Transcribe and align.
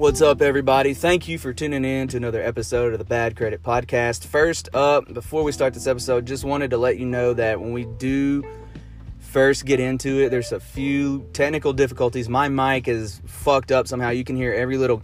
What's 0.00 0.22
up, 0.22 0.40
everybody? 0.40 0.94
Thank 0.94 1.28
you 1.28 1.36
for 1.36 1.52
tuning 1.52 1.84
in 1.84 2.08
to 2.08 2.16
another 2.16 2.42
episode 2.42 2.94
of 2.94 2.98
the 2.98 3.04
Bad 3.04 3.36
Credit 3.36 3.62
Podcast. 3.62 4.24
First 4.24 4.74
up, 4.74 5.12
before 5.12 5.42
we 5.42 5.52
start 5.52 5.74
this 5.74 5.86
episode, 5.86 6.24
just 6.24 6.42
wanted 6.42 6.70
to 6.70 6.78
let 6.78 6.96
you 6.96 7.04
know 7.04 7.34
that 7.34 7.60
when 7.60 7.74
we 7.74 7.84
do 7.84 8.42
first 9.18 9.66
get 9.66 9.78
into 9.78 10.22
it, 10.22 10.30
there's 10.30 10.52
a 10.52 10.58
few 10.58 11.28
technical 11.34 11.74
difficulties. 11.74 12.30
My 12.30 12.48
mic 12.48 12.88
is 12.88 13.20
fucked 13.26 13.70
up 13.72 13.86
somehow. 13.86 14.08
You 14.08 14.24
can 14.24 14.36
hear 14.36 14.54
every 14.54 14.78
little. 14.78 15.02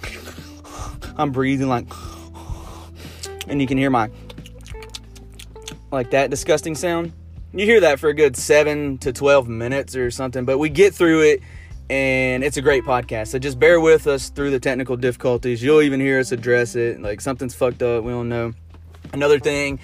I'm 1.18 1.30
breathing 1.30 1.68
like. 1.68 1.86
And 3.48 3.60
you 3.60 3.66
can 3.66 3.76
hear 3.76 3.90
my. 3.90 4.08
Like 5.92 6.10
that 6.12 6.30
disgusting 6.30 6.74
sound. 6.74 7.12
You 7.52 7.66
hear 7.66 7.80
that 7.80 8.00
for 8.00 8.08
a 8.08 8.14
good 8.14 8.34
7 8.34 8.96
to 8.98 9.12
12 9.12 9.46
minutes 9.46 9.94
or 9.94 10.10
something, 10.10 10.46
but 10.46 10.56
we 10.56 10.70
get 10.70 10.94
through 10.94 11.20
it 11.20 11.42
and 11.88 12.42
it's 12.42 12.56
a 12.56 12.62
great 12.62 12.84
podcast. 12.84 13.28
So 13.28 13.38
just 13.38 13.58
bear 13.58 13.80
with 13.80 14.06
us 14.06 14.30
through 14.30 14.50
the 14.50 14.60
technical 14.60 14.96
difficulties. 14.96 15.62
You'll 15.62 15.82
even 15.82 16.00
hear 16.00 16.18
us 16.18 16.32
address 16.32 16.74
it. 16.74 17.00
Like 17.00 17.20
something's 17.20 17.54
fucked 17.54 17.82
up. 17.82 18.04
We 18.04 18.12
don't 18.12 18.28
know. 18.28 18.52
Another 19.12 19.38
thing, 19.38 19.78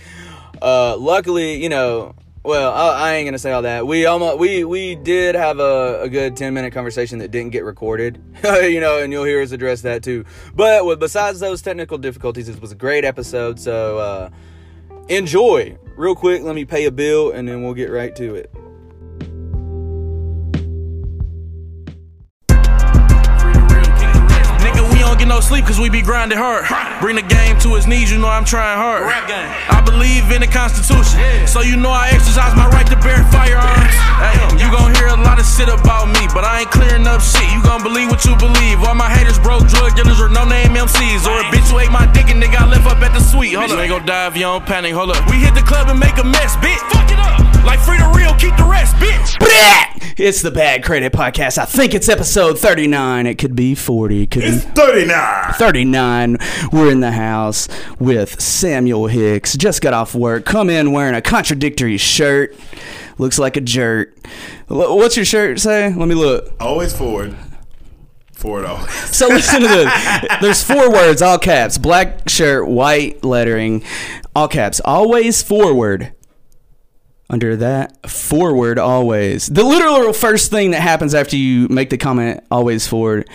uh, 0.60 0.96
luckily, 0.96 1.62
you 1.62 1.68
know, 1.68 2.14
well, 2.44 2.72
I, 2.72 3.10
I 3.10 3.14
ain't 3.14 3.26
gonna 3.26 3.38
say 3.38 3.52
all 3.52 3.62
that. 3.62 3.86
We 3.86 4.06
almost 4.06 4.38
we 4.38 4.64
we 4.64 4.96
did 4.96 5.36
have 5.36 5.60
a, 5.60 6.02
a 6.02 6.08
good 6.08 6.36
ten 6.36 6.54
minute 6.54 6.72
conversation 6.72 7.20
that 7.20 7.30
didn't 7.30 7.52
get 7.52 7.64
recorded, 7.64 8.20
you 8.44 8.80
know, 8.80 8.98
and 8.98 9.12
you'll 9.12 9.24
hear 9.24 9.40
us 9.40 9.52
address 9.52 9.82
that 9.82 10.02
too. 10.02 10.24
But 10.54 10.84
with, 10.84 10.98
besides 10.98 11.38
those 11.38 11.62
technical 11.62 11.98
difficulties, 11.98 12.48
it 12.48 12.60
was 12.60 12.72
a 12.72 12.76
great 12.76 13.04
episode. 13.04 13.60
So 13.60 13.98
uh, 13.98 14.30
enjoy. 15.08 15.78
Real 15.96 16.16
quick, 16.16 16.42
let 16.42 16.54
me 16.54 16.64
pay 16.64 16.86
a 16.86 16.90
bill, 16.90 17.30
and 17.30 17.46
then 17.46 17.62
we'll 17.62 17.74
get 17.74 17.90
right 17.90 18.16
to 18.16 18.34
it. 18.34 18.52
No 25.32 25.40
sleep 25.40 25.64
cause 25.64 25.80
we 25.80 25.88
be 25.88 26.02
grinding 26.04 26.36
hard. 26.36 26.68
Bring 27.00 27.16
the 27.16 27.24
game 27.24 27.56
to 27.64 27.72
his 27.72 27.88
knees, 27.88 28.12
you 28.12 28.20
know 28.20 28.28
I'm 28.28 28.44
trying 28.44 28.76
hard. 28.76 29.08
I 29.08 29.80
believe 29.80 30.28
in 30.28 30.44
the 30.44 30.50
Constitution, 30.50 31.16
so 31.48 31.64
you 31.64 31.80
know 31.80 31.88
I 31.88 32.12
exercise 32.12 32.52
my 32.52 32.68
right 32.68 32.84
to 32.92 33.00
bear 33.00 33.24
firearms. 33.32 33.96
Hey, 34.20 34.36
you 34.60 34.68
gon' 34.68 34.92
hear 35.00 35.08
a 35.08 35.16
lot 35.16 35.40
of 35.40 35.48
shit 35.48 35.72
about 35.72 36.12
me, 36.12 36.28
but 36.36 36.44
I 36.44 36.68
ain't 36.68 36.70
clearing 36.70 37.08
up 37.08 37.24
shit. 37.24 37.48
You 37.48 37.64
gon' 37.64 37.80
believe 37.80 38.12
what 38.12 38.28
you 38.28 38.36
believe. 38.36 38.84
All 38.84 38.94
my 38.94 39.08
haters 39.08 39.40
broke 39.40 39.64
drug 39.72 39.96
dealers 39.96 40.20
or 40.20 40.28
no 40.28 40.44
name 40.44 40.76
MCs, 40.76 41.24
or 41.24 41.40
a 41.40 41.44
bitch 41.48 41.72
who 41.72 41.80
ate 41.80 41.90
my 41.90 42.04
dick 42.12 42.28
and 42.28 42.36
they 42.36 42.52
got 42.52 42.68
left 42.68 42.84
up 42.84 43.00
at 43.00 43.16
the 43.16 43.20
suite. 43.24 43.56
Hold 43.56 43.72
up, 43.72 43.80
ain't 43.80 43.88
gon' 43.88 44.04
die 44.04 44.28
if 44.28 44.36
you 44.36 44.44
don't 44.44 44.66
panic. 44.68 44.92
Hold 44.92 45.16
up, 45.16 45.24
we 45.32 45.40
hit 45.40 45.56
the 45.56 45.64
club 45.64 45.88
and 45.88 45.96
make 45.96 46.20
a 46.20 46.24
mess, 46.28 46.60
bitch. 46.60 46.82
Fuck 46.92 47.08
it 47.08 47.16
up, 47.16 47.40
like 47.64 47.80
free 47.80 47.98
the 47.98 48.12
real, 48.16 48.34
keep 48.34 48.56
the 48.56 48.64
rest, 48.64 48.94
bitch. 48.96 49.36
It's 50.18 50.42
the 50.42 50.50
Bad 50.50 50.84
Credit 50.84 51.12
Podcast. 51.12 51.58
I 51.58 51.64
think 51.64 51.94
it's 51.94 52.08
episode 52.08 52.58
39. 52.58 53.26
It 53.26 53.38
could 53.38 53.56
be 53.56 53.74
40. 53.74 54.22
It 54.22 54.30
could 54.30 54.42
be 54.42 54.50
39. 54.50 55.54
39. 55.54 56.38
We're 56.70 56.90
in 56.90 57.00
the 57.00 57.12
house 57.12 57.68
with 57.98 58.40
Samuel 58.40 59.06
Hicks. 59.06 59.56
Just 59.56 59.80
got 59.80 59.94
off 59.94 60.14
work. 60.14 60.44
Come 60.44 60.68
in 60.68 60.92
wearing 60.92 61.14
a 61.14 61.22
contradictory 61.22 61.96
shirt. 61.96 62.54
Looks 63.18 63.38
like 63.38 63.56
a 63.56 63.60
jerk. 63.60 64.14
What's 64.68 65.16
your 65.16 65.24
shirt 65.24 65.58
say? 65.60 65.92
Let 65.94 66.08
me 66.08 66.14
look. 66.14 66.52
Always 66.60 66.94
forward. 66.94 67.34
Forward 68.32 68.64
always. 68.66 68.92
So 69.16 69.28
listen 69.28 69.62
to 69.62 69.68
this. 69.68 70.26
There's 70.40 70.62
four 70.62 70.90
words, 70.90 71.22
all 71.22 71.38
caps. 71.38 71.78
Black 71.78 72.28
shirt, 72.28 72.68
white 72.68 73.24
lettering, 73.24 73.82
all 74.36 74.48
caps. 74.48 74.80
Always 74.84 75.42
forward. 75.42 76.12
Under 77.32 77.56
that, 77.56 78.08
forward 78.10 78.78
always. 78.78 79.46
The 79.46 79.64
literal 79.64 80.12
first 80.12 80.50
thing 80.50 80.72
that 80.72 80.82
happens 80.82 81.14
after 81.14 81.34
you 81.34 81.66
make 81.68 81.88
the 81.88 81.96
comment, 81.96 82.44
always 82.50 82.86
forward, 82.86 83.26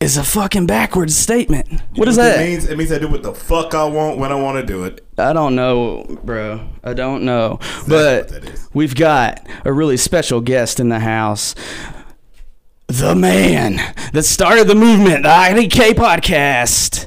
is 0.00 0.16
a 0.16 0.24
fucking 0.24 0.66
backwards 0.66 1.16
statement. 1.16 1.68
What 1.94 2.08
is 2.08 2.18
It 2.18 2.22
that? 2.22 2.40
means 2.44 2.68
it 2.68 2.76
means 2.76 2.90
I 2.90 2.98
do 2.98 3.06
what 3.06 3.22
the 3.22 3.32
fuck 3.32 3.74
I 3.74 3.84
want 3.84 4.18
when 4.18 4.32
I 4.32 4.34
want 4.34 4.58
to 4.58 4.66
do 4.66 4.82
it. 4.82 5.06
I 5.16 5.32
don't 5.32 5.54
know, 5.54 6.18
bro. 6.24 6.68
I 6.82 6.94
don't 6.94 7.22
know. 7.22 7.60
what 7.86 7.88
But 7.88 8.50
we've 8.74 8.96
got 8.96 9.46
a 9.64 9.72
really 9.72 9.96
special 9.96 10.40
guest 10.40 10.80
in 10.80 10.88
the 10.88 10.98
house. 10.98 11.54
The 12.88 13.14
man 13.14 13.76
that 14.12 14.24
started 14.24 14.66
the 14.66 14.74
movement, 14.74 15.22
the 15.22 15.28
IDK 15.28 15.90
podcast. 15.92 17.06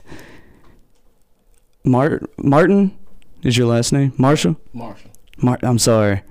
Mart 1.84 2.24
Martin 2.42 2.98
is 3.44 3.58
your 3.58 3.68
last 3.68 3.92
name? 3.92 4.14
Marshall? 4.18 4.56
Marshall. 4.74 5.12
Mar- 5.38 5.60
I'm 5.64 5.80
sorry. 5.80 6.22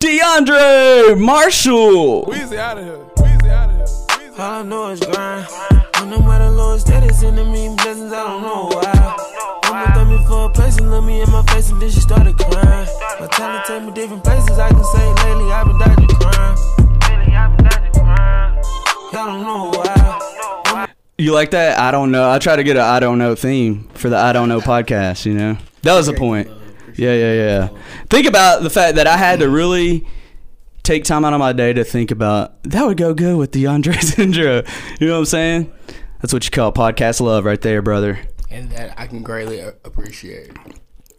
DeAndre 0.00 1.18
Marshall. 1.18 2.26
Weezy 2.26 2.56
out 2.56 2.78
of 2.78 2.84
here. 2.84 2.96
Weezy 3.16 3.48
out 3.48 3.70
of 3.70 3.76
here. 3.76 3.86
Weezy. 3.86 4.38
All 4.38 4.52
I 4.52 4.62
know 4.62 4.90
is 4.90 5.00
grind. 5.00 5.46
When 6.00 6.12
I'm 6.14 6.30
at 6.30 6.38
the 6.38 6.50
lowest 6.50 6.86
status 6.86 7.22
and 7.22 7.38
the 7.38 7.44
blessings, 7.44 8.12
I 8.12 8.24
don't 8.24 8.42
know 8.42 8.68
why. 8.72 9.28
Mama 9.70 9.94
threw 9.94 10.18
me 10.18 10.24
for 10.26 10.46
a 10.46 10.50
place 10.50 10.76
and 10.78 10.90
looked 10.90 11.06
me 11.06 11.22
in 11.22 11.30
my 11.30 11.42
face 11.44 11.70
and 11.70 11.80
then 11.80 11.90
she 11.90 12.00
started 12.00 12.36
crying. 12.36 12.88
My 13.20 13.28
talent 13.28 13.64
take 13.66 13.82
me 13.84 13.92
different 13.92 14.24
places. 14.24 14.58
I 14.58 14.68
can 14.70 14.82
say 14.84 15.06
lately 15.24 15.52
I've 15.52 15.66
been 15.66 15.78
dodging 15.78 16.08
crime. 16.08 16.56
Lately 17.08 17.34
I've 17.36 17.56
been 17.56 17.66
dodging 17.66 17.92
crime. 17.92 18.62
Y'all 19.12 19.26
don't 19.26 19.42
know 19.42 19.70
why. 19.78 20.88
You 21.18 21.32
like 21.32 21.52
that? 21.52 21.78
I 21.78 21.92
don't 21.92 22.10
know. 22.10 22.28
I 22.28 22.40
try 22.40 22.56
to 22.56 22.64
get 22.64 22.76
an 22.76 22.82
I 22.82 22.98
don't 22.98 23.18
know 23.18 23.36
theme 23.36 23.88
for 23.94 24.08
the 24.08 24.16
I 24.16 24.32
don't 24.32 24.48
know 24.48 24.60
podcast, 24.60 25.24
you 25.24 25.34
know? 25.34 25.56
That 25.82 25.94
was 25.94 26.06
the 26.06 26.14
point. 26.14 26.50
Yeah, 26.96 27.14
yeah, 27.14 27.32
yeah. 27.32 27.68
Think 28.08 28.26
about 28.26 28.62
the 28.62 28.70
fact 28.70 28.96
that 28.96 29.06
I 29.06 29.16
had 29.16 29.40
to 29.40 29.48
really 29.48 30.06
take 30.82 31.04
time 31.04 31.24
out 31.24 31.32
of 31.32 31.38
my 31.38 31.52
day 31.52 31.72
to 31.72 31.84
think 31.84 32.10
about 32.10 32.62
that 32.64 32.84
would 32.84 32.96
go 32.96 33.14
good 33.14 33.36
with 33.36 33.52
DeAndre's 33.52 34.18
intro. 34.18 34.62
You 35.00 35.06
know 35.06 35.14
what 35.14 35.18
I'm 35.20 35.24
saying? 35.26 35.72
That's 36.20 36.32
what 36.32 36.44
you 36.44 36.50
call 36.50 36.72
podcast 36.72 37.20
love 37.20 37.44
right 37.44 37.60
there, 37.60 37.82
brother. 37.82 38.20
And 38.50 38.70
that 38.72 38.98
I 38.98 39.06
can 39.06 39.22
greatly 39.22 39.60
appreciate. 39.60 40.52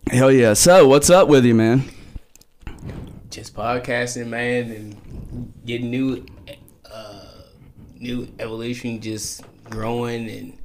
Hell 0.08 0.32
yeah. 0.32 0.54
So, 0.54 0.88
what's 0.88 1.10
up 1.10 1.28
with 1.28 1.46
you, 1.46 1.56
man? 1.56 1.84
Just 3.30 3.56
podcasting, 3.56 4.28
man, 4.28 4.72
and 4.72 5.54
getting 5.66 5.90
new, 5.90 6.26
uh, 6.92 7.26
new 7.98 8.32
evolution, 8.40 9.02
just 9.02 9.44
growing 9.70 10.30
and 10.30 10.58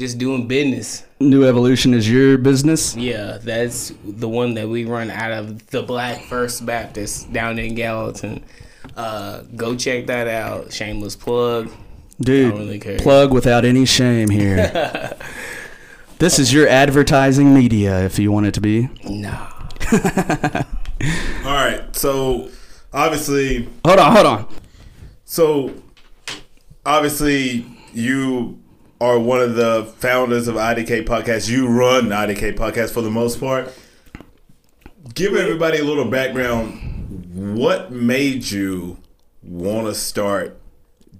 just 0.00 0.16
doing 0.16 0.48
business. 0.48 1.04
New 1.20 1.44
Evolution 1.44 1.92
is 1.92 2.10
your 2.10 2.38
business? 2.38 2.96
Yeah, 2.96 3.36
that's 3.36 3.92
the 4.02 4.30
one 4.30 4.54
that 4.54 4.66
we 4.66 4.86
run 4.86 5.10
out 5.10 5.30
of 5.30 5.66
the 5.66 5.82
Black 5.82 6.22
First 6.22 6.64
Baptist 6.64 7.30
down 7.34 7.58
in 7.58 7.74
Gallatin. 7.74 8.42
Uh, 8.96 9.42
go 9.54 9.76
check 9.76 10.06
that 10.06 10.26
out. 10.26 10.72
Shameless 10.72 11.16
plug. 11.16 11.70
Dude, 12.18 12.54
really 12.54 12.98
plug 12.98 13.32
without 13.32 13.66
any 13.66 13.84
shame 13.84 14.30
here. 14.30 15.14
this 16.18 16.38
is 16.38 16.50
your 16.50 16.66
advertising 16.66 17.52
media 17.54 18.02
if 18.02 18.18
you 18.18 18.32
want 18.32 18.46
it 18.46 18.54
to 18.54 18.60
be. 18.62 18.88
No. 19.04 19.48
All 21.44 21.54
right. 21.54 21.84
So 21.92 22.48
obviously, 22.90 23.68
Hold 23.84 23.98
on, 23.98 24.12
hold 24.12 24.26
on. 24.26 24.54
so 25.26 25.74
obviously 26.86 27.66
you 27.92 28.58
are 29.00 29.18
one 29.18 29.40
of 29.40 29.54
the 29.54 29.90
founders 29.96 30.46
of 30.46 30.56
IDK 30.56 31.06
Podcast. 31.06 31.48
You 31.48 31.68
run 31.68 32.08
IDK 32.08 32.56
Podcast 32.56 32.90
for 32.90 33.00
the 33.00 33.10
most 33.10 33.40
part. 33.40 33.72
Give 35.14 35.34
everybody 35.34 35.78
a 35.78 35.84
little 35.84 36.04
background. 36.04 37.56
What 37.56 37.90
made 37.90 38.50
you 38.50 38.98
want 39.42 39.86
to 39.86 39.94
start 39.94 40.60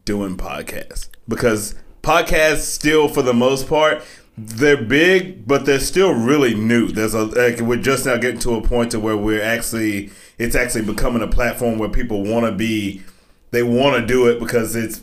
doing 0.04 0.36
podcasts? 0.36 1.08
Because 1.26 1.74
podcasts 2.02 2.58
still, 2.58 3.08
for 3.08 3.22
the 3.22 3.32
most 3.32 3.66
part, 3.66 4.02
they're 4.36 4.82
big, 4.82 5.46
but 5.46 5.64
they're 5.64 5.80
still 5.80 6.12
really 6.12 6.54
new. 6.54 6.88
There's 6.88 7.14
a 7.14 7.24
like, 7.24 7.60
we're 7.60 7.76
just 7.76 8.04
now 8.04 8.16
getting 8.16 8.40
to 8.40 8.56
a 8.56 8.62
point 8.62 8.90
to 8.92 9.00
where 9.00 9.16
we're 9.16 9.42
actually 9.42 10.10
it's 10.38 10.54
actually 10.54 10.84
becoming 10.84 11.22
a 11.22 11.28
platform 11.28 11.78
where 11.78 11.88
people 11.88 12.22
want 12.24 12.46
to 12.46 12.52
be. 12.52 13.02
They 13.50 13.62
want 13.62 13.96
to 13.96 14.06
do 14.06 14.26
it 14.28 14.38
because 14.38 14.76
it's 14.76 15.02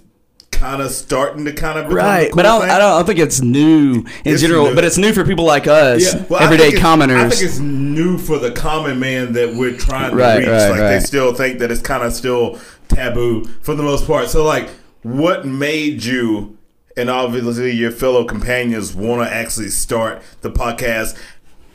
kind 0.57 0.81
of 0.81 0.91
starting 0.91 1.45
to 1.45 1.53
kind 1.53 1.77
of 1.79 1.85
become 1.85 1.97
Right, 1.97 2.31
a 2.31 2.35
but 2.35 2.45
I 2.45 2.49
don't, 2.49 2.61
thing. 2.61 2.69
I 2.71 2.77
don't. 2.79 3.01
I 3.01 3.05
think 3.05 3.19
it's 3.19 3.41
new 3.41 3.93
in 4.25 4.33
It's 4.33 4.41
general, 4.41 4.69
new. 4.69 4.75
but 4.75 4.83
it's 4.83 4.97
new 4.97 5.13
for 5.13 5.23
people 5.23 5.45
like 5.45 5.67
us, 5.67 6.01
Yeah, 6.13 6.25
well, 6.29 6.41
everyday 6.41 6.63
think 6.63 6.73
it's- 6.75 6.83
commoners. 6.83 7.17
I 7.17 7.29
think 7.29 7.41
it's 7.49 7.59
new 7.59 8.17
for 8.17 8.39
the 8.39 8.51
common 8.51 8.99
man 8.99 9.33
that 9.33 9.53
we're 9.55 9.77
trying 9.77 10.11
to 10.11 10.17
Right, 10.17 10.39
reach. 10.39 10.47
right, 10.47 10.69
like 10.69 10.79
they 10.79 10.99
still 10.99 11.33
think 11.33 11.59
that 11.59 11.71
it's 11.71 11.81
kind 11.81 12.03
of 12.03 12.13
still 12.13 12.59
taboo 12.89 13.45
for 13.61 13.75
the 13.75 13.83
most 13.83 14.07
part. 14.07 14.29
So 14.29 14.43
like, 14.43 14.69
what 15.03 15.45
made 15.45 16.03
you 16.03 16.57
and 16.97 17.09
obviously 17.09 17.71
your 17.71 17.91
fellow 17.91 18.23
companions 18.25 18.93
want 18.95 19.27
to 19.27 19.33
actually 19.33 19.69
start 19.69 20.21
the 20.41 20.49
podcast? 20.49 21.15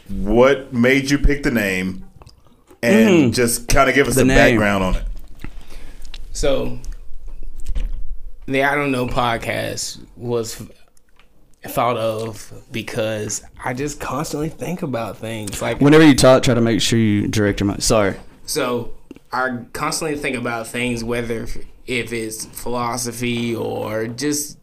What 0.08 0.72
made 0.72 1.10
you 1.10 1.18
pick 1.18 1.42
the 1.44 1.50
name? 1.52 2.04
And 2.82 3.32
just 3.32 3.68
kind 3.68 3.88
of 3.88 3.94
give 3.94 4.08
us 4.08 4.14
Mm. 4.14 4.16
The 4.16 4.20
some 4.22 4.28
name. 4.28 4.36
background 4.36 4.82
on 4.84 4.94
it. 4.96 5.02
So, 6.32 6.78
the 8.46 8.62
I 8.64 8.74
Don't 8.74 8.92
Know 8.92 9.06
podcast 9.06 10.00
was 10.16 10.62
thought 11.64 11.96
of 11.96 12.52
because 12.72 13.42
I 13.64 13.72
just 13.72 14.00
constantly 14.00 14.48
think 14.48 14.82
about 14.82 15.16
things. 15.18 15.62
Like, 15.62 15.80
Whenever 15.80 16.04
you 16.06 16.14
talk, 16.14 16.42
try 16.42 16.54
to 16.54 16.60
make 16.60 16.80
sure 16.80 16.98
you 16.98 17.28
direct 17.28 17.60
your 17.60 17.68
mind. 17.68 17.82
Sorry. 17.82 18.16
so 18.44 18.92
I 19.32 19.60
constantly 19.72 20.18
think 20.18 20.36
about 20.36 20.66
things, 20.66 21.02
whether 21.04 21.44
if- 21.44 21.56
if 21.86 22.12
it's 22.12 22.44
philosophy 22.46 23.54
or 23.56 24.06
just 24.06 24.58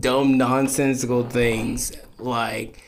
dumb 0.00 0.36
nonsensical 0.38 1.24
things 1.28 1.90
like 2.18 2.80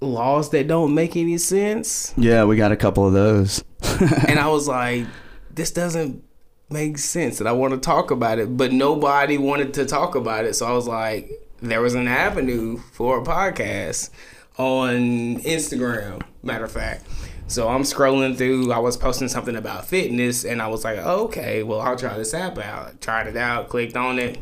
laws 0.00 0.50
that 0.50 0.66
don't 0.66 0.94
make 0.94 1.16
any 1.16 1.38
sense 1.38 2.12
Yeah, 2.16 2.44
we 2.44 2.56
got 2.56 2.72
a 2.72 2.76
couple 2.76 3.06
of 3.06 3.12
those. 3.12 3.62
and 4.28 4.38
I 4.38 4.48
was 4.48 4.66
like, 4.66 5.06
this 5.54 5.70
doesn't 5.70 6.22
make 6.70 6.98
sense. 6.98 7.40
And 7.40 7.48
I 7.48 7.52
want 7.52 7.74
to 7.74 7.80
talk 7.80 8.10
about 8.10 8.38
it, 8.38 8.56
but 8.56 8.72
nobody 8.72 9.38
wanted 9.38 9.74
to 9.74 9.84
talk 9.84 10.14
about 10.14 10.44
it. 10.44 10.54
So 10.54 10.66
I 10.66 10.72
was 10.72 10.88
like, 10.88 11.30
there 11.60 11.80
was 11.80 11.94
an 11.94 12.08
avenue 12.08 12.78
for 12.78 13.20
a 13.20 13.22
podcast 13.22 14.10
on 14.58 15.40
Instagram, 15.42 16.22
matter 16.42 16.64
of 16.64 16.72
fact. 16.72 17.06
So 17.46 17.68
I'm 17.68 17.82
scrolling 17.82 18.36
through, 18.36 18.72
I 18.72 18.78
was 18.78 18.96
posting 18.96 19.28
something 19.28 19.56
about 19.56 19.86
fitness, 19.86 20.44
and 20.44 20.62
I 20.62 20.68
was 20.68 20.84
like, 20.84 20.98
okay, 20.98 21.62
well, 21.62 21.80
I'll 21.80 21.96
try 21.96 22.16
this 22.16 22.32
app 22.32 22.58
out. 22.58 23.00
Tried 23.00 23.26
it 23.26 23.36
out, 23.36 23.68
clicked 23.68 23.96
on 23.96 24.18
it. 24.18 24.38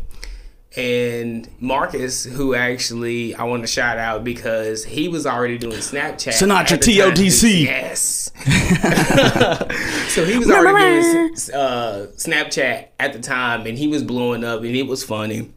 And 0.76 1.48
Marcus, 1.58 2.24
who 2.24 2.54
actually 2.54 3.34
I 3.34 3.42
want 3.42 3.64
to 3.64 3.66
shout 3.66 3.98
out 3.98 4.22
because 4.22 4.84
he 4.84 5.08
was 5.08 5.26
already 5.26 5.58
doing 5.58 5.78
Snapchat. 5.78 6.32
Sinatra. 6.32 6.78
TOTC. 6.78 7.64
Yes. 7.64 8.30
so 10.14 10.24
he 10.24 10.38
was 10.38 10.48
already 10.48 11.02
doing 11.02 11.32
uh, 11.52 12.06
Snapchat 12.16 12.88
at 13.00 13.12
the 13.12 13.18
time, 13.18 13.66
and 13.66 13.76
he 13.76 13.88
was 13.88 14.04
blowing 14.04 14.44
up, 14.44 14.60
and 14.60 14.76
it 14.76 14.86
was 14.86 15.02
funny. 15.02 15.50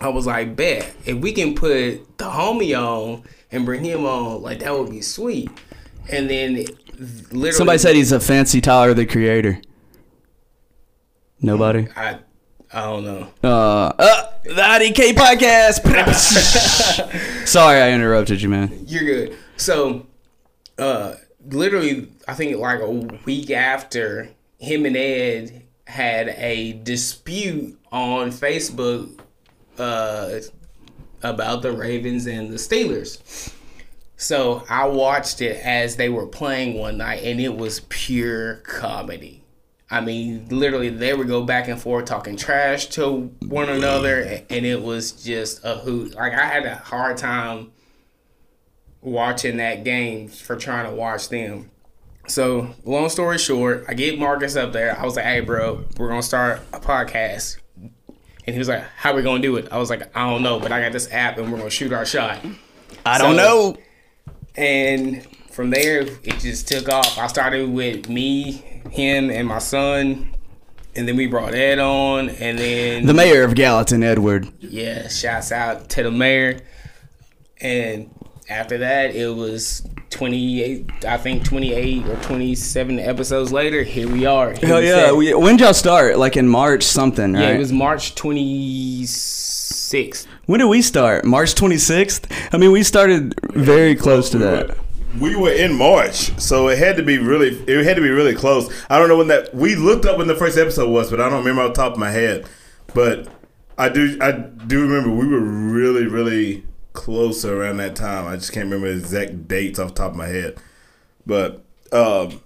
I 0.00 0.08
was 0.08 0.26
like, 0.26 0.56
bet 0.56 0.94
if 1.04 1.18
we 1.18 1.32
can 1.32 1.54
put 1.54 2.18
the 2.18 2.24
homie 2.24 2.78
on 2.78 3.22
and 3.52 3.64
bring 3.64 3.84
him 3.84 4.04
on, 4.04 4.42
like 4.42 4.60
that 4.60 4.76
would 4.76 4.90
be 4.90 5.02
sweet. 5.02 5.50
And 6.10 6.28
then 6.28 6.64
literally, 7.30 7.52
Somebody 7.52 7.78
said 7.78 7.96
he's 7.96 8.12
a 8.12 8.20
fancy 8.20 8.60
Tyler 8.60 8.94
the 8.94 9.06
Creator. 9.06 9.60
Nobody. 11.40 11.88
I, 11.96 12.20
I 12.74 12.86
don't 12.86 13.04
know. 13.04 13.28
Uh, 13.44 13.92
uh 13.96 14.30
the 14.42 14.50
IDK 14.50 15.12
podcast. 15.12 15.86
Sorry, 17.46 17.80
I 17.80 17.92
interrupted 17.92 18.42
you, 18.42 18.48
man. 18.48 18.84
You're 18.86 19.04
good. 19.04 19.38
So, 19.56 20.06
uh, 20.76 21.14
literally, 21.46 22.08
I 22.26 22.34
think 22.34 22.56
like 22.58 22.80
a 22.80 22.90
week 22.90 23.52
after 23.52 24.30
him 24.58 24.86
and 24.86 24.96
Ed 24.96 25.62
had 25.86 26.30
a 26.30 26.72
dispute 26.72 27.78
on 27.92 28.30
Facebook 28.30 29.20
uh, 29.78 30.40
about 31.22 31.62
the 31.62 31.70
Ravens 31.70 32.26
and 32.26 32.50
the 32.50 32.56
Steelers. 32.56 33.52
So 34.16 34.64
I 34.68 34.86
watched 34.86 35.40
it 35.40 35.64
as 35.64 35.94
they 35.94 36.08
were 36.08 36.26
playing 36.26 36.76
one 36.76 36.98
night, 36.98 37.22
and 37.22 37.40
it 37.40 37.56
was 37.56 37.80
pure 37.88 38.56
comedy. 38.56 39.43
I 39.90 40.00
mean, 40.00 40.48
literally, 40.48 40.88
they 40.88 41.14
would 41.14 41.28
go 41.28 41.42
back 41.42 41.68
and 41.68 41.80
forth 41.80 42.06
talking 42.06 42.36
trash 42.36 42.86
to 42.86 43.30
one 43.46 43.68
another, 43.68 44.42
and 44.48 44.64
it 44.66 44.82
was 44.82 45.12
just 45.12 45.64
a 45.64 45.76
hoot. 45.76 46.14
Like 46.14 46.32
I 46.32 46.46
had 46.46 46.64
a 46.64 46.76
hard 46.76 47.16
time 47.16 47.72
watching 49.02 49.58
that 49.58 49.84
game 49.84 50.28
for 50.28 50.56
trying 50.56 50.88
to 50.90 50.96
watch 50.96 51.28
them. 51.28 51.70
So, 52.26 52.74
long 52.84 53.10
story 53.10 53.36
short, 53.36 53.84
I 53.86 53.92
get 53.92 54.18
Marcus 54.18 54.56
up 54.56 54.72
there. 54.72 54.98
I 54.98 55.04
was 55.04 55.16
like, 55.16 55.26
"Hey, 55.26 55.40
bro, 55.40 55.84
we're 55.98 56.08
gonna 56.08 56.22
start 56.22 56.62
a 56.72 56.80
podcast." 56.80 57.58
And 58.46 58.54
he 58.54 58.58
was 58.58 58.68
like, 58.68 58.82
"How 58.96 59.14
we 59.14 59.22
gonna 59.22 59.42
do 59.42 59.56
it?" 59.56 59.68
I 59.70 59.76
was 59.78 59.90
like, 59.90 60.16
"I 60.16 60.30
don't 60.30 60.42
know, 60.42 60.58
but 60.58 60.72
I 60.72 60.80
got 60.80 60.92
this 60.92 61.12
app, 61.12 61.36
and 61.36 61.52
we're 61.52 61.58
gonna 61.58 61.68
shoot 61.70 61.92
our 61.92 62.06
shot." 62.06 62.38
I 63.04 63.18
don't 63.18 63.36
know. 63.36 63.76
And 64.56 65.26
from 65.50 65.70
there, 65.70 66.00
it 66.00 66.38
just 66.40 66.66
took 66.66 66.88
off. 66.88 67.18
I 67.18 67.26
started 67.26 67.68
with 67.68 68.08
me, 68.08 68.73
him, 68.94 69.30
and 69.30 69.46
my 69.48 69.58
son, 69.58 70.28
and 70.96 71.06
then 71.08 71.16
we 71.16 71.26
brought 71.26 71.54
Ed 71.54 71.78
on, 71.78 72.28
and 72.30 72.58
then 72.58 73.06
The 73.06 73.14
mayor 73.14 73.42
of 73.44 73.54
Gallatin, 73.54 74.02
Edward. 74.02 74.48
yeah, 74.60 75.08
shouts 75.08 75.52
out 75.52 75.88
to 75.90 76.02
the 76.04 76.10
mayor. 76.10 76.60
And 77.60 78.10
after 78.48 78.78
that, 78.78 79.14
it 79.14 79.28
was 79.34 79.86
28, 80.10 81.04
I 81.06 81.16
think 81.16 81.44
28 81.44 82.06
or 82.06 82.16
27 82.16 82.98
episodes 83.00 83.52
later. 83.52 83.82
Here 83.82 84.08
we 84.08 84.26
are. 84.26 84.52
Here 84.52 84.68
Hell 84.68 84.80
we 84.80 84.88
yeah. 84.88 85.12
We, 85.12 85.34
when 85.34 85.56
did 85.56 85.64
y'all 85.64 85.74
start? 85.74 86.18
Like 86.18 86.36
in 86.36 86.48
March 86.48 86.82
something, 86.84 87.32
right? 87.32 87.42
yeah, 87.42 87.48
it 87.50 87.58
was 87.58 87.72
March 87.72 88.14
26th. 88.14 90.26
when 90.46 90.60
did 90.60 90.66
we 90.66 90.82
start? 90.82 91.24
March 91.24 91.54
26th? 91.54 92.30
I 92.52 92.58
mean, 92.58 92.70
we 92.72 92.82
started 92.82 93.34
very 93.54 93.94
close 93.94 94.28
to 94.30 94.38
that. 94.38 94.76
We 95.20 95.36
were 95.36 95.52
in 95.52 95.74
March, 95.74 96.38
so 96.40 96.68
it 96.68 96.78
had 96.78 96.96
to 96.96 97.02
be 97.02 97.18
really. 97.18 97.50
It 97.68 97.84
had 97.84 97.96
to 97.96 98.02
be 98.02 98.10
really 98.10 98.34
close. 98.34 98.72
I 98.90 98.98
don't 98.98 99.08
know 99.08 99.16
when 99.16 99.28
that. 99.28 99.54
We 99.54 99.76
looked 99.76 100.06
up 100.06 100.18
when 100.18 100.26
the 100.26 100.34
first 100.34 100.58
episode 100.58 100.90
was, 100.90 101.10
but 101.10 101.20
I 101.20 101.28
don't 101.28 101.38
remember 101.38 101.62
off 101.62 101.74
the 101.74 101.82
top 101.82 101.92
of 101.92 101.98
my 101.98 102.10
head. 102.10 102.46
But 102.94 103.28
I 103.78 103.88
do. 103.88 104.18
I 104.20 104.32
do 104.32 104.82
remember 104.82 105.10
we 105.10 105.28
were 105.28 105.40
really, 105.40 106.06
really 106.06 106.64
close 106.94 107.44
around 107.44 107.76
that 107.76 107.94
time. 107.94 108.26
I 108.26 108.36
just 108.36 108.52
can't 108.52 108.64
remember 108.64 108.88
the 108.88 108.98
exact 108.98 109.46
dates 109.46 109.78
off 109.78 109.88
the 109.90 109.94
top 109.94 110.12
of 110.12 110.16
my 110.16 110.26
head. 110.26 110.56
But 111.26 111.62
um, 111.92 112.40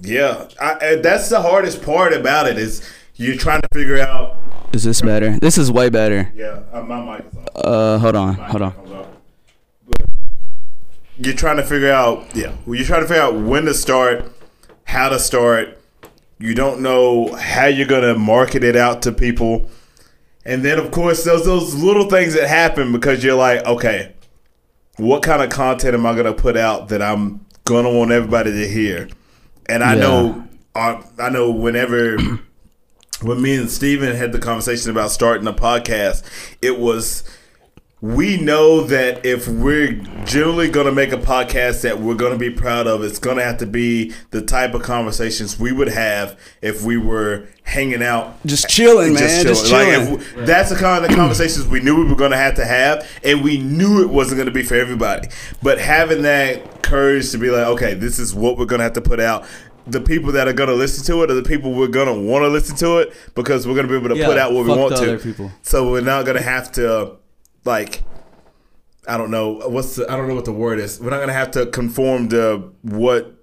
yeah, 0.00 0.48
I, 0.60 0.96
that's 0.96 1.28
the 1.28 1.42
hardest 1.42 1.82
part 1.82 2.12
about 2.12 2.48
it 2.48 2.58
is 2.58 2.88
you're 3.14 3.36
trying 3.36 3.60
to 3.60 3.68
figure 3.72 4.00
out. 4.00 4.36
Is 4.72 4.84
this 4.84 5.00
better? 5.00 5.38
This 5.38 5.56
is 5.56 5.70
way 5.70 5.88
better. 5.88 6.32
Yeah, 6.34 6.62
uh, 6.72 6.82
my 6.82 7.00
mic 7.00 7.26
is 7.26 7.38
off. 7.38 7.48
Uh, 7.54 7.98
hold 7.98 8.16
on. 8.16 8.34
Hold 8.34 8.62
on. 8.62 8.87
You're 11.18 11.34
trying 11.34 11.56
to 11.56 11.64
figure 11.64 11.90
out, 11.92 12.24
yeah. 12.34 12.54
Well, 12.64 12.76
you're 12.76 12.86
trying 12.86 13.02
to 13.02 13.08
figure 13.08 13.22
out 13.22 13.34
when 13.34 13.64
to 13.64 13.74
start, 13.74 14.30
how 14.84 15.08
to 15.08 15.18
start. 15.18 15.78
You 16.38 16.54
don't 16.54 16.80
know 16.80 17.32
how 17.34 17.66
you're 17.66 17.88
gonna 17.88 18.14
market 18.16 18.62
it 18.62 18.76
out 18.76 19.02
to 19.02 19.12
people, 19.12 19.68
and 20.44 20.64
then 20.64 20.78
of 20.78 20.92
course 20.92 21.24
there's 21.24 21.44
those 21.44 21.74
little 21.74 22.08
things 22.08 22.34
that 22.34 22.48
happen 22.48 22.92
because 22.92 23.24
you're 23.24 23.34
like, 23.34 23.64
okay, 23.66 24.12
what 24.96 25.22
kind 25.24 25.42
of 25.42 25.50
content 25.50 25.94
am 25.94 26.06
I 26.06 26.14
gonna 26.14 26.32
put 26.32 26.56
out 26.56 26.88
that 26.90 27.02
I'm 27.02 27.44
gonna 27.64 27.90
want 27.90 28.12
everybody 28.12 28.52
to 28.52 28.68
hear? 28.68 29.08
And 29.66 29.82
I 29.82 29.94
Yeah. 29.94 30.00
know, 30.00 30.44
uh, 30.76 31.02
I 31.18 31.28
know 31.30 31.50
whenever 31.50 32.16
when 33.22 33.42
me 33.42 33.56
and 33.56 33.68
Steven 33.68 34.14
had 34.14 34.30
the 34.30 34.38
conversation 34.38 34.92
about 34.92 35.10
starting 35.10 35.46
a 35.48 35.52
podcast, 35.52 36.22
it 36.62 36.78
was 36.78 37.24
we 38.00 38.36
know 38.40 38.82
that 38.82 39.26
if 39.26 39.48
we're 39.48 39.92
generally 40.24 40.68
going 40.70 40.86
to 40.86 40.92
make 40.92 41.10
a 41.12 41.16
podcast 41.16 41.82
that 41.82 42.00
we're 42.00 42.14
going 42.14 42.32
to 42.32 42.38
be 42.38 42.48
proud 42.50 42.86
of, 42.86 43.02
it's 43.02 43.18
going 43.18 43.36
to 43.38 43.42
have 43.42 43.58
to 43.58 43.66
be 43.66 44.12
the 44.30 44.40
type 44.40 44.72
of 44.74 44.82
conversations 44.82 45.58
we 45.58 45.72
would 45.72 45.88
have 45.88 46.38
if 46.62 46.82
we 46.82 46.96
were 46.96 47.48
hanging 47.64 48.02
out. 48.02 48.36
Just 48.46 48.68
chilling, 48.68 49.14
man. 49.14 49.44
Just 49.44 49.70
Like, 49.72 49.88
chilling. 49.88 50.14
if 50.20 50.36
we- 50.36 50.42
that's 50.44 50.70
the 50.70 50.76
kind 50.76 51.04
of 51.04 51.10
conversations 51.10 51.66
we 51.66 51.80
knew 51.80 51.96
we 51.96 52.04
were 52.08 52.14
going 52.16 52.30
to 52.30 52.36
have 52.36 52.54
to 52.54 52.64
have, 52.64 53.04
and 53.24 53.42
we 53.42 53.58
knew 53.58 54.00
it 54.02 54.08
wasn't 54.10 54.36
going 54.36 54.46
to 54.46 54.52
be 54.54 54.62
for 54.62 54.76
everybody. 54.76 55.28
But 55.62 55.78
having 55.80 56.22
that 56.22 56.82
courage 56.84 57.30
to 57.32 57.38
be 57.38 57.50
like, 57.50 57.66
okay, 57.66 57.94
this 57.94 58.20
is 58.20 58.32
what 58.32 58.56
we're 58.58 58.66
going 58.66 58.78
to 58.78 58.84
have 58.84 58.92
to 58.92 59.00
put 59.02 59.18
out. 59.18 59.44
The 59.88 60.00
people 60.00 60.30
that 60.32 60.46
are 60.46 60.52
going 60.52 60.68
to 60.68 60.74
listen 60.76 61.04
to 61.06 61.22
it 61.24 61.30
are 61.30 61.34
the 61.34 61.42
people 61.42 61.72
we're 61.72 61.88
going 61.88 62.06
to 62.14 62.20
want 62.30 62.42
to 62.44 62.48
listen 62.48 62.76
to 62.76 62.98
it 62.98 63.12
because 63.34 63.66
we're 63.66 63.74
going 63.74 63.86
to 63.88 63.92
be 63.92 63.96
able 63.98 64.10
to 64.14 64.20
Yeah, 64.20 64.26
put 64.26 64.38
out 64.38 64.52
what 64.52 64.66
we 64.66 64.70
want 64.70 64.90
the 64.90 64.96
to. 64.96 65.02
other 65.14 65.18
people. 65.18 65.50
So 65.62 65.90
we're 65.90 66.00
not 66.02 66.26
going 66.26 66.36
to 66.36 66.42
have 66.42 66.70
to, 66.72 67.12
like, 67.68 68.02
I 69.06 69.16
don't 69.16 69.30
know 69.30 69.60
what's 69.68 69.94
the, 69.96 70.10
I 70.10 70.16
don't 70.16 70.26
know 70.26 70.34
what 70.34 70.44
the 70.44 70.52
word 70.52 70.80
is. 70.80 70.98
We're 71.00 71.10
not 71.10 71.16
going 71.18 71.28
to 71.28 71.34
have 71.34 71.52
to 71.52 71.66
conform 71.66 72.28
to 72.30 72.72
what 72.82 73.34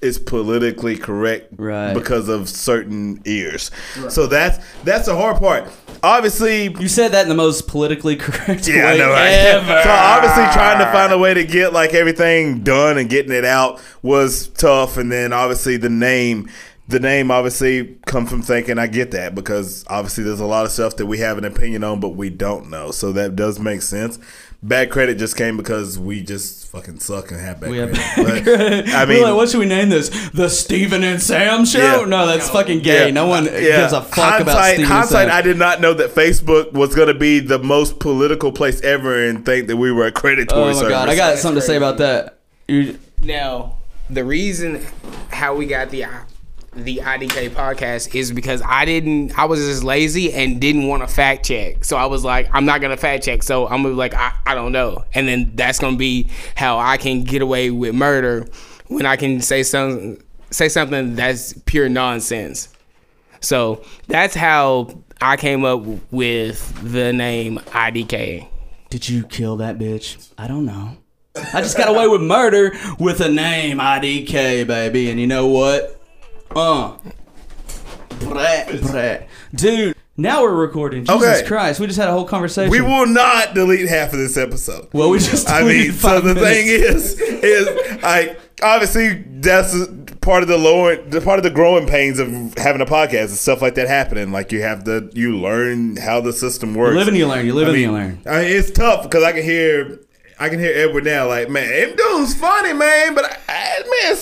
is 0.00 0.16
politically 0.18 0.96
correct 0.96 1.48
Right. 1.56 1.92
because 1.92 2.28
of 2.28 2.48
certain 2.48 3.20
ears. 3.24 3.70
So 4.10 4.26
that's 4.28 4.64
that's 4.84 5.06
the 5.06 5.16
hard 5.16 5.38
part. 5.38 5.68
Obviously, 6.04 6.64
You 6.78 6.86
said 6.86 7.10
that 7.12 7.22
in 7.22 7.28
the 7.28 7.34
most 7.34 7.66
politically 7.66 8.14
correct 8.16 8.68
yeah, 8.68 8.86
I 8.86 8.92
way 8.92 8.98
know. 8.98 9.10
Right? 9.10 9.28
ever. 9.32 9.82
So 9.82 9.90
obviously, 9.90 10.44
trying 10.52 10.78
to 10.78 10.84
find 10.92 11.12
a 11.12 11.18
way 11.18 11.34
to 11.34 11.44
get 11.44 11.72
like 11.72 11.94
everything 11.94 12.62
done 12.62 12.96
and 12.98 13.10
getting 13.10 13.32
it 13.32 13.44
out 13.44 13.80
was 14.02 14.48
tough. 14.48 14.96
And 14.98 15.10
then 15.10 15.32
obviously 15.32 15.76
the 15.78 15.90
name, 15.90 16.48
the 16.88 16.98
name 16.98 17.30
obviously 17.30 17.98
come 18.06 18.26
from 18.26 18.40
thinking. 18.40 18.78
I 18.78 18.86
get 18.86 19.10
that 19.10 19.34
because 19.34 19.84
obviously 19.88 20.24
there's 20.24 20.40
a 20.40 20.46
lot 20.46 20.64
of 20.64 20.72
stuff 20.72 20.96
that 20.96 21.06
we 21.06 21.18
have 21.18 21.36
an 21.36 21.44
opinion 21.44 21.84
on, 21.84 22.00
but 22.00 22.10
we 22.10 22.30
don't 22.30 22.70
know. 22.70 22.90
So 22.90 23.12
that 23.12 23.36
does 23.36 23.60
make 23.60 23.82
sense. 23.82 24.18
Bad 24.62 24.90
credit 24.90 25.18
just 25.18 25.36
came 25.36 25.56
because 25.56 25.98
we 25.98 26.22
just 26.22 26.66
fucking 26.68 26.98
suck 26.98 27.30
and 27.30 27.40
have 27.40 27.60
bad 27.60 27.70
We 27.70 27.76
have 27.78 27.92
credit. 27.92 28.44
But, 28.44 28.88
I 28.94 29.04
We're 29.04 29.14
mean, 29.14 29.22
like, 29.22 29.34
what 29.34 29.50
should 29.50 29.60
we 29.60 29.66
name 29.66 29.90
this? 29.90 30.30
The 30.30 30.48
Steven 30.48 31.04
and 31.04 31.22
Sam 31.22 31.64
show? 31.66 32.00
Yeah. 32.00 32.06
No, 32.06 32.26
that's 32.26 32.48
fucking 32.50 32.80
gay. 32.80 33.12
No 33.12 33.26
one 33.26 33.44
gives 33.44 33.92
a 33.92 34.02
fuck 34.02 34.40
about 34.40 34.56
hindsight, 34.56 34.74
Steven 34.74 34.84
and 34.84 34.92
hindsight, 34.92 35.28
Sam. 35.28 35.36
I 35.36 35.42
did 35.42 35.58
not 35.58 35.80
know 35.80 35.92
that 35.94 36.10
Facebook 36.14 36.72
was 36.72 36.94
going 36.94 37.08
to 37.08 37.14
be 37.14 37.38
the 37.38 37.58
most 37.58 38.00
political 38.00 38.50
place 38.50 38.80
ever, 38.80 39.28
and 39.28 39.44
think 39.46 39.68
that 39.68 39.76
we 39.76 39.92
were 39.92 40.06
a 40.06 40.12
predatory 40.12 40.62
oh 40.62 40.66
my 40.68 40.72
service. 40.72 40.88
god, 40.88 41.08
I 41.08 41.14
got 41.16 41.38
something 41.38 41.60
to 41.60 41.66
say 41.66 41.76
about 41.76 41.98
that. 41.98 42.40
You, 42.66 42.98
Now, 43.22 43.76
the 44.10 44.24
reason 44.24 44.84
how 45.30 45.54
we 45.54 45.66
got 45.66 45.90
the 45.90 46.02
the 46.74 46.98
IDK 46.98 47.50
podcast 47.50 48.14
is 48.14 48.32
because 48.32 48.62
I 48.64 48.84
didn't 48.84 49.38
I 49.38 49.46
was 49.46 49.60
just 49.60 49.82
lazy 49.82 50.32
and 50.32 50.60
didn't 50.60 50.86
want 50.86 51.02
to 51.02 51.12
fact 51.12 51.46
check. 51.46 51.84
So 51.84 51.96
I 51.96 52.06
was 52.06 52.24
like, 52.24 52.48
I'm 52.52 52.64
not 52.64 52.80
gonna 52.80 52.96
fact 52.96 53.24
check. 53.24 53.42
So 53.42 53.66
I'm 53.66 53.82
gonna 53.82 53.90
be 53.90 53.94
like, 53.94 54.14
I, 54.14 54.32
I 54.46 54.54
don't 54.54 54.72
know. 54.72 55.04
And 55.14 55.26
then 55.26 55.52
that's 55.54 55.78
gonna 55.78 55.96
be 55.96 56.28
how 56.54 56.78
I 56.78 56.96
can 56.96 57.24
get 57.24 57.42
away 57.42 57.70
with 57.70 57.94
murder 57.94 58.46
when 58.88 59.06
I 59.06 59.16
can 59.16 59.40
say 59.40 59.62
some 59.62 60.18
say 60.50 60.68
something 60.68 61.16
that's 61.16 61.52
pure 61.66 61.88
nonsense. 61.88 62.68
So 63.40 63.84
that's 64.06 64.34
how 64.34 65.02
I 65.20 65.36
came 65.36 65.64
up 65.64 65.82
with 66.10 66.92
the 66.92 67.12
name 67.12 67.58
IDK. 67.58 68.48
Did 68.90 69.08
you 69.08 69.24
kill 69.24 69.56
that 69.56 69.78
bitch? 69.78 70.30
I 70.38 70.48
don't 70.48 70.64
know. 70.64 70.96
I 71.52 71.60
just 71.60 71.76
got 71.76 71.88
away 71.88 72.08
with 72.08 72.22
murder 72.22 72.72
with 72.98 73.20
a 73.20 73.28
name 73.28 73.78
IDK, 73.78 74.66
baby. 74.66 75.10
And 75.10 75.20
you 75.20 75.26
know 75.26 75.46
what? 75.46 75.97
Uh. 76.54 76.96
Brat, 78.20 78.80
brat. 78.82 79.28
Dude, 79.54 79.94
now 80.16 80.42
we're 80.42 80.54
recording. 80.54 81.04
Jesus 81.04 81.22
Okay. 81.22 81.46
Christ. 81.46 81.78
We 81.78 81.86
just 81.86 81.98
had 81.98 82.08
a 82.08 82.12
whole 82.12 82.24
conversation. 82.24 82.70
We 82.70 82.80
will 82.80 83.06
not 83.06 83.54
delete 83.54 83.88
half 83.88 84.12
of 84.12 84.18
this 84.18 84.36
episode. 84.36 84.88
Well, 84.92 85.10
we 85.10 85.18
just 85.18 85.48
I 85.48 85.60
mean, 85.60 85.68
deleted 85.68 85.94
so 85.94 86.08
five 86.08 86.24
the 86.24 86.34
minutes. 86.34 86.50
thing 86.50 86.66
is, 86.66 87.20
is 87.20 88.02
like 88.02 88.40
obviously 88.60 89.22
that's 89.40 89.76
part 90.20 90.42
of 90.42 90.48
the 90.48 90.58
lower, 90.58 90.96
the 90.96 91.20
part 91.20 91.38
of 91.38 91.44
the 91.44 91.50
growing 91.50 91.86
pains 91.86 92.18
of 92.18 92.28
having 92.56 92.80
a 92.82 92.86
podcast 92.86 93.26
and 93.28 93.30
stuff 93.30 93.62
like 93.62 93.76
that 93.76 93.86
happening. 93.86 94.32
Like 94.32 94.50
you 94.50 94.62
have 94.62 94.82
to, 94.84 95.10
you 95.14 95.36
learn 95.38 95.96
how 95.96 96.20
the 96.20 96.32
system 96.32 96.74
works. 96.74 96.94
You 96.94 96.98
live 96.98 97.08
and 97.08 97.16
you 97.16 97.28
learn. 97.28 97.46
You 97.46 97.54
live 97.54 97.68
I 97.68 97.70
and 97.70 97.76
mean, 97.76 97.88
you 97.88 97.92
learn. 97.92 98.22
I 98.26 98.42
mean, 98.42 98.56
it's 98.56 98.72
tough 98.72 99.04
because 99.04 99.22
I 99.22 99.30
can 99.32 99.44
hear. 99.44 100.00
I 100.40 100.48
can 100.50 100.60
hear 100.60 100.72
Edward 100.72 101.02
now, 101.04 101.26
like, 101.26 101.50
man, 101.50 101.66
him 101.66 101.96
dude's 101.96 102.32
funny, 102.32 102.72
man, 102.72 103.12
but 103.12 103.24
I, 103.48 103.82
man, 104.04 104.14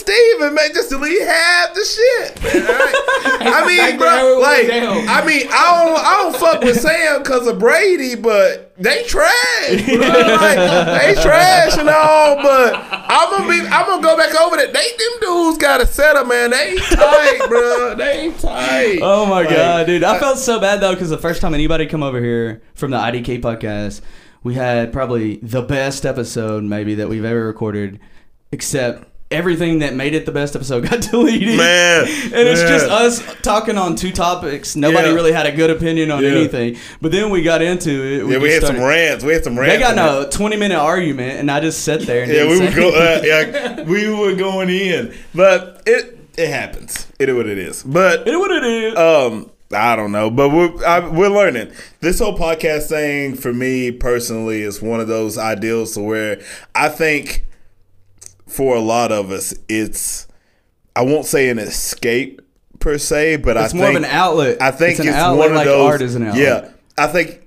Steven, 0.47 0.55
man, 0.55 0.75
just 0.75 0.91
delete 0.91 1.23
half 1.23 1.75
the 1.75 1.85
shit. 1.85 2.43
Man, 2.43 2.67
I, 2.67 3.63
I 3.63 3.67
mean, 3.67 3.99
bro, 3.99 4.09
bro, 4.09 4.39
like. 4.41 4.69
I 4.71 5.25
mean, 5.27 5.47
I 5.51 5.85
don't, 5.85 5.99
I 5.99 6.21
don't 6.23 6.37
fuck 6.37 6.63
with 6.63 6.81
Sam 6.81 7.23
because 7.23 7.47
of 7.47 7.59
Brady, 7.59 8.15
but 8.15 8.75
they 8.77 9.03
trash, 9.05 9.87
bro. 9.87 9.97
Like, 10.37 10.57
they 11.17 11.23
trash 11.23 11.79
and 11.79 11.89
all, 11.89 12.37
but 12.37 12.75
I'm 12.75 13.31
gonna 13.31 13.49
be, 13.49 13.67
I'm 13.69 13.87
gonna 13.87 14.03
go 14.03 14.17
back 14.17 14.35
over 14.41 14.57
that. 14.57 14.73
They, 14.73 14.81
them 14.97 15.21
dudes 15.21 15.59
got 15.59 15.81
a 15.81 15.87
setup, 15.87 16.27
man. 16.27 16.51
They 16.51 16.71
ain't 16.71 16.83
tight, 16.83 17.47
bro. 17.49 17.95
They 17.95 18.21
ain't 18.21 18.39
tight. 18.39 18.99
Oh 19.03 19.27
my 19.27 19.41
Like, 19.43 19.51
god, 19.51 19.87
dude! 19.87 20.05
I 20.05 20.19
felt 20.19 20.39
so 20.39 20.61
bad 20.61 20.81
though 20.81 20.93
because 20.93 21.11
the 21.11 21.19
first 21.19 21.41
time 21.41 21.55
anybody 21.55 21.87
come 21.87 22.03
over 22.03 22.21
here 22.21 22.63
from 22.75 22.91
the 22.91 22.99
IDK 22.99 23.41
podcast, 23.41 24.01
we 24.43 24.55
had 24.55 24.93
probably 24.93 25.37
the 25.37 25.63
best 25.63 26.05
episode 26.07 26.63
maybe 26.65 26.95
that 26.97 27.09
we've 27.09 27.25
ever 27.25 27.47
recorded, 27.47 27.99
except 28.53 29.09
everything 29.31 29.81
that 29.81 29.95
made 29.95 30.15
it 30.15 30.25
the 30.27 30.33
best 30.33 30.55
episode 30.55 30.83
got 30.91 31.01
deleted. 31.01 31.57
Man, 31.57 32.05
and 32.07 32.49
it's 32.49 32.61
just 32.63 32.87
us 32.89 33.23
talking 33.43 33.77
on 33.77 33.97
two 33.97 34.13
topics. 34.13 34.77
Nobody 34.77 35.09
Yeah. 35.09 35.15
really 35.15 35.33
had 35.33 35.47
a 35.47 35.53
good 35.53 35.71
opinion 35.71 36.11
on 36.11 36.23
Yeah. 36.23 36.31
anything. 36.31 36.77
But 37.01 37.13
then 37.13 37.31
we 37.31 37.43
got 37.43 37.63
into 37.63 37.91
it. 37.91 38.27
Yeah, 38.31 38.39
we 38.39 38.53
had 38.53 38.63
some 38.63 38.79
rants. 38.81 39.25
We 39.25 39.33
had 39.33 39.45
some 39.45 39.59
rants. 39.59 39.75
They 39.75 39.81
got 39.81 39.93
in 39.95 40.27
a 40.27 40.31
twenty 40.31 40.57
minute 40.57 40.79
argument, 40.79 41.41
and 41.41 41.51
I 41.51 41.61
just 41.61 41.83
sat 41.83 42.01
there 42.03 42.23
and 42.23 42.33
Yeah, 42.33 42.49
we 42.49 42.61
were 42.61 42.71
go, 42.75 42.91
uh, 42.91 43.21
yeah, 43.25 43.83
we 43.85 44.09
were 44.09 44.35
going 44.35 44.71
in, 44.71 45.15
but 45.35 45.83
it 45.87 46.19
it 46.37 46.49
happens. 46.49 47.07
It 47.19 47.29
is 47.31 47.35
what 47.35 47.47
it 47.47 47.57
is. 47.59 47.83
But 47.83 48.21
It 48.21 48.29
is 48.29 48.37
what 48.37 48.51
it 48.51 48.65
is. 48.65 48.97
um, 48.97 49.51
I 49.73 49.97
don't 49.97 50.13
know. 50.13 50.31
But 50.31 50.51
we're 50.51 50.85
I, 50.87 51.01
we're 51.01 51.31
learning. 51.31 51.73
This 52.01 52.19
whole 52.21 52.37
podcast 52.39 52.89
thing 52.91 53.35
for 53.35 53.53
me 53.53 53.91
personally 53.91 54.61
is 54.63 54.81
one 54.83 55.01
of 55.01 55.09
those 55.09 55.39
ideals 55.39 55.95
to 55.95 56.01
where 56.01 56.41
I 56.75 56.91
think 56.91 57.46
for 58.47 58.77
a 58.77 58.81
lot 58.81 59.13
of 59.13 59.31
us, 59.31 59.55
it's 59.69 60.27
I 60.95 61.03
won't 61.03 61.27
say 61.27 61.49
an 61.51 61.59
escape 61.59 62.41
per 62.79 62.99
se, 62.99 63.37
but 63.39 63.57
I 63.57 63.63
think 63.63 63.65
It's 63.67 63.75
I 63.75 63.79
more 63.79 63.91
of 63.91 63.97
an 63.97 64.05
outlet. 64.05 64.63
I 64.63 64.71
think 64.71 64.99
It's 64.99 65.09
it's, 65.09 65.17
one 65.17 65.51
of 65.51 65.53
like 65.57 65.65
those. 65.67 65.91
art 65.93 66.03
is 66.03 66.15
an 66.15 66.25
outlet. 66.25 66.43
Yeah, 66.43 66.71
I 66.97 67.07
think 67.09 67.43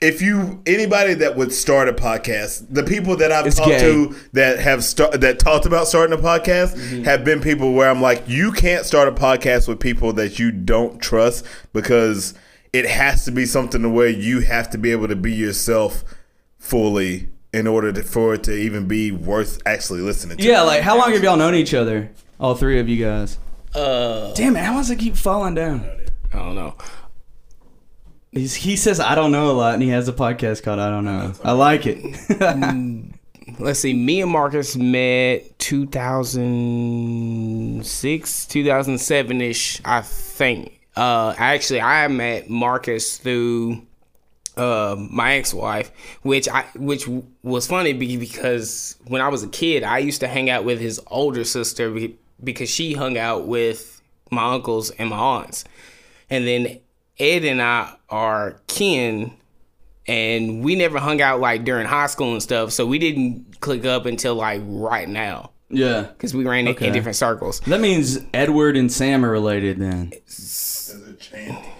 if 0.00 0.20
you 0.20 0.60
anybody 0.66 1.14
that 1.14 1.36
would 1.36 1.52
start 1.52 1.88
a 1.88 1.92
podcast, 1.92 2.66
the 2.70 2.82
people 2.82 3.16
that 3.16 3.32
I've 3.32 3.46
It's 3.46 3.56
talked 3.56 3.70
gay. 3.70 3.80
to 3.80 4.14
that 4.32 4.58
have 4.58 4.84
start 4.84 5.20
that 5.20 5.38
talked 5.38 5.66
about 5.66 5.88
starting 5.88 6.18
a 6.18 6.20
podcast 6.20 6.74
Mm-hmm. 6.76 7.04
have 7.04 7.24
been 7.24 7.40
people 7.40 7.72
where 7.72 7.88
I'm 7.90 8.02
like, 8.02 8.22
you 8.26 8.52
can't 8.52 8.84
start 8.84 9.08
a 9.08 9.12
podcast 9.12 9.66
with 9.68 9.80
people 9.80 10.12
that 10.14 10.38
you 10.38 10.50
don't 10.52 11.00
trust 11.00 11.44
because 11.72 12.34
it 12.72 12.86
has 12.86 13.24
to 13.24 13.30
be 13.30 13.46
something 13.46 13.94
where 13.94 14.08
you 14.08 14.40
have 14.40 14.68
to 14.70 14.78
be 14.78 14.90
able 14.92 15.08
to 15.08 15.16
be 15.16 15.32
yourself 15.32 16.04
fully 16.58 17.28
in 17.54 17.66
order 17.68 17.92
to, 17.92 18.02
for 18.02 18.34
it 18.34 18.42
to 18.44 18.52
even 18.52 18.88
be 18.88 19.12
worth 19.12 19.62
actually 19.64 20.00
listening 20.00 20.38
to. 20.38 20.42
Yeah, 20.42 20.62
like 20.62 20.82
how 20.82 20.98
long 20.98 21.12
have 21.12 21.22
y'all 21.22 21.36
known 21.36 21.54
each 21.54 21.72
other? 21.72 22.10
All 22.40 22.56
three 22.56 22.80
of 22.80 22.88
you 22.88 23.02
guys. 23.02 23.38
Uh, 23.74 24.34
Damn 24.34 24.56
it! 24.56 24.64
How 24.64 24.74
does 24.74 24.90
it 24.90 24.98
keep 24.98 25.16
falling 25.16 25.54
down? 25.54 25.88
I 26.32 26.38
don't 26.38 26.56
know. 26.56 26.74
He's, 28.32 28.54
he 28.54 28.76
says 28.76 28.98
I 28.98 29.14
don't 29.14 29.30
know 29.30 29.50
a 29.50 29.52
lot, 29.52 29.74
and 29.74 29.82
he 29.82 29.90
has 29.90 30.08
a 30.08 30.12
podcast 30.12 30.62
called 30.64 30.80
I 30.80 30.90
don't 30.90 31.04
know. 31.04 31.32
I 31.44 31.52
like 31.52 31.86
it. 31.86 32.02
Let's 33.58 33.80
see. 33.80 33.92
Me 33.92 34.22
and 34.22 34.30
Marcus 34.30 34.76
met 34.76 35.58
2006, 35.60 38.46
2007 38.46 39.40
ish, 39.40 39.80
I 39.84 40.00
think. 40.02 40.80
Uh, 40.96 41.34
actually, 41.36 41.80
I 41.80 42.08
met 42.08 42.50
Marcus 42.50 43.18
through 43.18 43.86
uh, 44.56 44.96
my 44.98 45.34
ex-wife, 45.34 45.90
which 46.22 46.48
I 46.48 46.64
which 46.76 47.08
was 47.42 47.66
funny 47.66 47.92
because 47.92 48.96
when 49.06 49.20
I 49.20 49.28
was 49.28 49.42
a 49.42 49.48
kid, 49.48 49.82
I 49.82 49.98
used 49.98 50.20
to 50.20 50.28
hang 50.28 50.48
out 50.50 50.64
with 50.64 50.80
his 50.80 51.00
older 51.08 51.44
sister 51.44 51.94
because 52.42 52.70
she 52.70 52.92
hung 52.94 53.16
out 53.18 53.46
with 53.46 54.00
my 54.30 54.52
uncles 54.54 54.90
and 54.90 55.10
my 55.10 55.18
aunts, 55.18 55.64
and 56.30 56.46
then 56.46 56.80
Ed 57.18 57.44
and 57.44 57.60
I 57.62 57.94
are 58.08 58.60
kin, 58.66 59.32
and 60.06 60.64
we 60.64 60.74
never 60.76 60.98
hung 60.98 61.20
out 61.20 61.40
like 61.40 61.64
during 61.64 61.86
high 61.86 62.06
school 62.06 62.32
and 62.32 62.42
stuff, 62.42 62.72
so 62.72 62.86
we 62.86 62.98
didn't 62.98 63.60
click 63.60 63.84
up 63.84 64.06
until 64.06 64.34
like 64.34 64.62
right 64.64 65.08
now 65.08 65.50
yeah, 65.70 66.02
because 66.02 66.34
we 66.34 66.44
ran 66.44 66.66
in- 66.68 66.74
Okay. 66.74 66.88
in 66.88 66.92
different 66.92 67.16
circles. 67.16 67.60
that 67.60 67.80
means 67.80 68.18
Edward 68.32 68.76
and 68.76 68.92
Sam 68.92 69.24
are 69.24 69.30
related. 69.30 69.78
Then 69.78 70.12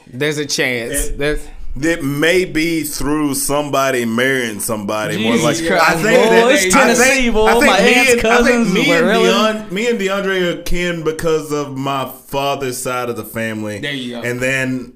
There's 0.07 0.39
a 0.39 0.47
chance. 0.47 1.09
There's, 1.11 1.47
That 1.77 2.05
may 2.05 2.45
be 2.45 2.85
through 2.85 3.35
somebody 3.35 4.05
marrying 4.05 4.61
somebody. 4.61 5.21
more 5.23 5.33
Jesus 5.33 5.61
like 5.61 5.69
Christ, 5.69 5.91
I 5.91 5.95
think 5.95 6.25
boy, 6.25 6.31
that 6.31 6.53
it's 6.53 6.73
Tennessee, 6.75 7.31
boy. 7.31 7.47
I 7.47 7.53
think 7.55 7.67
My 7.67 7.81
me 7.81 7.95
aunt's 7.95 8.13
and, 8.13 8.21
I 8.21 8.23
cousins 8.23 8.73
think 8.73 8.87
me 8.87 8.89
were 8.89 8.97
and, 8.99 9.07
really- 9.07 9.29
Deon, 9.29 9.71
me 9.73 9.91
and 9.91 9.99
DeAndre 10.01 10.55
are 10.55 10.63
kin 10.63 11.03
because 11.03 11.51
of 11.53 11.77
my 11.77 12.09
father's 12.09 12.79
side 12.79 13.09
of 13.09 13.17
the 13.17 13.25
family. 13.25 13.81
There 13.81 13.93
you 13.93 14.13
go. 14.13 14.23
And 14.23 14.39
then 14.41 14.95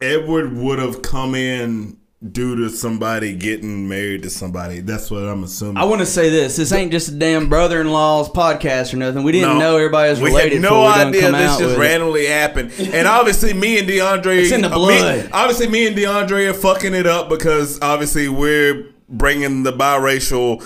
Edward 0.00 0.52
would 0.56 0.78
have 0.78 1.02
come 1.02 1.34
in 1.34 1.96
due 2.32 2.54
to 2.54 2.68
somebody 2.68 3.34
getting 3.34 3.88
married 3.88 4.22
to 4.24 4.28
somebody. 4.30 4.80
That's 4.80 5.10
what 5.10 5.22
I'm 5.22 5.42
assuming. 5.44 5.78
I 5.78 5.84
want 5.84 6.00
to 6.00 6.06
say 6.06 6.28
this: 6.28 6.56
this 6.56 6.70
ain't 6.72 6.92
just 6.92 7.08
a 7.08 7.12
damn 7.12 7.48
brother-in-law's 7.48 8.28
podcast 8.30 8.92
or 8.92 8.98
nothing. 8.98 9.22
We 9.22 9.32
didn't 9.32 9.54
No. 9.54 9.58
know 9.58 9.76
everybody 9.76 10.10
was 10.10 10.20
we 10.20 10.32
had 10.32 10.52
no 10.60 10.80
we 10.82 10.86
idea 10.88 11.20
come 11.22 11.32
this 11.32 11.50
just 11.52 11.62
with 11.62 11.72
it. 11.72 11.78
randomly 11.78 12.26
happened. 12.26 12.72
And 12.92 13.08
obviously, 13.08 13.54
me 13.54 13.78
and 13.78 13.88
DeAndre, 13.88 14.42
It's 14.42 14.52
in 14.52 14.60
the 14.62 14.68
uh, 14.68 14.74
blood. 14.74 15.24
Me, 15.24 15.30
obviously, 15.32 15.68
me 15.68 15.86
and 15.86 15.96
DeAndre 15.96 16.50
are 16.50 16.54
fucking 16.54 16.92
it 16.94 17.06
up 17.06 17.28
because 17.30 17.78
obviously 17.80 18.28
we're 18.28 18.86
bringing 19.08 19.62
the 19.62 19.72
biracial 19.72 20.62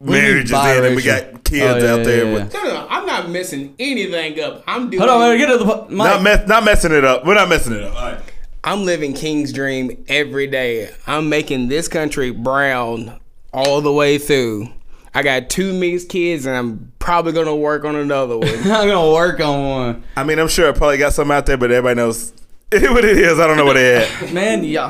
marriages 0.00 0.52
in, 0.52 0.84
and 0.84 0.94
we 0.96 1.02
got 1.02 1.42
kids 1.44 1.64
Oh, 1.82 1.86
yeah, 1.86 1.92
out 1.94 2.04
there 2.04 2.24
yeah, 2.26 2.32
with 2.34 2.54
no, 2.54 2.62
no, 2.62 2.86
I'm 2.88 3.04
not 3.06 3.30
messing 3.30 3.74
anything 3.80 4.40
up. 4.40 4.62
I'm 4.68 4.90
doing. 4.90 5.00
Hold 5.00 5.22
on, 5.22 5.36
get 5.38 5.46
to 5.46 5.58
the 5.58 5.64
mic. 5.88 5.90
not 5.90 6.22
mess, 6.22 6.48
not 6.48 6.64
messing 6.64 6.92
it 6.92 7.04
up. 7.04 7.24
We're 7.26 7.34
not 7.34 7.48
messing 7.48 7.72
it 7.72 7.82
up. 7.82 8.22
All 8.64 8.72
right. 8.72 8.78
I'm 8.78 8.84
living 8.84 9.14
King's 9.14 9.52
dream 9.52 10.04
every 10.08 10.46
day. 10.46 10.90
I'm 11.06 11.28
making 11.28 11.68
this 11.68 11.88
country 11.88 12.30
brown 12.30 13.20
all 13.52 13.80
the 13.80 13.92
way 13.92 14.18
through. 14.18 14.68
I 15.14 15.22
got 15.22 15.48
two 15.50 15.72
mixed 15.72 16.10
kids, 16.10 16.46
and 16.46 16.54
I'm 16.56 16.92
probably 16.98 17.32
gonna 17.32 17.56
work 17.56 17.84
on 17.84 17.96
another 17.96 18.38
one. 18.38 18.48
I'm 18.48 18.88
gonna 18.88 19.10
work 19.12 19.40
on 19.40 19.68
one, 19.68 20.04
I 20.16 20.24
mean, 20.24 20.38
I'm 20.38 20.48
sure 20.48 20.68
I 20.68 20.72
probably 20.72 20.98
got 20.98 21.12
some 21.14 21.30
out 21.30 21.46
there, 21.46 21.56
but 21.56 21.70
everybody 21.70 21.96
knows 21.96 22.32
what 22.70 23.04
it 23.04 23.16
is. 23.18 23.38
I 23.40 23.46
don't 23.46 23.56
know 23.56 23.64
what 23.64 23.76
it 23.76 24.22
is. 24.22 24.32
man. 24.32 24.62
Yeah, 24.64 24.86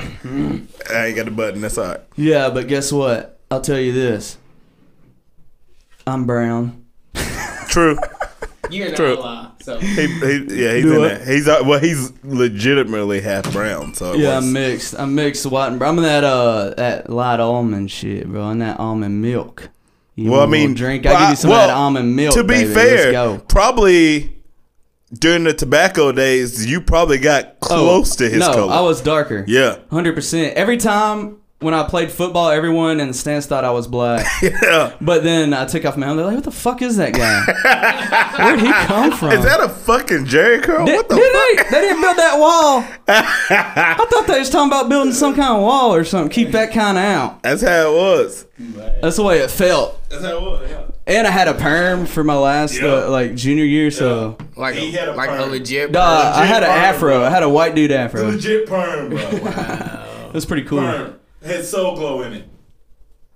I 0.90 1.06
ain't 1.06 1.16
got 1.16 1.24
the 1.26 1.30
button. 1.30 1.60
That's 1.60 1.78
all 1.78 1.88
right. 1.88 2.00
yeah, 2.16 2.50
but 2.50 2.66
guess 2.66 2.92
what? 2.92 3.38
I'll 3.50 3.60
tell 3.60 3.78
you 3.78 3.92
this: 3.92 4.36
I'm 6.06 6.26
brown. 6.26 6.84
True. 7.68 7.96
You're 8.70 8.88
not 8.88 8.96
True. 8.96 9.14
lie. 9.16 9.50
So 9.68 9.78
He, 9.80 10.06
he, 10.06 10.62
yeah, 10.62 10.74
he's 10.74 10.84
Do 10.84 11.04
in 11.04 11.10
it. 11.10 11.18
there. 11.24 11.34
He's 11.34 11.46
uh, 11.48 11.62
well, 11.64 11.78
he's 11.78 12.12
legitimately 12.24 13.20
half 13.20 13.50
brown. 13.52 13.94
So 13.94 14.14
Yeah, 14.14 14.38
I'm 14.38 14.52
mixed. 14.52 14.94
I'm 14.98 15.14
mixed 15.14 15.44
white 15.46 15.68
and 15.68 15.78
brown. 15.78 15.92
I'm 15.94 15.98
in 15.98 16.04
that 16.04 16.24
uh 16.24 16.74
that 16.76 17.10
light 17.10 17.40
almond 17.40 17.90
shit, 17.90 18.26
bro, 18.28 18.48
and 18.50 18.62
that 18.62 18.80
almond 18.80 19.20
milk. 19.20 19.68
You 20.14 20.30
Well, 20.30 20.40
I 20.40 20.44
want 20.44 20.48
a 20.48 20.52
little 20.52 20.66
mean, 20.68 20.74
drink. 20.76 21.06
I 21.06 21.20
give 21.20 21.30
you 21.30 21.36
some 21.36 21.50
well, 21.50 21.60
of 21.60 21.68
that 21.68 21.74
almond 21.76 22.16
milk. 22.16 22.34
To 22.34 22.42
be 22.42 22.48
baby. 22.64 22.74
fair, 22.74 23.12
Let's 23.12 23.12
go. 23.12 23.44
probably 23.48 24.34
during 25.12 25.44
the 25.44 25.54
tobacco 25.54 26.12
days, 26.12 26.66
you 26.66 26.80
probably 26.80 27.18
got 27.18 27.60
close 27.60 28.16
to 28.16 28.28
his 28.28 28.42
Oh, 28.42 28.50
no, 28.50 28.54
color. 28.54 28.72
I 28.74 28.80
was 28.80 29.00
darker. 29.00 29.44
yeah. 29.46 29.76
hundred 29.90 30.14
percent. 30.14 30.54
Every 30.56 30.76
time 30.76 31.36
when 31.60 31.74
I 31.74 31.82
played 31.88 32.12
football, 32.12 32.50
everyone 32.50 33.00
in 33.00 33.08
the 33.08 33.14
stands 33.14 33.46
thought 33.46 33.64
I 33.64 33.70
was 33.72 33.86
black. 33.88 34.24
Yeah. 34.42 34.94
But 35.00 35.24
then 35.24 35.52
I 35.54 35.64
took 35.66 35.84
off 35.84 35.96
my 35.96 36.06
helmet. 36.06 36.22
They're 36.24 36.26
like, 36.26 36.34
"What 36.36 36.44
the 36.44 36.50
fuck 36.52 36.82
is 36.82 36.96
that 36.98 37.12
guy? 37.14 37.42
Where'd 38.44 38.60
he 38.60 38.70
come 38.86 39.10
from?" 39.12 39.32
Is 39.32 39.44
that 39.44 39.60
a 39.60 39.68
fucking 39.68 40.26
Jheri 40.26 40.62
curl? 40.62 40.86
Did, 40.86 40.94
what 40.96 41.08
the 41.08 41.16
did 41.16 41.32
fuck? 41.58 41.70
they? 41.70 41.80
They 41.80 41.86
didn't 41.86 42.00
build 42.02 42.16
that 42.18 42.38
wall. 42.38 42.84
I 43.08 44.06
thought 44.10 44.26
they 44.26 44.38
was 44.38 44.50
talking 44.50 44.68
about 44.70 44.88
building 44.88 45.12
some 45.12 45.34
kind 45.34 45.56
of 45.56 45.62
wall 45.62 45.94
or 45.94 46.04
something. 46.04 46.30
Keep 46.30 46.52
that 46.52 46.72
kind 46.72 46.96
of 46.98 47.04
out. 47.04 47.42
That's 47.42 47.62
how 47.62 47.90
it 47.90 47.94
was. 47.96 48.46
That's 49.02 49.16
the 49.16 49.22
way 49.24 49.38
it 49.40 49.50
felt. 49.50 50.00
That's 50.08 50.22
how 50.24 50.36
it 50.36 50.42
was. 50.42 50.70
Yeah. 50.70 50.84
And 51.06 51.26
I 51.26 51.30
had 51.30 51.48
a 51.48 51.54
perm 51.54 52.04
for 52.06 52.22
my 52.22 52.36
last 52.36 52.78
Yeah. 52.80 52.88
uh, 53.06 53.10
like 53.10 53.34
junior 53.34 53.64
year, 53.64 53.90
so 53.90 54.36
Like 54.56 54.74
He 54.74 54.94
a, 54.94 54.98
had 55.00 55.08
a 55.08 55.14
like 55.14 55.30
a 55.30 55.36
perm. 55.36 55.50
legit. 55.50 55.92
Duh, 55.92 56.32
I 56.36 56.44
had 56.44 56.62
an 56.62 56.68
perm, 56.68 56.78
afro. 56.78 57.08
bro. 57.18 57.24
I 57.24 57.30
had 57.30 57.42
a 57.42 57.48
white 57.48 57.74
dude 57.74 57.90
afro. 57.92 58.28
It 58.28 58.32
Legit 58.32 58.66
perm, 58.68 59.08
bro. 59.10 59.38
Wow. 59.42 60.30
That's 60.32 60.44
pretty 60.44 60.64
cool. 60.64 60.80
perm. 60.80 61.17
Had 61.44 61.64
soul 61.64 61.94
glow 61.96 62.22
in 62.22 62.32
it. 62.32 62.48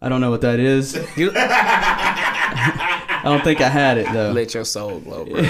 I 0.00 0.08
don't 0.08 0.20
know 0.20 0.30
what 0.30 0.40
that 0.40 0.58
is. 0.58 0.96
I 1.16 3.20
don't 3.24 3.44
think 3.44 3.60
I 3.60 3.68
had 3.68 3.98
it 3.98 4.12
though. 4.12 4.32
Let 4.32 4.52
your 4.52 4.64
soul 4.64 4.98
glow, 4.98 5.24
bro. 5.24 5.34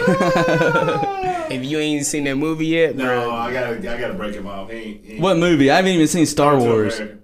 if 1.51 1.65
you 1.65 1.79
ain't 1.79 2.05
seen 2.05 2.25
that 2.25 2.37
movie 2.37 2.67
yet, 2.67 2.97
bro, 2.97 3.05
No, 3.07 3.31
I 3.31 3.51
gotta, 3.53 3.77
I 3.79 3.99
gotta 3.99 4.15
break 4.15 4.35
him 4.35 4.47
off. 4.47 4.71
He 4.71 4.77
ain't, 4.77 5.05
he 5.05 5.13
ain't 5.15 5.23
What 5.23 5.39
movie? 5.39 5.71
I 5.71 5.77
haven't 5.77 5.93
even 5.93 6.07
seen 6.07 6.27
Star 6.27 6.59
Wars. 6.59 6.99
America. 6.99 7.19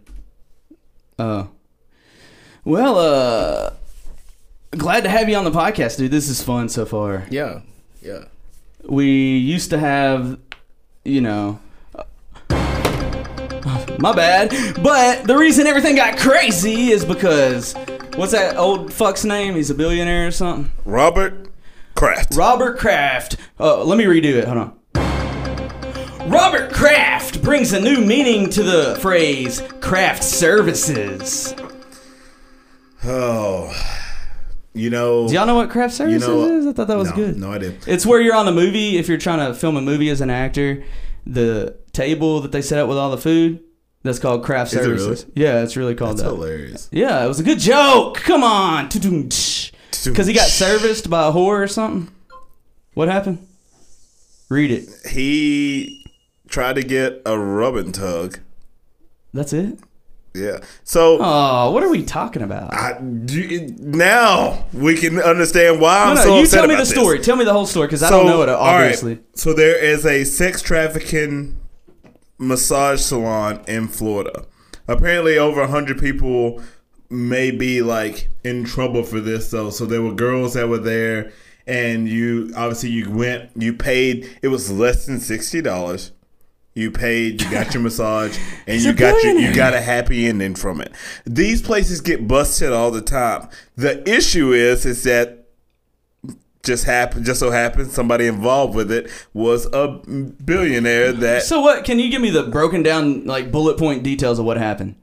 Oh. 1.19 1.51
Well, 2.65 2.99
uh 2.99 3.75
glad 4.71 5.05
to 5.05 5.11
have 5.11 5.29
you 5.29 5.37
on 5.37 5.45
the 5.45 5.51
podcast, 5.51 5.99
dude. 5.99 6.11
This 6.11 6.31
is 6.31 6.43
fun 6.43 6.71
so 6.71 6.87
far. 6.87 7.27
yeah, 7.31 7.61
yeah. 8.01 8.25
We 8.85 9.37
used 9.37 9.69
to 9.71 9.79
have, 9.79 10.39
you 11.05 11.21
know, 11.21 11.61
my 13.99 14.15
bad. 14.15 14.51
But 14.83 15.27
the 15.27 15.37
reason 15.37 15.67
everything 15.67 15.97
got 15.97 16.19
crazy 16.19 16.91
is 16.91 17.05
because 17.05 17.75
what's 18.17 18.33
that 18.33 18.57
old 18.57 18.93
fuck's 18.93 19.25
name? 19.25 19.55
He's 19.55 19.71
a 19.71 19.75
billionaire 19.75 20.29
or 20.29 20.31
something. 20.31 20.73
Robert 20.85 21.49
Kraft. 21.95 22.35
Robert 22.35 22.79
Kraft. 22.79 23.37
Uh, 23.59 23.85
let 23.85 23.99
me 23.99 24.05
redo 24.05 24.35
it. 24.35 24.45
Hold 24.47 24.59
on. 24.59 24.79
Robert 26.31 26.73
Kraft 26.73 27.43
brings 27.43 27.73
a 27.73 27.81
new 27.81 28.05
meaning 28.05 28.51
to 28.51 28.63
the 28.63 28.99
phrase 29.01 29.63
craft 29.81 30.23
services. 30.23 31.55
oh, 33.05 33.73
you 34.75 34.91
know. 34.91 35.27
Do 35.27 35.35
y'all 35.35 35.47
know 35.47 35.55
what 35.55 35.71
craft 35.71 35.95
you 35.95 36.21
services 36.21 36.29
know, 36.29 36.59
is? 36.59 36.67
I 36.67 36.73
thought 36.75 36.89
that 36.89 36.99
was 36.99 37.11
no, 37.11 37.17
good. 37.17 37.37
No, 37.39 37.53
I 37.53 37.59
didn't. 37.59 37.89
It's 37.89 38.05
where 38.05 38.21
you're 38.21 38.35
on 38.35 38.45
the 38.45 38.53
movie. 38.53 38.99
If 38.99 39.09
you're 39.09 39.17
trying 39.17 39.39
to 39.39 39.55
film 39.59 39.77
a 39.77 39.81
movie 39.81 40.11
as 40.11 40.21
an 40.21 40.29
actor, 40.29 40.85
the 41.27 41.75
table 41.99 42.41
that 42.41 42.53
they 42.53 42.63
set 42.63 42.79
up 42.79 42.89
with 42.89 42.97
all 42.99 43.11
the 43.11 43.19
food, 43.19 43.61
that's 44.03 44.19
called 44.19 44.45
craft 44.45 44.73
Is 44.73 44.79
it 44.79 44.89
really? 44.89 44.99
services. 44.99 45.27
Yeah, 45.35 45.63
it's 45.63 45.77
really 45.77 45.95
called 45.95 46.13
That's 46.19 46.23
that. 46.23 46.29
hilarious. 46.35 46.89
Yeah, 46.93 47.25
it 47.25 47.29
was 47.29 47.41
a 47.41 47.43
good 47.43 47.59
joke. 47.59 48.17
Come 48.19 48.43
on. 48.45 48.89
Because 48.89 50.27
he 50.27 50.33
got 50.33 50.47
serviced 50.49 51.11
by 51.11 51.27
a 51.29 51.33
whore 51.33 51.63
or 51.63 51.67
something. 51.69 52.13
What 52.95 53.09
happened? 53.09 53.47
Read 54.49 54.71
it. 54.71 54.89
He 55.11 56.05
tried 56.49 56.77
to 56.77 56.83
get 56.83 57.21
a 57.27 57.39
rub 57.39 57.75
and 57.77 57.95
tug. 57.95 58.39
That's 59.35 59.53
it? 59.53 59.79
Yeah. 60.35 60.59
So 60.85 61.19
Oh, 61.21 61.71
what 61.73 61.83
are 61.83 61.89
we 61.91 62.05
talking 62.05 62.43
about? 62.43 62.73
I, 62.73 62.99
you- 63.01 63.75
now 63.79 64.67
we 64.73 64.97
can 64.97 65.19
understand 65.19 65.81
why 65.81 66.05
I'm 66.05 66.15
no, 66.15 66.23
so 66.23 66.37
you 66.37 66.43
upset 66.43 66.61
tell 66.61 66.69
me 66.69 66.75
about 66.75 66.85
the 66.85 66.89
this. 66.95 66.99
story. 66.99 67.19
Tell 67.19 67.37
me 67.37 67.45
the 67.45 67.53
whole 67.53 67.67
story 67.67 67.89
because 67.89 68.03
I 68.05 68.11
don't 68.11 68.27
know 68.27 68.43
it, 68.43 68.49
all 68.49 68.57
right. 68.73 68.83
obviously. 68.85 69.19
So 69.35 69.53
there 69.53 69.77
is 69.83 70.07
a 70.07 70.25
sex 70.25 70.63
trafficking 70.63 71.59
massage 72.39 73.01
salon 73.01 73.63
in 73.67 73.89
Florida. 73.89 74.47
Apparently, 74.87 75.37
over 75.37 75.67
hundred 75.67 75.99
people 75.99 76.63
may 77.11 77.51
be 77.51 77.83
like 77.83 78.29
in 78.45 78.65
trouble 78.65 79.03
for 79.03 79.21
this 79.21 79.51
though. 79.51 79.71
So 79.71 79.85
there 79.87 80.03
were 80.03 80.15
girls 80.15 80.55
that 80.55 80.69
were 80.69 80.79
there, 80.79 81.33
and 81.67 82.09
you 82.09 82.53
obviously 82.57 82.91
you 82.91 83.11
went, 83.11 83.51
you 83.55 83.75
paid. 83.75 84.39
It 84.43 84.49
was 84.49 84.71
less 84.71 85.07
than 85.07 85.21
sixty 85.21 85.61
dollars. 85.61 86.13
You 86.75 86.93
paid, 86.93 87.43
you 87.43 87.51
got 87.51 87.75
your 87.75 87.83
massage, 87.83 88.39
and 88.67 88.81
you 88.81 88.93
got 88.93 89.23
your, 89.25 89.37
you 89.37 89.53
got 89.53 89.75
a 89.75 89.81
happy 89.81 90.27
ending 90.27 90.55
from 90.55 90.81
it. 90.81 90.93
These 91.27 91.61
places 91.61 92.01
get 92.01 92.29
busted 92.29 92.73
all 92.73 92.93
the 92.93 93.03
time. 93.03 93.49
The 93.77 94.09
issue 94.09 94.53
is, 94.53 94.87
is 94.87 95.03
that 95.03 95.38
just 96.65 96.85
happened 96.85 97.25
just 97.25 97.41
so 97.41 97.51
happened 97.51 97.91
somebody 97.91 98.27
involved 98.27 98.75
with 98.75 98.91
it 98.91 99.09
was 99.33 99.67
a 99.73 99.89
billionaire 100.45 101.13
that 101.13 101.43
So 101.43 101.61
what? 101.61 101.85
Can 101.85 101.99
you 101.99 102.11
give 102.11 102.21
me 102.21 102.31
the 102.31 102.43
broken 102.45 102.83
down 102.83 103.25
like 103.25 103.51
bullet 103.53 103.79
point 103.79 104.03
details 104.03 104.39
of 104.39 104.45
what 104.45 104.57
happened? 104.57 104.95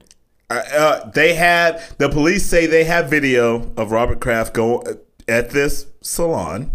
uh, 0.50 0.62
uh, 0.72 1.10
they 1.10 1.34
had 1.34 1.82
the 1.98 2.08
police 2.08 2.46
say 2.46 2.66
they 2.66 2.84
have 2.84 3.10
video 3.10 3.72
of 3.76 3.90
Robert 3.90 4.20
Kraft 4.20 4.54
go 4.54 4.84
at 5.26 5.50
this 5.50 5.86
salon 6.02 6.70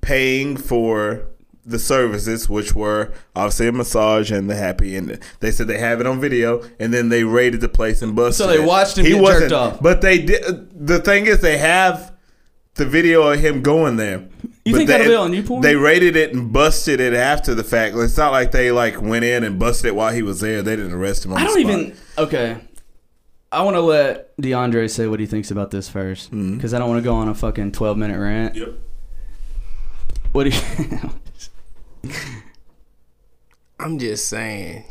paying 0.00 0.56
for 0.56 1.26
the 1.64 1.78
services 1.80 2.48
which 2.48 2.76
were 2.76 3.12
obviously 3.34 3.66
a 3.66 3.72
massage 3.72 4.30
and 4.30 4.48
the 4.48 4.54
happy 4.54 4.94
ending. 4.94 5.18
They 5.40 5.50
said 5.50 5.66
they 5.66 5.78
have 5.78 5.98
it 6.00 6.06
on 6.06 6.20
video 6.20 6.62
and 6.78 6.94
then 6.94 7.08
they 7.08 7.24
raided 7.24 7.60
the 7.60 7.68
place 7.68 8.02
and 8.02 8.14
busted 8.14 8.46
So 8.46 8.46
they 8.46 8.64
watched 8.64 8.98
him 8.98 9.04
get 9.04 9.24
jerked 9.24 9.52
off. 9.52 9.80
But 9.82 10.00
they 10.00 10.18
did 10.18 10.86
the 10.86 11.00
thing 11.00 11.26
is 11.26 11.40
they 11.40 11.58
have 11.58 12.15
the 12.76 12.86
video 12.86 13.22
of 13.32 13.40
him 13.40 13.62
going 13.62 13.96
there. 13.96 14.28
You 14.64 14.72
But 14.72 14.78
think 14.78 14.88
they, 14.88 14.98
that'll 14.98 15.06
be 15.06 15.14
on 15.14 15.32
YouPorn? 15.32 15.62
They 15.62 15.76
raided 15.76 16.16
it 16.16 16.32
and 16.34 16.52
busted 16.52 16.98
it 17.00 17.14
after 17.14 17.54
the 17.54 17.62
fact. 17.64 17.94
It's 17.96 18.16
not 18.16 18.32
like 18.32 18.50
they 18.52 18.72
like 18.72 19.00
went 19.00 19.24
in 19.24 19.44
and 19.44 19.58
busted 19.58 19.86
it 19.88 19.94
while 19.94 20.12
he 20.12 20.22
was 20.22 20.40
there. 20.40 20.62
They 20.62 20.76
didn't 20.76 20.92
arrest 20.92 21.24
him. 21.24 21.32
On 21.32 21.38
I 21.38 21.44
don't 21.44 21.52
spot. 21.52 21.60
even. 21.60 21.96
Okay. 22.18 22.56
I 23.52 23.62
want 23.62 23.76
to 23.76 23.80
let 23.80 24.36
DeAndre 24.38 24.90
say 24.90 25.06
what 25.06 25.20
he 25.20 25.26
thinks 25.26 25.50
about 25.52 25.70
this 25.70 25.88
first, 25.88 26.30
Mm-hmm. 26.32 26.56
because 26.56 26.74
I 26.74 26.78
don't 26.78 26.88
want 26.88 26.98
to 27.02 27.04
go 27.08 27.14
on 27.14 27.28
a 27.28 27.34
fucking 27.34 27.72
twelve 27.72 27.96
minute 27.96 28.18
rant. 28.18 28.56
Yep. 28.56 28.74
What 30.32 30.44
do 30.44 30.50
you? 30.50 32.12
I'm 33.78 33.98
just 33.98 34.28
saying, 34.28 34.84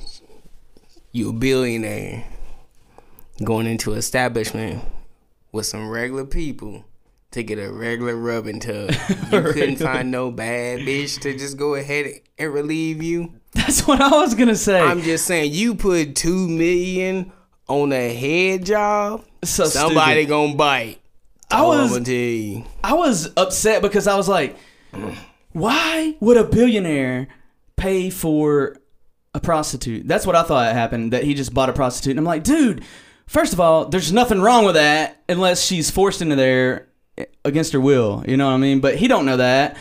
you 1.12 1.30
a 1.30 1.34
billionaire 1.34 2.26
going 3.44 3.68
into 3.68 3.92
an 3.94 3.98
establishment 3.98 4.84
with 5.52 5.66
some 5.66 5.90
regular 5.90 6.26
people 6.26 6.86
to 7.36 7.44
get 7.44 7.60
a 7.60 7.70
regular 7.70 8.16
rubbing 8.16 8.62
tub. 8.62 8.92
You 9.32 9.42
couldn't 9.42 9.76
find 9.78 10.10
no 10.10 10.32
bad 10.32 10.80
bitch 10.80 11.20
to 11.22 11.38
just 11.38 11.58
go 11.58 11.76
ahead 11.76 12.22
and 12.38 12.54
relieve 12.54 13.04
you. 13.04 13.34
That's 13.54 13.86
what 13.86 14.00
I 14.00 14.10
was 14.10 14.36
gonna 14.36 14.56
say. 14.56 14.80
I'm 14.80 15.02
just 15.02 15.26
saying, 15.26 15.52
you 15.52 15.76
put 15.76 16.16
two 16.16 16.48
million 16.48 17.34
on 17.68 17.92
a 17.92 18.14
head 18.14 18.66
job, 18.66 19.26
so 19.44 19.66
somebody 19.66 20.22
stupid. 20.22 20.30
gonna 20.30 20.56
bite. 20.56 21.00
I 21.52 21.64
was 21.64 21.92
gonna 21.92 22.06
tell 22.06 22.14
you. 22.14 22.64
I 22.84 22.94
was 22.94 23.32
upset 23.36 23.82
because 23.82 24.08
I 24.08 24.16
was 24.16 24.30
like, 24.30 24.56
why 25.52 26.16
would 26.22 26.38
a 26.38 26.46
billionaire 26.46 27.28
pay 27.76 28.10
for 28.10 28.78
a 29.34 29.42
prostitute? 29.42 30.08
That's 30.08 30.26
what 30.26 30.38
I 30.38 30.44
thought 30.44 30.72
happened. 30.74 31.12
That 31.12 31.26
he 31.26 31.34
just 31.34 31.54
bought 31.54 31.70
a 31.70 31.74
prostitute, 31.74 32.12
and 32.12 32.20
I'm 32.20 32.26
like, 32.26 32.44
dude. 32.44 32.84
First 33.28 33.54
of 33.54 33.60
all, 33.60 33.86
there's 33.86 34.14
nothing 34.14 34.40
wrong 34.40 34.66
with 34.66 34.76
that 34.76 35.24
unless 35.28 35.66
she's 35.66 35.90
forced 35.90 36.22
into 36.22 36.36
there 36.36 36.90
against 37.44 37.74
her 37.74 37.80
will. 37.80 38.24
You 38.28 38.38
know 38.38 38.48
what 38.48 38.54
I 38.54 38.58
mean? 38.58 38.80
But 38.80 38.96
he 38.96 39.08
don't 39.08 39.26
know 39.26 39.38
that. 39.38 39.78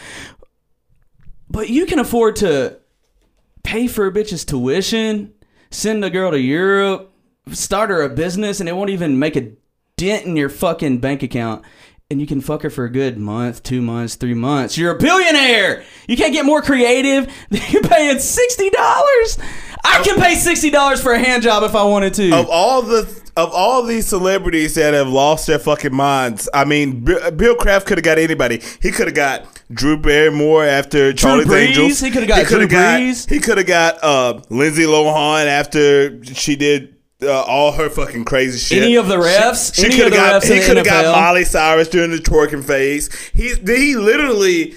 But 1.51 1.69
you 1.71 1.87
can 1.87 1.99
afford 1.99 2.37
to 2.37 2.79
pay 3.63 3.87
for 3.87 4.07
a 4.07 4.13
bitch's 4.13 4.45
tuition, 4.45 5.33
send 5.71 6.05
a 6.05 6.11
girl 6.11 6.31
to 6.31 6.41
Europe, 6.41 7.13
start 7.53 7.91
her 7.91 8.03
a 8.03 8.09
business, 8.09 8.61
and 8.61 8.69
it 8.69 8.77
won't 8.77 8.91
even 8.91 9.19
make 9.19 9.37
a 9.37 9.53
dent 9.97 10.27
in 10.27 10.37
your 10.37 10.49
fucking 10.49 10.99
bank 10.99 11.23
account. 11.23 11.65
And 12.11 12.21
you 12.21 12.27
can 12.27 12.41
fuck 12.43 12.63
her 12.63 12.71
for 12.71 12.85
a 12.85 12.91
good 12.91 13.19
month, 13.19 13.63
two 13.63 13.81
months, 13.81 14.15
three 14.15 14.35
months. 14.35 14.77
You're 14.77 14.95
a 14.95 14.99
billionaire. 14.99 15.85
You 16.07 16.17
can't 16.17 16.35
get 16.35 16.45
more 16.45 16.61
creative. 16.61 17.33
Than 17.49 17.63
you're 17.71 17.83
paying 17.83 18.19
sixty 18.19 18.69
dollars. 18.71 19.39
I 19.83 20.03
can 20.05 20.21
pay 20.21 20.35
sixty 20.35 20.71
dollars 20.71 21.03
for 21.03 21.13
a 21.15 21.19
hand 21.19 21.43
job 21.43 21.63
if 21.63 21.75
I 21.75 21.83
wanted 21.85 22.15
to. 22.15 22.31
of 22.35 22.49
all 22.51 22.83
the 22.83 23.05
of 23.37 23.53
all 23.53 23.83
these 23.83 24.07
celebrities 24.07 24.75
that 24.77 24.95
have 24.95 25.09
lost 25.09 25.47
their 25.47 25.59
fucking 25.59 25.95
minds, 25.95 26.49
I 26.55 26.65
mean, 26.65 27.01
Bill, 27.05 27.31
Bill 27.33 27.55
Kraft 27.57 27.87
could 27.87 27.99
have 27.99 28.05
got 28.05 28.19
anybody. 28.19 28.61
He 28.81 28.91
could 28.91 29.07
have 29.09 29.15
got 29.17 29.47
Drew 29.73 29.97
Barrymore 29.97 30.65
after 30.65 31.13
Charlie's 31.13 31.47
Brees. 31.47 31.69
Angels. 31.69 32.01
He 32.01 32.11
coulda 32.11 32.27
got 32.27 32.47
coulda 32.47 32.67
Drew 32.69 32.79
Brees. 32.79 33.29
He 33.29 33.41
could 33.41 33.59
have 33.59 33.67
got 33.67 34.03
uh, 34.03 34.41
Lindsay 34.51 34.85
Lohan 34.85 35.47
after 35.47 36.23
she 36.25 36.57
did. 36.57 36.91
Uh, 37.23 37.43
all 37.43 37.73
her 37.73 37.89
fucking 37.89 38.25
crazy 38.25 38.59
shit. 38.59 38.83
Any 38.83 38.97
of 38.97 39.07
the 39.09 39.17
refs? 39.17 39.75
She, 39.75 39.87
Any 39.87 39.97
could 39.97 40.09
of 40.09 40.13
have 40.13 40.43
the 40.43 40.49
got. 40.49 40.57
He 40.57 40.67
could 40.67 40.77
have 40.77 40.85
got? 40.85 41.05
Miley 41.15 41.45
Cyrus 41.45 41.89
during 41.89 42.11
the 42.11 42.19
twerking 42.19 42.63
phase. 42.63 43.09
He 43.33 43.55
he 43.55 43.97
literally 43.97 44.75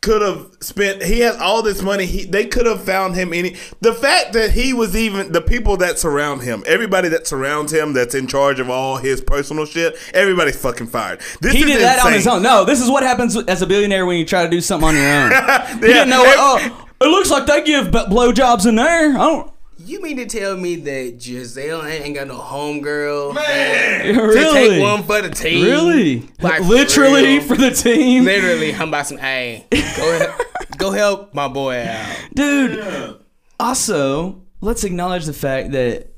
could 0.00 0.22
have 0.22 0.46
spent. 0.60 1.02
He 1.02 1.20
has 1.20 1.36
all 1.36 1.62
this 1.62 1.82
money. 1.82 2.06
He 2.06 2.24
they 2.24 2.46
could 2.46 2.66
have 2.66 2.82
found 2.84 3.14
him 3.16 3.32
any. 3.32 3.56
The 3.80 3.92
fact 3.92 4.32
that 4.34 4.52
he 4.52 4.72
was 4.72 4.96
even 4.96 5.32
the 5.32 5.40
people 5.40 5.76
that 5.78 5.98
surround 5.98 6.42
him, 6.42 6.62
everybody 6.66 7.08
that 7.08 7.26
surrounds 7.26 7.72
him, 7.72 7.92
that's 7.92 8.14
in 8.14 8.26
charge 8.28 8.60
of 8.60 8.70
all 8.70 8.96
his 8.98 9.20
personal 9.20 9.64
shit. 9.66 9.96
Everybody's 10.14 10.60
fucking 10.60 10.86
fired. 10.86 11.20
This 11.40 11.52
he 11.52 11.60
is 11.62 11.66
did 11.66 11.80
that 11.80 12.04
on 12.04 12.12
his 12.12 12.26
own. 12.26 12.42
No, 12.42 12.64
this 12.64 12.80
is 12.80 12.88
what 12.90 13.02
happens 13.02 13.36
as 13.36 13.60
a 13.62 13.66
billionaire 13.66 14.06
when 14.06 14.16
you 14.18 14.24
try 14.24 14.44
to 14.44 14.50
do 14.50 14.60
something 14.60 14.88
on 14.88 14.94
your 14.94 15.04
own. 15.04 15.30
he 15.30 15.36
Yeah, 15.36 15.78
didn't 15.80 16.10
know. 16.10 16.22
oh, 16.24 16.86
it 17.00 17.06
looks 17.06 17.30
like 17.30 17.46
they 17.46 17.62
give 17.64 17.88
blowjobs 17.88 18.66
in 18.66 18.76
there. 18.76 19.10
I 19.10 19.18
don't. 19.18 19.52
You 19.80 20.02
mean 20.02 20.16
to 20.16 20.26
tell 20.26 20.56
me 20.56 20.76
that 20.76 21.18
Gisele 21.18 21.84
ain't 21.84 22.14
got 22.14 22.26
no 22.26 22.38
homegirl? 22.38 23.34
Man, 23.34 24.14
To 24.14 24.22
really? 24.22 24.68
take 24.70 24.82
one 24.82 25.02
for 25.04 25.22
the 25.22 25.30
team. 25.30 25.64
Really? 25.64 26.28
Like, 26.40 26.62
Literally 26.62 27.38
real. 27.38 27.42
for 27.42 27.56
the 27.56 27.70
team? 27.70 28.24
Literally, 28.24 28.74
I'm 28.74 28.88
about 28.88 29.06
some. 29.06 29.18
Hey, 29.18 29.66
go 29.70 30.18
help, 30.18 30.40
go 30.78 30.90
help 30.90 31.34
my 31.34 31.46
boy 31.48 31.80
out. 31.86 32.16
Dude, 32.34 33.16
also, 33.60 34.42
let's 34.60 34.82
acknowledge 34.84 35.26
the 35.26 35.32
fact 35.32 35.70
that 35.72 36.08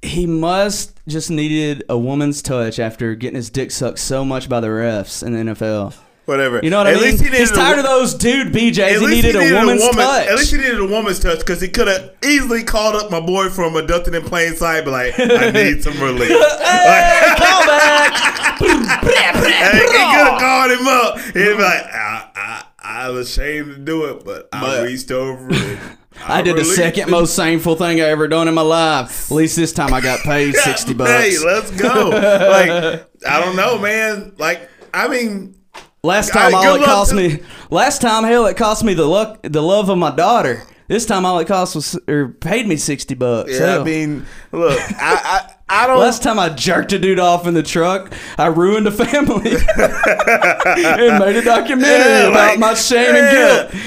he 0.00 0.26
must 0.26 0.98
just 1.06 1.30
needed 1.30 1.84
a 1.88 1.96
woman's 1.98 2.40
touch 2.42 2.78
after 2.78 3.14
getting 3.14 3.36
his 3.36 3.50
dick 3.50 3.70
sucked 3.70 3.98
so 3.98 4.24
much 4.24 4.48
by 4.48 4.60
the 4.60 4.68
refs 4.68 5.22
in 5.22 5.32
the 5.34 5.52
NFL. 5.52 5.94
Whatever. 6.26 6.60
You 6.62 6.70
know 6.70 6.78
what 6.78 6.86
At 6.86 6.94
I 6.94 6.96
mean? 6.96 7.04
least 7.04 7.18
he 7.18 7.24
needed 7.24 7.40
He's 7.40 7.50
a- 7.50 7.54
tired 7.54 7.78
of 7.78 7.84
those 7.84 8.14
dude 8.14 8.52
BJs. 8.52 8.78
At 8.78 8.90
He 8.92 8.98
least 8.98 9.24
needed, 9.24 9.36
a 9.36 9.54
woman's 9.60 9.88
touch. 9.88 10.26
At 10.28 10.36
least 10.36 10.50
he 10.52 10.56
needed 10.58 10.80
a 10.80 10.86
woman's 10.86 11.18
touch 11.20 11.38
because 11.40 11.60
he 11.60 11.68
could 11.68 11.88
have 11.88 12.10
easily 12.24 12.62
called 12.62 12.94
up 12.96 13.10
my 13.10 13.20
boy 13.20 13.48
from 13.50 13.76
abducted 13.76 14.14
in 14.14 14.22
plain 14.22 14.54
sight, 14.56 14.84
be 14.84 14.90
like, 14.90 15.14
"I 15.18 15.50
need 15.52 15.82
some 15.82 15.98
relief." 16.00 16.28
hey, 16.28 17.34
call 17.38 17.66
back. 17.66 18.60
and 18.60 19.78
he 19.78 19.86
could 19.86 20.00
have 20.00 20.40
called 20.40 20.70
him 20.70 20.86
up. 20.86 21.18
He'd 21.18 21.32
be 21.34 21.52
like, 21.54 21.84
I, 21.84 22.30
I, 22.34 22.64
"I 22.82 23.08
was 23.10 23.28
ashamed 23.30 23.74
to 23.74 23.78
do 23.78 24.04
it, 24.06 24.24
but, 24.24 24.48
I 24.52 24.60
But- 24.60 24.84
reached 24.86 25.10
over 25.10 25.48
it. 25.50 25.78
I 26.26 26.42
did 26.42 26.56
the 26.56 26.64
second 26.64 27.08
it." 27.08 27.10
most 27.10 27.34
shameful 27.36 27.74
thing 27.74 28.00
I 28.00 28.04
ever 28.04 28.28
done 28.28 28.46
in 28.46 28.54
my 28.54 28.62
life. 28.62 29.30
At 29.30 29.34
least 29.34 29.56
this 29.56 29.72
time 29.72 29.92
I 29.92 30.00
got 30.00 30.20
paid 30.20 30.54
sixty 30.54 30.94
bucks. 30.94 31.10
Hey, 31.10 31.36
let's 31.44 31.70
go. 31.72 32.10
like, 32.10 33.04
I 33.28 33.40
don't 33.40 33.56
know, 33.56 33.78
man. 33.78 34.32
Like, 34.38 34.68
I 34.94 35.08
mean, 35.08 35.56
Last 36.04 36.32
time 36.32 36.54
all 36.54 36.62
good 36.62 36.82
it 36.82 36.84
cost 36.84 37.14
me, 37.14 37.40
last 37.70 38.02
time 38.02 38.24
hell 38.24 38.46
it 38.46 38.56
cost 38.56 38.84
me 38.84 38.92
the 38.94 39.06
luck, 39.06 39.40
the 39.42 39.62
love 39.62 39.88
of 39.88 39.96
my 39.98 40.10
daughter. 40.14 40.62
This 40.86 41.06
time 41.06 41.24
all 41.24 41.38
it 41.38 41.46
cost 41.48 41.74
was 41.74 41.98
or 42.06 42.28
paid 42.28 42.66
me 42.66 42.76
sixty 42.76 43.14
bucks. 43.14 43.52
yeah, 43.52 43.58
Hell. 43.70 43.80
I 43.80 43.84
mean, 43.84 44.26
look, 44.52 44.78
I, 45.00 45.48
I, 45.68 45.84
I 45.84 45.86
don't. 45.86 45.98
Last 45.98 46.22
time 46.22 46.38
I 46.38 46.50
jerked 46.50 46.92
a 46.92 46.98
dude 46.98 47.18
off 47.18 47.46
in 47.46 47.54
the 47.54 47.62
truck, 47.62 48.12
I 48.36 48.48
ruined 48.48 48.86
a 48.86 48.90
family 48.92 49.52
and 49.76 51.18
made 51.18 51.36
a 51.36 51.42
documentary 51.42 51.88
Yeah, 51.88 52.26
about 52.28 52.50
like, 52.50 52.58
my 52.58 52.74
shame 52.74 53.14
and 53.16 53.70
guilt. 53.72 53.82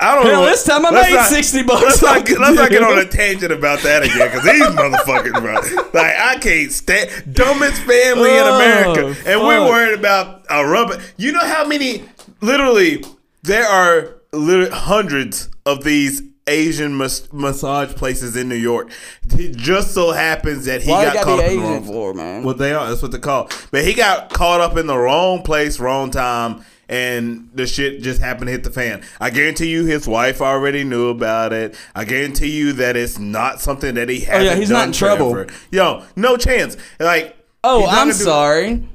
I 0.00 0.14
don't 0.14 0.24
Hell, 0.26 0.40
know. 0.40 0.46
this 0.46 0.64
time 0.64 0.86
I 0.86 0.90
Let's 0.90 1.10
made 1.10 1.36
60 1.36 1.62
bucks 1.64 1.82
Let's 1.82 2.02
not, 2.02 2.18
off 2.20 2.24
get, 2.26 2.38
let's 2.40 2.56
not 2.56 2.70
get 2.70 2.82
on 2.82 2.98
a 2.98 3.04
tangent 3.04 3.52
about 3.52 3.80
that 3.80 4.02
again 4.02 4.28
because 4.30 4.44
these 4.44 4.62
motherfuckers, 4.62 5.40
bro. 5.40 5.54
Like, 6.00 6.16
I 6.16 6.38
can't 6.40 6.72
stand 6.72 7.34
dumbest 7.34 7.82
family 7.82 8.30
in 8.30 8.42
Oh, 8.44 8.56
America. 8.56 9.16
And 9.28 9.40
we're 9.42 9.60
worried 9.68 9.98
about 9.98 10.44
a 10.48 10.66
rubber. 10.66 11.00
You 11.18 11.32
know 11.32 11.44
how 11.44 11.66
many, 11.66 12.04
literally, 12.40 13.04
there 13.42 13.66
are 13.66 14.16
literally 14.32 14.70
hundreds 14.70 15.50
of 15.66 15.84
these 15.84 16.22
Asian 16.46 16.96
mas- 16.96 17.30
massage 17.32 17.92
places 17.94 18.34
in 18.36 18.48
New 18.48 18.56
York. 18.56 18.90
It 19.38 19.54
just 19.56 19.92
so 19.92 20.10
happens 20.12 20.64
that 20.64 20.82
he 20.82 20.90
Why 20.90 21.04
got 21.04 21.14
got 21.14 21.24
caught 21.24 21.36
the 21.36 21.44
up 21.44 21.50
in 21.50 21.56
the 21.58 21.62
wrong 21.62 21.84
floor, 21.84 22.14
man? 22.14 22.42
Well, 22.42 22.54
they 22.54 22.72
are. 22.72 22.88
That's 22.88 23.02
what 23.02 23.12
they 23.12 23.18
call. 23.18 23.48
But 23.70 23.84
he 23.84 23.92
got 23.94 24.32
caught 24.32 24.60
up 24.60 24.76
in 24.76 24.86
the 24.86 24.96
wrong 24.96 25.42
place, 25.42 25.78
wrong 25.78 26.10
time, 26.10 26.64
and 26.90 27.48
the 27.54 27.66
shit 27.66 28.02
just 28.02 28.20
happened 28.20 28.48
to 28.48 28.52
hit 28.52 28.64
the 28.64 28.70
fan. 28.70 29.02
I 29.20 29.30
guarantee 29.30 29.68
you, 29.70 29.86
his 29.86 30.06
wife 30.06 30.42
already 30.42 30.84
knew 30.84 31.08
about 31.08 31.52
it. 31.54 31.74
I 31.94 32.04
guarantee 32.04 32.50
you 32.50 32.74
that 32.74 32.96
it's 32.96 33.18
not 33.18 33.60
something 33.60 33.94
that 33.94 34.08
he 34.10 34.20
hasn't 34.20 34.42
Oh, 34.42 34.44
yeah, 34.52 34.56
he's 34.56 34.68
not 34.70 34.88
in 34.88 34.92
trouble. 34.92 35.30
forever. 35.32 35.52
Yo, 35.70 36.04
no 36.16 36.36
chance. 36.36 36.76
Like, 36.98 37.36
Oh, 37.64 37.86
I'm 37.86 38.08
do- 38.08 38.12
sorry. 38.14 38.88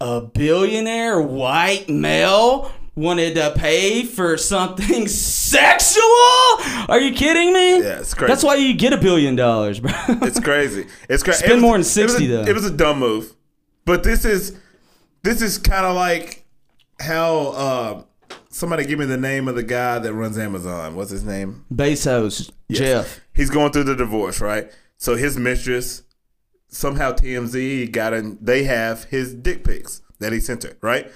A 0.00 0.20
billionaire 0.20 1.20
white 1.20 1.88
male 1.88 2.70
wanted 2.96 3.34
to 3.36 3.52
pay 3.56 4.02
for 4.04 4.36
something 4.36 5.06
sexual? 5.70 6.02
Are 6.88 7.00
you 7.00 7.14
kidding 7.14 7.52
me? 7.52 7.78
Yeah, 7.82 8.00
it's 8.00 8.12
crazy. 8.14 8.30
That's 8.30 8.42
why 8.44 8.56
you 8.56 8.74
get 8.74 8.92
a 8.92 8.96
billion 8.98 9.36
dollars, 9.36 9.80
bro. 9.80 9.92
It's 10.08 10.40
crazy. 10.40 10.86
It's 11.08 11.22
crazy. 11.22 11.44
Spend 11.44 11.62
more 11.62 11.74
than 11.74 11.84
60 11.84 12.02
it 12.02 12.18
was 12.18 12.20
a, 12.20 12.26
though. 12.44 12.50
It 12.50 12.54
was 12.54 12.64
a 12.66 12.70
dumb 12.70 12.98
move, 12.98 13.34
but 13.84 14.02
this 14.02 14.24
is 14.24 14.58
this 15.22 15.40
is 15.42 15.58
kind 15.58 15.86
of 15.86 15.94
like 15.96 16.44
how 17.00 17.36
uh, 17.48 18.02
somebody 18.50 18.84
give 18.86 18.98
me 18.98 19.04
the 19.06 19.16
name 19.16 19.48
of 19.48 19.54
the 19.54 19.62
guy 19.62 19.98
that 19.98 20.12
runs 20.14 20.38
Amazon. 20.38 20.94
What's 20.94 21.10
his 21.10 21.24
name? 21.24 21.64
Bezos, 21.72 22.50
Jeff. 22.70 23.20
He's 23.34 23.50
going 23.50 23.72
through 23.72 23.84
the 23.84 23.96
divorce, 23.96 24.40
right? 24.40 24.70
So 24.96 25.14
his 25.14 25.36
mistress 25.36 26.02
somehow 26.68 27.12
TMZ 27.12 27.90
got 27.92 28.12
in. 28.14 28.38
They 28.40 28.64
have 28.64 29.04
his 29.04 29.34
dick 29.34 29.64
pics 29.64 30.00
that 30.20 30.32
he 30.32 30.40
sent 30.40 30.62
her, 30.62 30.76
right? 30.80 31.10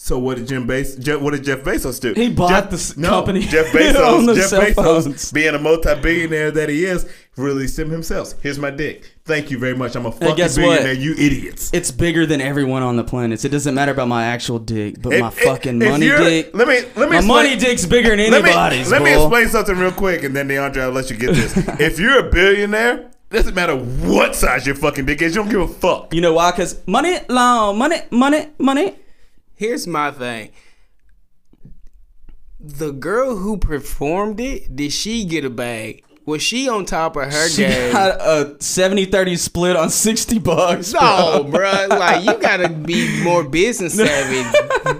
So 0.00 0.16
what 0.16 0.36
did 0.36 0.46
Jim 0.46 0.64
Bas- 0.64 0.94
Jeff, 0.94 1.20
What 1.20 1.32
did 1.32 1.42
Jeff 1.42 1.58
Bezos 1.64 2.00
do? 2.00 2.12
He 2.14 2.30
bought 2.30 2.50
Jeff, 2.50 2.70
this 2.70 2.96
no, 2.96 3.08
company 3.10 3.40
Jeff 3.40 3.66
Bezos. 3.72 4.26
the 4.26 4.34
Jeff 4.36 4.50
Bezos, 4.50 4.74
phones. 5.02 5.32
being 5.32 5.56
a 5.56 5.58
multi-billionaire 5.58 6.52
that 6.52 6.68
he 6.68 6.84
is, 6.84 7.10
released 7.36 7.76
him 7.76 7.90
himself. 7.90 8.34
Here's 8.40 8.60
my 8.60 8.70
dick. 8.70 9.12
Thank 9.28 9.50
you 9.50 9.58
very 9.58 9.76
much. 9.76 9.94
I'm 9.94 10.06
a 10.06 10.10
fucking 10.10 10.36
guess 10.36 10.56
what? 10.56 10.80
billionaire. 10.80 10.94
You 10.94 11.12
idiots. 11.12 11.70
It's 11.74 11.90
bigger 11.90 12.24
than 12.24 12.40
everyone 12.40 12.82
on 12.82 12.96
the 12.96 13.04
planet. 13.04 13.44
It 13.44 13.50
doesn't 13.50 13.74
matter 13.74 13.92
about 13.92 14.08
my 14.08 14.24
actual 14.24 14.58
dick, 14.58 15.00
but 15.02 15.10
my 15.20 15.28
If- 15.28 15.34
fucking 15.40 15.80
if 15.82 15.88
money 15.90 16.06
you're- 16.06 16.18
dick. 16.24 16.50
Let 16.54 16.66
me 16.66 16.80
let 16.96 16.96
me 16.96 17.00
my 17.06 17.16
explain- 17.18 17.26
money 17.26 17.56
dick's 17.56 17.84
bigger 17.84 18.16
than 18.16 18.30
Let 18.30 18.42
me, 18.42 18.50
anybody's. 18.50 18.90
let 18.90 19.02
me 19.02 19.12
bull. 19.12 19.26
explain 19.26 19.48
something 19.50 19.76
real 19.76 19.92
quick, 19.92 20.24
and 20.24 20.34
then 20.34 20.48
DeAndre, 20.48 20.80
I'll 20.80 20.90
let 20.90 21.10
you 21.10 21.16
get 21.16 21.34
this. 21.34 21.52
if 21.78 22.00
you're 22.00 22.26
a 22.26 22.30
billionaire, 22.30 23.10
doesn't 23.30 23.54
matter 23.54 23.76
what 23.76 24.34
size 24.34 24.66
your 24.66 24.74
fucking 24.76 25.04
dick 25.04 25.20
is. 25.20 25.36
You 25.36 25.42
don't 25.42 25.50
give 25.50 25.60
a 25.60 25.68
fuck. 25.68 26.14
You 26.14 26.22
know 26.22 26.32
why? 26.32 26.50
Because 26.50 26.80
money, 26.86 27.18
long, 27.28 27.76
money, 27.76 27.98
money, 28.10 28.46
money. 28.58 28.94
Here's 29.54 29.86
my 29.86 30.10
thing. 30.10 30.52
The 32.58 32.92
girl 32.92 33.36
who 33.36 33.58
performed 33.58 34.40
it, 34.40 34.74
did 34.74 34.92
she 34.92 35.24
get 35.26 35.44
a 35.44 35.50
bag? 35.50 36.02
Was 36.28 36.42
she 36.42 36.68
on 36.68 36.84
top 36.84 37.16
of 37.16 37.32
her 37.32 37.48
She 37.48 37.62
game? 37.62 37.90
got 37.90 38.20
a 38.20 38.54
70-30 38.58 39.38
split 39.38 39.76
on 39.76 39.88
60 39.88 40.38
bucks. 40.40 40.92
No, 40.92 41.42
bro. 41.44 41.50
bro. 41.88 41.96
Like 41.96 42.22
you 42.26 42.38
gotta 42.38 42.68
be 42.92 43.22
more 43.24 43.42
business 43.42 43.94
savvy 43.96 44.42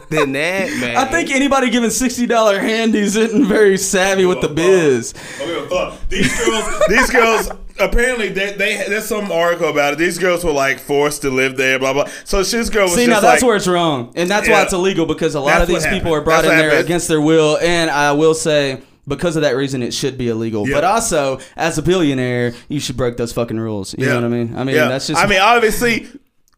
than 0.08 0.32
that, 0.32 0.70
man. 0.80 0.96
I 0.96 1.04
think 1.04 1.30
anybody 1.30 1.68
giving 1.68 1.90
$60 1.90 2.58
handies 2.60 3.14
isn't 3.14 3.44
very 3.44 3.76
savvy 3.76 4.24
with 4.24 4.40
the 4.40 4.48
biz. 4.48 5.12
These 6.08 6.46
girls, 6.46 6.82
these 6.88 7.10
girls. 7.10 7.50
Apparently, 7.78 8.30
they, 8.30 8.52
they 8.54 8.84
there's 8.88 9.04
some 9.04 9.30
article 9.30 9.68
about 9.68 9.92
it. 9.92 9.98
These 9.98 10.18
girls 10.18 10.42
were 10.42 10.50
like 10.50 10.78
forced 10.80 11.22
to 11.22 11.30
live 11.30 11.56
there, 11.58 11.78
blah 11.78 11.92
blah. 11.92 12.08
So 12.24 12.42
this 12.42 12.70
girl 12.70 12.84
was 12.84 12.94
See, 12.94 13.04
just 13.04 13.10
now 13.10 13.20
that's 13.20 13.42
like, 13.42 13.46
where 13.46 13.56
it's 13.56 13.68
wrong. 13.68 14.12
And 14.16 14.28
that's 14.30 14.48
Yeah. 14.48 14.54
why 14.54 14.62
it's 14.62 14.72
illegal 14.72 15.04
because 15.04 15.34
a 15.34 15.40
lot 15.40 15.60
of 15.60 15.68
these 15.68 15.84
what 15.84 15.92
people 15.92 16.14
are 16.14 16.22
brought 16.22 16.42
That's 16.42 16.52
in 16.54 16.58
there 16.58 16.70
happened. 16.70 16.86
against 16.86 17.06
their 17.06 17.20
will. 17.20 17.58
And 17.58 17.88
I 17.90 18.12
will 18.12 18.34
say, 18.34 18.80
because 19.08 19.36
of 19.36 19.42
that 19.42 19.56
reason, 19.56 19.82
it 19.82 19.92
should 19.92 20.18
be 20.18 20.28
illegal. 20.28 20.68
Yeah. 20.68 20.76
But 20.76 20.84
also, 20.84 21.40
as 21.56 21.78
a 21.78 21.82
billionaire, 21.82 22.54
you 22.68 22.78
should 22.78 22.96
break 22.96 23.16
those 23.16 23.32
fucking 23.32 23.58
rules. 23.58 23.94
You 23.98 24.06
know 24.06 24.16
what 24.16 24.24
I 24.24 24.28
mean? 24.28 24.56
I 24.56 24.64
mean, 24.64 24.76
yeah. 24.76 24.88
that's 24.88 25.06
just. 25.06 25.20
I 25.20 25.26
mean, 25.26 25.40
obviously, 25.40 26.06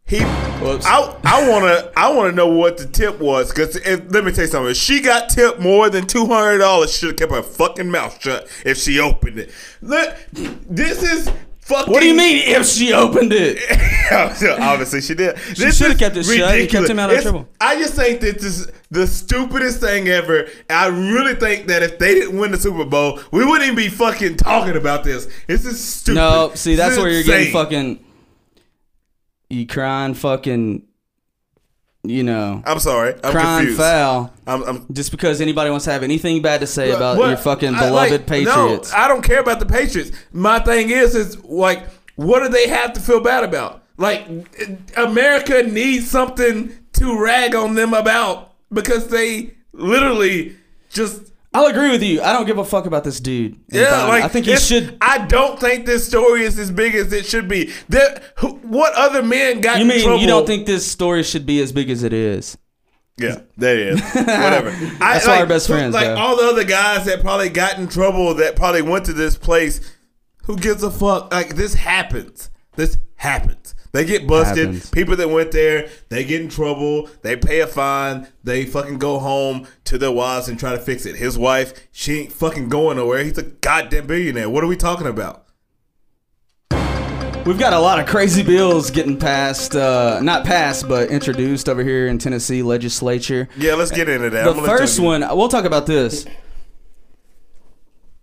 he. 0.04 0.20
Whoops. 0.60 0.84
I 0.86 1.16
I 1.24 1.48
wanna 1.48 1.90
I 1.96 2.12
wanna 2.12 2.32
know 2.32 2.48
what 2.48 2.76
the 2.76 2.86
tip 2.86 3.18
was 3.18 3.48
because 3.48 3.74
let 3.86 4.24
me 4.24 4.32
tell 4.32 4.44
you 4.44 4.50
something. 4.50 4.70
If 4.70 4.76
she 4.76 5.00
got 5.00 5.30
tipped 5.30 5.58
more 5.58 5.88
than 5.88 6.06
two 6.06 6.26
hundred 6.26 6.58
dollars, 6.58 6.92
she 6.92 6.98
should 6.98 7.08
have 7.10 7.16
kept 7.16 7.32
her 7.32 7.42
fucking 7.42 7.90
mouth 7.90 8.20
shut 8.20 8.46
if 8.66 8.76
she 8.76 9.00
opened 9.00 9.38
it. 9.38 9.52
Look, 9.80 10.14
this 10.32 11.02
is 11.02 11.30
fucking. 11.70 11.92
what 11.92 12.00
do 12.00 12.08
you 12.08 12.14
mean 12.14 12.42
if 12.44 12.66
she 12.66 12.92
opened 12.92 13.32
it? 13.32 13.58
Obviously, 14.60 15.00
she 15.00 15.14
did. 15.14 15.38
She 15.54 15.70
should've 15.70 15.98
kept 15.98 16.16
it 16.16 16.24
shut 16.24 16.54
and 16.54 16.68
kept 16.68 16.90
him 16.90 16.98
out 16.98 17.12
of 17.12 17.22
trouble. 17.22 17.48
I 17.60 17.78
just 17.78 17.94
think 17.94 18.20
that 18.20 18.40
this 18.40 18.60
is 18.60 18.70
the 18.90 19.06
stupidest 19.06 19.80
thing 19.80 20.08
ever. 20.08 20.48
I 20.68 20.88
really 20.88 21.34
think 21.34 21.68
that 21.68 21.82
if 21.82 21.98
they 21.98 22.14
didn't 22.14 22.38
win 22.38 22.50
the 22.50 22.58
Super 22.58 22.84
Bowl, 22.84 23.20
we 23.30 23.44
wouldn't 23.44 23.62
even 23.62 23.76
be 23.76 23.88
fucking 23.88 24.36
talking 24.36 24.76
about 24.76 25.04
this. 25.04 25.28
This 25.46 25.64
is 25.64 25.82
stupid. 25.82 26.16
No, 26.16 26.52
see, 26.54 26.74
that's 26.74 26.98
where 26.98 27.08
you're 27.08 27.22
getting 27.22 27.52
fucking. 27.52 28.04
You 29.48 29.66
crying 29.66 30.14
fucking. 30.14 30.82
You 32.02 32.22
know, 32.22 32.62
I'm 32.64 32.78
sorry. 32.78 33.14
I'm 33.22 33.32
crying 33.32 33.58
confused. 33.58 33.78
foul. 33.80 34.32
I'm, 34.46 34.62
I'm 34.62 34.86
Just 34.92 35.10
because 35.10 35.40
anybody 35.42 35.70
wants 35.70 35.84
to 35.84 35.92
have 35.92 36.02
anything 36.02 36.40
bad 36.40 36.60
to 36.60 36.66
say 36.66 36.92
about 36.92 37.18
What? 37.18 37.28
your 37.28 37.36
fucking 37.36 37.74
I- 37.74 37.88
beloved 37.88 38.10
like, 38.12 38.26
Patriots. 38.26 38.90
No, 38.92 38.98
I 38.98 39.06
don't 39.06 39.22
care 39.22 39.40
about 39.40 39.60
the 39.60 39.66
Patriots. 39.66 40.10
My 40.32 40.60
thing 40.60 40.88
is, 40.90 41.14
is 41.14 41.42
like, 41.44 41.86
what 42.16 42.40
do 42.42 42.48
they 42.48 42.68
have 42.68 42.94
to 42.94 43.00
feel 43.00 43.20
bad 43.20 43.44
about? 43.44 43.82
Like, 43.98 44.26
America 44.96 45.62
needs 45.62 46.10
something 46.10 46.72
to 46.94 47.18
rag 47.22 47.54
on 47.54 47.74
them 47.74 47.92
about 47.92 48.54
because 48.72 49.08
they 49.08 49.54
literally 49.72 50.56
just. 50.88 51.29
I'll 51.52 51.66
agree 51.66 51.90
with 51.90 52.02
you. 52.02 52.22
I 52.22 52.32
don't 52.32 52.46
give 52.46 52.58
a 52.58 52.64
fuck 52.64 52.86
about 52.86 53.02
this 53.02 53.18
dude. 53.18 53.58
Yeah, 53.72 54.04
like 54.06 54.22
I 54.22 54.28
think 54.28 54.46
he 54.46 54.56
should. 54.56 54.96
I 55.00 55.26
don't 55.26 55.58
think 55.58 55.84
this 55.84 56.06
story 56.06 56.44
is 56.44 56.58
as 56.58 56.70
big 56.70 56.94
as 56.94 57.12
it 57.12 57.26
should 57.26 57.48
be. 57.48 57.72
There, 57.88 58.22
who- 58.36 58.54
what 58.62 58.94
other 58.94 59.20
man 59.22 59.60
got 59.60 59.76
You 59.78 59.82
in 59.82 59.88
mean 59.88 60.02
trouble? 60.04 60.20
you 60.20 60.28
don't 60.28 60.46
think 60.46 60.66
this 60.66 60.86
story 60.88 61.24
should 61.24 61.46
be 61.46 61.60
as 61.60 61.72
big 61.72 61.90
as 61.90 62.04
it 62.04 62.12
is? 62.12 62.56
Yeah, 63.18 63.40
that 63.58 63.76
is 63.76 64.00
whatever. 64.14 64.70
I, 64.70 65.14
That's 65.14 65.26
why 65.26 65.40
we're 65.40 65.46
best 65.46 65.66
friends, 65.66 65.92
Like 65.92 66.06
though. 66.06 66.16
all 66.16 66.36
the 66.36 66.44
other 66.44 66.64
guys 66.64 67.04
that 67.06 67.20
probably 67.20 67.48
got 67.50 67.78
in 67.78 67.88
trouble 67.88 68.32
that 68.36 68.54
probably 68.56 68.82
went 68.82 69.04
to 69.06 69.12
this 69.12 69.36
place. 69.36 69.80
Who 70.44 70.56
gives 70.56 70.82
a 70.82 70.90
fuck? 70.90 71.32
Like 71.32 71.56
this 71.56 71.74
happens. 71.74 72.48
This 72.76 72.96
happens. 73.16 73.74
They 73.92 74.04
get 74.04 74.26
busted. 74.26 74.90
People 74.92 75.16
that 75.16 75.28
went 75.28 75.50
there, 75.50 75.88
they 76.10 76.24
get 76.24 76.40
in 76.40 76.48
trouble. 76.48 77.08
They 77.22 77.36
pay 77.36 77.60
a 77.60 77.66
fine. 77.66 78.28
They 78.44 78.64
fucking 78.64 78.98
go 78.98 79.18
home 79.18 79.66
to 79.84 79.98
their 79.98 80.12
wives 80.12 80.48
and 80.48 80.58
try 80.58 80.72
to 80.72 80.78
fix 80.78 81.06
it. 81.06 81.16
His 81.16 81.36
wife, 81.36 81.88
she 81.90 82.20
ain't 82.20 82.32
fucking 82.32 82.68
going 82.68 82.98
nowhere. 82.98 83.24
He's 83.24 83.38
a 83.38 83.42
goddamn 83.42 84.06
billionaire. 84.06 84.48
What 84.48 84.62
are 84.62 84.68
we 84.68 84.76
talking 84.76 85.06
about? 85.06 85.46
We've 87.46 87.58
got 87.58 87.72
a 87.72 87.80
lot 87.80 87.98
of 87.98 88.06
crazy 88.06 88.42
bills 88.42 88.90
getting 88.90 89.18
passed, 89.18 89.74
uh, 89.74 90.20
not 90.22 90.44
passed, 90.44 90.86
but 90.86 91.08
introduced 91.08 91.68
over 91.70 91.82
here 91.82 92.06
in 92.06 92.18
Tennessee 92.18 92.62
legislature. 92.62 93.48
Yeah, 93.56 93.74
let's 93.74 93.90
get 93.90 94.08
into 94.10 94.30
that. 94.30 94.44
The 94.44 94.60
I'm 94.60 94.66
first 94.66 95.00
one, 95.00 95.22
we'll 95.22 95.48
talk 95.48 95.64
about 95.64 95.86
this. 95.86 96.26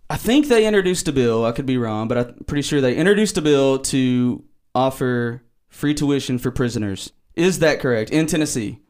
I 0.08 0.16
think 0.16 0.46
they 0.46 0.66
introduced 0.66 1.08
a 1.08 1.12
bill. 1.12 1.44
I 1.44 1.52
could 1.52 1.66
be 1.66 1.76
wrong, 1.76 2.08
but 2.08 2.16
I'm 2.16 2.44
pretty 2.46 2.62
sure 2.62 2.80
they 2.80 2.94
introduced 2.94 3.36
a 3.36 3.42
bill 3.42 3.80
to 3.80 4.44
offer 4.74 5.42
free 5.68 5.94
tuition 5.94 6.38
for 6.38 6.50
prisoners. 6.50 7.12
Is 7.34 7.58
that 7.60 7.80
correct 7.80 8.10
in 8.10 8.26
Tennessee? 8.26 8.80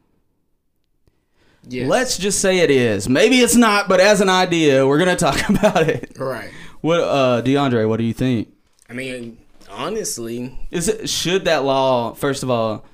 Yes. 1.67 1.89
Let's 1.89 2.17
just 2.17 2.39
say 2.39 2.59
it 2.59 2.71
is. 2.71 3.09
Maybe 3.09 3.39
it's 3.39 3.55
not, 3.55 3.87
but 3.89 3.99
as 3.99 4.21
an 4.21 4.29
idea, 4.29 4.87
we're 4.87 4.97
gonna 4.97 5.15
talk 5.15 5.47
about 5.49 5.87
it. 5.87 6.13
right. 6.17 6.51
What, 6.81 7.01
uh, 7.01 7.41
DeAndre? 7.43 7.87
What 7.87 7.97
do 7.97 8.05
you 8.05 8.13
think? 8.13 8.47
I 8.89 8.93
mean, 8.93 9.37
honestly, 9.69 10.57
Is 10.71 10.87
it 10.87 11.09
should 11.09 11.45
that 11.45 11.63
law? 11.65 12.13
First 12.13 12.41
of 12.43 12.49
all, 12.49 12.85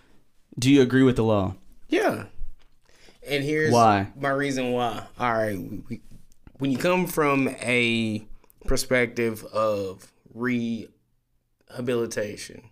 do 0.58 0.72
you 0.72 0.82
agree 0.82 1.04
with 1.04 1.16
the 1.16 1.24
law? 1.24 1.56
yeah. 1.90 2.26
And 3.28 3.44
here's 3.44 3.74
Why? 3.74 4.10
my 4.20 4.30
reason 4.30 4.72
why. 4.72 5.02
All 5.20 5.34
right, 5.34 5.58
we, 5.90 6.00
when 6.60 6.70
you 6.70 6.78
come 6.78 7.08
from 7.08 7.48
a 7.60 8.24
perspective 8.66 9.44
of 9.46 10.12
rehabilitation, 10.32 12.70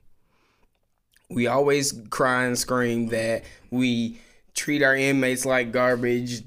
we 1.33 1.47
always 1.47 1.93
cry 2.09 2.45
and 2.45 2.57
scream 2.57 3.07
that 3.09 3.43
we 3.71 4.19
treat 4.53 4.83
our 4.83 4.95
inmates 4.95 5.45
like 5.45 5.71
garbage. 5.71 6.43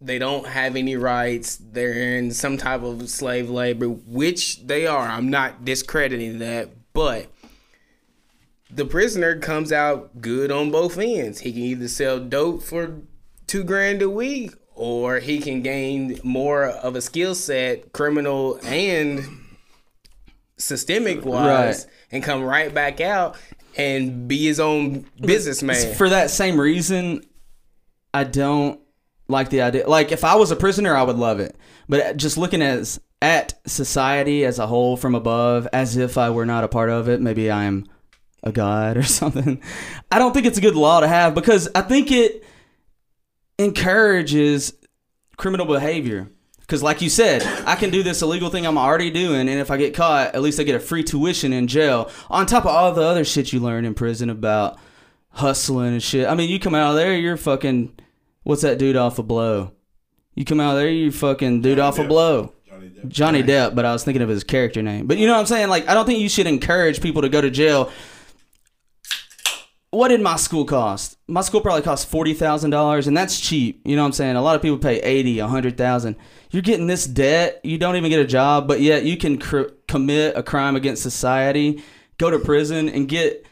They 0.00 0.18
don't 0.18 0.46
have 0.46 0.74
any 0.76 0.96
rights. 0.96 1.56
They're 1.56 1.92
in 2.16 2.32
some 2.32 2.56
type 2.56 2.82
of 2.82 3.08
slave 3.08 3.50
labor, 3.50 3.86
which 3.88 4.66
they 4.66 4.86
are. 4.86 5.06
I'm 5.08 5.30
not 5.30 5.64
discrediting 5.64 6.38
that, 6.40 6.70
but 6.92 7.28
the 8.70 8.84
prisoner 8.84 9.38
comes 9.38 9.70
out 9.72 10.20
good 10.20 10.50
on 10.50 10.70
both 10.70 10.98
ends. 10.98 11.40
He 11.40 11.52
can 11.52 11.62
either 11.62 11.88
sell 11.88 12.18
dope 12.18 12.62
for 12.62 13.00
two 13.46 13.62
grand 13.64 14.02
a 14.02 14.10
week, 14.10 14.52
or 14.74 15.18
he 15.20 15.38
can 15.38 15.60
gain 15.62 16.18
more 16.24 16.64
of 16.64 16.96
a 16.96 17.00
skill 17.00 17.34
set, 17.34 17.92
criminal 17.92 18.58
and 18.64 19.20
systemic 20.56 21.24
wise, 21.24 21.84
Right. 21.84 21.86
and 22.12 22.22
come 22.22 22.42
right 22.42 22.72
back 22.72 23.00
out 23.00 23.36
and 23.76 24.28
be 24.28 24.44
his 24.44 24.60
own 24.60 25.06
businessman. 25.20 25.94
For 25.94 26.08
that 26.08 26.30
same 26.30 26.60
reason, 26.60 27.22
I 28.12 28.24
don't 28.24 28.80
like 29.28 29.50
the 29.50 29.62
idea. 29.62 29.88
Like 29.88 30.12
if 30.12 30.24
I 30.24 30.36
was 30.36 30.50
a 30.50 30.56
prisoner, 30.56 30.94
I 30.94 31.02
would 31.02 31.16
love 31.16 31.40
it. 31.40 31.56
But 31.88 32.16
just 32.16 32.38
looking 32.38 32.62
as 32.62 33.00
at 33.20 33.54
society 33.66 34.44
as 34.44 34.58
a 34.58 34.66
whole 34.66 34.96
from 34.96 35.14
above, 35.14 35.68
as 35.72 35.96
if 35.96 36.18
I 36.18 36.30
were 36.30 36.46
not 36.46 36.64
a 36.64 36.68
part 36.68 36.90
of 36.90 37.08
it, 37.08 37.20
maybe 37.20 37.50
I 37.50 37.64
am 37.64 37.86
a 38.42 38.52
god 38.52 38.96
or 38.98 39.02
something. 39.02 39.62
I 40.10 40.18
don't 40.18 40.32
think 40.32 40.46
it's 40.46 40.58
a 40.58 40.62
good 40.62 40.76
law 40.76 41.00
to 41.00 41.08
have 41.08 41.34
because 41.34 41.68
I 41.74 41.82
think 41.82 42.10
it 42.10 42.44
encourages 43.58 44.74
criminal 45.36 45.66
behavior. 45.66 46.28
Because, 46.72 46.82
like 46.82 47.02
you 47.02 47.10
said, 47.10 47.42
I 47.66 47.76
can 47.76 47.90
do 47.90 48.02
this 48.02 48.22
illegal 48.22 48.48
thing 48.48 48.66
I'm 48.66 48.78
already 48.78 49.10
doing, 49.10 49.46
and 49.46 49.60
if 49.60 49.70
I 49.70 49.76
get 49.76 49.92
caught, 49.92 50.34
at 50.34 50.40
least 50.40 50.58
I 50.58 50.62
get 50.62 50.74
a 50.74 50.80
free 50.80 51.02
tuition 51.02 51.52
in 51.52 51.66
jail. 51.66 52.10
On 52.30 52.46
top 52.46 52.64
of 52.64 52.70
all 52.70 52.90
the 52.94 53.02
other 53.02 53.26
shit 53.26 53.52
you 53.52 53.60
learn 53.60 53.84
in 53.84 53.92
prison 53.92 54.30
about 54.30 54.78
hustling 55.32 55.88
and 55.92 56.02
shit. 56.02 56.26
I 56.26 56.34
mean, 56.34 56.48
you 56.48 56.58
come 56.58 56.74
out 56.74 56.92
of 56.92 56.96
there, 56.96 57.14
you're 57.14 57.36
fucking. 57.36 57.92
What's 58.44 58.62
that 58.62 58.78
dude 58.78 58.96
off 58.96 59.18
a 59.18 59.22
blow? 59.22 59.72
You 60.34 60.46
come 60.46 60.60
out 60.60 60.70
of 60.70 60.78
there, 60.78 60.88
you 60.88 61.12
fucking 61.12 61.60
dude 61.60 61.78
off 61.78 61.98
a 61.98 62.04
Depp. 62.04 62.08
blow. 62.08 62.54
Johnny 62.66 62.88
Depp. 62.88 63.08
Johnny 63.08 63.42
Depp, 63.42 63.74
but 63.74 63.84
I 63.84 63.92
was 63.92 64.02
thinking 64.02 64.22
of 64.22 64.30
his 64.30 64.42
character 64.42 64.80
name. 64.80 65.06
But 65.06 65.18
you 65.18 65.26
know 65.26 65.34
what 65.34 65.40
I'm 65.40 65.46
saying? 65.46 65.68
Like, 65.68 65.86
I 65.90 65.92
don't 65.92 66.06
think 66.06 66.20
you 66.20 66.30
should 66.30 66.46
encourage 66.46 67.02
people 67.02 67.20
to 67.20 67.28
go 67.28 67.42
to 67.42 67.50
jail. 67.50 67.92
What 69.92 70.08
did 70.08 70.22
my 70.22 70.36
school 70.36 70.64
cost? 70.64 71.18
My 71.28 71.42
school 71.42 71.60
probably 71.60 71.82
cost 71.82 72.08
forty 72.08 72.32
thousand 72.32 72.70
dollars, 72.70 73.06
and 73.06 73.14
that's 73.16 73.38
cheap. 73.38 73.82
You 73.84 73.94
know 73.94 74.02
what 74.02 74.06
I'm 74.06 74.12
saying? 74.12 74.36
A 74.36 74.42
lot 74.42 74.56
of 74.56 74.62
people 74.62 74.78
pay 74.78 74.98
eighty, 75.00 75.38
a 75.38 75.46
hundred 75.46 75.76
thousand. 75.76 76.16
You're 76.50 76.62
getting 76.62 76.86
this 76.86 77.06
debt. 77.06 77.60
You 77.62 77.76
don't 77.76 77.96
even 77.96 78.08
get 78.10 78.18
a 78.20 78.24
job, 78.26 78.66
but 78.66 78.80
yet 78.80 79.04
you 79.04 79.18
can 79.18 79.38
cr- 79.38 79.68
commit 79.88 80.34
a 80.36 80.42
crime 80.42 80.76
against 80.76 81.02
society, 81.02 81.82
go 82.16 82.30
to 82.30 82.38
prison, 82.38 82.88
and 82.88 83.06
get 83.06 83.46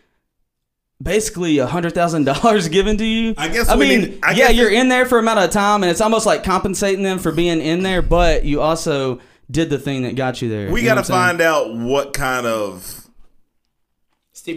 basically 1.03 1.59
a 1.59 1.66
hundred 1.66 1.94
thousand 1.94 2.24
dollars 2.33 2.68
given 2.68 2.96
to 2.96 3.05
you. 3.05 3.35
I 3.37 3.48
guess 3.48 3.68
I 3.68 3.76
mean, 3.76 4.18
I 4.22 4.31
yeah, 4.31 4.48
guess 4.48 4.57
you're 4.57 4.70
in 4.70 4.88
there 4.88 5.05
for 5.05 5.18
a 5.18 5.20
amount 5.20 5.40
of 5.40 5.50
time, 5.50 5.83
and 5.83 5.90
it's 5.90 6.00
almost 6.00 6.24
like 6.24 6.42
compensating 6.42 7.03
them 7.03 7.18
for 7.18 7.33
being 7.33 7.61
in 7.61 7.83
there, 7.83 8.00
but 8.00 8.44
you 8.46 8.62
also 8.62 9.20
did 9.50 9.68
the 9.68 9.79
thing 9.79 10.05
that 10.05 10.16
got 10.16 10.40
you 10.40 10.48
there. 10.48 10.70
We 10.70 10.81
You 10.83 10.88
know 10.88 10.94
got 10.94 11.05
to 11.05 11.12
what 11.12 11.18
I'm 11.18 11.38
saying? 11.38 11.38
find 11.38 11.40
out 11.42 11.74
what 11.74 12.12
kind 12.14 12.46
of 12.46 13.00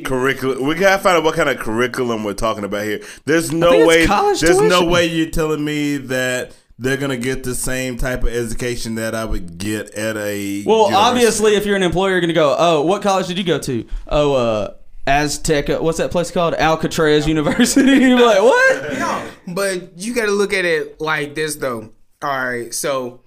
curriculum. 0.01 0.65
We 0.65 0.75
gotta 0.75 1.01
find 1.01 1.17
out 1.17 1.23
what 1.23 1.35
kind 1.35 1.49
of 1.49 1.57
curriculum 1.59 2.23
we're 2.23 2.33
talking 2.33 2.63
about 2.63 2.83
here. 2.83 3.01
There's 3.25 3.51
no 3.51 3.85
way. 3.85 4.05
college 4.05 4.41
There's 4.41 4.61
no 4.61 4.85
way 4.85 5.05
you're 5.05 5.29
telling 5.29 5.63
me 5.63 5.97
that 5.97 6.55
they're 6.79 6.97
gonna 6.97 7.17
get 7.17 7.43
the 7.43 7.55
same 7.55 7.97
type 7.97 8.23
of 8.23 8.29
education 8.29 8.95
that 8.95 9.13
I 9.15 9.25
would 9.25 9.57
get 9.57 9.91
at 9.91 10.17
a. 10.17 10.63
Well, 10.65 10.85
university. 10.85 10.95
obviously, 10.95 11.55
if 11.55 11.65
you're 11.65 11.75
an 11.75 11.83
employer, 11.83 12.11
you're 12.11 12.21
going 12.21 12.29
to 12.29 12.33
go, 12.33 12.55
oh, 12.57 12.81
what 12.81 13.01
college 13.01 13.27
did 13.27 13.37
you 13.37 13.43
go 13.43 13.59
to? 13.59 13.85
Oh, 14.07 14.33
uh, 14.33 14.73
Aztec, 15.05 15.69
uh, 15.69 15.79
what's 15.79 15.97
that 15.97 16.11
place 16.11 16.31
called? 16.31 16.53
Alcatraz 16.55 17.27
University. 17.27 17.91
you're 17.91 18.19
like, 18.25 18.41
what? 18.41 18.93
No, 18.99 19.29
but 19.47 19.97
you 19.97 20.13
got 20.15 20.25
to 20.25 20.31
look 20.31 20.53
at 20.53 20.65
it 20.65 20.99
like 21.01 21.35
this 21.35 21.57
though. 21.57 21.91
All 22.21 22.29
right, 22.29 22.73
so 22.73 23.21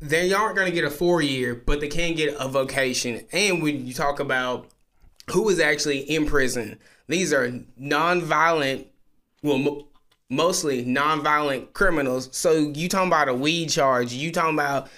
they 0.00 0.32
aren't 0.32 0.56
going 0.56 0.66
to 0.68 0.74
get 0.74 0.84
a 0.84 0.90
four 0.90 1.22
year, 1.22 1.54
but 1.54 1.80
they 1.80 1.88
can 1.88 2.14
get 2.14 2.34
a 2.38 2.48
vocation. 2.48 3.24
And 3.32 3.62
when 3.62 3.86
you 3.86 3.94
talk 3.94 4.18
about 4.18 4.68
who 5.32 5.48
is 5.48 5.60
actually 5.60 5.98
in 6.00 6.26
prison, 6.26 6.78
these 7.08 7.32
are 7.32 7.52
non-violent, 7.76 8.86
well, 9.42 9.58
mo- 9.58 9.86
mostly 10.30 10.84
non-violent 10.84 11.72
criminals. 11.74 12.28
So 12.32 12.52
you 12.74 12.88
talking 12.88 13.08
about 13.08 13.28
a 13.28 13.34
weed 13.34 13.68
charge? 13.68 14.12
You 14.12 14.30
talking 14.32 14.54
about 14.54 14.88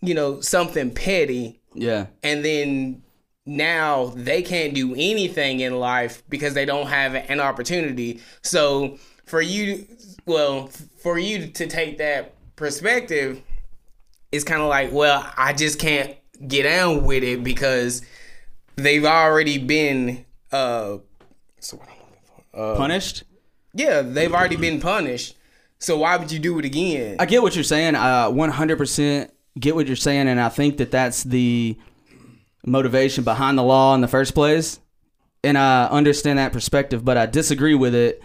you 0.00 0.14
know 0.14 0.40
something 0.40 0.90
petty? 0.90 1.60
Yeah. 1.76 2.06
and 2.22 2.44
then 2.44 3.02
now 3.46 4.12
they 4.14 4.42
can't 4.42 4.74
do 4.74 4.94
anything 4.94 5.60
in 5.60 5.78
life 5.78 6.22
because 6.28 6.54
they 6.54 6.64
don't 6.64 6.86
have 6.86 7.14
an 7.14 7.40
opportunity. 7.40 8.20
So 8.42 8.98
for 9.26 9.40
you, 9.42 9.86
well, 10.24 10.68
for 11.02 11.18
you 11.18 11.48
to 11.48 11.66
take 11.66 11.98
that 11.98 12.34
perspective, 12.56 13.42
it's 14.32 14.44
kind 14.44 14.62
of 14.62 14.68
like, 14.68 14.92
well, 14.92 15.28
I 15.36 15.52
just 15.52 15.78
can't 15.78 16.16
get 16.46 16.62
down 16.62 17.04
with 17.04 17.22
it 17.22 17.42
because 17.44 18.02
they've 18.76 19.04
already 19.04 19.58
been, 19.58 20.24
uh, 20.52 20.98
so 21.60 21.76
what 21.76 21.88
I'm 21.88 21.96
looking 22.00 22.44
for? 22.52 22.76
Punished? 22.76 23.24
yeah, 23.74 24.02
they've 24.02 24.32
already 24.32 24.56
been 24.56 24.80
punished. 24.80 25.36
So 25.78 25.98
why 25.98 26.16
would 26.16 26.32
you 26.32 26.38
do 26.38 26.58
it 26.58 26.64
again? 26.64 27.16
I 27.18 27.26
get 27.26 27.42
what 27.42 27.54
you're 27.54 27.64
saying. 27.64 27.96
I 27.96 28.30
100% 28.30 29.30
get 29.58 29.74
what 29.74 29.86
you're 29.86 29.96
saying, 29.96 30.28
and 30.28 30.40
I 30.40 30.48
think 30.48 30.78
that 30.78 30.90
that's 30.90 31.24
the 31.24 31.76
motivation 32.64 33.24
behind 33.24 33.58
the 33.58 33.62
law 33.62 33.94
in 33.94 34.00
the 34.00 34.08
first 34.08 34.34
place. 34.34 34.80
And 35.42 35.58
I 35.58 35.86
understand 35.86 36.38
that 36.38 36.52
perspective, 36.52 37.04
but 37.04 37.18
I 37.18 37.26
disagree 37.26 37.74
with 37.74 37.94
it. 37.94 38.22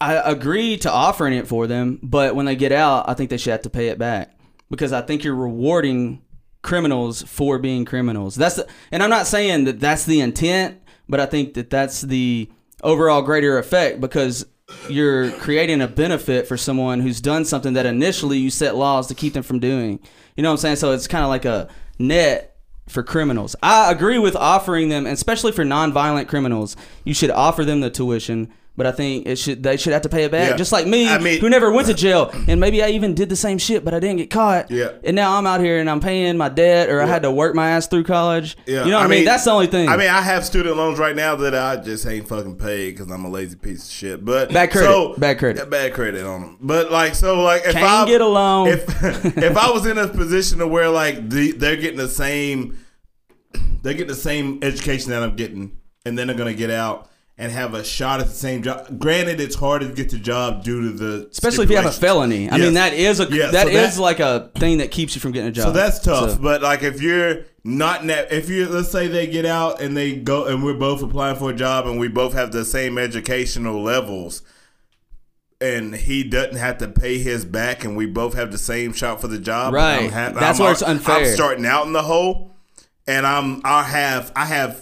I 0.00 0.14
agree 0.16 0.76
to 0.78 0.90
offering 0.90 1.32
it 1.32 1.46
for 1.46 1.66
them, 1.66 2.00
but 2.02 2.34
when 2.34 2.44
they 2.44 2.56
get 2.56 2.72
out, 2.72 3.08
I 3.08 3.14
think 3.14 3.30
they 3.30 3.38
should 3.38 3.52
have 3.52 3.62
to 3.62 3.70
pay 3.70 3.88
it 3.88 3.98
back 3.98 4.36
because 4.68 4.92
I 4.92 5.00
think 5.00 5.22
you're 5.22 5.34
rewarding 5.34 6.20
criminals 6.62 7.22
for 7.22 7.58
being 7.58 7.84
criminals. 7.84 8.34
That's 8.36 8.56
the, 8.56 8.66
and 8.90 9.02
I'm 9.02 9.10
not 9.10 9.26
saying 9.26 9.64
that 9.64 9.80
that's 9.80 10.04
the 10.04 10.20
intent, 10.20 10.80
but 11.08 11.20
I 11.20 11.26
think 11.26 11.54
that 11.54 11.70
that's 11.70 12.00
the 12.00 12.48
overall 12.82 13.22
greater 13.22 13.58
effect 13.58 14.00
because 14.00 14.46
you're 14.88 15.30
creating 15.32 15.80
a 15.82 15.88
benefit 15.88 16.46
for 16.46 16.56
someone 16.56 17.00
who's 17.00 17.20
done 17.20 17.44
something 17.44 17.74
that 17.74 17.86
initially 17.86 18.38
you 18.38 18.50
set 18.50 18.76
laws 18.76 19.06
to 19.08 19.14
keep 19.14 19.34
them 19.34 19.42
from 19.42 19.58
doing. 19.58 20.00
You 20.36 20.42
know 20.42 20.50
what 20.50 20.54
I'm 20.54 20.58
saying? 20.58 20.76
So 20.76 20.92
it's 20.92 21.06
kind 21.06 21.24
of 21.24 21.28
like 21.28 21.44
a 21.44 21.68
net 21.98 22.56
for 22.88 23.02
criminals. 23.02 23.54
I 23.62 23.90
agree 23.90 24.18
with 24.18 24.36
offering 24.36 24.88
them, 24.88 25.06
especially 25.06 25.52
for 25.52 25.64
nonviolent 25.64 26.28
criminals, 26.28 26.76
you 27.04 27.14
should 27.14 27.30
offer 27.30 27.64
them 27.64 27.80
the 27.80 27.90
tuition. 27.90 28.52
But 28.74 28.86
I 28.86 28.92
think 28.92 29.26
it 29.26 29.36
should 29.36 29.62
they 29.62 29.76
should 29.76 29.92
have 29.92 30.00
to 30.02 30.08
pay 30.08 30.24
it 30.24 30.30
back, 30.32 30.48
Yeah. 30.52 30.56
just 30.56 30.72
like 30.72 30.86
me, 30.86 31.06
I 31.06 31.18
mean- 31.18 31.40
who 31.42 31.50
never 31.50 31.70
went 31.70 31.88
to 31.88 31.92
uh, 31.92 31.96
jail, 31.96 32.30
and 32.48 32.58
maybe 32.58 32.82
I 32.82 32.88
even 32.88 33.12
did 33.14 33.28
the 33.28 33.36
same 33.36 33.58
shit, 33.58 33.84
but 33.84 33.92
I 33.92 34.00
didn't 34.00 34.16
get 34.16 34.30
caught. 34.30 34.70
Yeah. 34.70 34.92
And 35.04 35.14
now 35.14 35.36
I'm 35.36 35.46
out 35.46 35.60
here 35.60 35.78
and 35.78 35.90
I'm 35.90 36.00
paying 36.00 36.38
my 36.38 36.48
debt, 36.48 36.88
or 36.88 37.02
I 37.02 37.06
had 37.06 37.20
to 37.24 37.30
work 37.30 37.54
my 37.54 37.68
ass 37.72 37.86
through 37.86 38.04
college. 38.04 38.56
Yeah, 38.64 38.84
You 38.86 38.90
know 38.92 38.96
what 38.96 39.04
I 39.04 39.08
mean? 39.08 39.26
That's 39.26 39.44
the 39.44 39.50
only 39.50 39.66
thing. 39.66 39.90
I 39.90 39.98
mean, 39.98 40.08
I 40.08 40.22
have 40.22 40.42
student 40.46 40.78
loans 40.78 40.98
right 40.98 41.14
now 41.14 41.36
that 41.36 41.54
I 41.54 41.76
just 41.76 42.06
ain't 42.06 42.26
fucking 42.26 42.56
paid 42.56 42.92
because 42.96 43.10
I'm 43.12 43.26
a 43.26 43.28
lazy 43.28 43.56
piece 43.56 43.84
of 43.86 43.92
shit. 43.92 44.24
But 44.24 44.50
Bad 44.50 44.70
credit. 44.70 44.86
so- 44.86 45.14
Bad 45.18 45.38
credit. 45.38 45.58
Yeah, 45.60 45.64
bad 45.66 45.92
credit 45.92 46.24
on 46.24 46.40
them. 46.40 46.56
But 46.62 46.90
like, 46.90 47.14
so 47.14 47.42
like, 47.42 47.66
if 47.66 47.72
Can't 47.72 47.84
I 47.84 48.06
get 48.06 48.22
a 48.22 48.26
loan. 48.26 48.68
if 48.68 48.84
if 49.36 49.54
I 49.58 49.70
was 49.70 49.84
in 49.84 49.98
a 49.98 50.08
position 50.08 50.60
to 50.60 50.66
where 50.66 50.88
like 50.88 51.28
the, 51.28 51.52
they're 51.52 51.76
getting 51.76 51.98
the 51.98 52.08
same, 52.08 52.78
they're 53.82 53.92
getting 53.92 54.06
the 54.08 54.14
same 54.14 54.60
education 54.62 55.10
that 55.10 55.22
I'm 55.22 55.36
getting 55.36 55.76
and 56.06 56.18
then 56.18 56.26
they're 56.28 56.36
gonna 56.36 56.54
get 56.54 56.70
out 56.70 57.08
and 57.38 57.50
have 57.50 57.74
a 57.74 57.82
shot 57.82 58.20
at 58.20 58.26
the 58.26 58.32
same 58.34 58.62
job. 58.62 58.98
Granted, 58.98 59.40
it's 59.40 59.54
harder 59.56 59.88
to 59.88 59.94
get 59.94 60.10
the 60.10 60.18
job 60.18 60.62
due 60.64 60.82
to 60.82 60.90
the 60.96 61.28
Especially 61.30 61.64
if 61.64 61.70
you 61.70 61.76
have 61.76 61.86
a 61.86 61.90
felony. 61.92 62.48
I 62.50 62.56
Yes. 62.56 62.64
mean, 62.64 62.74
that 62.74 62.92
is 62.92 63.20
a 63.20 63.24
Yeah, 63.30 63.50
that 63.50 63.66
so 63.68 63.72
is 63.72 63.96
that- 63.96 64.02
like 64.02 64.20
a 64.20 64.50
thing 64.58 64.78
that 64.78 64.90
keeps 64.90 65.14
you 65.14 65.20
from 65.20 65.32
getting 65.32 65.48
a 65.48 65.52
job. 65.52 65.66
So 65.66 65.72
that's 65.72 65.98
tough. 65.98 66.30
So- 66.32 66.38
But 66.40 66.62
like 66.62 66.82
if 66.82 67.00
you're 67.00 67.40
not 67.64 68.02
in 68.02 68.08
that, 68.08 68.32
if 68.32 68.48
you 68.50 68.68
let's 68.68 68.90
say 68.90 69.08
they 69.08 69.26
get 69.26 69.46
out 69.46 69.80
and 69.80 69.96
they 69.96 70.12
go 70.14 70.44
and 70.44 70.62
we're 70.62 70.74
both 70.74 71.02
applying 71.02 71.36
for 71.36 71.50
a 71.50 71.54
job 71.54 71.86
and 71.86 71.98
we 71.98 72.06
both 72.08 72.34
have 72.34 72.52
the 72.52 72.64
same 72.64 72.98
educational 72.98 73.82
levels, 73.82 74.42
and 75.60 75.94
he 75.94 76.24
doesn't 76.24 76.56
have 76.56 76.78
to 76.78 76.88
pay 76.88 77.18
his 77.18 77.44
back 77.44 77.84
and 77.84 77.96
we 77.96 78.04
both 78.04 78.34
have 78.34 78.50
the 78.52 78.58
same 78.58 78.92
shot 78.92 79.20
for 79.20 79.28
the 79.28 79.38
job. 79.38 79.72
Right. 79.72 80.04
I'm 80.04 80.10
ha- 80.10 80.38
That's 80.38 80.58
I'm 80.58 80.64
where 80.64 80.72
it's 80.72 80.82
unfair. 80.82 81.16
I'm 81.28 81.34
starting 81.34 81.64
out 81.66 81.86
in 81.86 81.92
the 81.92 82.02
hole, 82.02 82.52
and 83.06 83.26
I'm 83.26 83.62
I 83.64 83.84
have 83.84 84.32
I 84.36 84.44
have. 84.44 84.80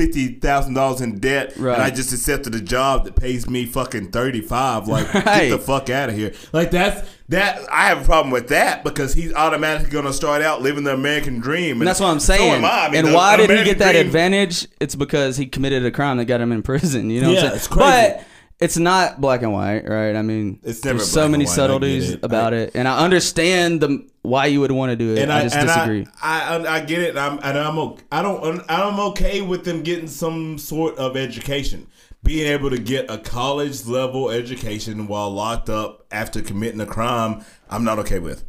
Fifty 0.00 0.28
thousand 0.28 0.72
dollars 0.74 1.02
in 1.02 1.18
debt, 1.18 1.52
Right. 1.58 1.74
and 1.74 1.82
I 1.82 1.90
just 1.90 2.10
accepted 2.12 2.54
a 2.54 2.60
job 2.60 3.04
that 3.04 3.16
pays 3.16 3.48
me 3.50 3.66
fucking 3.66 4.12
thirty 4.12 4.40
five. 4.40 4.88
Like, 4.88 5.12
Right. 5.12 5.24
get 5.24 5.50
the 5.50 5.58
fuck 5.58 5.90
out 5.90 6.08
of 6.08 6.14
here. 6.16 6.32
Like 6.54 6.70
that's 6.70 7.06
that. 7.28 7.60
I 7.70 7.88
have 7.88 8.00
a 8.00 8.04
problem 8.06 8.30
with 8.32 8.48
that 8.48 8.82
because 8.82 9.12
he's 9.12 9.32
automatically 9.34 9.90
going 9.90 10.06
to 10.06 10.12
start 10.14 10.40
out 10.40 10.62
living 10.62 10.84
the 10.84 10.94
American 10.94 11.38
dream. 11.38 11.80
And 11.82 11.86
that's 11.86 12.00
what 12.00 12.06
I'm 12.08 12.18
so 12.18 12.34
saying. 12.34 12.52
am 12.54 12.64
I. 12.64 12.86
I 12.86 12.88
mean, 12.88 12.98
and 13.00 13.08
the 13.08 13.12
why 13.14 13.36
did 13.36 13.50
he 13.50 13.62
get 13.62 13.76
that 13.78 13.92
dream- 13.92 14.06
advantage? 14.06 14.66
It's 14.80 14.94
because 14.94 15.36
he 15.36 15.44
committed 15.46 15.84
a 15.84 15.90
crime 15.90 16.16
that 16.16 16.24
got 16.24 16.40
him 16.40 16.50
in 16.52 16.62
prison. 16.62 17.10
You 17.10 17.20
know, 17.20 17.28
what 17.28 17.34
Yeah, 17.34 17.40
I'm 17.40 17.46
saying? 17.48 17.56
it's 17.56 17.68
crazy. 17.68 18.14
But 18.18 18.24
it's 18.58 18.76
not 18.78 19.20
black 19.20 19.42
and 19.42 19.52
white, 19.52 19.86
right? 19.86 20.16
I 20.16 20.22
mean, 20.22 20.60
It's 20.62 20.82
never 20.84 20.96
there's 20.98 21.10
so 21.10 21.28
many. 21.28 21.44
Subtleties 21.46 22.12
it. 22.12 22.20
about 22.24 22.54
I- 22.54 22.56
it, 22.58 22.70
and 22.74 22.88
I 22.88 23.04
understand 23.04 23.80
the 23.82 24.06
why 24.22 24.46
you 24.46 24.60
would 24.60 24.72
want 24.72 24.90
to 24.90 24.96
do 24.96 25.12
it. 25.12 25.18
And 25.20 25.32
I, 25.32 25.40
I, 25.40 25.42
just 25.44 25.56
and 25.56 25.66
disagree. 25.66 26.06
I, 26.22 26.56
I, 26.56 26.76
I 26.76 26.80
get 26.80 27.00
it. 27.00 27.10
And 27.10 27.18
I'm, 27.18 27.38
and 27.42 27.58
I'm, 27.58 27.78
okay. 27.78 28.02
I 28.12 28.22
don't, 28.22 28.62
I'm 28.68 29.00
okay 29.10 29.40
with 29.42 29.64
them 29.64 29.82
getting 29.82 30.08
some 30.08 30.58
sort 30.58 30.96
of 30.96 31.16
education, 31.16 31.86
being 32.22 32.46
able 32.46 32.70
to 32.70 32.78
get 32.78 33.10
a 33.10 33.18
college 33.18 33.86
level 33.86 34.30
education 34.30 35.06
while 35.06 35.30
locked 35.30 35.70
up 35.70 36.06
after 36.10 36.42
committing 36.42 36.80
a 36.80 36.86
crime. 36.86 37.44
I'm 37.68 37.84
not 37.84 37.98
okay 38.00 38.18
with. 38.18 38.44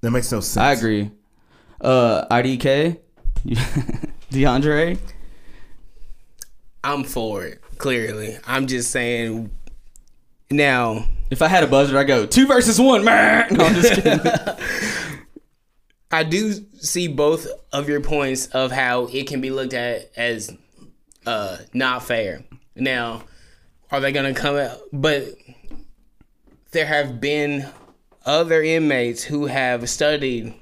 That 0.00 0.10
makes 0.10 0.30
no 0.32 0.40
sense. 0.40 0.56
I 0.56 0.72
agree. 0.72 1.10
Uh, 1.80 2.26
IDK, 2.30 2.98
DeAndre. 4.30 4.98
I'm 6.82 7.04
for 7.04 7.44
it. 7.44 7.62
Clearly, 7.78 8.38
I'm 8.46 8.66
just 8.66 8.90
saying. 8.90 9.50
Now, 10.50 11.08
If 11.34 11.42
I 11.42 11.48
had 11.48 11.64
a 11.64 11.66
buzzer, 11.66 11.98
I 11.98 12.04
go 12.04 12.26
two 12.26 12.46
versus 12.46 12.80
one. 12.80 13.02
Man, 13.02 13.48
no, 13.56 13.64
I'm 13.64 13.74
just 13.74 13.92
kidding. 14.02 14.20
I 16.12 16.22
do 16.22 16.52
see 16.78 17.08
both 17.08 17.48
of 17.72 17.88
your 17.88 18.00
points 18.00 18.46
of 18.46 18.70
how 18.70 19.06
it 19.06 19.26
can 19.26 19.40
be 19.40 19.50
looked 19.50 19.74
at 19.74 20.12
as 20.16 20.56
uh, 21.26 21.56
not 21.72 22.04
fair. 22.04 22.44
Now, 22.76 23.24
are 23.90 23.98
they 23.98 24.12
going 24.12 24.32
to 24.32 24.40
come 24.40 24.54
out? 24.54 24.78
But 24.92 25.24
there 26.70 26.86
have 26.86 27.20
been 27.20 27.68
other 28.24 28.62
inmates 28.62 29.24
who 29.24 29.46
have 29.46 29.90
studied 29.90 30.54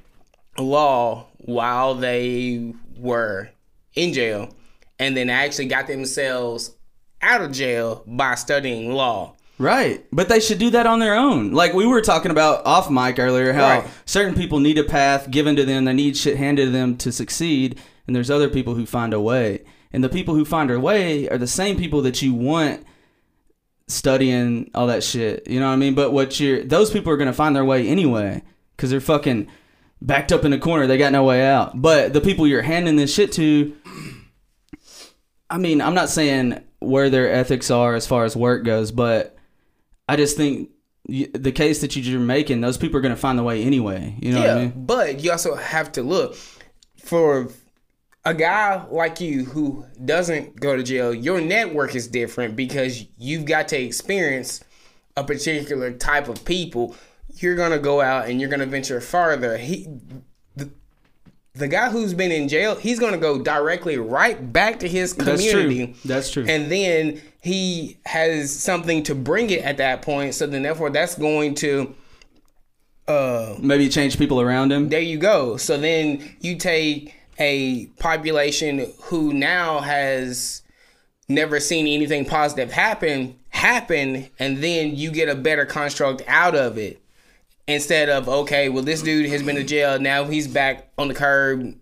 law 0.56 1.26
while 1.36 1.96
they 1.96 2.72
were 2.96 3.50
in 3.94 4.14
jail 4.14 4.54
and 4.98 5.14
then 5.14 5.28
actually 5.28 5.66
got 5.66 5.86
themselves 5.86 6.74
out 7.20 7.42
of 7.42 7.52
jail 7.52 8.04
by 8.06 8.36
studying 8.36 8.94
law. 8.94 9.36
Right. 9.58 10.04
But 10.10 10.28
they 10.28 10.40
should 10.40 10.58
do 10.58 10.70
that 10.70 10.86
on 10.86 10.98
their 10.98 11.14
own. 11.14 11.52
Like 11.52 11.72
we 11.72 11.86
were 11.86 12.00
talking 12.00 12.30
about 12.30 12.66
off 12.66 12.90
mic 12.90 13.18
earlier, 13.18 13.52
how 13.52 13.80
Right. 13.80 13.84
certain 14.06 14.34
people 14.34 14.58
need 14.58 14.78
a 14.78 14.84
path 14.84 15.30
given 15.30 15.54
to 15.56 15.64
them, 15.64 15.84
they 15.84 15.92
need 15.92 16.16
shit 16.16 16.36
handed 16.36 16.66
to 16.66 16.70
them 16.70 16.96
to 16.98 17.12
succeed, 17.12 17.78
and 18.06 18.16
there's 18.16 18.30
other 18.30 18.48
people 18.48 18.74
who 18.74 18.86
find 18.86 19.12
a 19.14 19.20
way. 19.20 19.62
And 19.92 20.02
the 20.02 20.08
people 20.08 20.34
who 20.34 20.44
find 20.44 20.70
a 20.70 20.80
way 20.80 21.28
are 21.28 21.38
the 21.38 21.46
same 21.46 21.76
people 21.76 22.00
that 22.02 22.22
you 22.22 22.32
want 22.34 22.84
studying 23.88 24.70
all 24.74 24.86
that 24.86 25.04
shit. 25.04 25.46
You 25.46 25.60
know 25.60 25.66
what 25.66 25.74
I 25.74 25.76
mean? 25.76 25.94
But 25.94 26.12
what 26.12 26.40
you're 26.40 26.62
those 26.64 26.90
people 26.90 27.12
are 27.12 27.16
gonna 27.16 27.32
find 27.32 27.54
their 27.54 27.64
way 27.64 27.86
anyway. 27.86 28.42
Cause 28.78 28.90
they're 28.90 29.00
fucking 29.00 29.46
backed 30.00 30.32
up 30.32 30.44
in 30.44 30.52
a 30.52 30.58
corner, 30.58 30.86
they 30.88 30.98
got 30.98 31.12
no 31.12 31.22
way 31.24 31.46
out. 31.46 31.80
But 31.80 32.12
the 32.14 32.20
people 32.20 32.46
you're 32.46 32.62
handing 32.62 32.96
this 32.96 33.12
shit 33.14 33.32
to 33.32 33.76
I 35.50 35.58
mean, 35.58 35.82
I'm 35.82 35.94
not 35.94 36.08
saying 36.08 36.60
where 36.80 37.10
their 37.10 37.30
ethics 37.30 37.70
are 37.70 37.94
as 37.94 38.06
far 38.06 38.24
as 38.24 38.34
work 38.34 38.64
goes, 38.64 38.90
but 38.90 39.36
I 40.08 40.16
just 40.16 40.36
think 40.36 40.70
the 41.06 41.52
case 41.52 41.80
that 41.80 41.96
you're 41.96 42.20
making, 42.20 42.60
those 42.60 42.76
people 42.76 42.98
are 42.98 43.00
going 43.00 43.14
to 43.14 43.20
find 43.20 43.38
the 43.38 43.42
way 43.42 43.62
anyway. 43.62 44.16
You 44.20 44.32
know 44.32 44.42
yeah, 44.42 44.54
what 44.54 44.56
I 44.56 44.60
mean? 44.60 44.86
but 44.86 45.20
you 45.20 45.32
also 45.32 45.54
have 45.54 45.92
to 45.92 46.02
look 46.02 46.36
for 46.96 47.48
a 48.24 48.34
guy 48.34 48.84
like 48.90 49.20
you 49.20 49.44
who 49.44 49.84
doesn't 50.04 50.60
go 50.60 50.76
to 50.76 50.82
jail. 50.82 51.12
Your 51.12 51.40
network 51.40 51.94
is 51.94 52.06
different 52.06 52.54
because 52.54 53.04
you've 53.18 53.44
got 53.44 53.68
to 53.68 53.80
experience 53.80 54.62
a 55.16 55.24
particular 55.24 55.92
type 55.92 56.28
of 56.28 56.44
people. 56.44 56.94
You're 57.34 57.56
gonna 57.56 57.78
go 57.78 58.00
out 58.00 58.28
and 58.28 58.40
you're 58.40 58.50
gonna 58.50 58.66
venture 58.66 59.00
farther. 59.00 59.56
He, 59.56 59.88
the, 61.54 61.68
guy 61.68 61.90
who's 61.90 62.14
been 62.14 62.32
in 62.32 62.48
jail, 62.48 62.74
he's 62.74 62.98
gonna 62.98 63.18
go 63.18 63.42
directly 63.42 63.98
right 63.98 64.52
back 64.52 64.80
to 64.80 64.88
his 64.88 65.12
community. 65.12 65.94
That's 66.04 66.30
true. 66.30 66.44
That's 66.44 66.46
true. 66.46 66.46
And 66.48 66.70
then 66.70 67.20
he 67.40 67.98
has 68.06 68.52
something 68.52 69.02
to 69.04 69.14
bring 69.14 69.50
it 69.50 69.62
at 69.62 69.76
that 69.78 70.02
point. 70.02 70.34
So 70.34 70.46
then, 70.46 70.62
therefore, 70.62 70.90
that's 70.90 71.16
going 71.16 71.54
to 71.56 71.94
uh, 73.08 73.56
Maybe 73.58 73.88
change 73.88 74.16
people 74.16 74.40
around 74.40 74.72
him. 74.72 74.88
there 74.88 75.00
you 75.00 75.18
go. 75.18 75.56
So 75.56 75.76
then 75.76 76.36
you 76.40 76.56
take 76.56 77.14
a 77.38 77.86
population 77.98 78.92
who 79.04 79.32
now 79.32 79.80
has 79.80 80.62
never 81.28 81.58
seen 81.60 81.86
anything 81.86 82.24
positive 82.24 82.70
happen 82.70 83.38
happen 83.50 84.28
and 84.38 84.58
then 84.58 84.94
you 84.94 85.10
get 85.10 85.28
a 85.28 85.34
better 85.34 85.64
construct 85.64 86.22
out 86.26 86.54
of 86.54 86.76
it 86.76 87.01
instead 87.66 88.08
of 88.08 88.28
okay 88.28 88.68
well 88.68 88.82
this 88.82 89.02
dude 89.02 89.26
has 89.26 89.42
been 89.42 89.56
to 89.56 89.64
jail 89.64 89.98
now 90.00 90.24
he's 90.24 90.48
back 90.48 90.90
on 90.98 91.08
the 91.08 91.14
curb 91.14 91.74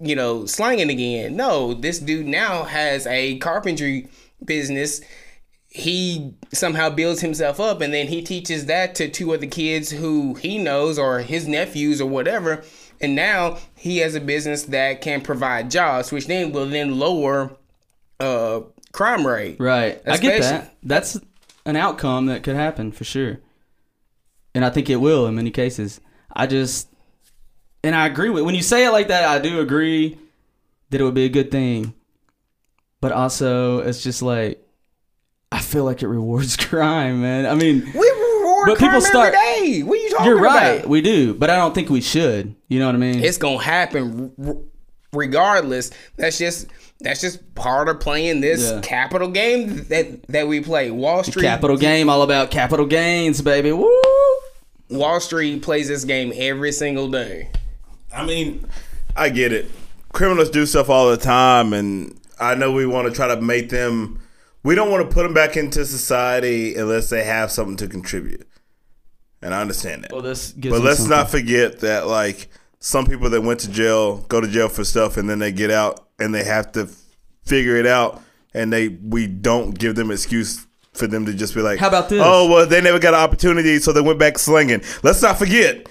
you 0.00 0.14
know 0.14 0.44
slanging 0.46 0.90
again 0.90 1.34
no 1.36 1.72
this 1.74 1.98
dude 1.98 2.26
now 2.26 2.64
has 2.64 3.06
a 3.06 3.38
carpentry 3.38 4.08
business 4.44 5.00
he 5.68 6.34
somehow 6.52 6.90
builds 6.90 7.22
himself 7.22 7.58
up 7.58 7.80
and 7.80 7.94
then 7.94 8.08
he 8.08 8.20
teaches 8.20 8.66
that 8.66 8.94
to 8.94 9.08
two 9.08 9.32
other 9.32 9.46
kids 9.46 9.90
who 9.90 10.34
he 10.34 10.58
knows 10.58 10.98
or 10.98 11.20
his 11.20 11.48
nephews 11.48 12.00
or 12.00 12.08
whatever 12.08 12.62
and 13.00 13.14
now 13.14 13.56
he 13.74 13.98
has 13.98 14.14
a 14.14 14.20
business 14.20 14.64
that 14.64 15.00
can 15.00 15.22
provide 15.22 15.70
jobs 15.70 16.12
which 16.12 16.26
then 16.26 16.52
will 16.52 16.66
then 16.66 16.98
lower 16.98 17.56
uh 18.20 18.60
crime 18.92 19.26
rate 19.26 19.56
Right. 19.58 20.00
I 20.06 20.18
get 20.18 20.42
that. 20.42 20.74
That's 20.82 21.18
an 21.64 21.76
outcome 21.76 22.26
that 22.26 22.42
could 22.42 22.56
happen 22.56 22.92
for 22.92 23.04
sure. 23.04 23.38
And 24.54 24.64
I 24.64 24.70
think 24.70 24.90
it 24.90 24.96
will 24.96 25.26
in 25.26 25.34
many 25.34 25.50
cases. 25.50 26.00
I 26.34 26.46
just 26.46 26.88
and 27.84 27.94
I 27.94 28.06
agree 28.06 28.28
with 28.30 28.44
when 28.44 28.54
you 28.54 28.62
say 28.62 28.86
it 28.86 28.90
like 28.90 29.08
that, 29.08 29.24
I 29.24 29.38
do 29.38 29.60
agree 29.60 30.18
that 30.90 31.00
it 31.00 31.04
would 31.04 31.14
be 31.14 31.24
a 31.24 31.28
good 31.30 31.50
thing. 31.50 31.94
But 33.00 33.12
also 33.12 33.78
it's 33.80 34.02
just 34.02 34.22
like 34.22 34.62
I 35.50 35.58
feel 35.60 35.84
like 35.84 36.02
it 36.02 36.08
rewards 36.08 36.56
crime, 36.68 37.22
man. 37.22 37.46
I 37.46 37.54
mean, 37.54 37.80
we 37.94 38.10
reward 38.10 38.66
But 38.68 38.78
people 38.78 39.00
crime 39.00 39.00
start- 39.00 39.34
every 39.34 39.70
day 39.72 39.82
what 39.82 39.98
are 39.98 40.02
you 40.02 40.10
talking 40.10 40.26
you're 40.26 40.40
right. 40.40 40.76
about 40.78 40.88
We 40.88 41.00
do, 41.00 41.34
but 41.34 41.50
I 41.50 41.56
don't 41.56 41.74
think 41.74 41.88
we 41.90 42.00
should. 42.00 42.54
You 42.68 42.78
know 42.78 42.86
what 42.86 42.94
I 42.94 42.98
mean? 42.98 43.22
it's 43.24 43.38
gonna 43.38 43.62
happen 43.62 44.32
r- 44.44 44.56
regardless 45.14 45.90
that's 46.16 46.38
just 46.38 46.68
that's 47.00 47.20
just 47.20 47.54
part 47.54 47.88
of 47.88 48.00
playing 48.00 48.40
this 48.40 48.70
Yeah. 48.70 48.80
capital 48.82 49.28
game 49.28 49.84
that 49.88 50.26
that 50.28 50.46
we 50.48 50.60
play 50.60 50.90
wall 50.90 51.22
street 51.24 51.42
capital 51.42 51.76
game 51.76 52.08
all 52.08 52.22
about 52.22 52.50
capital 52.50 52.86
gains, 52.86 53.42
baby. 53.42 53.72
Woo! 53.72 54.01
Wall 54.88 55.20
street 55.20 55.62
plays 55.62 55.88
this 55.88 56.04
game 56.04 56.32
every 56.36 56.72
single 56.72 57.08
day 57.08 57.50
I 58.14 58.26
mean, 58.26 58.66
I 59.16 59.30
get 59.30 59.52
it. 59.52 59.70
Criminals 60.12 60.50
do 60.50 60.66
stuff 60.66 60.90
all 60.90 61.10
the 61.10 61.16
time, 61.16 61.72
and 61.72 62.20
I 62.38 62.54
know 62.54 62.72
we 62.72 62.86
want 62.86 63.08
to 63.08 63.14
try 63.14 63.34
to 63.34 63.40
make 63.40 63.70
them. 63.70 64.20
We 64.62 64.74
don't 64.74 64.90
want 64.90 65.08
to 65.08 65.12
put 65.12 65.22
them 65.22 65.34
back 65.34 65.56
into 65.56 65.84
society 65.84 66.76
unless 66.76 67.10
they 67.10 67.24
have 67.24 67.50
something 67.50 67.76
to 67.78 67.88
contribute. 67.88 68.46
And 69.40 69.54
I 69.54 69.60
understand 69.60 70.04
that. 70.04 70.12
Well, 70.12 70.22
this 70.22 70.52
gives 70.52 70.76
but 70.76 70.84
let's 70.84 70.98
something. 70.98 71.16
not 71.16 71.30
forget 71.30 71.80
that, 71.80 72.06
like, 72.06 72.48
some 72.78 73.06
people 73.06 73.30
that 73.30 73.40
went 73.40 73.60
to 73.60 73.70
jail 73.70 74.18
go 74.18 74.40
to 74.40 74.46
jail 74.46 74.68
for 74.68 74.84
stuff, 74.84 75.16
and 75.16 75.28
then 75.28 75.38
they 75.38 75.52
get 75.52 75.70
out 75.70 76.08
and 76.18 76.34
they 76.34 76.44
have 76.44 76.72
to 76.72 76.88
figure 77.44 77.76
it 77.76 77.86
out, 77.86 78.22
and 78.54 78.72
they 78.72 78.88
we 78.88 79.26
don't 79.26 79.78
give 79.78 79.96
them 79.96 80.10
excuse 80.10 80.66
for 80.92 81.06
them 81.06 81.26
to 81.26 81.34
just 81.34 81.54
be 81.54 81.62
like, 81.62 81.78
How 81.78 81.88
about 81.88 82.08
this? 82.08 82.22
Oh, 82.24 82.48
well, 82.48 82.66
they 82.66 82.80
never 82.80 82.98
got 82.98 83.14
an 83.14 83.20
opportunity, 83.20 83.78
so 83.78 83.92
they 83.92 84.00
went 84.00 84.18
back 84.18 84.38
slinging. 84.38 84.82
Let's 85.02 85.22
not 85.22 85.38
forget 85.38 85.88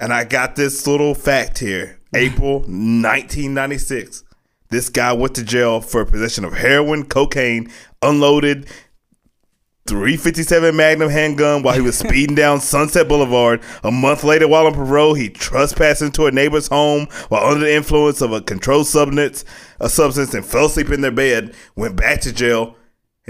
and 0.00 0.14
I 0.14 0.24
got 0.24 0.56
this 0.56 0.86
little 0.86 1.14
fact 1.14 1.58
here. 1.58 2.00
April 2.14 2.60
1996. 2.60 4.24
This 4.70 4.88
guy 4.88 5.12
went 5.12 5.34
to 5.34 5.44
jail 5.44 5.80
for 5.80 6.04
possession 6.04 6.44
of 6.44 6.54
heroin, 6.54 7.04
cocaine, 7.04 7.70
unloaded 8.02 8.66
357 9.86 10.74
Magnum 10.74 11.10
handgun 11.10 11.62
while 11.62 11.74
he 11.74 11.80
was 11.80 11.98
speeding 11.98 12.34
down 12.34 12.60
Sunset 12.60 13.08
Boulevard. 13.08 13.60
A 13.84 13.90
month 13.90 14.24
later, 14.24 14.48
while 14.48 14.66
on 14.66 14.74
parole, 14.74 15.14
he 15.14 15.28
trespassed 15.28 16.02
into 16.02 16.26
a 16.26 16.30
neighbor's 16.30 16.68
home 16.68 17.06
while 17.28 17.44
under 17.46 17.66
the 17.66 17.74
influence 17.74 18.20
of 18.22 18.32
a 18.32 18.40
controlled 18.40 18.86
substance, 18.86 19.44
a 19.80 19.90
substance, 19.90 20.32
and 20.32 20.46
fell 20.46 20.66
asleep 20.66 20.90
in 20.90 21.02
their 21.02 21.10
bed. 21.10 21.54
Went 21.76 21.96
back 21.96 22.20
to 22.22 22.32
jail, 22.32 22.76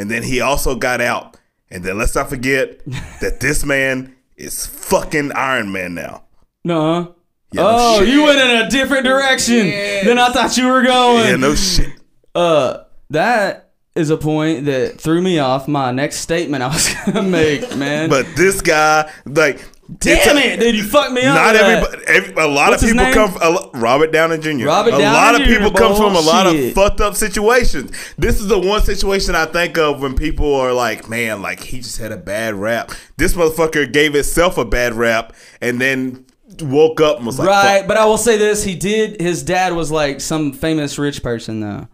and 0.01 0.11
then 0.11 0.23
he 0.23 0.41
also 0.41 0.75
got 0.75 1.01
out. 1.01 1.37
And 1.71 1.85
then 1.85 1.99
let's 1.99 2.15
not 2.15 2.29
forget 2.29 2.81
that 3.21 3.41
this 3.41 3.65
man 3.65 4.17
is 4.37 4.67
fucking 4.67 5.33
Iron 5.33 5.71
Man 5.71 5.95
now. 5.95 6.25
No. 6.65 7.15
Yeah, 7.53 7.63
oh, 7.65 7.99
shit. 7.99 8.09
you 8.09 8.23
went 8.23 8.39
in 8.39 8.67
a 8.67 8.71
different 8.71 9.05
direction 9.05 9.69
than 9.69 10.19
I 10.19 10.31
thought 10.31 10.57
you 10.57 10.69
were 10.69 10.83
going. 10.83 11.27
Yeah, 11.27 11.37
no 11.37 11.55
shit. 11.55 11.93
Uh, 12.35 12.85
that 13.11 13.73
is 13.95 14.11
a 14.11 14.17
point 14.17 14.67
that 14.67 15.01
threw 15.01 15.21
me 15.21 15.41
off 15.41 15.67
my 15.67 15.91
next 15.91 16.19
statement 16.19 16.63
I 16.63 16.69
was 16.69 16.95
gonna 16.95 17.23
make, 17.29 17.77
man. 17.77 18.09
But 18.09 18.27
this 18.37 18.61
guy, 18.63 19.11
like, 19.27 19.65
damn 19.99 20.37
a- 20.37 20.41
it, 20.41 20.61
dude, 20.61 20.75
you 20.75 20.85
fucked 20.85 21.13
me 21.13 21.23
up. 21.23 21.35
Not 21.35 21.57
everybody. 21.57 22.05
Every, 22.07 22.33
a 22.35 22.47
lot 22.47 22.71
What's 22.71 22.83
of 22.83 22.91
people 22.91 23.13
come. 23.13 23.33
From, 23.33 23.55
lo- 23.55 23.71
Robert 23.75 24.13
Downey 24.13 24.39
Jr. 24.39 24.67
Robert 24.67 24.95
a 24.95 24.99
Downey 24.99 25.05
lot 25.05 25.41
of 25.41 25.47
people 25.47 25.71
come 25.73 25.97
from 25.97 26.15
a 26.15 26.21
lot 26.21 26.47
of 26.47 26.73
fucked 26.73 27.01
up 27.01 27.17
situations. 27.17 27.91
This 28.17 28.41
is 28.41 28.47
the 28.49 28.59
one 28.59 28.83
situation 28.83 29.35
I 29.35 29.47
think 29.47 29.79
of 29.79 30.01
when 30.03 30.15
people 30.15 30.55
are 30.55 30.73
like, 30.73 31.09
"Man, 31.09 31.43
like 31.43 31.61
he 31.61 31.79
just 31.79 31.99
had 31.99 32.13
a 32.13 32.17
bad 32.17 32.55
rap." 32.55 32.93
This 33.17 33.35
motherfucker 33.35 33.93
gave 33.93 34.15
himself 34.15 34.59
a 34.59 34.65
bad 34.65 34.95
rap 34.95 35.35
and 35.61 35.81
then 35.81 36.27
woke 36.61 37.01
up 37.01 37.19
and 37.19 37.27
was 37.27 37.39
like, 37.39 37.49
right, 37.49 37.79
"Fuck." 37.81 37.89
but 37.89 37.97
I 37.97 38.05
will 38.05 38.19
say 38.19 38.37
this: 38.37 38.65
he 38.65 38.75
did. 38.75 39.21
His 39.21 39.43
dad 39.43 39.73
was 39.75 39.91
like 39.91 40.21
some 40.21 40.53
famous 40.53 40.99
rich 40.99 41.23
person, 41.23 41.61
though. 41.61 41.89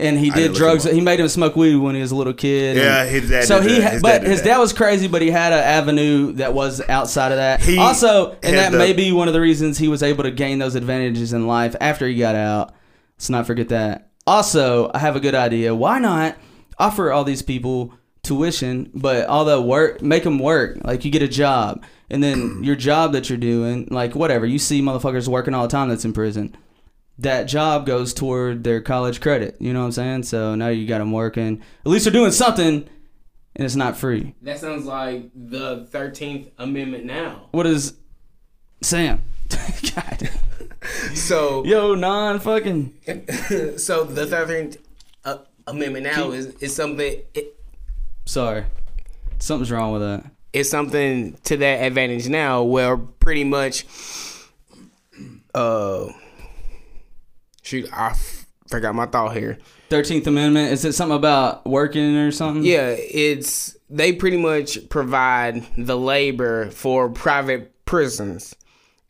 And 0.00 0.18
he 0.18 0.30
did 0.30 0.54
drugs. 0.54 0.84
He 0.84 1.00
made 1.00 1.20
him 1.20 1.28
smoke 1.28 1.56
weed 1.56 1.76
when 1.76 1.94
he 1.94 2.00
was 2.00 2.10
a 2.10 2.16
little 2.16 2.32
kid. 2.32 2.76
Yeah, 2.76 3.04
his 3.04 3.28
dad 3.28 3.44
So 3.44 3.60
did 3.62 3.70
he, 3.70 3.78
that. 3.80 3.92
His 3.94 4.02
but 4.02 4.22
dad 4.22 4.26
his 4.30 4.42
dad 4.42 4.58
was 4.58 4.72
crazy, 4.72 5.08
but 5.08 5.20
he 5.22 5.30
had 5.30 5.52
an 5.52 5.58
avenue 5.60 6.32
that 6.32 6.54
was 6.54 6.80
outside 6.88 7.32
of 7.32 7.38
that. 7.38 7.60
He 7.60 7.78
also, 7.78 8.32
and 8.42 8.56
that 8.56 8.72
the- 8.72 8.78
may 8.78 8.92
be 8.92 9.12
one 9.12 9.28
of 9.28 9.34
the 9.34 9.40
reasons 9.40 9.78
he 9.78 9.88
was 9.88 10.02
able 10.02 10.24
to 10.24 10.30
gain 10.30 10.58
those 10.58 10.74
advantages 10.74 11.32
in 11.32 11.46
life 11.46 11.76
after 11.80 12.06
he 12.08 12.14
got 12.16 12.34
out. 12.34 12.72
Let's 13.16 13.28
not 13.30 13.46
forget 13.46 13.68
that. 13.68 14.08
Also, 14.26 14.90
I 14.94 14.98
have 14.98 15.16
a 15.16 15.20
good 15.20 15.34
idea. 15.34 15.74
Why 15.74 15.98
not 15.98 16.36
offer 16.78 17.12
all 17.12 17.24
these 17.24 17.42
people 17.42 17.92
tuition, 18.22 18.90
but 18.94 19.26
all 19.26 19.44
the 19.44 19.60
work, 19.60 20.02
make 20.02 20.24
them 20.24 20.38
work. 20.38 20.78
Like 20.84 21.04
you 21.04 21.10
get 21.10 21.22
a 21.22 21.28
job, 21.28 21.82
and 22.10 22.22
then 22.22 22.62
your 22.64 22.76
job 22.76 23.12
that 23.12 23.28
you're 23.28 23.38
doing, 23.38 23.88
like 23.90 24.14
whatever, 24.14 24.46
you 24.46 24.58
see 24.58 24.80
motherfuckers 24.82 25.28
working 25.28 25.54
all 25.54 25.62
the 25.62 25.68
time 25.70 25.88
that's 25.88 26.04
in 26.04 26.12
prison. 26.12 26.56
That 27.20 27.44
job 27.44 27.86
goes 27.86 28.14
toward 28.14 28.64
their 28.64 28.80
college 28.80 29.20
credit. 29.20 29.56
You 29.60 29.72
know 29.72 29.80
what 29.80 29.86
I'm 29.86 29.92
saying? 29.92 30.22
So 30.24 30.54
now 30.54 30.68
you 30.68 30.86
got 30.86 30.98
them 30.98 31.12
working. 31.12 31.62
At 31.84 31.90
least 31.90 32.04
they're 32.04 32.12
doing 32.12 32.32
something, 32.32 32.88
and 33.56 33.64
it's 33.64 33.76
not 33.76 33.96
free. 33.96 34.34
That 34.42 34.58
sounds 34.58 34.86
like 34.86 35.30
the 35.34 35.86
Thirteenth 35.90 36.48
Amendment 36.58 37.04
now. 37.04 37.48
What 37.50 37.66
is 37.66 37.94
Sam? 38.82 39.22
God. 39.94 40.30
So, 41.14 41.62
Yo, 41.64 41.94
non 41.94 42.40
fucking. 42.40 42.94
so 43.76 44.04
the 44.04 44.26
Thirteenth 44.26 44.78
uh, 45.24 45.38
Amendment 45.66 46.04
now 46.04 46.30
is 46.30 46.46
is 46.56 46.74
something. 46.74 47.20
It, 47.34 47.54
Sorry, 48.24 48.64
something's 49.40 49.70
wrong 49.70 49.92
with 49.92 50.02
that. 50.02 50.24
it's 50.52 50.70
something 50.70 51.36
to 51.44 51.56
that 51.58 51.82
advantage 51.82 52.28
now 52.28 52.62
where 52.62 52.96
pretty 52.96 53.44
much 53.44 53.84
uh 55.54 56.06
shoot 57.70 57.88
I 57.92 58.08
f- 58.10 58.46
forgot 58.68 58.94
my 58.94 59.06
thought 59.06 59.36
here 59.36 59.58
Thirteenth 59.88 60.26
Amendment. 60.26 60.72
Is 60.72 60.84
it 60.84 60.92
something 60.92 61.16
about 61.16 61.66
working 61.66 62.16
or 62.16 62.30
something? 62.32 62.64
yeah 62.64 62.90
it's 62.98 63.76
they 63.88 64.12
pretty 64.12 64.36
much 64.36 64.88
provide 64.88 65.64
the 65.76 65.96
labor 65.96 66.70
for 66.70 67.08
private 67.08 67.72
prisons 67.84 68.54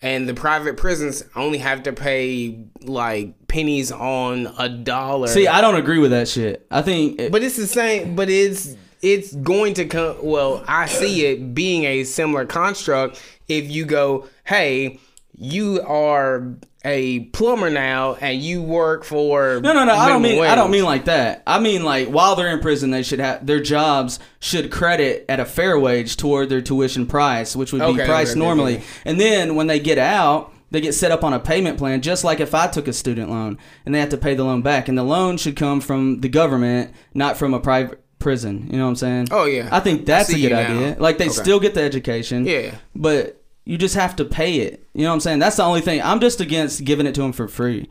and 0.03 0.27
the 0.29 0.35
private 0.35 0.77
prisons 0.79 1.23
only 1.37 1.59
have 1.59 1.83
to 1.83 1.93
pay 1.93 2.65
like 2.83 3.35
pennies 3.49 3.93
on 3.93 4.53
a 4.59 4.69
dollar 4.69 5.27
See, 5.29 5.47
I 5.47 5.61
don't 5.61 5.77
agree 5.77 5.99
with 5.99 6.13
that 6.13 6.27
shit. 6.29 6.67
I 6.71 6.81
think. 6.81 7.21
It, 7.21 7.31
But 7.33 7.43
it's 7.43 7.57
the 7.57 7.67
same. 7.67 8.17
But 8.17 8.31
it's 8.31 8.77
it's 9.03 9.35
going 9.35 9.75
to 9.75 9.85
come. 9.85 10.17
Well, 10.23 10.65
I 10.67 10.87
see 10.87 11.27
it 11.27 11.55
being 11.55 11.85
a 11.85 12.05
similar 12.05 12.47
construct. 12.47 13.23
If 13.47 13.71
you 13.71 13.85
go, 13.85 14.27
hey, 14.45 15.01
you 15.37 15.83
are 15.83 16.55
a 16.85 17.21
plumber 17.21 17.69
now, 17.69 18.15
and 18.15 18.41
you 18.41 18.63
work 18.63 19.05
for 19.05 19.61
no, 19.63 19.73
no, 19.75 19.85
no. 19.85 19.93
I 19.93 20.09
don't 20.09 20.23
mean. 20.23 20.43
I 20.43 20.55
don't 20.55 20.71
mean 20.71 20.85
like 20.85 21.05
that. 21.05 21.43
I 21.47 21.59
mean 21.61 21.85
like 21.85 22.09
while 22.09 22.37
they're 22.37 22.49
in 22.49 22.61
prison, 22.61 22.91
they 22.91 23.03
should 23.03 23.19
have 23.21 23.45
their 23.47 23.61
jobs 23.61 24.19
should 24.39 24.71
credit 24.71 25.27
at 25.29 25.41
a 25.41 25.45
fair 25.45 25.79
wage 25.79 26.17
toward 26.17 26.49
their 26.49 26.63
tuition 26.63 27.07
price, 27.07 27.55
which 27.55 27.73
would 27.73 27.81
be 27.81 27.85
Okay, 27.85 28.07
priced 28.07 28.33
okay, 28.33 28.41
normally. 28.41 28.77
okay. 28.77 28.85
And 29.05 29.21
then 29.21 29.57
when 29.57 29.67
they 29.67 29.79
get 29.79 29.99
out, 29.99 30.53
they 30.71 30.81
get 30.81 30.95
set 30.95 31.11
up 31.11 31.25
on 31.25 31.33
a 31.33 31.41
payment 31.41 31.77
plan, 31.79 32.01
just 32.01 32.25
like 32.25 32.41
if 32.41 32.55
I 32.55 32.67
took 32.69 32.89
a 32.89 32.93
student 32.93 33.29
loan 33.29 33.59
and 33.85 33.95
they 33.95 34.01
have 34.01 34.11
to 34.11 34.17
pay 34.17 34.35
the 34.35 34.45
loan 34.45 34.63
back. 34.63 34.89
And 34.89 34.97
the 34.97 35.03
loan 35.03 35.37
should 35.37 35.57
come 35.57 35.81
from 35.81 36.21
the 36.21 36.29
government, 36.29 36.95
not 37.13 37.37
from 37.37 37.53
a 37.55 37.61
private 37.61 38.03
prison. 38.21 38.69
You 38.71 38.79
know 38.79 38.85
what 38.85 38.91
I'm 38.91 38.97
saying? 38.97 39.29
Oh, 39.33 39.47
yeah. 39.47 39.69
I 39.73 39.81
think 39.81 40.07
that's 40.07 40.33
I 40.33 40.37
a 40.37 40.41
good 40.41 40.53
idea. 40.53 40.97
Like 40.99 41.19
they 41.19 41.29
still 41.29 41.59
get 41.61 41.75
the 41.75 41.83
education. 41.83 42.47
Yeah. 42.47 42.77
But 42.95 43.40
you 43.71 43.79
just 43.79 43.95
have 43.95 44.17
to 44.17 44.25
pay 44.25 44.57
it. 44.63 44.89
You 44.95 45.05
know 45.05 45.11
what 45.11 45.15
I'm 45.15 45.21
saying? 45.21 45.39
That's 45.39 45.55
the 45.55 45.63
only 45.63 45.81
thing. 45.81 46.03
I'm 46.03 46.19
just 46.19 46.41
against 46.41 46.85
giving 46.85 47.07
it 47.07 47.15
to 47.15 47.21
them 47.21 47.33
for 47.33 47.47
free. 47.47 47.89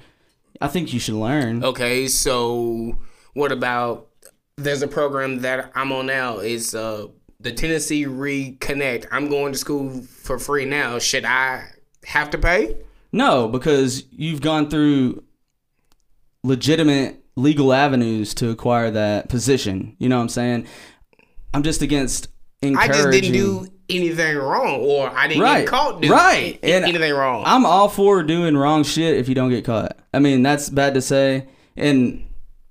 I 0.59 0.67
think 0.67 0.91
you 0.93 0.99
should 0.99 1.15
learn. 1.15 1.63
Okay, 1.63 2.05
so 2.09 2.97
what 3.33 3.53
about? 3.53 4.09
There's 4.57 4.81
a 4.81 4.89
program 4.89 5.39
that 5.39 5.71
I'm 5.75 5.93
on 5.93 6.07
now. 6.07 6.39
It's 6.39 6.75
uh 6.75 7.07
the 7.39 7.53
Tennessee 7.53 8.03
Reconnect. 8.03 9.07
I'm 9.09 9.29
going 9.29 9.53
to 9.53 9.57
school 9.57 10.01
for 10.01 10.37
free 10.37 10.65
now. 10.65 10.99
Should 10.99 11.23
I 11.23 11.69
have 12.07 12.29
to 12.31 12.37
pay? 12.37 12.75
No, 13.13 13.47
because 13.47 14.03
you've 14.11 14.41
gone 14.41 14.69
through 14.69 15.23
legitimate 16.43 17.23
legal 17.37 17.71
avenues 17.71 18.33
to 18.33 18.49
acquire 18.49 18.91
that 18.91 19.29
position. 19.29 19.95
You 19.97 20.09
know 20.09 20.17
what 20.17 20.23
I'm 20.23 20.29
saying? 20.29 20.67
I'm 21.53 21.63
just 21.63 21.81
against 21.81 22.27
I 22.61 22.67
encouraging. 22.67 22.93
just 22.95 23.11
didn't 23.11 23.31
do 23.31 23.67
anything 23.89 24.37
wrong, 24.37 24.79
or 24.81 25.09
I 25.09 25.27
didn't 25.27 25.43
right, 25.43 25.59
get 25.61 25.67
caught 25.67 26.01
doing 26.01 26.11
right, 26.13 26.59
and 26.63 26.85
anything 26.85 27.13
wrong. 27.13 27.43
I'm 27.45 27.65
all 27.65 27.89
for 27.89 28.23
doing 28.23 28.55
wrong 28.55 28.83
shit 28.83 29.17
if 29.17 29.27
you 29.29 29.35
don't 29.35 29.49
get 29.49 29.65
caught. 29.65 29.97
I 30.13 30.19
mean, 30.19 30.43
that's 30.43 30.69
bad 30.69 30.93
to 30.93 31.01
say, 31.01 31.47
and 31.75 32.25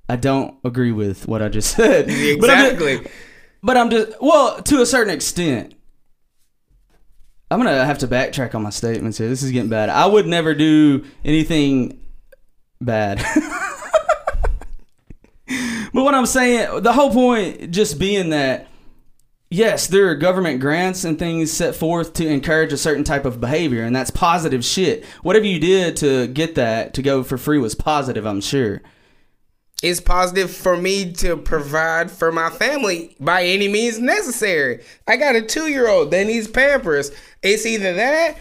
I 0.09 0.17
don't 0.17 0.55
agree 0.65 0.93
with 0.93 1.27
what 1.29 1.43
I 1.43 1.49
just 1.49 1.71
said. 1.77 2.07
But 2.07 2.13
I'm 2.15 2.17
just- 2.17 2.73
exactly. 2.83 3.11
But 3.63 3.77
I'm 3.77 3.91
just 3.91 4.13
well, 4.21 4.63
to 4.63 4.81
a 4.81 4.87
certain 4.87 5.13
extent. 5.13 5.75
I'm 7.51 7.59
gonna 7.59 7.85
have 7.85 7.99
to 7.99 8.07
backtrack 8.09 8.55
on 8.55 8.63
my 8.63 8.71
statements 8.71 9.17
here. 9.19 9.29
This 9.29 9.43
is 9.43 9.51
getting 9.51 9.71
bad. 9.71 9.89
I 9.89 10.05
would 10.07 10.27
never 10.27 10.55
do 10.55 11.05
anything 11.25 11.99
bad. 12.81 13.19
but 15.93 16.05
what 16.05 16.15
I'm 16.15 16.27
saying, 16.27 16.83
the 16.83 16.93
whole 16.93 17.11
point 17.11 17.71
just 17.71 17.99
being 17.99 18.31
that 18.31 18.68
yes, 19.51 19.87
there 19.87 20.09
are 20.09 20.15
government 20.15 20.61
grants 20.61 21.05
and 21.05 21.19
things 21.19 21.53
set 21.53 21.75
forth 21.75 22.13
to 22.15 22.27
encourage 22.27 22.73
a 22.73 22.77
certain 22.77 23.05
type 23.05 23.25
of 23.25 23.41
behavior, 23.41 23.83
and 23.83 23.95
that's 23.95 24.11
positive 24.11 24.65
shit. 24.65 25.05
Whatever 25.23 25.47
you 25.47 25.59
did 25.59 25.97
to 25.97 26.27
get 26.29 26.55
that 26.57 26.95
to 26.95 27.03
go 27.03 27.23
for 27.23 27.39
free 27.39 27.59
was 27.59 27.75
positive, 27.75 28.27
I'm 28.27 28.41
sure. 28.41 28.83
it's 29.83 30.01
positive 30.01 30.51
for 30.51 30.77
me 30.77 31.13
to 31.13 31.37
provide 31.37 32.11
for 32.11 32.33
my 32.33 32.51
family 32.51 33.17
by 33.21 33.45
any 33.45 33.69
means 33.69 33.99
necessary. 34.01 34.83
I 35.07 35.17
got 35.17 35.37
a 35.37 35.43
two 35.43 35.69
year 35.69 35.89
old 35.89 36.11
that 36.11 36.27
needs 36.27 36.49
Pampers. 36.49 37.13
It's 37.43 37.65
either 37.65 37.95
that. 37.95 38.39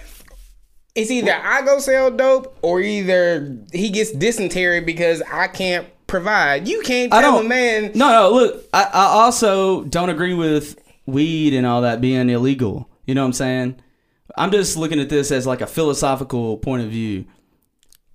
It's 0.96 1.12
either 1.12 1.32
I 1.32 1.62
go 1.62 1.78
sell 1.78 2.10
dope 2.10 2.58
or 2.64 2.82
either 2.82 3.56
he 3.72 3.92
gets 3.92 4.12
dysentery 4.12 4.82
because 4.82 5.22
I 5.32 5.48
can't 5.48 5.86
provide. 6.08 6.68
You 6.68 6.82
can't 6.82 7.12
tell 7.12 7.38
a 7.38 7.44
man. 7.44 7.92
No, 7.94 8.10
no. 8.10 8.32
Look, 8.34 8.66
I, 8.74 8.86
I 8.86 9.06
also 9.06 9.84
don't 9.84 10.10
agree 10.10 10.34
with 10.34 10.80
weed 11.08 11.56
and 11.56 11.66
all 11.66 11.82
that 11.82 12.00
being 12.00 12.30
illegal. 12.30 12.88
You 13.06 13.16
know 13.16 13.22
what 13.22 13.28
I'm 13.28 13.34
saying? 13.34 13.82
I'm 14.38 14.52
just 14.52 14.78
looking 14.78 15.00
at 15.00 15.10
this 15.10 15.32
as 15.32 15.48
like 15.48 15.62
a 15.62 15.68
philosophical 15.68 16.58
point 16.58 16.84
of 16.84 16.90
view. 16.90 17.26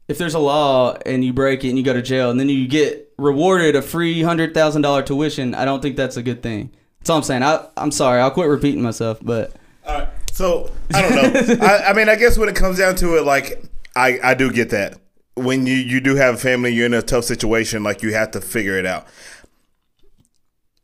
If 0.07 0.19
there's 0.19 0.35
a 0.35 0.39
law 0.39 0.97
and 1.07 1.25
you 1.25 1.33
break 1.33 1.65
it 1.65 1.71
and 1.71 1.79
you 1.79 1.85
go 1.85 1.95
to 1.95 2.03
jail 2.03 2.31
and 2.31 2.39
then 2.39 2.49
you 2.49 2.69
get 2.69 3.13
rewarded 3.19 3.75
a 3.75 3.83
free 3.83 4.23
hundred 4.23 4.55
thousand 4.55 4.83
dollar 4.83 5.03
tuition, 5.03 5.55
I 5.55 5.65
don't 5.65 5.81
think 5.81 5.97
that's 5.97 6.17
a 6.17 6.23
good 6.23 6.43
thing. 6.43 6.71
That's 7.01 7.11
all 7.11 7.17
I'm 7.17 7.23
saying. 7.23 7.43
I, 7.43 7.67
I'm 7.77 7.91
sorry. 7.91 8.21
I'll 8.21 8.31
quit 8.31 8.49
repeating 8.49 8.83
myself, 8.83 9.19
but 9.23 9.55
All 9.87 9.99
right. 9.99 10.09
So 10.31 10.71
I 10.95 11.03
don't 11.03 11.35
know. 11.35 11.57
I, 11.67 11.91
I 11.91 11.93
mean, 11.95 12.09
I 12.09 12.17
guess 12.17 12.39
when 12.39 12.49
it 12.49 12.57
comes 12.57 12.79
down 12.79 12.95
to 12.97 13.17
it, 13.17 13.25
like 13.25 13.65
I, 13.97 14.19
I 14.23 14.35
do 14.35 14.53
get 14.53 14.71
that. 14.71 14.99
When 15.35 15.67
you 15.67 15.75
you 15.75 16.01
do 16.01 16.15
have 16.17 16.35
a 16.35 16.39
family, 16.39 16.75
you're 16.75 16.87
in 16.87 16.95
a 16.95 17.03
tough 17.03 17.25
situation. 17.25 17.83
Like 17.83 18.03
you 18.03 18.13
have 18.13 18.33
to 18.33 18.41
figure 18.41 18.77
it 18.79 18.87
out. 18.87 19.07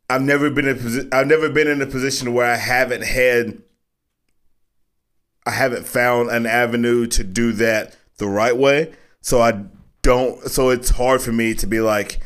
I've 0.09 0.21
never 0.21 0.49
been 0.49 0.67
in 0.67 0.75
a 0.77 0.79
posi- 0.79 1.13
I've 1.13 1.27
never 1.27 1.49
been 1.49 1.67
in 1.67 1.81
a 1.81 1.85
position 1.85 2.33
where 2.33 2.49
I 2.51 2.55
haven't 2.55 3.03
had 3.03 3.61
I 5.45 5.51
haven't 5.51 5.87
found 5.87 6.29
an 6.29 6.45
avenue 6.45 7.07
to 7.07 7.23
do 7.23 7.51
that 7.53 7.95
the 8.17 8.27
right 8.27 8.55
way. 8.55 8.93
So 9.21 9.41
I 9.41 9.63
don't. 10.01 10.43
So 10.49 10.69
it's 10.69 10.89
hard 10.91 11.21
for 11.21 11.31
me 11.31 11.53
to 11.55 11.67
be 11.67 11.79
like, 11.79 12.19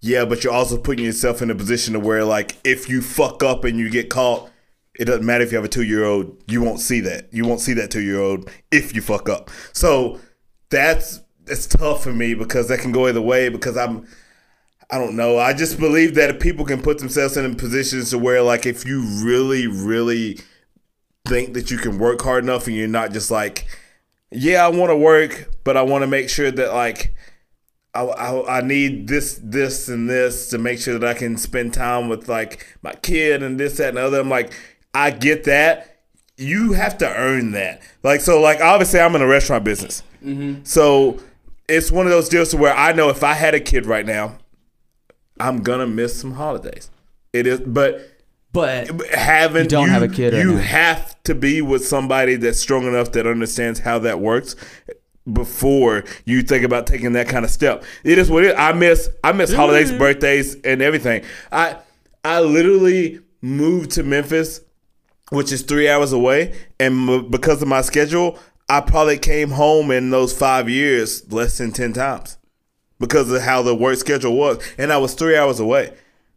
Yeah, 0.00 0.24
but 0.24 0.44
you're 0.44 0.52
also 0.52 0.78
putting 0.78 1.04
yourself 1.04 1.42
in 1.42 1.50
a 1.50 1.54
position 1.54 1.94
to 1.94 2.00
where, 2.00 2.24
like, 2.24 2.56
if 2.64 2.88
you 2.88 3.02
fuck 3.02 3.42
up 3.42 3.64
and 3.64 3.78
you 3.78 3.90
get 3.90 4.08
caught, 4.10 4.50
it 4.98 5.06
doesn't 5.06 5.26
matter 5.26 5.44
if 5.44 5.52
you 5.52 5.56
have 5.56 5.64
a 5.64 5.68
two 5.68 5.82
year 5.82 6.04
old. 6.04 6.42
You 6.46 6.62
won't 6.62 6.80
see 6.80 7.00
that. 7.00 7.28
You 7.32 7.44
won't 7.44 7.60
see 7.60 7.74
that 7.74 7.90
two 7.90 8.02
year 8.02 8.20
old 8.20 8.50
if 8.70 8.94
you 8.94 9.02
fuck 9.02 9.28
up. 9.28 9.50
So 9.72 10.20
that's 10.70 11.20
it's 11.46 11.66
tough 11.66 12.02
for 12.02 12.12
me 12.12 12.34
because 12.34 12.68
that 12.68 12.80
can 12.80 12.92
go 12.92 13.06
either 13.06 13.20
way. 13.20 13.48
Because 13.48 13.76
I'm, 13.76 14.06
I 14.90 14.98
don't 14.98 15.16
know. 15.16 15.38
I 15.38 15.52
just 15.52 15.78
believe 15.80 16.14
that 16.14 16.30
if 16.30 16.40
people 16.40 16.64
can 16.64 16.80
put 16.80 16.98
themselves 16.98 17.36
in 17.36 17.54
positions 17.56 18.10
to 18.10 18.18
where, 18.18 18.42
like, 18.42 18.66
if 18.66 18.86
you 18.86 19.02
really, 19.24 19.66
really 19.66 20.38
think 21.26 21.54
that 21.54 21.70
you 21.70 21.76
can 21.76 21.98
work 21.98 22.22
hard 22.22 22.44
enough 22.44 22.66
and 22.66 22.76
you're 22.76 22.86
not 22.86 23.12
just 23.12 23.30
like, 23.30 23.66
yeah, 24.30 24.64
I 24.64 24.68
want 24.68 24.90
to 24.90 24.96
work, 24.96 25.50
but 25.64 25.76
I 25.76 25.82
want 25.82 26.02
to 26.02 26.06
make 26.06 26.28
sure 26.28 26.50
that 26.50 26.72
like 26.72 27.14
I, 27.94 28.02
I, 28.02 28.58
I 28.58 28.60
need 28.60 29.08
this, 29.08 29.40
this, 29.42 29.88
and 29.88 30.08
this 30.08 30.50
to 30.50 30.58
make 30.58 30.78
sure 30.78 30.98
that 30.98 31.08
I 31.08 31.14
can 31.14 31.36
spend 31.36 31.74
time 31.74 32.08
with 32.08 32.28
like 32.28 32.66
my 32.82 32.92
kid 32.92 33.42
and 33.42 33.58
this, 33.58 33.78
that, 33.78 33.88
and 33.88 33.96
the 33.96 34.02
other. 34.04 34.20
I'm 34.20 34.28
like, 34.28 34.52
I 34.94 35.10
get 35.10 35.44
that. 35.44 35.96
You 36.36 36.72
have 36.72 36.98
to 36.98 37.08
earn 37.08 37.52
that. 37.52 37.80
Like, 38.02 38.20
so, 38.20 38.40
like, 38.40 38.60
obviously, 38.60 39.00
I'm 39.00 39.14
in 39.16 39.22
a 39.22 39.26
restaurant 39.26 39.64
business. 39.64 40.02
Mm-hmm. 40.22 40.64
So 40.64 41.18
it's 41.66 41.90
one 41.90 42.04
of 42.04 42.12
those 42.12 42.28
deals 42.28 42.50
to 42.50 42.58
where 42.58 42.74
I 42.74 42.92
know 42.92 43.08
if 43.08 43.24
I 43.24 43.32
had 43.32 43.54
a 43.54 43.60
kid 43.60 43.86
right 43.86 44.04
now, 44.04 44.36
I'm 45.38 45.62
gonna 45.62 45.86
miss 45.86 46.18
some 46.18 46.32
holidays. 46.32 46.90
It 47.32 47.46
is, 47.46 47.60
but 47.60 48.10
But 48.52 48.88
having 49.10 49.64
You 49.64 49.68
don't 49.68 49.88
have 49.90 50.02
a 50.02 50.08
kid 50.08 50.32
you 50.34 50.54
now. 50.54 50.60
have 50.60 51.22
to 51.24 51.34
be 51.34 51.60
with 51.60 51.86
somebody 51.86 52.36
that's 52.36 52.58
strong 52.58 52.86
enough 52.86 53.12
that 53.12 53.26
understands 53.26 53.80
how 53.80 53.98
that 54.00 54.20
works 54.20 54.56
before 55.30 56.04
you 56.24 56.42
think 56.42 56.64
about 56.64 56.86
taking 56.86 57.12
that 57.12 57.28
kind 57.28 57.44
of 57.44 57.50
step. 57.50 57.84
It 58.04 58.16
is 58.18 58.30
what 58.30 58.44
it 58.44 58.48
is. 58.52 58.54
I 58.56 58.72
miss 58.72 59.10
I 59.24 59.32
miss 59.32 59.52
holidays, 59.52 59.90
mm-hmm. 59.90 59.98
birthdays, 59.98 60.54
and 60.62 60.80
everything. 60.80 61.24
I 61.52 61.76
I 62.24 62.40
literally 62.40 63.20
moved 63.42 63.90
to 63.92 64.02
Memphis, 64.02 64.60
which 65.30 65.52
is 65.52 65.62
three 65.62 65.88
hours 65.88 66.12
away, 66.12 66.54
and 66.80 67.08
m- 67.08 67.30
because 67.30 67.60
of 67.60 67.68
my 67.68 67.80
schedule, 67.82 68.38
I 68.68 68.80
probably 68.80 69.18
came 69.18 69.50
home 69.50 69.90
in 69.90 70.10
those 70.10 70.32
five 70.32 70.68
years 70.68 71.30
less 71.32 71.58
than 71.58 71.72
ten 71.72 71.92
times 71.92 72.38
because 72.98 73.30
of 73.30 73.42
how 73.42 73.62
the 73.62 73.74
work 73.74 73.96
schedule 73.98 74.36
was, 74.36 74.62
and 74.78 74.92
I 74.92 74.96
was 74.98 75.14
three 75.14 75.36
hours 75.36 75.60
away. 75.60 75.94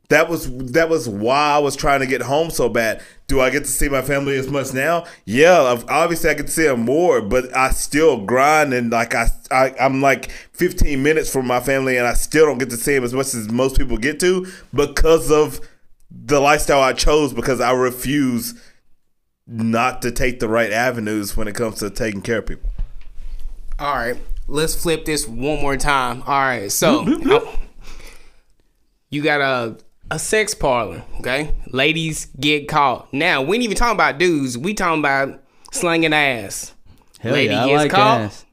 That 0.10 0.28
was 0.28 0.52
that 0.72 0.90
was 0.90 1.08
why 1.08 1.52
I 1.54 1.60
was 1.60 1.76
trying 1.76 2.00
to 2.00 2.08
get 2.08 2.22
home 2.24 2.50
so 2.50 2.68
bad. 2.68 3.04
Do 3.28 3.42
I 3.42 3.52
get 3.52 3.60
to 3.66 3.70
see 3.70 3.90
my 3.90 4.02
family 4.02 4.36
as 4.40 4.50
much 4.50 4.74
now? 4.74 5.06
Yeah, 5.26 5.62
I've- 5.62 5.86
obviously 5.88 6.32
I 6.32 6.34
to 6.34 6.48
see 6.48 6.64
them 6.64 6.80
more, 6.80 7.22
but 7.22 7.56
I 7.56 7.70
still 7.70 8.26
grind 8.26 8.74
and 8.74 8.92
like 8.92 9.14
I, 9.14 9.28
I 9.52 9.76
I'm 9.80 10.02
like 10.02 10.32
15 10.54 11.04
minutes 11.04 11.32
from 11.32 11.46
my 11.46 11.60
family, 11.60 11.98
and 11.98 12.08
I 12.08 12.14
still 12.14 12.48
don't 12.48 12.58
get 12.58 12.72
to 12.72 12.78
see 12.78 12.96
them 12.96 13.04
as 13.04 13.14
much 13.14 13.36
as 13.36 13.52
most 13.52 13.78
people 13.78 13.98
get 13.98 14.20
to 14.22 14.48
because 14.74 15.32
of 15.32 15.62
the 16.10 16.40
lifestyle 16.40 16.82
I 16.82 16.94
chose. 16.94 17.32
Because 17.32 17.62
I 17.62 17.72
refuse 17.74 18.56
not 19.46 20.02
to 20.02 20.12
take 20.12 20.40
the 20.40 20.48
right 20.48 20.72
avenues 20.72 21.38
when 21.38 21.48
it 21.48 21.54
comes 21.54 21.78
to 21.80 21.90
taking 21.92 22.24
care 22.24 22.40
of 22.40 22.48
people. 22.48 22.70
All 23.78 23.94
right, 23.96 24.18
let's 24.50 24.76
flip 24.76 25.06
this 25.06 25.28
one 25.28 25.62
more 25.62 25.78
time. 25.78 26.22
All 26.24 26.40
right, 26.40 26.72
so 26.72 27.06
you 29.10 29.22
got 29.24 29.42
a 29.42 29.78
a 30.12 30.18
sex 30.18 30.56
parlor, 30.56 31.04
okay? 31.20 31.54
Ladies 31.68 32.26
get 32.40 32.68
caught. 32.68 33.14
Now 33.14 33.42
we 33.44 33.58
ain't 33.58 33.64
even 33.64 33.78
talking 33.78 33.96
about 33.96 34.18
dudes. 34.18 34.58
We 34.58 34.74
talking 34.74 35.00
about 35.02 35.42
slanging 35.72 36.14
ass. 36.14 36.74
hell 37.20 37.34
Lady 37.34 37.54
yeah, 37.54 37.64
I 37.64 37.68
gets 37.68 37.78
like 37.78 37.92
caught. 37.92 38.22
ass. 38.22 38.46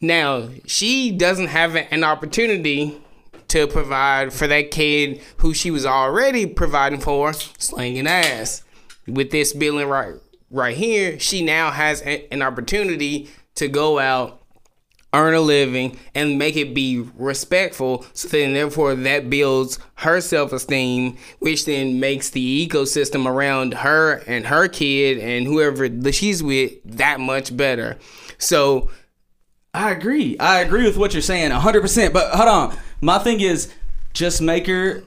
Now 0.00 0.48
she 0.66 1.12
doesn't 1.12 1.48
have 1.48 1.76
an 1.76 2.02
opportunity 2.04 3.00
to 3.48 3.66
provide 3.66 4.32
for 4.32 4.46
that 4.46 4.70
kid 4.70 5.20
who 5.38 5.54
she 5.54 5.70
was 5.70 5.86
already 5.86 6.44
providing 6.46 7.00
for, 7.00 7.32
slanging 7.32 8.06
ass. 8.06 8.62
With 9.06 9.30
this 9.30 9.52
billing 9.54 9.88
right 9.88 10.14
right 10.50 10.76
here, 10.76 11.18
she 11.18 11.42
now 11.44 11.70
has 11.70 12.02
a- 12.02 12.30
an 12.32 12.42
opportunity 12.42 13.28
to 13.54 13.68
go 13.68 13.98
out 13.98 14.42
earn 15.14 15.34
a 15.34 15.40
living 15.40 15.98
and 16.14 16.38
make 16.38 16.54
it 16.54 16.74
be 16.74 17.02
respectful 17.16 18.04
so 18.12 18.28
then 18.28 18.52
therefore 18.52 18.94
that 18.94 19.30
builds 19.30 19.78
her 19.96 20.20
self-esteem 20.20 21.16
which 21.38 21.64
then 21.64 21.98
makes 21.98 22.28
the 22.30 22.68
ecosystem 22.68 23.26
around 23.26 23.72
her 23.72 24.22
and 24.26 24.46
her 24.48 24.68
kid 24.68 25.18
and 25.18 25.46
whoever 25.46 25.88
that 25.88 26.14
she's 26.14 26.42
with 26.42 26.72
that 26.84 27.18
much 27.20 27.56
better 27.56 27.96
so 28.36 28.90
I 29.74 29.90
agree. 29.90 30.36
I 30.38 30.60
agree 30.60 30.84
with 30.84 30.96
what 30.96 31.12
you're 31.12 31.22
saying 31.22 31.50
100%. 31.50 32.12
But 32.12 32.32
hold 32.34 32.48
on. 32.48 32.78
My 33.00 33.18
thing 33.18 33.40
is 33.40 33.72
just 34.12 34.40
make 34.40 34.66
her 34.66 35.04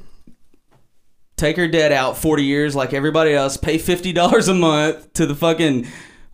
take 1.35 1.57
her 1.57 1.67
debt 1.67 1.91
out 1.91 2.17
40 2.17 2.43
years 2.43 2.75
like 2.75 2.93
everybody 2.93 3.33
else, 3.33 3.57
pay 3.57 3.77
$50 3.77 4.47
a 4.47 4.53
month 4.53 5.13
to 5.13 5.25
the 5.25 5.35
fucking 5.35 5.87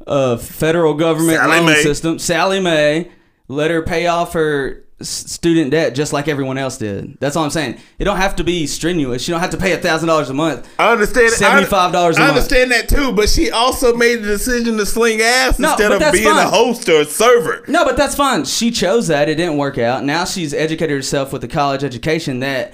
uh, 0.06 0.36
federal 0.38 0.94
government 0.94 1.38
Sallie 1.38 1.58
loan 1.58 1.66
Mae. 1.66 1.82
system, 1.82 2.20
Sallie 2.20 2.60
Mae, 2.60 3.10
let 3.48 3.72
her 3.72 3.82
pay 3.82 4.08
off 4.08 4.34
her 4.34 4.84
student 5.00 5.70
debt 5.70 5.94
just 5.94 6.12
like 6.12 6.28
everyone 6.28 6.58
else 6.58 6.78
did. 6.78 7.20
That's 7.20 7.36
all 7.36 7.44
I'm 7.44 7.52
saying. 7.52 7.80
It 8.00 8.06
don't 8.06 8.18
have 8.18 8.36
to 8.38 8.44
be 8.44 8.66
strenuous. 8.66 9.28
You 9.28 9.34
don't 9.34 9.42
have 9.42 9.52
to 9.52 9.58
pay 9.58 9.74
a 9.74 9.80
$1,000 9.80 10.30
a 10.30 10.34
month. 10.34 10.68
I 10.80 10.92
understand 10.92 11.34
$75 11.34 11.72
a 11.72 11.78
I 11.78 11.92
month. 11.92 12.20
I 12.20 12.28
understand 12.30 12.72
that 12.72 12.90
too, 12.90 13.12
but 13.12 13.30
she 13.30 13.52
also 13.52 13.96
made 13.96 14.18
the 14.18 14.28
decision 14.28 14.78
to 14.78 14.86
sling 14.86 15.22
ass 15.22 15.60
No, 15.60 15.72
instead 15.72 15.92
of 15.92 16.12
being 16.12 16.26
a 16.26 16.50
host 16.50 16.90
or 16.90 17.02
a 17.02 17.06
server. 17.06 17.64
No, 17.68 17.86
but 17.86 17.96
that's 17.96 18.16
fine. 18.16 18.46
She 18.46 18.72
chose 18.72 19.08
that. 19.08 19.30
It 19.30 19.36
didn't 19.36 19.58
work 19.58 19.78
out. 19.78 20.04
Now 20.04 20.26
she's 20.26 20.54
educated 20.54 20.96
herself 20.96 21.32
with 21.32 21.44
a 21.44 21.48
college 21.48 21.84
education 21.84 22.40
that 22.40 22.74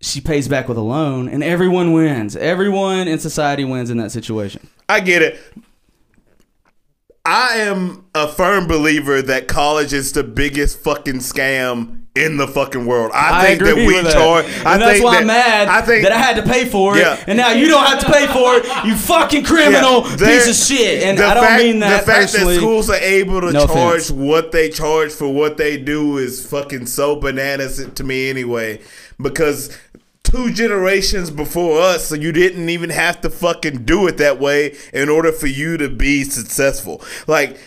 she 0.00 0.20
pays 0.20 0.48
back 0.48 0.68
with 0.68 0.76
a 0.78 0.82
loan, 0.82 1.28
and 1.28 1.42
everyone 1.42 1.92
wins. 1.92 2.36
Everyone 2.36 3.08
in 3.08 3.18
society 3.18 3.64
wins 3.64 3.90
in 3.90 3.98
that 3.98 4.10
situation. 4.10 4.68
I 4.88 5.00
get 5.00 5.22
it. 5.22 5.40
I 7.24 7.58
am 7.58 8.06
a 8.14 8.26
firm 8.26 8.66
believer 8.66 9.22
that 9.22 9.46
college 9.46 9.92
is 9.92 10.12
the 10.12 10.24
biggest 10.24 10.80
fucking 10.80 11.16
scam 11.20 12.00
in 12.16 12.36
the 12.36 12.48
fucking 12.48 12.84
world. 12.84 13.12
I, 13.14 13.40
I, 13.40 13.46
think 13.46 13.62
that 13.62 13.76
we 13.76 13.94
charge. 14.10 14.44
and 14.44 14.66
I 14.68 14.76
that's 14.78 14.92
think 14.94 15.04
why 15.04 15.12
that, 15.14 15.20
I'm 15.20 15.26
mad 15.28 15.68
I 15.68 15.80
think 15.82 16.02
that 16.02 16.12
I 16.12 16.18
had 16.18 16.36
to 16.36 16.42
pay 16.42 16.66
for 16.66 16.96
it, 16.96 17.00
Yeah. 17.00 17.22
and 17.26 17.38
now 17.38 17.52
you 17.52 17.68
don't 17.68 17.86
have 17.86 18.00
to 18.00 18.06
pay 18.12 18.26
for 18.26 18.56
it. 18.56 18.84
You 18.86 18.96
fucking 18.96 19.44
criminal 19.44 20.02
Yeah, 20.06 20.16
piece 20.16 20.48
of 20.48 20.56
shit. 20.56 21.04
And 21.04 21.18
I 21.20 21.34
don't 21.34 21.44
fact- 21.44 21.62
mean 21.62 21.78
that 21.78 22.04
The 22.04 22.12
fact 22.12 22.32
that 22.32 22.56
schools 22.56 22.90
are 22.90 22.96
able 22.96 23.40
to 23.40 23.52
No 23.52 23.66
charge 23.66 24.02
offense. 24.02 24.10
what 24.10 24.50
they 24.52 24.68
charge 24.68 25.12
for 25.12 25.32
what 25.32 25.56
they 25.56 25.76
do 25.78 26.18
is 26.18 26.44
fucking 26.44 26.86
so 26.86 27.16
bananas 27.16 27.86
to 27.94 28.04
me 28.04 28.28
anyway. 28.30 28.80
Because 29.20 29.70
two 30.32 30.52
generations 30.52 31.30
before 31.30 31.80
us, 31.80 32.06
so 32.08 32.14
you 32.14 32.32
didn't 32.32 32.68
even 32.70 32.90
have 32.90 33.20
to 33.20 33.30
fucking 33.30 33.84
do 33.84 34.06
it 34.08 34.16
that 34.16 34.40
way 34.40 34.76
in 34.92 35.08
order 35.08 35.30
for 35.30 35.46
you 35.46 35.76
to 35.76 35.88
be 35.88 36.24
successful. 36.24 37.02
Like. 37.26 37.58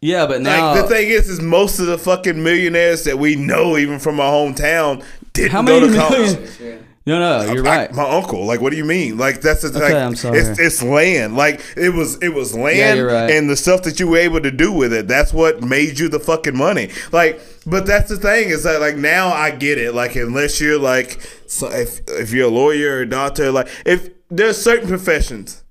yeah, 0.00 0.26
but 0.26 0.40
now 0.42 0.72
Like 0.72 0.82
the 0.82 0.88
thing 0.88 1.08
is, 1.10 1.28
is 1.28 1.40
most 1.40 1.78
of 1.80 1.86
the 1.86 1.98
fucking 1.98 2.42
millionaires 2.42 3.04
that 3.04 3.18
we 3.18 3.34
know, 3.36 3.76
even 3.76 3.98
from 3.98 4.20
our 4.20 4.32
hometown, 4.32 5.04
didn't 5.32 5.52
how 5.52 5.62
go 5.62 5.80
many 5.80 5.92
to 5.92 5.98
college. 5.98 6.38
million? 6.60 6.86
No, 7.04 7.18
no, 7.18 7.52
you're 7.52 7.66
I- 7.66 7.76
right. 7.78 7.92
my 7.94 8.08
uncle. 8.08 8.44
Like, 8.46 8.60
what 8.60 8.70
do 8.70 8.76
you 8.76 8.84
mean? 8.84 9.18
Like, 9.18 9.40
that's 9.40 9.62
the 9.62 9.70
like, 9.76 9.92
I'm 9.92 10.14
sorry. 10.14 10.38
It's, 10.38 10.58
it's 10.60 10.82
land. 10.82 11.36
Like, 11.36 11.60
it 11.76 11.90
was 11.90 12.16
it 12.22 12.28
was 12.28 12.54
land 12.54 12.98
Yeah, 12.98 13.04
right. 13.04 13.30
and 13.30 13.50
the 13.50 13.56
stuff 13.56 13.82
that 13.82 13.98
you 13.98 14.06
were 14.06 14.18
able 14.18 14.40
to 14.40 14.52
do 14.52 14.72
with 14.72 14.92
it. 14.92 15.08
That's 15.08 15.32
what 15.32 15.62
made 15.62 15.98
you 15.98 16.08
the 16.08 16.20
fucking 16.20 16.56
money. 16.56 16.90
Like, 17.10 17.40
but 17.66 17.86
that's 17.86 18.08
the 18.08 18.16
thing 18.18 18.50
is 18.50 18.62
that 18.62 18.80
like 18.80 18.96
now 18.96 19.28
I 19.32 19.50
get 19.50 19.78
it. 19.78 19.94
Like, 19.94 20.14
unless 20.14 20.60
you're 20.60 20.78
like, 20.78 21.20
so 21.48 21.68
if 21.70 22.00
if 22.08 22.32
you're 22.32 22.46
a 22.46 22.50
lawyer 22.52 22.98
or 22.98 23.00
a 23.00 23.08
doctor, 23.08 23.50
like 23.50 23.68
if 23.84 24.08
there's 24.30 24.56
certain 24.62 24.88
professions 24.88 25.64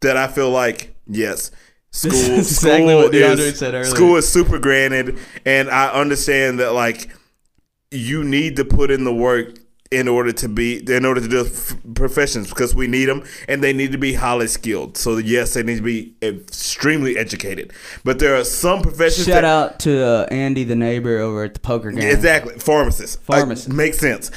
that 0.00 0.16
I 0.16 0.26
feel 0.26 0.50
like 0.50 0.96
yes. 1.06 1.52
School, 1.92 2.12
is 2.12 2.56
school 2.58 2.70
exactly 2.72 2.94
what 2.96 3.12
DeAndre 3.12 3.38
is, 3.38 3.58
said 3.60 3.72
earlier. 3.74 3.84
School 3.84 4.16
is 4.16 4.28
super 4.28 4.58
granted, 4.58 5.18
and 5.46 5.70
I 5.70 5.92
understand 5.92 6.58
that 6.58 6.72
like 6.74 7.08
you 7.92 8.24
need 8.24 8.56
to 8.56 8.64
put 8.64 8.90
in 8.90 9.04
the 9.04 9.14
work 9.14 9.58
in 9.90 10.08
order 10.08 10.32
to 10.32 10.48
be 10.48 10.78
in 10.92 11.04
order 11.04 11.20
to 11.20 11.28
do 11.28 11.48
professions 11.94 12.48
because 12.48 12.74
we 12.74 12.86
need 12.86 13.06
them 13.06 13.24
and 13.48 13.62
they 13.62 13.72
need 13.72 13.92
to 13.92 13.98
be 13.98 14.14
highly 14.14 14.46
skilled. 14.46 14.96
So 14.96 15.16
yes 15.18 15.54
they 15.54 15.62
need 15.62 15.76
to 15.76 15.82
be 15.82 16.14
extremely 16.22 17.16
educated. 17.16 17.72
But 18.04 18.18
there 18.18 18.36
are 18.36 18.44
some 18.44 18.82
professions 18.82 19.26
Shout 19.26 19.42
that 19.42 19.44
out 19.44 19.80
to 19.80 20.04
uh, 20.04 20.26
Andy, 20.30 20.64
the 20.64 20.76
neighbor 20.76 21.18
over 21.18 21.44
at 21.44 21.54
the 21.54 21.60
poker 21.60 21.90
game. 21.90 22.08
exactly. 22.08 22.58
Pharmacists 22.58 23.16
Pharmacist. 23.16 23.68
Like, 23.68 23.76
makes 23.76 23.98
sense. 23.98 24.30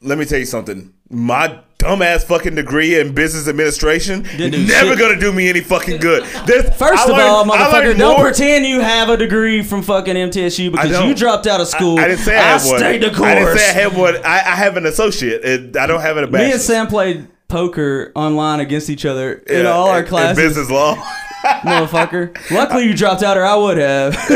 Let 0.00 0.18
me 0.18 0.24
tell 0.24 0.38
you 0.38 0.46
something. 0.46 0.94
My 1.10 1.60
dumbass 1.78 2.24
fucking 2.24 2.56
degree 2.56 2.98
in 2.98 3.14
business 3.14 3.46
administration 3.46 4.22
never 4.36 4.50
shit. 4.56 4.98
gonna 4.98 5.18
do 5.18 5.32
me 5.32 5.48
any 5.48 5.60
fucking 5.60 5.98
good 6.00 6.24
There's- 6.44 6.76
First 6.76 6.98
I 6.98 7.04
of 7.04 7.10
learned- 7.10 7.22
all, 7.22 7.44
motherfucker, 7.44 7.96
don't 7.96 8.16
more- 8.16 8.24
pretend 8.24 8.66
you 8.66 8.80
have 8.80 9.08
a 9.08 9.16
degree 9.16 9.62
from 9.62 9.82
fucking 9.82 10.16
MTSU 10.16 10.72
because 10.72 11.04
you 11.04 11.14
dropped 11.14 11.46
out 11.46 11.60
of 11.60 11.68
school. 11.68 11.98
I, 12.00 12.04
I 12.04 12.08
didn't 12.08 12.20
say 12.24 12.36
I, 12.36 12.40
had 12.58 12.66
one. 12.68 12.78
stayed 12.78 13.02
the 13.02 13.10
course. 13.10 13.28
I 13.28 13.34
didn't 13.36 13.58
say 13.58 13.68
I 13.70 13.72
had 13.72 13.96
one. 13.96 14.16
I, 14.16 14.38
I 14.38 14.56
have 14.56 14.76
an 14.76 14.86
associate. 14.86 15.44
It, 15.44 15.76
I 15.76 15.86
don't 15.86 16.00
have 16.00 16.16
an 16.16 16.28
Me 16.32 16.50
and. 16.50 16.60
Sam 16.60 16.88
played 16.88 17.28
poker 17.46 18.10
online 18.16 18.58
against 18.58 18.90
each 18.90 19.06
other 19.06 19.34
in 19.34 19.64
all 19.64 19.88
our 19.88 20.02
classes, 20.02 20.36
business 20.36 20.68
law. 20.70 20.96
motherfucker. 21.62 22.36
Luckily, 22.50 22.86
you 22.86 22.94
dropped 22.94 23.22
out, 23.22 23.36
or 23.36 23.44
I 23.44 23.54
would 23.54 23.78
have. 23.78 24.14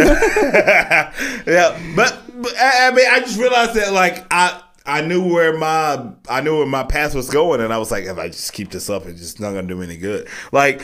yeah, 1.47 1.79
but 1.97 2.23
But 2.41 2.57
I, 2.57 2.89
I 2.89 2.91
mean, 2.95 3.07
I 3.11 3.19
just 3.21 3.39
realized 3.39 3.75
that 3.75 3.93
like 3.93 4.25
I 4.31 4.63
I 4.87 5.01
knew 5.01 5.23
where 5.33 5.57
my 5.57 6.13
I 6.29 6.41
knew 6.41 6.59
where 6.59 6.67
my 6.67 6.83
path 6.85 7.15
was 7.15 7.31
going, 7.31 7.61
and 7.61 7.73
I 7.73 7.79
was 7.79 7.91
like, 7.91 8.05
if 8.05 8.19
I 8.19 8.29
just 8.29 8.53
keep 8.53 8.71
this 8.71 8.91
up, 8.91 9.07
it's 9.07 9.21
just 9.21 9.41
not 9.41 9.53
gonna 9.53 9.67
do 9.69 9.77
me 9.77 9.87
any 9.87 9.97
good. 9.97 10.29
Like. 10.51 10.83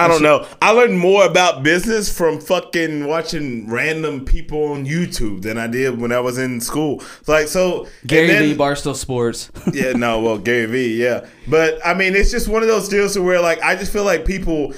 I 0.00 0.06
don't 0.06 0.22
know. 0.22 0.46
I 0.62 0.70
learned 0.70 0.96
more 0.96 1.26
about 1.26 1.64
business 1.64 2.16
from 2.16 2.40
fucking 2.40 3.08
watching 3.08 3.68
random 3.68 4.24
people 4.24 4.66
on 4.66 4.86
YouTube 4.86 5.42
than 5.42 5.58
I 5.58 5.66
did 5.66 6.00
when 6.00 6.12
I 6.12 6.20
was 6.20 6.38
in 6.38 6.60
school. 6.60 7.02
Like 7.26 7.48
so, 7.48 7.88
Gary 8.06 8.28
then- 8.28 8.42
V, 8.50 8.56
Barstool 8.56 8.94
Sports. 8.94 9.50
yeah, 9.72 9.94
no, 9.94 10.20
well, 10.20 10.38
Gary 10.38 10.66
Vee, 10.66 11.02
yeah. 11.02 11.26
But 11.48 11.84
I 11.84 11.94
mean, 11.94 12.14
it's 12.14 12.30
just 12.30 12.46
one 12.46 12.62
of 12.62 12.68
those 12.68 12.88
deals 12.88 13.18
where, 13.18 13.40
like, 13.40 13.60
I 13.60 13.74
just 13.74 13.92
feel 13.92 14.04
like 14.04 14.24
people, 14.24 14.72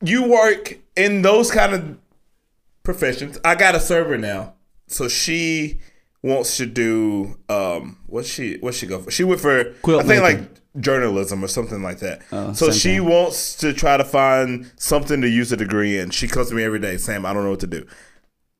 you 0.00 0.26
work 0.26 0.78
in 0.96 1.20
those 1.20 1.50
kind 1.50 1.74
of 1.74 1.98
professions. 2.82 3.38
I 3.44 3.56
got 3.56 3.74
a 3.74 3.80
server 3.80 4.16
now, 4.16 4.54
so 4.86 5.06
she 5.06 5.80
wants 6.22 6.56
to 6.56 6.66
do 6.66 7.38
um, 7.48 7.98
what 8.06 8.26
she 8.26 8.58
what 8.58 8.74
she 8.74 8.86
go 8.86 9.00
for? 9.00 9.10
She 9.10 9.24
went 9.24 9.40
for 9.40 9.64
Quilt 9.82 10.04
I 10.04 10.06
think 10.06 10.22
making. 10.22 10.40
like 10.42 10.80
journalism 10.80 11.44
or 11.44 11.48
something 11.48 11.82
like 11.82 12.00
that. 12.00 12.22
Oh, 12.32 12.52
so 12.52 12.70
she 12.70 12.96
thing. 12.96 13.08
wants 13.08 13.56
to 13.56 13.72
try 13.72 13.96
to 13.96 14.04
find 14.04 14.70
something 14.76 15.20
to 15.20 15.28
use 15.28 15.52
a 15.52 15.56
degree 15.56 15.98
in. 15.98 16.10
She 16.10 16.28
comes 16.28 16.48
to 16.50 16.54
me 16.54 16.64
every 16.64 16.80
day, 16.80 16.96
Sam. 16.98 17.24
I 17.24 17.32
don't 17.32 17.44
know 17.44 17.50
what 17.50 17.60
to 17.60 17.66
do. 17.66 17.86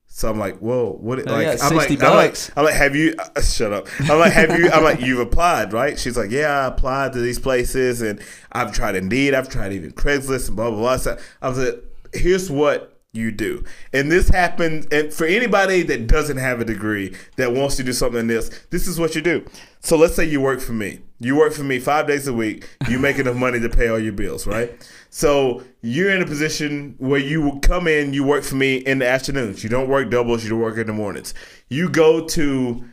So 0.07 0.31
I'm 0.31 0.39
like, 0.39 0.59
whoa, 0.61 0.93
what? 0.93 1.19
Oh, 1.19 1.31
like, 1.31 1.43
yeah, 1.43 1.57
I'm 1.61 1.77
like, 1.77 1.89
60 1.89 2.07
I'm 2.07 2.15
like. 2.15 2.37
I'm 2.57 2.65
like, 2.65 2.75
have 2.75 2.97
you? 2.97 3.15
Uh, 3.19 3.43
shut 3.43 3.71
up. 3.71 3.87
I'm 4.01 4.19
like, 4.19 4.33
have 4.33 4.59
you? 4.59 4.71
I'm 4.71 4.83
like, 4.83 5.03
you've 5.03 5.19
applied, 5.19 5.75
right? 5.75 5.99
She's 5.99 6.17
like, 6.17 6.31
yeah, 6.31 6.61
I 6.61 6.67
applied 6.69 7.13
to 7.13 7.21
these 7.21 7.39
places, 7.39 8.01
and 8.01 8.19
I've 8.51 8.73
tried 8.73 8.97
Indeed, 8.97 9.35
I've 9.35 9.51
tried 9.51 9.75
even 9.75 9.93
Craigslist, 9.93 10.49
and 10.49 10.57
blah 10.57 10.71
blah 10.71 10.79
blah. 10.79 10.97
So 10.97 11.19
I 11.43 11.49
was 11.51 11.59
like, 11.59 11.85
here's 12.15 12.51
what 12.51 12.96
you 13.13 13.33
do, 13.33 13.65
and 13.93 14.11
this 14.11 14.29
happens. 14.29 14.87
And 14.87 15.13
for 15.13 15.27
anybody 15.27 15.83
that 15.83 16.07
doesn't 16.07 16.37
have 16.37 16.61
a 16.61 16.65
degree 16.65 17.15
that 17.37 17.53
wants 17.53 17.77
to 17.77 17.83
do 17.83 17.93
something 17.93 18.21
in 18.21 18.27
this, 18.27 18.51
this 18.71 18.87
is 18.87 19.01
what 19.01 19.15
you 19.15 19.23
do. 19.23 19.45
So 19.81 19.97
let's 19.97 20.15
say 20.15 20.25
you 20.25 20.41
work 20.41 20.61
for 20.61 20.73
me. 20.73 21.01
You 21.19 21.37
work 21.37 21.53
for 21.55 21.63
me 21.63 21.79
five 21.79 22.07
days 22.07 22.29
a 22.29 22.33
week. 22.33 22.69
You 22.89 22.99
make 22.99 23.19
enough 23.19 23.37
money 23.37 23.59
to 23.61 23.69
pay 23.69 23.89
all 23.89 23.99
your 23.99 24.13
bills, 24.13 24.47
right? 24.47 24.71
So 25.09 25.63
you're 25.81 26.11
in 26.11 26.21
a 26.21 26.27
position 26.27 26.95
where 26.99 27.21
you 27.21 27.41
will 27.41 27.59
come 27.61 27.89
in, 27.89 28.13
you 28.13 28.23
work 28.23 28.45
for 28.45 28.57
me 28.57 28.77
in 28.77 28.99
the 28.99 29.09
afternoons. 29.09 29.65
You 29.65 29.71
don't 29.71 29.89
work 29.89 30.11
doubles, 30.11 30.45
you 30.45 30.51
don't 30.51 30.61
work 30.61 30.77
in 30.77 30.87
the 30.87 30.93
mornings. 30.93 31.33
You 31.69 31.89
go 31.89 32.27
to 32.29 32.85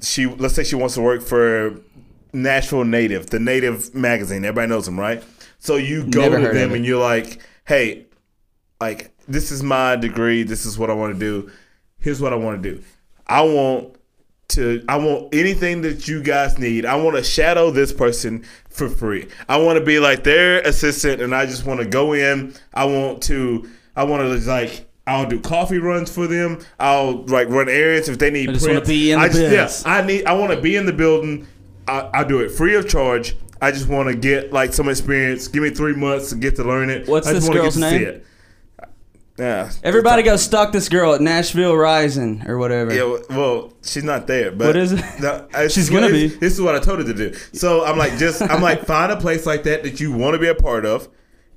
she 0.00 0.26
let's 0.26 0.54
say 0.54 0.64
she 0.64 0.74
wants 0.74 0.94
to 0.94 1.02
work 1.02 1.22
for 1.22 1.80
Nashville 2.32 2.84
Native, 2.84 3.30
the 3.30 3.38
Native 3.38 3.94
magazine. 3.94 4.44
Everybody 4.44 4.68
knows 4.68 4.86
them, 4.86 4.98
right? 4.98 5.22
So 5.58 5.76
you 5.76 6.08
go 6.08 6.22
Never 6.22 6.40
to 6.40 6.54
them 6.54 6.72
and 6.72 6.84
you're 6.84 7.00
like, 7.00 7.40
"Hey, 7.66 8.06
like 8.80 9.10
this 9.32 9.50
is 9.50 9.62
my 9.62 9.96
degree. 9.96 10.42
This 10.42 10.66
is 10.66 10.78
what 10.78 10.90
I 10.90 10.94
want 10.94 11.14
to 11.14 11.18
do. 11.18 11.50
Here's 11.98 12.20
what 12.20 12.32
I 12.32 12.36
want 12.36 12.62
to 12.62 12.74
do. 12.74 12.82
I 13.26 13.42
want 13.42 13.96
to 14.48 14.84
I 14.88 14.96
want 14.96 15.34
anything 15.34 15.82
that 15.82 16.06
you 16.08 16.22
guys 16.22 16.58
need. 16.58 16.84
I 16.84 16.96
want 16.96 17.16
to 17.16 17.22
shadow 17.22 17.70
this 17.70 17.92
person 17.92 18.44
for 18.68 18.88
free. 18.88 19.28
I 19.48 19.56
want 19.56 19.78
to 19.78 19.84
be 19.84 19.98
like 19.98 20.24
their 20.24 20.60
assistant 20.60 21.22
and 21.22 21.34
I 21.34 21.46
just 21.46 21.64
want 21.64 21.80
to 21.80 21.86
go 21.86 22.12
in. 22.12 22.54
I 22.74 22.84
want 22.84 23.22
to 23.24 23.68
I 23.96 24.04
want 24.04 24.22
to 24.22 24.50
like 24.50 24.88
I'll 25.06 25.26
do 25.26 25.40
coffee 25.40 25.78
runs 25.78 26.12
for 26.12 26.26
them. 26.26 26.60
I'll 26.78 27.24
like 27.26 27.48
run 27.48 27.68
errands 27.68 28.08
if 28.08 28.18
they 28.18 28.30
need. 28.30 28.50
I 28.50 28.52
just 28.52 28.66
prints. 28.66 28.88
be 28.88 29.12
in 29.12 29.18
the 29.18 29.24
I 29.24 29.28
just. 29.28 29.86
Yeah, 29.86 29.92
I 29.92 30.02
need. 30.02 30.26
I 30.26 30.32
want 30.34 30.52
to 30.52 30.60
be 30.60 30.76
in 30.76 30.86
the 30.86 30.92
building. 30.92 31.46
I, 31.88 32.08
I 32.14 32.24
do 32.24 32.40
it 32.40 32.50
free 32.50 32.76
of 32.76 32.88
charge. 32.88 33.34
I 33.60 33.72
just 33.72 33.88
want 33.88 34.08
to 34.08 34.14
get 34.14 34.52
like 34.52 34.72
some 34.72 34.88
experience. 34.88 35.48
Give 35.48 35.62
me 35.62 35.70
three 35.70 35.94
months 35.94 36.30
to 36.30 36.36
get 36.36 36.56
to 36.56 36.64
learn 36.64 36.90
it. 36.90 37.08
What's 37.08 37.26
I 37.26 37.32
just 37.32 37.46
this 37.46 37.56
girl's 37.56 37.76
get 37.76 37.90
to 37.90 37.98
see 37.98 38.04
name? 38.04 38.22
Yeah. 39.38 39.70
Everybody 39.82 40.22
go 40.22 40.36
stalk 40.36 40.72
this 40.72 40.88
girl 40.88 41.14
at 41.14 41.20
Nashville 41.20 41.74
Rising 41.76 42.44
or 42.46 42.58
whatever. 42.58 42.94
Yeah, 42.94 43.04
well- 43.04 43.22
well, 43.30 43.72
she's 43.82 44.04
not 44.04 44.26
there. 44.26 44.50
But 44.50 44.68
What 44.68 44.76
is 44.76 44.92
it? 44.92 45.04
No, 45.20 45.46
She's 45.68 45.88
gonna 45.88 46.10
be. 46.10 46.28
This 46.28 46.52
is 46.52 46.60
what 46.60 46.74
I 46.74 46.80
told 46.80 46.98
her 46.98 47.04
to 47.04 47.14
do. 47.14 47.34
So 47.52 47.84
I'm 47.84 47.96
like, 47.96 48.18
just 48.18 48.42
I'm 48.42 48.60
like, 48.62 48.84
find 48.86 49.10
a 49.10 49.16
place 49.16 49.46
like 49.46 49.62
that 49.64 49.82
that 49.84 50.00
you 50.00 50.12
want 50.12 50.34
to 50.34 50.38
be 50.38 50.48
a 50.48 50.54
part 50.54 50.84
of, 50.84 51.08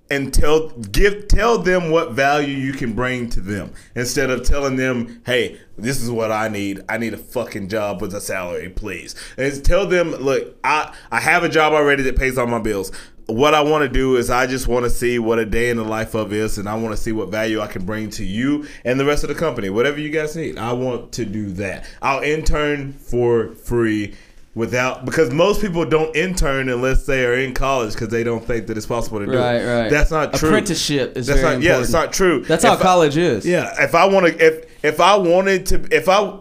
and 0.10 0.34
tell 0.34 0.70
give 0.70 1.28
tell 1.28 1.58
them 1.58 1.90
what 1.90 2.12
value 2.14 2.56
you 2.56 2.72
can 2.74 2.94
bring 2.94 3.30
to 3.32 3.42
them 3.42 3.74
instead 3.96 4.30
of 4.30 4.44
telling 4.44 4.78
them, 4.78 5.22
hey, 5.26 5.60
this 5.78 6.02
is 6.02 6.10
what 6.10 6.32
I 6.32 6.48
need. 6.48 6.82
I 6.88 6.98
need 6.98 7.14
a 7.14 7.18
fucking 7.18 7.68
job 7.68 8.02
with 8.02 8.14
a 8.14 8.22
salary, 8.22 8.70
please. 8.70 9.16
And 9.38 9.66
tell 9.66 9.86
them, 9.86 10.12
look, 10.12 10.56
I 10.64 10.96
I 11.12 11.20
have 11.20 11.44
a 11.44 11.50
job 11.50 11.74
already 11.74 12.04
that 12.04 12.16
pays 12.16 12.38
all 12.38 12.48
my 12.48 12.60
bills. 12.60 12.92
What 13.28 13.56
I 13.56 13.62
want 13.62 13.82
to 13.82 13.90
do 13.90 14.18
is 14.18 14.30
I 14.30 14.46
just 14.46 14.68
want 14.68 14.84
to 14.86 14.90
see 14.90 15.18
what 15.18 15.40
a 15.40 15.46
day 15.46 15.70
in 15.72 15.78
the 15.78 15.84
life 15.84 16.14
of 16.14 16.32
is, 16.32 16.60
and 16.60 16.70
I 16.70 16.76
want 16.76 16.96
to 16.96 17.02
see 17.02 17.12
what 17.12 17.30
value 17.30 17.60
I 17.60 17.68
can 17.68 17.84
bring 17.84 18.10
to 18.12 18.24
you 18.24 18.68
and 18.84 19.00
the 19.00 19.06
rest 19.06 19.24
of 19.24 19.30
the 19.30 19.36
company. 19.36 19.70
Whatever 19.72 20.00
you 20.00 20.12
guys 20.12 20.36
need, 20.36 20.60
I 20.60 20.74
want 20.74 21.12
to 21.14 21.26
do 21.26 21.50
that. 21.54 21.86
I'll 22.04 22.22
intern 22.22 22.94
for 22.94 23.56
free 23.56 24.14
without 24.54 25.06
because 25.06 25.32
most 25.32 25.60
people 25.60 25.86
don't 25.86 26.16
intern 26.16 26.70
unless 26.70 27.06
they 27.06 27.26
are 27.26 27.34
in 27.34 27.54
college 27.54 27.94
because 27.94 28.08
they 28.08 28.24
don't 28.24 28.46
think 28.46 28.68
that 28.68 28.78
it's 28.78 28.86
possible 28.86 29.20
to 29.20 29.26
do. 29.26 29.38
Right, 29.38 29.56
it. 29.56 29.66
right. 29.66 29.90
That's 29.90 30.12
not 30.12 30.34
true. 30.34 30.50
Apprenticeship 30.50 31.18
is 31.18 31.28
That's 31.28 31.42
very 31.42 31.56
not. 31.56 31.64
Yeah, 31.64 31.80
it's 31.82 31.92
not 31.92 32.14
true. 32.14 32.44
That's 32.46 32.64
how 32.64 32.74
I- 32.74 32.82
college 32.82 33.18
is. 33.18 33.46
yeah, 33.46 33.74
if 33.84 33.96
I 33.96 34.06
want 34.06 34.28
to, 34.28 34.46
if 34.46 34.84
if 34.84 35.00
I 35.00 35.18
wanted 35.18 35.66
to, 35.68 35.88
if 35.96 36.08
I, 36.08 36.38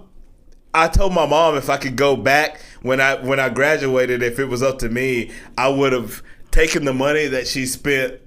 I 0.72 0.88
told 0.88 1.14
my 1.14 1.26
mom 1.26 1.56
if 1.56 1.70
I 1.70 1.76
could 1.76 1.96
go 1.96 2.16
back 2.16 2.60
when 2.82 3.00
I 3.00 3.14
when 3.14 3.40
I 3.40 3.48
graduated, 3.48 4.22
if 4.22 4.38
it 4.38 4.44
was 4.44 4.62
up 4.62 4.78
to 4.80 4.88
me, 4.88 5.30
I 5.58 5.68
would 5.68 5.92
have 5.92 6.22
taken 6.54 6.84
the 6.84 6.94
money 6.94 7.26
that 7.26 7.48
she 7.48 7.66
spent 7.66 8.20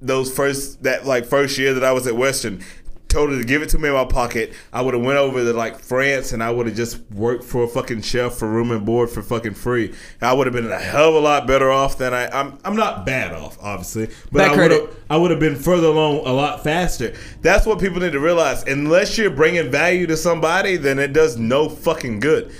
those 0.00 0.32
first 0.34 0.84
that 0.84 1.04
like 1.04 1.26
first 1.26 1.58
year 1.58 1.74
that 1.74 1.84
I 1.84 1.92
was 1.92 2.06
at 2.06 2.16
Western. 2.16 2.64
Told 3.08 3.30
her 3.30 3.38
to 3.38 3.44
give 3.44 3.60
it 3.60 3.68
to 3.70 3.78
me 3.78 3.88
in 3.88 3.94
my 3.94 4.06
pocket. 4.06 4.54
I 4.72 4.80
would 4.80 4.94
have 4.94 5.02
went 5.02 5.18
over 5.18 5.44
to 5.44 5.52
like 5.52 5.80
France 5.80 6.32
and 6.32 6.42
I 6.42 6.50
would 6.50 6.66
have 6.66 6.74
just 6.74 6.98
worked 7.10 7.44
for 7.44 7.64
a 7.64 7.68
fucking 7.68 8.00
chef 8.00 8.36
for 8.36 8.48
room 8.48 8.70
and 8.70 8.86
board 8.86 9.10
for 9.10 9.20
fucking 9.20 9.52
free. 9.52 9.92
I 10.22 10.32
would 10.32 10.46
have 10.46 10.54
been 10.54 10.70
a 10.70 10.78
hell 10.78 11.10
of 11.10 11.16
a 11.16 11.18
lot 11.18 11.46
better 11.46 11.70
off 11.70 11.98
than 11.98 12.14
I. 12.14 12.28
I'm. 12.28 12.58
I'm 12.64 12.74
not 12.74 13.04
bad 13.04 13.34
off, 13.34 13.58
obviously, 13.60 14.06
but 14.30 14.38
Back 14.38 14.52
I 14.52 14.56
would 14.56 14.70
have. 14.70 14.96
I 15.10 15.16
would 15.18 15.30
have 15.30 15.40
been 15.40 15.56
further 15.56 15.88
along 15.88 16.26
a 16.26 16.32
lot 16.32 16.64
faster. 16.64 17.12
That's 17.42 17.66
what 17.66 17.80
people 17.80 18.00
need 18.00 18.12
to 18.12 18.20
realize. 18.20 18.62
Unless 18.62 19.18
you're 19.18 19.28
bringing 19.28 19.70
value 19.70 20.06
to 20.06 20.16
somebody, 20.16 20.76
then 20.76 20.98
it 20.98 21.12
does 21.12 21.36
no 21.36 21.68
fucking 21.68 22.20
good. 22.20 22.54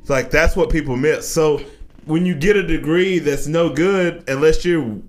It's 0.00 0.08
like 0.08 0.30
that's 0.30 0.56
what 0.56 0.70
people 0.70 0.96
miss. 0.96 1.30
So 1.30 1.60
when 2.04 2.26
you 2.26 2.34
get 2.34 2.56
a 2.56 2.62
degree 2.62 3.18
that's 3.18 3.46
no 3.46 3.68
good, 3.72 4.24
unless 4.28 4.64
you 4.64 5.08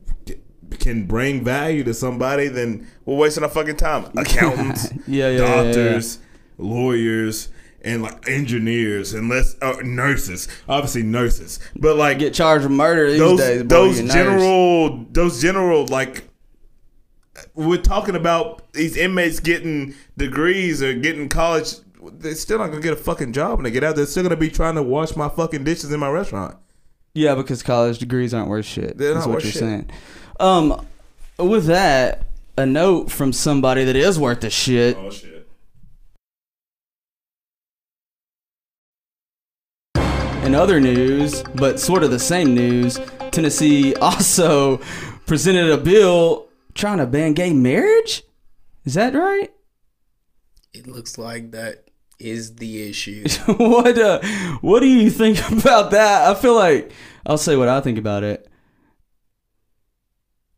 can 0.80 1.06
bring 1.06 1.44
value 1.44 1.84
to 1.84 1.94
somebody, 1.94 2.48
then 2.48 2.88
we're 3.06 3.16
wasting 3.16 3.44
our 3.44 3.50
fucking 3.50 3.78
time. 3.78 4.06
Accountants, 4.18 4.92
Yeah, 5.08 5.30
yeah, 5.30 5.30
yeah, 5.30 5.38
yeah, 5.40 5.64
doctors, 5.64 6.20
lawyers. 6.58 7.50
And 7.86 8.02
like 8.02 8.30
engineers, 8.30 9.14
unless 9.14 9.58
uh, 9.62 9.76
nurses, 9.84 10.48
obviously 10.70 11.04
nurses, 11.04 11.60
but 11.76 11.98
like 11.98 12.18
Get 12.18 12.34
charged 12.34 12.64
with 12.64 12.72
murder 12.72 13.10
these 13.12 13.20
those 13.20 13.40
days. 13.40 13.64
those 13.66 13.98
you 14.00 14.06
nurse. 14.06 14.14
general 14.14 15.06
those 15.12 15.42
general 15.42 15.86
like 15.88 16.30
we're 17.56 17.76
talking 17.82 18.16
about 18.16 18.72
these 18.72 18.96
inmates 18.96 19.42
getting 19.42 19.96
degrees 20.16 20.82
or 20.82 20.94
getting 20.94 21.28
college 21.28 21.74
they're 22.20 22.36
still 22.36 22.58
not 22.60 22.68
gonna 22.68 22.80
get 22.82 22.94
a 22.94 22.96
fucking 22.96 23.34
job 23.34 23.56
when 23.58 23.66
they 23.66 23.72
get 23.72 23.84
out 23.84 23.98
they're 23.98 24.06
still 24.06 24.24
gonna 24.24 24.38
be 24.38 24.50
trying 24.50 24.76
to 24.76 24.84
wash 24.84 25.18
my 25.18 25.28
fucking 25.28 25.66
dishes 25.66 25.92
in 25.92 26.00
my 26.00 26.10
restaurant 26.10 26.56
Yeah, 27.14 27.36
because 27.36 27.62
college 27.62 28.00
degrees 28.00 28.34
aren't 28.34 28.50
worth 28.50 28.66
shit. 28.66 28.98
They're 28.98 29.14
That's 29.14 29.26
not 29.26 29.30
what 29.30 29.36
worth 29.36 29.44
you're 29.46 29.52
shit. 29.54 29.60
saying. 29.62 29.92
Um, 30.40 30.86
with 31.38 31.66
that, 31.68 32.24
a 32.58 32.66
note 32.66 33.12
from 33.12 33.34
somebody 33.34 33.84
that 33.86 33.96
is 33.96 34.20
worth 34.20 34.42
the 34.42 34.50
shit. 34.50 34.98
oh 34.98 35.10
shit 35.12 35.34
In 40.44 40.56
other 40.56 40.82
news, 40.82 41.42
but 41.56 41.80
sort 41.80 42.04
of 42.04 42.12
the 42.12 42.20
same 42.20 42.54
news, 42.54 43.00
Tennessee 43.32 43.96
also 44.02 44.78
presented 45.26 45.70
a 45.70 45.78
bill 45.78 46.48
trying 46.74 46.98
to 46.98 47.06
ban 47.06 47.32
gay 47.34 47.54
marriage. 47.54 48.24
Is 48.84 48.96
that 48.96 49.14
right? 49.14 49.54
It 50.74 50.86
looks 50.86 51.18
like 51.18 51.52
that 51.52 51.83
is 52.24 52.56
the 52.56 52.90
issue. 52.90 53.26
what 53.46 53.98
uh, 53.98 54.20
what 54.62 54.80
do 54.80 54.88
you 54.88 55.10
think 55.10 55.40
about 55.52 55.92
that? 55.92 56.30
I 56.30 56.40
feel 56.40 56.56
like 56.56 56.92
I'll 57.26 57.38
say 57.38 57.56
what 57.56 57.70
I 57.70 57.82
think 57.82 57.98
about 57.98 58.24
it. 58.24 58.48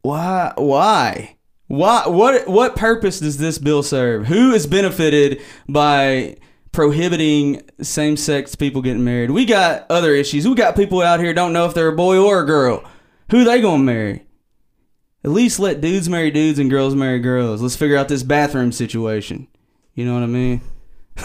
Why 0.01 0.53
why? 0.55 1.37
Why 1.67 2.07
what 2.07 2.47
what 2.47 2.75
purpose 2.75 3.19
does 3.19 3.37
this 3.37 3.57
bill 3.57 3.83
serve? 3.83 4.27
Who 4.27 4.53
is 4.53 4.67
benefited 4.67 5.41
by 5.67 6.37
prohibiting 6.71 7.63
same-sex 7.81 8.55
people 8.55 8.81
getting 8.81 9.03
married? 9.03 9.31
We 9.31 9.45
got 9.45 9.85
other 9.89 10.13
issues. 10.13 10.47
We 10.47 10.55
got 10.55 10.75
people 10.75 11.01
out 11.01 11.19
here 11.19 11.33
don't 11.33 11.53
know 11.53 11.65
if 11.65 11.73
they're 11.73 11.87
a 11.87 11.95
boy 11.95 12.17
or 12.17 12.41
a 12.41 12.45
girl. 12.45 12.83
Who 13.31 13.43
they 13.43 13.61
going 13.61 13.79
to 13.79 13.85
marry? 13.85 14.25
At 15.23 15.31
least 15.31 15.59
let 15.59 15.81
dudes 15.81 16.07
marry 16.07 16.29
dudes 16.29 16.59
and 16.59 16.69
girls 16.69 16.93
marry 16.93 17.17
girls. 17.17 17.59
Let's 17.59 17.75
figure 17.75 17.97
out 17.97 18.09
this 18.09 18.21
bathroom 18.21 18.71
situation. 18.71 19.47
You 19.95 20.05
know 20.05 20.13
what 20.13 20.21
I 20.21 20.27
mean? 20.27 20.61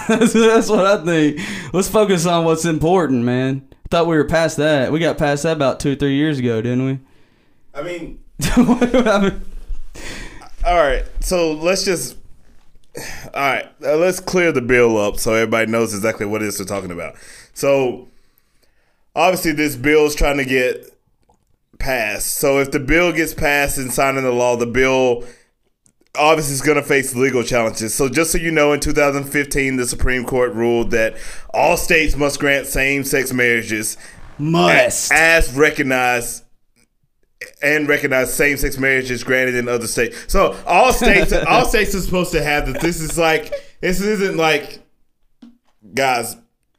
That's, 0.09 0.33
that's 0.33 0.69
what 0.69 0.87
I 0.87 1.05
think. 1.05 1.41
Let's 1.73 1.89
focus 1.89 2.27
on 2.27 2.45
what's 2.45 2.65
important, 2.65 3.25
man. 3.25 3.69
Thought 3.91 4.07
we 4.07 4.17
were 4.17 4.25
past 4.25 4.57
that. 4.59 4.93
We 4.93 5.01
got 5.01 5.19
past 5.19 5.43
that 5.43 5.57
about 5.57 5.81
two 5.81 5.93
or 5.93 5.97
three 5.97 6.15
years 6.15 6.39
ago, 6.39 6.63
didn't 6.63 6.87
we? 6.87 6.99
i 7.73 7.83
mean 7.83 8.19
I 8.43 9.21
mean, 9.23 9.41
all 10.67 10.77
right 10.77 11.05
so 11.21 11.53
let's 11.53 11.85
just 11.85 12.17
All 12.97 13.31
right, 13.35 13.67
uh, 13.85 13.97
let's 13.97 14.19
clear 14.19 14.51
the 14.51 14.61
bill 14.61 14.99
up 14.99 15.19
so 15.19 15.35
everybody 15.35 15.71
knows 15.71 15.95
exactly 15.95 16.27
what 16.27 16.43
it 16.43 16.49
is 16.49 16.59
we're 16.59 16.67
talking 16.67 16.91
about. 16.91 17.15
So, 17.55 18.09
obviously, 19.15 19.53
this 19.53 19.77
bill 19.77 20.07
is 20.07 20.17
trying 20.17 20.39
to 20.39 20.45
get 20.45 20.93
passed. 21.79 22.35
So, 22.35 22.59
if 22.59 22.73
the 22.73 22.81
bill 22.81 23.13
gets 23.13 23.33
passed 23.33 23.79
and 23.79 23.93
signed 23.93 24.19
into 24.19 24.33
law, 24.33 24.57
the 24.57 24.67
bill 24.67 25.25
obviously 26.17 26.55
is 26.55 26.61
going 26.61 26.77
to 26.77 26.83
face 26.83 27.15
legal 27.15 27.43
challenges. 27.43 27.95
So, 27.95 28.09
just 28.09 28.33
so 28.33 28.39
you 28.39 28.51
know, 28.51 28.73
in 28.73 28.81
2015, 28.81 29.77
the 29.77 29.87
Supreme 29.87 30.25
Court 30.25 30.53
ruled 30.53 30.91
that 30.91 31.17
all 31.53 31.77
states 31.77 32.17
must 32.17 32.41
grant 32.41 32.67
same-sex 32.67 33.33
marriages 33.33 33.97
Must. 34.39 35.13
as 35.13 35.53
recognized 35.55 36.45
and 37.63 37.89
recognize 37.89 38.33
same-sex 38.35 38.77
marriages 38.77 39.25
granted 39.25 39.55
in 39.55 39.69
other 39.69 39.87
states. 39.87 40.17
So 40.29 40.57
all 40.67 40.93
states, 40.93 41.33
all 41.49 41.65
states 41.65 41.95
are 41.95 42.01
supposed 42.01 42.33
to 42.33 42.43
have 42.43 42.73
that. 42.73 42.81
This 42.81 43.01
is 43.01 43.17
like 43.17 43.53
this 43.81 44.01
isn't 44.01 44.37
like 44.37 44.81
guys. 45.95 46.37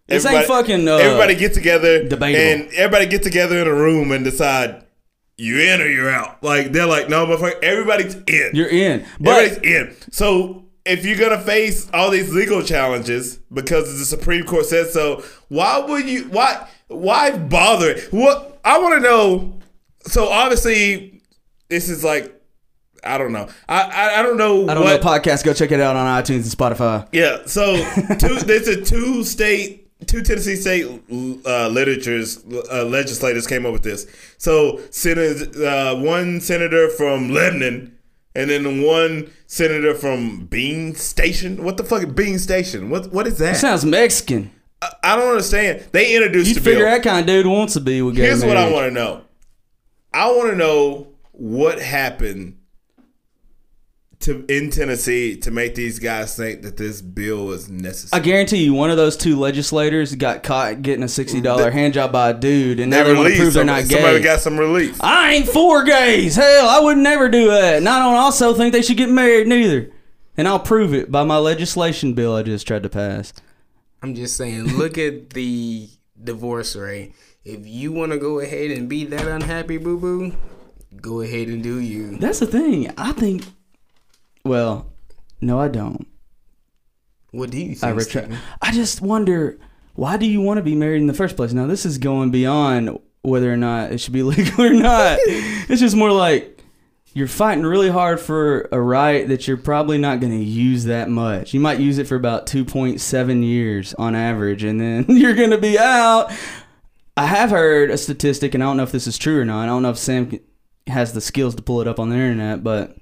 This 0.07 0.25
ain't 0.25 0.45
fucking, 0.45 0.87
uh, 0.87 0.97
everybody 0.97 1.35
get 1.35 1.53
together 1.53 2.03
debatable. 2.07 2.41
and 2.41 2.73
everybody 2.73 3.05
get 3.05 3.23
together 3.23 3.59
in 3.59 3.67
a 3.67 3.73
room 3.73 4.11
and 4.11 4.25
decide 4.25 4.83
you 5.41 5.59
in 5.59 5.81
or 5.81 5.87
you're 5.87 6.09
out. 6.09 6.43
Like 6.43 6.71
they're 6.71 6.85
like, 6.85 7.09
no, 7.09 7.25
motherfucker, 7.25 7.61
everybody's 7.63 8.15
in. 8.15 8.51
You're 8.53 8.69
in. 8.69 9.05
But 9.19 9.43
Everybody's 9.43 9.89
in. 9.89 9.95
So 10.11 10.65
if 10.85 11.05
you're 11.05 11.17
gonna 11.17 11.41
face 11.41 11.89
all 11.93 12.11
these 12.11 12.33
legal 12.33 12.61
challenges 12.61 13.37
because 13.51 13.97
the 13.99 14.05
Supreme 14.05 14.45
Court 14.45 14.65
says 14.65 14.93
so, 14.93 15.23
why 15.49 15.79
would 15.79 16.07
you? 16.07 16.25
Why? 16.25 16.67
Why 16.87 17.35
bother? 17.37 17.99
What 18.11 18.59
I 18.63 18.79
want 18.79 18.95
to 18.95 18.99
know. 19.01 19.59
So 20.03 20.29
obviously, 20.29 21.21
this 21.69 21.89
is 21.89 22.03
like. 22.03 22.37
I 23.03 23.17
don't 23.17 23.31
know. 23.31 23.49
I 23.67 23.81
I, 23.81 24.19
I 24.19 24.21
don't 24.21 24.37
know. 24.37 24.69
I 24.69 24.75
don't 24.75 24.83
what, 24.83 25.01
know 25.01 25.09
podcast. 25.09 25.43
Go 25.43 25.55
check 25.55 25.71
it 25.71 25.79
out 25.79 25.95
on 25.95 26.21
iTunes 26.21 26.43
and 26.43 26.45
Spotify. 26.45 27.07
Yeah. 27.11 27.39
So 27.47 27.75
two, 28.19 28.35
there's 28.45 28.67
a 28.67 28.79
two 28.79 29.23
state, 29.23 29.80
two 30.07 30.21
Tennessee 30.21 30.55
state 30.55 30.85
uh, 31.45 31.67
literatures 31.67 32.43
uh, 32.71 32.85
legislators 32.85 33.47
came 33.47 33.65
up 33.65 33.73
with 33.73 33.83
this. 33.83 34.07
So 34.37 34.79
senator, 34.89 35.65
uh, 35.65 35.95
one 35.95 36.41
senator 36.41 36.89
from 36.89 37.29
Lebanon, 37.29 37.97
and 38.35 38.49
then 38.49 38.81
one 38.83 39.31
senator 39.47 39.93
from 39.93 40.45
Bean 40.45 40.95
Station. 40.95 41.63
What 41.63 41.77
the 41.77 41.83
fuck, 41.83 42.03
is 42.03 42.13
Bean 42.13 42.39
Station? 42.39 42.89
What 42.89 43.11
what 43.11 43.27
is 43.27 43.37
that? 43.39 43.57
Sounds 43.57 43.85
Mexican. 43.85 44.51
I, 44.81 44.89
I 45.03 45.15
don't 45.15 45.29
understand. 45.29 45.85
They 45.91 46.15
introduced 46.15 46.49
You 46.49 46.55
the 46.55 46.61
figure 46.61 46.85
bill. 46.85 46.91
that 46.91 47.03
kind 47.03 47.19
of 47.19 47.25
dude 47.27 47.45
wants 47.45 47.73
to 47.73 47.79
be 47.79 48.01
with 48.01 48.17
Here's 48.17 48.43
what 48.43 48.57
I 48.57 48.71
want 48.71 48.85
to 48.85 48.91
know. 48.91 49.21
I 50.13 50.29
want 50.31 50.49
to 50.49 50.55
know 50.55 51.07
what 51.31 51.79
happened 51.79 52.57
to 54.21 54.45
in 54.47 54.69
Tennessee 54.69 55.35
to 55.37 55.51
make 55.51 55.75
these 55.75 55.99
guys 55.99 56.35
think 56.35 56.61
that 56.61 56.77
this 56.77 57.01
bill 57.01 57.51
is 57.51 57.69
necessary. 57.69 58.21
I 58.21 58.23
guarantee 58.23 58.63
you, 58.63 58.73
one 58.73 58.89
of 58.91 58.97
those 58.97 59.17
two 59.17 59.37
legislators 59.39 60.15
got 60.15 60.43
caught 60.43 60.81
getting 60.81 61.03
a 61.03 61.07
sixty 61.07 61.41
dollar 61.41 61.71
hand 61.71 61.93
job 61.93 62.11
by 62.11 62.29
a 62.29 62.33
dude, 62.33 62.79
and 62.79 62.89
now 62.91 63.03
They 63.03 63.11
they 63.11 63.15
want 63.17 63.17
to 63.17 63.23
released 63.33 63.41
prove 63.41 63.53
they're 63.53 63.61
somebody, 63.65 63.81
not 63.83 63.89
gay. 63.89 63.95
somebody 63.95 64.23
got 64.23 64.39
some 64.39 64.57
relief. 64.57 64.97
I 65.03 65.33
ain't 65.33 65.47
for 65.47 65.83
gays. 65.83 66.35
Hell, 66.35 66.67
I 66.69 66.79
would 66.79 66.97
never 66.97 67.29
do 67.29 67.49
that. 67.51 67.75
And 67.77 67.89
I 67.89 67.99
don't 67.99 68.15
also 68.15 68.53
think 68.53 68.73
they 68.73 68.81
should 68.81 68.97
get 68.97 69.09
married 69.09 69.47
neither. 69.47 69.91
And 70.37 70.47
I'll 70.47 70.59
prove 70.59 70.93
it 70.93 71.11
by 71.11 71.23
my 71.23 71.37
legislation 71.37 72.13
bill 72.13 72.35
I 72.35 72.43
just 72.43 72.65
tried 72.67 72.83
to 72.83 72.89
pass. 72.89 73.33
I'm 74.01 74.15
just 74.15 74.37
saying, 74.37 74.77
look 74.77 74.97
at 74.97 75.31
the 75.31 75.89
divorce 76.23 76.75
rate. 76.75 77.13
If 77.43 77.65
you 77.67 77.91
want 77.91 78.11
to 78.11 78.17
go 78.17 78.39
ahead 78.39 78.71
and 78.71 78.87
be 78.87 79.03
that 79.05 79.27
unhappy, 79.27 79.77
boo 79.77 79.97
boo, 79.99 80.33
go 81.01 81.21
ahead 81.21 81.47
and 81.47 81.61
do 81.61 81.79
you. 81.79 82.17
That's 82.17 82.39
the 82.39 82.45
thing. 82.45 82.93
I 82.97 83.11
think. 83.13 83.45
Well, 84.43 84.91
no, 85.39 85.59
I 85.59 85.67
don't. 85.67 86.07
What 87.31 87.49
do 87.49 87.59
you 87.59 87.75
think? 87.75 87.83
I 87.83 87.89
retract. 87.89 88.33
I 88.61 88.71
just 88.71 89.01
wonder 89.01 89.59
why 89.95 90.17
do 90.17 90.25
you 90.25 90.41
want 90.41 90.57
to 90.57 90.63
be 90.63 90.75
married 90.75 91.01
in 91.01 91.07
the 91.07 91.13
first 91.13 91.35
place? 91.35 91.53
Now 91.53 91.67
this 91.67 91.85
is 91.85 91.97
going 91.97 92.31
beyond 92.31 92.97
whether 93.21 93.51
or 93.51 93.57
not 93.57 93.91
it 93.91 93.99
should 93.99 94.13
be 94.13 94.23
legal 94.23 94.65
or 94.65 94.73
not. 94.73 95.19
it's 95.21 95.81
just 95.81 95.95
more 95.95 96.11
like 96.11 96.61
you're 97.13 97.27
fighting 97.27 97.65
really 97.65 97.89
hard 97.89 98.19
for 98.19 98.69
a 98.71 98.79
right 98.79 99.27
that 99.27 99.47
you're 99.47 99.57
probably 99.57 99.97
not 99.97 100.19
going 100.19 100.31
to 100.31 100.43
use 100.43 100.85
that 100.85 101.09
much. 101.09 101.53
You 101.53 101.59
might 101.59 101.79
use 101.79 101.97
it 101.97 102.07
for 102.07 102.15
about 102.15 102.45
2.7 102.47 103.43
years 103.43 103.93
on 103.95 104.15
average, 104.15 104.63
and 104.63 104.79
then 104.79 105.05
you're 105.09 105.35
going 105.35 105.49
to 105.51 105.57
be 105.57 105.77
out. 105.77 106.31
I 107.17 107.25
have 107.25 107.49
heard 107.49 107.91
a 107.91 107.97
statistic, 107.97 108.53
and 108.53 108.63
I 108.63 108.67
don't 108.67 108.77
know 108.77 108.83
if 108.83 108.93
this 108.93 109.07
is 109.07 109.17
true 109.17 109.41
or 109.41 109.45
not. 109.45 109.63
I 109.63 109.65
don't 109.65 109.81
know 109.81 109.89
if 109.89 109.97
Sam 109.97 110.39
has 110.87 111.11
the 111.11 111.21
skills 111.21 111.55
to 111.55 111.61
pull 111.61 111.81
it 111.81 111.87
up 111.87 111.99
on 111.99 112.09
the 112.09 112.15
internet, 112.15 112.63
but 112.63 112.95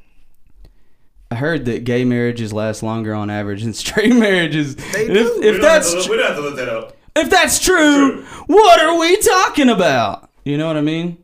I 1.31 1.35
heard 1.35 1.65
that 1.65 1.83
gay 1.83 2.05
marriages 2.05 2.51
last 2.51 2.81
longer 2.81 3.13
on 3.13 3.29
average 3.29 3.63
than 3.63 3.73
straight 3.85 4.15
marriages. 4.15 4.75
They 4.75 5.07
if, 5.07 5.13
do. 5.13 5.41
if 5.43 5.61
that's 5.61 6.05
tr- 6.05 6.11
we 6.11 6.17
don't 6.17 6.27
have 6.27 6.35
to 6.37 6.41
look 6.41 6.55
that 6.55 6.69
up. 6.69 6.97
if 7.15 7.29
that's 7.29 7.59
true, 7.59 8.23
what 8.47 8.79
are 8.81 8.97
we 8.99 9.17
talking 9.17 9.69
about? 9.69 10.29
You 10.43 10.57
know 10.57 10.67
what 10.67 10.77
I 10.77 10.81
mean? 10.81 11.23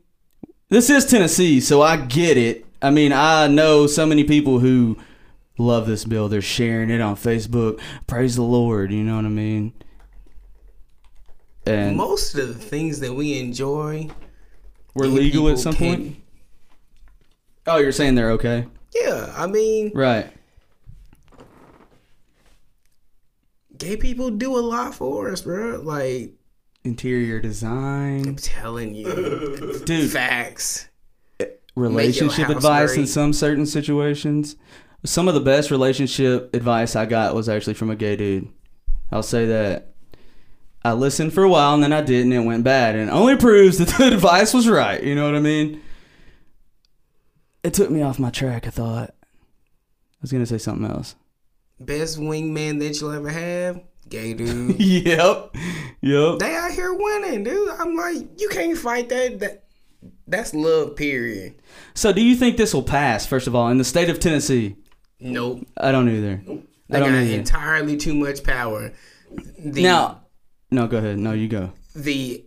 This 0.70 0.90
is 0.90 1.06
Tennessee, 1.06 1.60
so 1.60 1.82
I 1.82 1.98
get 1.98 2.38
it. 2.38 2.66
I 2.82 2.90
mean, 2.92 3.14
I 3.14 3.48
know 3.48 3.88
so 3.88 4.06
many 4.06 4.24
people 4.24 4.60
who 4.60 4.98
love 5.58 5.88
this 5.88 6.06
bill. 6.06 6.28
They're 6.28 6.42
sharing 6.42 6.90
it 6.90 7.02
on 7.02 7.16
Facebook. 7.16 7.80
Praise 8.08 8.36
the 8.36 8.44
Lord. 8.44 8.92
You 8.92 9.04
know 9.04 9.16
what 9.16 9.26
I 9.26 9.30
mean? 9.30 9.74
And 11.66 11.98
Most 11.98 12.36
of 12.36 12.48
the 12.48 12.54
things 12.54 13.00
that 13.00 13.14
we 13.14 13.40
enjoy, 13.40 14.10
we're 14.94 15.08
legal 15.08 15.50
at 15.50 15.58
some 15.58 15.76
point. 15.76 16.18
Oh, 17.66 17.78
you're 17.78 17.92
saying 17.92 18.14
they're 18.14 18.32
okay, 18.32 18.68
yeah. 18.96 19.34
I 19.36 19.48
mean, 19.48 19.92
right? 19.94 20.32
gay 23.78 23.98
people 23.98 24.32
do 24.32 24.58
a 24.58 24.60
lot 24.60 24.96
for 24.96 25.32
us, 25.32 25.42
bro. 25.42 25.82
Like, 25.82 26.34
Interior 26.84 27.40
design. 27.40 28.28
I'm 28.28 28.36
telling 28.36 28.94
you, 28.94 29.82
dude. 29.86 30.12
facts. 30.12 30.88
relationship 31.76 32.50
advice 32.50 32.96
in 32.96 33.08
some 33.08 33.34
certain 33.34 33.66
situations. 33.66 34.56
Some 35.04 35.28
of 35.28 35.34
the 35.34 35.40
best 35.42 35.72
relationship 35.72 36.54
advice 36.56 36.96
I 36.96 37.06
got 37.06 37.36
was 37.36 37.50
actually 37.50 37.74
from 37.74 37.90
a 37.90 37.96
gay 37.96 38.16
dude. 38.16 38.50
I'll 39.12 39.24
say 39.24 39.46
that. 39.48 39.94
I 40.84 40.94
listened 40.94 41.34
for 41.34 41.44
a 41.44 41.50
while 41.50 41.74
and 41.74 41.82
then 41.82 41.92
I 41.92 42.02
didn't 42.02 42.32
and 42.32 42.44
it 42.44 42.48
went 42.48 42.64
bad 42.64 42.96
and 42.96 43.10
it 43.10 43.12
only 43.12 43.36
proves 43.36 43.80
that 43.80 43.88
the 43.88 44.08
advice 44.14 44.54
was 44.54 44.70
right. 44.70 45.04
You 45.04 45.16
know 45.16 45.26
what 45.26 45.34
I 45.34 45.40
mean? 45.40 45.82
It 47.66 47.74
took 47.74 47.90
me 47.90 48.04
off 48.04 48.20
my 48.20 48.30
track, 48.30 48.68
I 48.68 48.70
thought. 48.70 49.10
I 49.10 50.22
was 50.22 50.32
gonna 50.32 50.46
say 50.46 50.60
something 50.60 50.86
else. 50.90 51.16
Best 51.80 52.20
wingman 52.20 52.78
that 52.80 53.02
you'll 53.02 53.12
ever 53.12 53.30
have, 53.30 53.82
gay 54.08 54.34
dude. 54.36 54.76
yep. 54.80 55.56
Yep. 56.02 56.40
they 56.40 56.56
out 56.56 56.72
here 56.72 56.94
winning, 56.94 57.44
dude. 57.44 57.70
I'm 57.80 57.96
like, 57.96 58.40
you 58.40 58.48
can't 58.50 58.78
fight 58.78 59.10
that. 59.10 59.40
That 59.40 59.64
that's 60.28 60.54
love. 60.54 60.96
Period. 60.96 61.56
So 61.96 62.14
do 62.14 62.22
you 62.24 62.36
think 62.36 62.58
this 62.58 62.72
will 62.74 62.84
pass, 62.84 63.26
first 63.26 63.48
of 63.48 63.56
all, 63.56 63.68
in 63.70 63.80
the 63.80 63.84
state 63.84 64.10
of 64.10 64.20
Tennessee? 64.20 64.76
Nope. 65.20 65.66
I 65.78 65.92
don't 65.92 66.08
either. 66.10 66.42
They 66.46 66.98
I 66.98 67.00
don't 67.00 67.14
got 67.14 67.24
either. 67.24 67.40
entirely 67.40 67.98
too 67.98 68.14
much 68.14 68.44
power. 68.44 68.94
The, 69.58 69.82
Now 69.82 70.22
no, 70.70 70.86
go 70.88 70.98
ahead. 71.00 71.18
No, 71.18 71.34
you 71.34 71.48
go. 71.48 71.72
the 71.96 72.46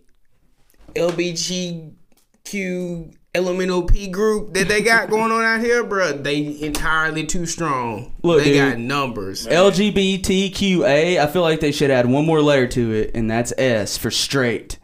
LBGQ 0.95 3.15
elemental 3.35 3.83
P 3.83 4.07
group 4.07 4.53
that 4.53 4.67
they 4.67 4.81
got 4.81 5.09
going 5.09 5.31
on 5.31 5.43
out 5.43 5.59
here, 5.61 5.83
bro, 5.83 6.13
they 6.13 6.59
entirely 6.61 7.25
too 7.25 7.45
strong. 7.45 8.13
Look, 8.23 8.43
they 8.43 8.53
dude. 8.53 8.71
got 8.71 8.79
numbers. 8.79 9.45
LGBTQA, 9.47 11.19
I 11.19 11.27
feel 11.27 11.41
like 11.41 11.59
they 11.59 11.71
should 11.71 11.91
add 11.91 12.05
one 12.07 12.25
more 12.25 12.41
letter 12.41 12.67
to 12.67 12.91
it, 12.93 13.11
and 13.13 13.29
that's 13.29 13.53
S 13.57 13.97
for 13.97 14.11
straight. 14.11 14.77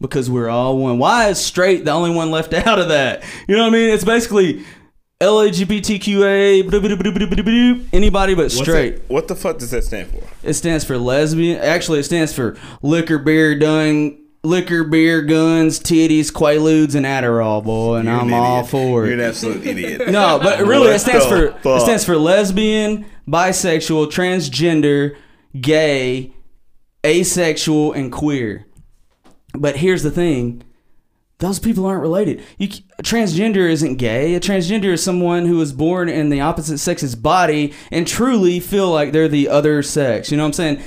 Because 0.00 0.28
we're 0.28 0.48
all 0.48 0.78
one. 0.78 0.98
Why 0.98 1.28
is 1.28 1.38
straight 1.38 1.84
the 1.84 1.92
only 1.92 2.10
one 2.10 2.32
left 2.32 2.52
out 2.66 2.80
of 2.80 2.88
that? 2.88 3.22
You 3.46 3.54
know 3.54 3.62
what 3.62 3.68
I 3.68 3.72
mean? 3.72 3.90
It's 3.90 4.02
basically 4.04 4.64
LGBTQA, 5.20 6.68
anybody 7.92 8.34
but 8.34 8.50
straight. 8.50 8.94
it- 8.94 9.04
what 9.06 9.28
the 9.28 9.36
fuck 9.36 9.58
does 9.58 9.70
that 9.70 9.84
stand 9.84 10.10
for? 10.10 10.24
It 10.42 10.54
stands 10.54 10.84
for 10.84 10.98
lesbian. 10.98 11.60
Actually, 11.60 12.00
it 12.00 12.04
stands 12.04 12.32
for 12.32 12.56
liquor, 12.82 13.18
beer, 13.18 13.56
dun, 13.56 14.18
liquor, 14.44 14.84
beer, 14.84 15.22
guns, 15.22 15.78
titties, 15.78 16.32
quaaludes, 16.32 16.94
and 16.94 17.06
Adderall, 17.06 17.62
boy. 17.64 17.96
And 17.96 18.06
You're 18.08 18.14
I'm 18.18 18.32
all 18.32 18.58
idiot. 18.58 18.70
for 18.70 19.04
You're 19.04 19.14
an 19.14 19.20
it. 19.20 19.28
absolute 19.28 19.66
idiot. 19.66 20.08
No, 20.10 20.38
but 20.42 20.60
really, 20.66 20.88
it 20.90 20.98
stands 20.98 21.26
for 21.26 21.46
it 21.46 21.80
stands 21.80 22.04
for 22.04 22.16
lesbian, 22.16 23.04
bisexual, 23.28 24.06
transgender, 24.08 25.16
gay, 25.60 26.32
asexual, 27.06 27.92
and 27.92 28.10
queer. 28.12 28.66
But 29.54 29.76
here's 29.76 30.02
the 30.02 30.10
thing: 30.10 30.62
those 31.38 31.58
people 31.58 31.86
aren't 31.86 32.02
related. 32.02 32.42
You, 32.58 32.68
transgender 33.02 33.68
isn't 33.70 33.96
gay. 33.96 34.34
A 34.34 34.40
transgender 34.40 34.92
is 34.92 35.02
someone 35.02 35.46
who 35.46 35.60
is 35.60 35.72
born 35.72 36.08
in 36.08 36.30
the 36.30 36.40
opposite 36.40 36.78
sex's 36.78 37.14
body 37.14 37.72
and 37.90 38.06
truly 38.06 38.60
feel 38.60 38.90
like 38.90 39.12
they're 39.12 39.28
the 39.28 39.48
other 39.48 39.82
sex. 39.82 40.30
You 40.30 40.36
know 40.36 40.44
what 40.44 40.48
I'm 40.48 40.52
saying? 40.54 40.82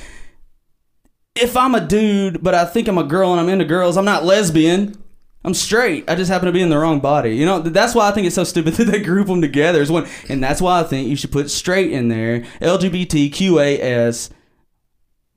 If 1.36 1.58
I'm 1.58 1.76
a 1.76 1.82
dude, 1.82 2.42
but 2.42 2.56
I 2.56 2.64
think 2.64 2.88
I'm 2.88 2.98
a 2.98 3.04
girl 3.04 3.32
and 3.32 3.42
I'm 3.42 3.50
into 3.50 3.66
girls, 3.66 3.98
I'm 3.98 4.06
not 4.06 4.24
lesbian. 4.24 4.96
I'm 5.44 5.54
straight. 5.54 6.10
I 6.10 6.16
just 6.16 6.32
happen 6.32 6.48
to 6.48 6.52
be 6.52 6.62
in 6.62 6.70
the 6.70 6.78
wrong 6.78 7.02
body. 7.02 7.36
You 7.36 7.46
know, 7.46 7.60
that's 7.60 7.94
why 7.94 8.08
I 8.08 8.12
think 8.12 8.26
it's 8.26 8.36
so 8.36 8.46
stupid 8.46 8.74
that 8.76 8.86
they 8.86 9.02
group 9.02 9.28
them 9.28 9.42
together. 9.42 9.82
Is 9.82 9.92
one, 9.92 10.08
and 10.30 10.42
that's 10.42 10.62
why 10.62 10.80
I 10.80 10.84
think 10.84 11.08
you 11.10 11.16
should 11.16 11.32
put 11.32 11.52
straight 11.52 11.92
in 11.92 12.08
there. 12.08 12.42
LGBTQAS 12.62 14.30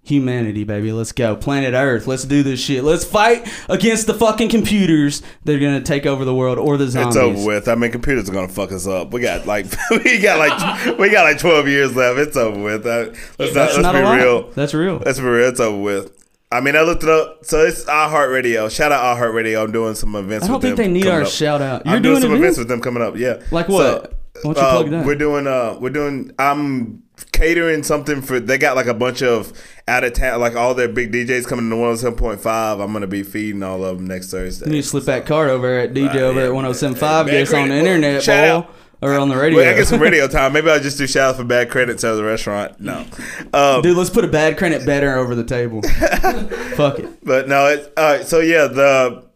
humanity, 0.09 0.65
baby. 0.65 0.93
Let's 0.93 1.13
go. 1.13 1.37
Planet 1.37 1.75
Earth. 1.75 2.07
Let's 2.07 2.25
do 2.25 2.43
this 2.43 2.61
shit. 2.61 2.85
Let's 2.85 3.05
fight 3.05 3.49
against 3.69 4.07
the 4.07 4.15
fucking 4.15 4.49
computers 4.49 5.23
that 5.45 5.55
are 5.55 5.59
gonna 5.59 5.81
take 5.81 6.07
over 6.07 6.25
the 6.25 6.35
world 6.35 6.59
or 6.59 6.77
the 6.77 6.89
zombies. 6.89 7.17
It's 7.17 7.23
over 7.23 7.47
with. 7.47 7.69
I 7.69 7.75
mean, 7.75 7.93
computers 7.93 8.29
are 8.29 8.33
gonna 8.33 8.49
fuck 8.49 8.73
us 8.73 8.87
up. 8.87 9.13
We 9.13 9.21
got 9.21 9.47
like 9.47 9.67
we 9.91 10.19
got 10.19 10.39
like 10.39 10.99
we 10.99 11.11
got 11.11 11.25
like 11.25 11.39
twelve 11.39 11.69
years 11.69 11.95
left. 11.95 12.19
It's 12.19 12.37
over 12.37 12.61
with. 12.61 12.87
Uh, 12.87 13.13
let's 13.39 13.55
not, 13.55 13.71
let's 13.71 13.79
not 13.79 13.93
be 13.93 14.23
real. 14.23 14.51
That's 14.51 14.75
real. 14.75 15.03
Let's 15.05 15.19
be 15.19 15.27
real. 15.27 15.49
It's 15.49 15.61
over 15.61 15.81
with. 15.81 16.15
I 16.51 16.61
mean, 16.61 16.77
I 16.77 16.81
looked 16.83 17.03
it 17.03 17.11
up. 17.11 17.45
So 17.45 17.65
it's 17.65 17.85
iHeartRadio. 17.85 18.71
Shout 18.71 18.91
out 18.91 19.19
iHeartRadio. 19.19 19.63
I'm 19.63 19.73
doing 19.73 19.95
some 19.95 20.15
events. 20.17 20.47
I 20.47 20.49
don't 20.49 20.61
think 20.61 20.77
they 20.77 20.89
need 20.89 21.07
our 21.07 21.23
up. 21.23 21.29
shout 21.29 21.61
out. 21.61 21.85
You're 21.85 21.97
I'm 21.97 22.03
doing, 22.03 22.21
doing 22.21 22.23
some 22.23 22.31
events? 22.33 22.43
events 22.43 22.59
with 22.59 22.69
them 22.69 22.81
coming 22.81 23.03
up. 23.03 23.17
Yeah. 23.17 23.43
Like 23.51 23.69
what? 23.69 24.15
Why 24.43 24.55
don't 24.55 24.57
you 24.57 24.63
uh, 24.63 24.71
plug 24.71 24.91
that? 24.91 25.07
We're 25.07 25.15
doing. 25.15 25.47
Uh, 25.47 25.77
we're 25.81 25.91
doing. 25.91 26.33
I'm 26.39 27.03
catering 27.33 27.83
something 27.83 28.23
for. 28.23 28.41
They 28.41 28.59
got 28.59 28.77
like 28.77 28.87
a 28.87 28.95
bunch 28.95 29.23
of 29.23 29.53
out 29.87 30.05
of 30.05 30.13
town, 30.13 30.41
like 30.41 30.57
all 30.57 30.75
their 30.75 30.89
big 30.89 31.13
DJs 31.13 31.47
coming 31.47 31.71
to 31.71 31.77
107.5. 31.77 32.83
I'm 32.83 32.93
gonna 32.93 33.07
be 33.07 33.23
feeding 33.23 33.63
all 33.63 33.85
of 33.85 33.99
them 33.99 34.07
next 34.07 34.31
Thursday. 34.31 34.67
You 34.67 34.73
need 34.73 34.83
to 34.83 34.89
slip 34.89 35.05
that 35.05 35.27
card 35.27 35.51
over 35.51 35.79
at 35.79 35.95
DJ 35.95 36.17
over 36.17 36.41
yeah, 36.41 36.47
at 36.47 36.53
1075. 36.53 37.27
yeah, 37.27 37.33
Get 37.33 37.43
us 37.43 37.55
on 37.55 37.69
the 37.69 37.77
internet, 37.77 38.23
Shout 38.23 38.67
boy. 38.67 38.73
Or 39.01 39.17
on 39.17 39.29
the 39.29 39.37
radio. 39.37 39.59
Wait, 39.59 39.69
I 39.69 39.75
get 39.75 39.87
some 39.87 40.01
radio 40.03 40.27
time. 40.29 40.53
Maybe 40.53 40.69
I'll 40.69 40.81
just 40.81 40.99
do 40.99 41.07
shout 41.07 41.31
out 41.31 41.37
for 41.37 41.45
bad 41.45 41.71
credits 41.71 42.03
at 42.03 42.15
the 42.15 42.25
restaurant. 42.25 42.81
No. 42.81 43.07
Um, 43.53 43.81
Dude, 43.81 43.97
let's 43.97 44.11
put 44.11 44.25
a 44.25 44.29
bad 44.29 44.59
credit 44.59 44.85
better 44.85 45.17
over 45.17 45.37
the 45.37 45.45
table. 45.45 45.83
Fuck 46.75 46.99
it. 46.99 47.25
But 47.25 47.47
no, 47.47 47.67
it's 47.67 47.89
all 47.97 48.05
right. 48.05 48.27
So 48.27 48.41
yeah, 48.41 48.67
the 48.67 49.28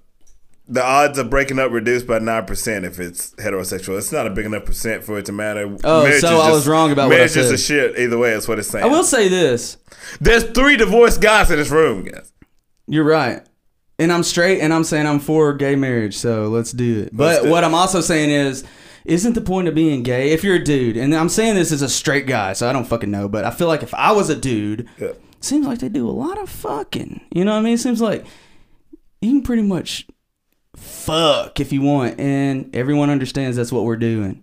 the 0.69 0.83
odds 0.83 1.19
of 1.19 1.29
breaking 1.29 1.59
up 1.59 1.73
reduced 1.73 2.07
by 2.07 2.19
nine 2.19 2.47
percent 2.47 2.85
if 2.85 3.01
it's 3.01 3.35
heterosexual. 3.35 3.99
It's 3.99 4.13
not 4.13 4.27
a 4.27 4.31
big 4.31 4.47
enough 4.47 4.65
percent 4.65 5.05
for 5.05 5.19
it 5.19 5.27
to 5.27 5.33
matter. 5.33 5.77
Oh, 5.85 6.05
Marriage 6.05 6.21
so 6.21 6.35
is 6.37 6.41
I 6.41 6.51
was 6.53 6.69
wrong 6.69 6.93
about 6.93 7.09
what 7.09 7.15
I 7.15 7.19
marriage 7.19 7.37
is 7.37 7.51
a 7.51 7.59
shit 7.59 7.99
either 7.99 8.17
way. 8.19 8.33
That's 8.33 8.47
what 8.49 8.59
it's 8.59 8.69
saying. 8.69 8.85
I 8.85 8.89
will 8.89 9.05
say 9.05 9.29
this. 9.29 9.77
There's 10.21 10.45
three 10.45 10.77
divorced 10.77 11.21
guys 11.21 11.51
in 11.51 11.59
this 11.59 11.71
room, 11.71 12.05
guys. 12.05 12.33
You're 12.87 13.05
right. 13.05 13.43
And 13.99 14.13
I'm 14.13 14.23
straight 14.23 14.61
and 14.61 14.73
I'm 14.73 14.85
saying 14.85 15.07
I'm 15.07 15.21
for 15.21 15.53
gay 15.53 15.77
marriage, 15.77 16.17
so 16.17 16.49
let's 16.49 16.73
do 16.73 17.03
it. 17.03 17.11
But 17.17 17.43
do 17.45 17.51
what 17.51 17.63
it. 17.63 17.67
I'm 17.67 17.75
also 17.75 18.01
saying 18.01 18.31
is, 18.31 18.65
isn't 19.05 19.35
the 19.35 19.41
point 19.41 19.69
of 19.69 19.75
being 19.75 20.03
gay 20.03 20.31
if 20.31 20.43
you're 20.43 20.57
a 20.57 20.65
dude? 20.65 20.97
And 20.97 21.15
I'm 21.15 21.29
saying 21.29 21.55
this 21.57 21.71
as 21.73 21.83
a 21.83 21.89
straight 21.89 22.27
guy, 22.27 22.53
so 22.53 22.69
I 22.69 22.73
don't 22.73 22.87
fucking 22.87 23.11
know. 23.11 23.29
But 23.29 23.45
I 23.45 23.51
feel 23.51 23.67
like 23.69 23.83
if 23.83 23.93
I 23.95 24.13
was 24.13 24.31
a 24.31 24.37
dude, 24.37 24.89
Yeah. 24.99 25.09
it 25.09 25.21
seems 25.45 25.67
like 25.67 25.81
they 25.81 25.89
do 25.89 26.09
a 26.09 26.11
lot 26.11 26.39
of 26.39 26.49
fucking. 26.49 27.21
You 27.33 27.45
know 27.45 27.53
what 27.53 27.59
I 27.59 27.63
mean? 27.63 27.75
It 27.75 27.79
seems 27.81 28.01
like 28.01 28.25
you 29.21 29.31
can 29.31 29.43
pretty 29.43 29.63
much 29.63 30.07
fuck 30.77 31.61
if 31.61 31.73
you 31.73 31.83
want, 31.83 32.19
and 32.21 32.75
everyone 32.75 33.11
understands 33.11 33.57
that's 33.57 33.73
what 33.73 33.85
we're 33.85 33.97
doing. 33.97 34.43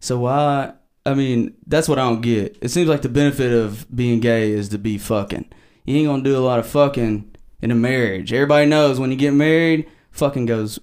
So 0.00 0.18
why? 0.20 0.74
I 1.06 1.14
mean, 1.14 1.54
that's 1.66 1.88
what 1.88 1.98
I 1.98 2.02
don't 2.02 2.20
get. 2.22 2.56
It 2.60 2.68
seems 2.70 2.88
like 2.88 3.02
the 3.02 3.08
benefit 3.08 3.52
of 3.52 3.86
being 3.94 4.20
gay 4.20 4.50
is 4.52 4.70
to 4.70 4.78
be 4.78 4.98
fucking. 4.98 5.46
You 5.84 5.96
ain't 5.98 6.06
gonna 6.06 6.22
do 6.22 6.36
a 6.36 6.40
lot 6.40 6.58
of 6.58 6.66
fucking 6.66 7.34
in 7.60 7.70
a 7.70 7.74
marriage. 7.74 8.32
Everybody 8.32 8.66
knows 8.66 8.98
when 8.98 9.10
you 9.10 9.16
get 9.16 9.32
married, 9.32 9.86
fucking 10.10 10.46
goes. 10.46 10.78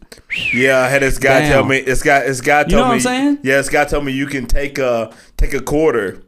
Yeah, 0.53 0.79
I 0.79 0.89
had 0.89 1.01
this 1.01 1.17
guy 1.17 1.39
Damn. 1.41 1.51
tell 1.51 1.65
me. 1.65 1.81
This 1.81 2.03
guy, 2.03 2.21
this 2.25 2.41
guy 2.41 2.63
told 2.63 2.67
me 2.67 2.71
You 2.71 2.77
know 2.77 2.83
me. 2.83 2.89
what 2.89 2.93
I'm 2.95 2.99
saying? 3.01 3.39
Yeah, 3.43 3.57
this 3.57 3.69
guy 3.69 3.85
told 3.85 4.05
me 4.05 4.11
you 4.11 4.27
can 4.27 4.45
take 4.45 4.77
a 4.77 5.11
take 5.37 5.53
a 5.53 5.61
quarter 5.61 6.21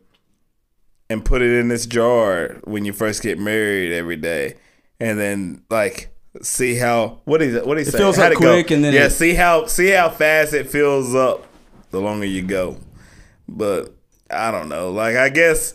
and 1.10 1.24
put 1.24 1.42
it 1.42 1.52
in 1.60 1.68
this 1.68 1.86
jar 1.86 2.60
when 2.64 2.86
you 2.86 2.94
first 2.94 3.22
get 3.22 3.38
married 3.38 3.92
every 3.94 4.18
day, 4.18 4.56
and 5.00 5.20
then 5.20 5.64
like 5.70 6.13
see 6.42 6.76
how 6.76 7.20
what 7.26 7.42
is 7.42 7.56
it? 7.56 7.66
What 7.66 7.78
is 7.78 7.88
it? 7.90 7.98
fills 7.98 8.18
up 8.18 8.34
quick 8.38 8.72
and 8.72 8.84
then 8.84 8.94
yeah, 8.94 9.06
it- 9.06 9.12
see 9.12 9.34
how 9.34 9.66
see 9.68 9.90
how 9.90 10.10
fast 10.10 10.54
it 10.54 10.70
fills 10.70 11.14
up 11.16 11.46
the 11.92 12.00
longer 12.00 12.26
you 12.26 12.42
go. 12.42 12.78
But 13.48 13.94
I 14.32 14.52
don't 14.52 14.70
know. 14.70 14.92
Like 14.92 15.16
I 15.16 15.30
guess 15.30 15.74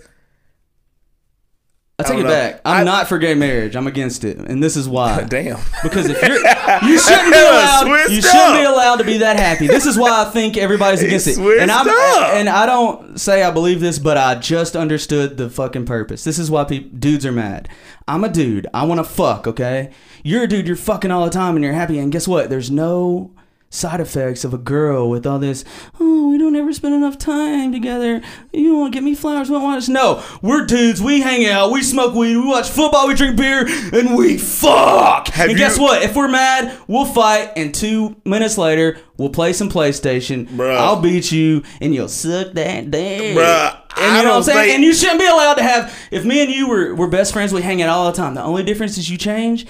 I 2.01 2.05
take 2.05 2.13
don't 2.13 2.21
it 2.21 2.25
know. 2.25 2.31
back. 2.31 2.61
I'm 2.65 2.81
I- 2.83 2.85
not 2.85 3.09
for 3.09 3.19
gay 3.19 3.35
marriage. 3.35 3.75
I'm 3.75 3.89
against 3.89 4.23
it, 4.23 4.39
and 4.39 4.63
this 4.63 4.77
is 4.77 4.89
why. 4.97 5.23
damn. 5.25 5.59
Because 5.83 6.07
if 6.09 6.23
you're, 6.23 6.37
you 6.89 6.97
shouldn't 6.99 7.33
be 7.33 7.39
allowed. 7.41 7.87
You 8.09 8.23
shouldn't 8.23 8.59
be 8.61 8.65
allowed 8.65 8.97
to 8.97 9.05
be 9.05 9.19
that 9.19 9.37
happy. 9.37 9.67
This 9.67 9.85
is 9.85 9.99
why 9.99 10.23
I 10.25 10.31
think 10.31 10.57
everybody's 10.57 11.03
against 11.03 11.27
it. 11.27 11.39
And 11.61 11.71
I'm 11.73 11.89
up. 11.89 12.35
and 12.35 12.49
I 12.49 12.67
don't 12.67 13.19
say 13.19 13.43
I 13.43 13.51
believe 13.51 13.81
this, 13.81 13.99
but 13.99 14.17
I 14.17 14.37
just 14.37 14.77
understood 14.77 15.37
the 15.39 15.51
fucking 15.51 15.87
purpose. 15.87 16.23
This 16.23 16.39
is 16.39 16.51
why 16.53 16.65
people 16.65 16.91
dudes 16.97 17.27
are 17.27 17.33
mad. 17.33 17.69
I'm 18.07 18.23
a 18.23 18.29
dude. 18.29 18.69
I 18.73 18.85
want 18.85 18.99
to 19.01 19.05
fuck. 19.05 19.47
Okay, 19.49 19.91
you're 20.23 20.45
a 20.45 20.47
dude. 20.47 20.69
You're 20.69 20.77
fucking 20.77 21.11
all 21.11 21.25
the 21.25 21.31
time, 21.33 21.57
and 21.57 21.65
you're 21.65 21.75
happy. 21.75 21.99
And 21.99 22.13
guess 22.13 22.29
what? 22.29 22.49
There's 22.49 22.71
no 22.71 23.33
side 23.71 24.01
effects 24.01 24.45
of 24.45 24.55
a 24.55 24.59
girl 24.59 25.11
with 25.11 25.27
all 25.27 25.39
this. 25.39 25.65
Oh, 26.01 26.31
we 26.31 26.39
don't 26.39 26.57
ever 26.57 26.73
spend 26.73 26.95
enough 26.95 27.19
time 27.19 27.71
together. 27.73 28.23
You 28.53 28.69
don't 28.71 28.81
want 28.81 28.93
to 28.93 28.97
get 28.97 29.05
me 29.05 29.15
flowers. 29.15 29.51
We 29.51 29.55
don't 29.57 29.63
want 29.65 29.79
us. 29.79 29.89
No, 29.89 30.23
we're 30.41 30.65
dudes. 30.65 31.03
We 31.03 31.21
hang 31.21 31.47
out. 31.47 31.71
We 31.71 31.83
smoke 31.83 32.15
weed. 32.15 32.37
We 32.37 32.47
watch 32.47 32.69
football. 32.69 33.07
We 33.09 33.15
drink 33.15 33.37
beer, 33.37 33.67
and 33.93 34.17
we 34.17 34.39
fuck. 34.39 35.29
Have 35.29 35.51
and 35.51 35.53
you- 35.53 35.59
guess 35.59 35.79
what? 35.79 36.03
If 36.03 36.17
we're 36.17 36.29
mad, 36.29 36.79
we'll 36.87 37.05
fight, 37.05 37.53
and 37.57 37.75
two 37.75 38.17
minutes 38.25 38.57
later, 38.57 38.99
we'll 39.19 39.31
play 39.31 39.53
some 39.53 39.69
PlayStation. 39.71 40.47
Bruh. 40.49 40.77
I'll 40.77 41.01
beat 41.01 41.31
you, 41.31 41.63
and 41.81 41.95
you'll 41.95 42.09
suck 42.09 42.53
that 42.55 42.91
dick. 42.91 43.37
Bruh, 43.37 43.77
And 43.97 44.17
you 44.17 44.23
know 44.23 44.31
what 44.31 44.37
I'm 44.37 44.43
saying? 44.45 44.59
think- 44.61 44.75
And 44.77 44.85
you 44.85 44.95
shouldn't 44.95 45.21
be 45.21 45.27
allowed 45.27 45.55
to 45.55 45.63
have. 45.63 45.95
If 46.11 46.25
me 46.25 46.43
and 46.43 46.51
you 46.51 46.69
were, 46.69 46.95
were 46.95 47.09
best 47.09 47.33
friends, 47.33 47.53
we 47.53 47.61
hang 47.63 47.83
out 47.83 47.91
all 47.91 48.11
the 48.11 48.17
time. 48.17 48.35
The 48.35 48.43
only 48.43 48.63
difference 48.63 48.97
is 48.97 49.11
you 49.11 49.19
change. 49.19 49.67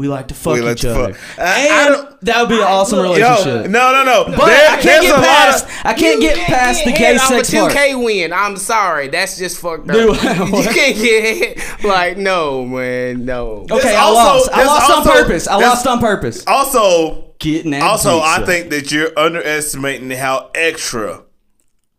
We 0.00 0.08
like 0.08 0.28
to 0.28 0.34
fuck 0.34 0.54
We 0.54 0.62
like 0.62 0.76
each 0.76 0.80
to 0.80 0.94
other, 0.98 1.12
fuck. 1.12 1.38
I- 1.38 1.68
I 1.68 1.86
and 1.98 2.16
that 2.22 2.40
would 2.40 2.48
be 2.48 2.54
an 2.56 2.62
awesome 2.62 3.00
Yo, 3.00 3.12
relationship. 3.12 3.70
no, 3.70 3.92
no, 3.92 4.02
no. 4.02 4.24
But 4.34 4.46
There- 4.46 4.70
I 4.70 4.76
can't 4.80 5.02
get 5.02 5.10
a 5.14 5.16
lot 5.16 5.24
past. 5.26 5.64
of- 5.66 5.70
I 5.84 5.92
can't 5.92 6.20
get 6.22 6.38
past 6.38 6.84
the 6.86 6.92
gay 6.92 7.18
sex 7.18 7.52
a 7.52 7.56
part. 7.58 7.72
2K 7.72 7.94
win. 8.02 8.32
I'm 8.32 8.56
sorry. 8.56 9.08
That's 9.08 9.36
just 9.36 9.58
fucked 9.58 9.90
up. 9.90 9.94
Dude, 9.96 10.16
you 10.22 10.72
can't 10.72 10.96
get 10.96 11.36
hit. 11.36 11.84
Like, 11.84 12.16
no, 12.16 12.64
man, 12.64 13.26
no. 13.26 13.66
Okay, 13.70 13.82
There's 13.82 13.94
I 13.94 13.98
also- 13.98 14.16
lost. 14.38 14.50
I 14.52 14.56
there's 14.56 14.66
lost 14.68 14.90
on 14.90 15.02
purpose. 15.04 15.48
I 15.48 15.56
lost 15.56 15.86
on 15.86 15.98
purpose. 16.00 16.44
Also, 16.46 17.26
Getting 17.38 17.70
that 17.72 17.82
Also, 17.82 18.20
I 18.20 18.42
think 18.46 18.70
that 18.70 18.90
you're 18.90 19.18
underestimating 19.18 20.10
how 20.12 20.50
extra 20.54 21.22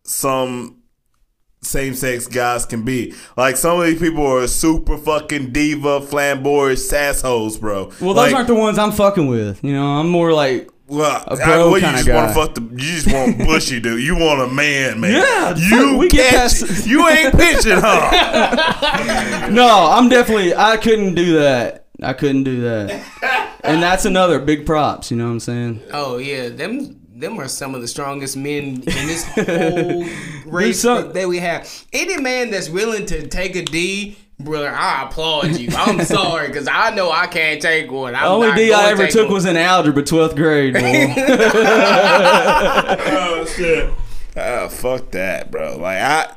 some 0.04 0.81
same 1.62 1.94
sex 1.94 2.26
guys 2.26 2.66
can 2.66 2.82
be. 2.84 3.14
Like 3.36 3.56
some 3.56 3.80
of 3.80 3.86
these 3.86 4.00
people 4.00 4.26
are 4.26 4.46
super 4.46 4.98
fucking 4.98 5.52
diva, 5.52 6.00
flamboyant 6.00 6.78
sassholes, 6.78 7.58
bro. 7.60 7.84
Well, 8.00 8.14
those 8.14 8.16
like, 8.16 8.34
aren't 8.34 8.48
the 8.48 8.54
ones 8.54 8.78
I'm 8.78 8.92
fucking 8.92 9.26
with. 9.28 9.62
You 9.64 9.72
know, 9.74 9.86
I'm 9.86 10.08
more 10.08 10.32
like 10.32 10.70
well, 10.88 11.24
a 11.26 11.32
I- 11.32 11.36
bro 11.44 11.70
well, 11.70 11.80
you 11.80 11.86
just 11.96 12.08
want 12.08 12.28
to 12.28 12.34
fuck 12.34 12.54
the. 12.54 12.62
You 12.62 12.76
just 12.78 13.12
want 13.12 13.38
bushy, 13.46 13.80
dude. 13.80 14.02
You 14.02 14.16
want 14.16 14.40
a 14.42 14.48
man, 14.52 15.00
man. 15.00 15.12
Yeah, 15.12 15.54
you 15.56 15.90
fuck, 15.92 16.00
we 16.00 16.08
get 16.08 16.30
catch- 16.34 16.60
past- 16.60 16.86
You 16.86 17.08
ain't 17.08 17.32
pitching, 17.38 17.76
huh? 17.76 19.48
No, 19.50 19.88
I'm 19.90 20.08
definitely. 20.08 20.54
I 20.54 20.76
couldn't 20.76 21.14
do 21.14 21.38
that. 21.38 21.86
I 22.02 22.12
couldn't 22.14 22.42
do 22.44 22.62
that. 22.62 23.58
And 23.64 23.80
that's 23.82 24.04
another 24.04 24.40
big 24.40 24.66
props. 24.66 25.10
You 25.12 25.16
know 25.18 25.26
what 25.26 25.30
I'm 25.32 25.40
saying? 25.40 25.80
Oh 25.92 26.16
yeah, 26.18 26.48
them 26.48 27.01
them 27.22 27.38
are 27.40 27.48
some 27.48 27.74
of 27.74 27.80
the 27.80 27.88
strongest 27.88 28.36
men 28.36 28.64
in 28.64 28.82
this 28.84 29.24
whole 29.24 30.04
race 30.44 30.80
some- 30.82 31.12
that 31.14 31.26
we 31.28 31.38
have. 31.38 31.66
Any 31.92 32.18
man 32.20 32.50
that's 32.50 32.68
willing 32.68 33.06
to 33.06 33.26
take 33.28 33.56
a 33.56 33.62
D, 33.64 34.18
brother, 34.38 34.68
I 34.70 35.04
applaud 35.04 35.56
you. 35.56 35.70
I'm 35.74 36.04
sorry 36.04 36.48
because 36.48 36.68
I 36.70 36.90
know 36.94 37.10
I 37.10 37.26
can't 37.28 37.62
take 37.62 37.90
one. 37.90 38.14
I'm 38.14 38.22
The 38.22 38.28
only 38.28 38.52
D 38.54 38.72
I 38.74 38.90
ever 38.90 39.06
took 39.06 39.26
one. 39.28 39.34
was 39.34 39.44
in 39.46 39.56
algebra, 39.56 40.02
12th 40.02 40.36
grade. 40.36 40.74
boy. 40.74 40.80
oh 42.36 43.46
shit. 43.56 43.90
Oh 44.36 44.68
fuck 44.68 45.10
that, 45.12 45.50
bro. 45.50 45.76
Like 45.78 45.98
I, 45.98 46.34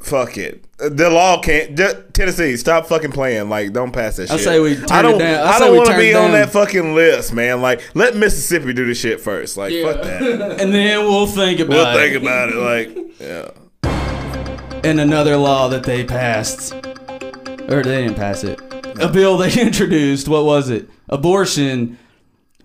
fuck 0.00 0.36
it. 0.38 0.64
The 0.78 1.10
law 1.10 1.40
can't. 1.40 1.76
ju- 1.76 2.04
Tennessee, 2.12 2.56
stop 2.56 2.86
fucking 2.86 3.12
playing. 3.12 3.48
Like, 3.48 3.72
don't 3.72 3.92
pass 3.92 4.16
that 4.16 4.28
shit. 4.28 4.30
I 4.32 4.36
shit. 4.36 4.44
say 4.44 4.60
we 4.60 4.76
turn 4.76 4.86
I 4.90 5.02
don't. 5.02 5.14
it 5.16 5.18
down. 5.18 5.46
I 5.46 5.50
I, 5.50 5.58
don't 5.58 5.76
want 5.76 5.90
to 5.90 5.96
be 5.96 6.10
it 6.10 6.16
on 6.16 6.32
that 6.32 6.50
fucking 6.50 6.94
list, 6.94 7.32
man. 7.32 7.60
Like, 7.60 7.82
let 7.94 8.16
Mississippi 8.16 8.72
do 8.72 8.86
the 8.86 8.94
shit 8.94 9.20
first. 9.20 9.56
Like, 9.56 9.72
fuck 9.82 10.02
that. 10.02 10.22
and 10.60 10.72
then 10.72 11.00
we'll 11.00 11.26
think 11.26 11.60
about 11.60 11.74
it. 11.74 11.76
We'll 11.76 11.88
it. 11.88 12.10
think 12.10 12.22
about 12.22 12.48
it. 12.50 12.56
Like, 12.56 12.98
yeah. 13.20 14.80
and 14.84 15.00
another 15.00 15.36
law 15.36 15.68
that 15.68 15.82
they 15.82 16.04
passed, 16.04 16.72
or 16.74 17.82
they 17.82 18.02
didn't 18.02 18.14
pass 18.16 18.44
it. 18.44 18.60
A 19.00 19.08
bill 19.08 19.36
they 19.36 19.52
introduced. 19.60 20.28
What 20.28 20.44
was 20.44 20.70
it? 20.70 20.88
Abortion 21.08 21.98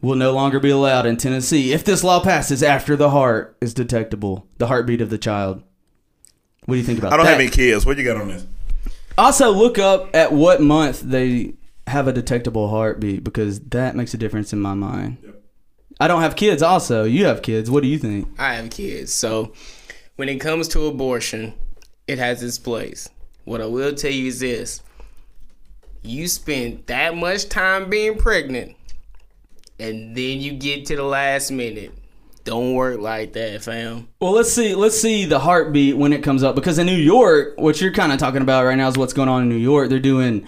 will 0.01 0.15
no 0.15 0.33
longer 0.33 0.59
be 0.59 0.69
allowed 0.69 1.05
in 1.05 1.17
Tennessee 1.17 1.71
if 1.73 1.83
this 1.83 2.03
law 2.03 2.19
passes 2.19 2.61
after 2.61 2.95
the 2.95 3.09
heart 3.11 3.55
is 3.61 3.73
detectable, 3.73 4.45
the 4.57 4.67
heartbeat 4.67 5.01
of 5.01 5.09
the 5.09 5.17
child. 5.17 5.63
What 6.65 6.75
do 6.75 6.79
you 6.79 6.83
think 6.83 6.99
about 6.99 7.09
that? 7.09 7.15
I 7.15 7.17
don't 7.17 7.25
that? 7.25 7.31
have 7.33 7.41
any 7.41 7.49
kids. 7.49 7.85
What 7.85 7.97
you 7.97 8.03
got 8.03 8.17
on 8.17 8.29
this? 8.29 8.45
Also, 9.17 9.51
look 9.51 9.77
up 9.77 10.15
at 10.15 10.31
what 10.31 10.61
month 10.61 11.01
they 11.01 11.53
have 11.87 12.07
a 12.07 12.13
detectable 12.13 12.69
heartbeat 12.69 13.23
because 13.23 13.59
that 13.59 13.95
makes 13.95 14.13
a 14.13 14.17
difference 14.17 14.53
in 14.53 14.59
my 14.59 14.73
mind. 14.73 15.17
I 15.99 16.07
don't 16.07 16.21
have 16.21 16.35
kids. 16.35 16.63
Also, 16.63 17.03
you 17.03 17.25
have 17.25 17.41
kids. 17.41 17.69
What 17.69 17.83
do 17.83 17.89
you 17.89 17.99
think? 17.99 18.27
I 18.39 18.55
have 18.55 18.69
kids, 18.69 19.13
so 19.13 19.53
when 20.15 20.29
it 20.29 20.39
comes 20.39 20.67
to 20.69 20.87
abortion, 20.87 21.53
it 22.07 22.17
has 22.17 22.41
its 22.41 22.57
place. 22.57 23.09
What 23.43 23.61
I 23.61 23.65
will 23.65 23.93
tell 23.93 24.11
you 24.11 24.27
is 24.27 24.39
this: 24.39 24.81
you 26.01 26.27
spend 26.27 26.85
that 26.87 27.15
much 27.15 27.49
time 27.49 27.89
being 27.89 28.17
pregnant, 28.17 28.75
and 29.79 30.15
then 30.15 30.39
you 30.39 30.53
get 30.53 30.85
to 30.87 30.95
the 30.95 31.03
last 31.03 31.51
minute. 31.51 31.91
Don't 32.43 32.73
work 32.73 32.99
like 32.99 33.33
that, 33.33 33.61
fam. 33.63 34.09
Well, 34.19 34.33
let's 34.33 34.51
see. 34.51 34.75
Let's 34.75 34.99
see 34.99 35.23
the 35.25 35.39
heartbeat 35.39 35.95
when 35.95 36.11
it 36.11 36.23
comes 36.23 36.43
up 36.43 36.55
because 36.55 36.77
in 36.77 36.85
New 36.85 36.95
York, 36.97 37.53
what 37.57 37.79
you're 37.79 37.93
kind 37.93 38.11
of 38.11 38.19
talking 38.19 38.41
about 38.41 38.65
right 38.65 38.75
now 38.75 38.89
is 38.89 38.97
what's 38.97 39.13
going 39.13 39.29
on 39.29 39.43
in 39.43 39.49
New 39.49 39.55
York. 39.55 39.89
They're 39.89 39.99
doing 39.99 40.45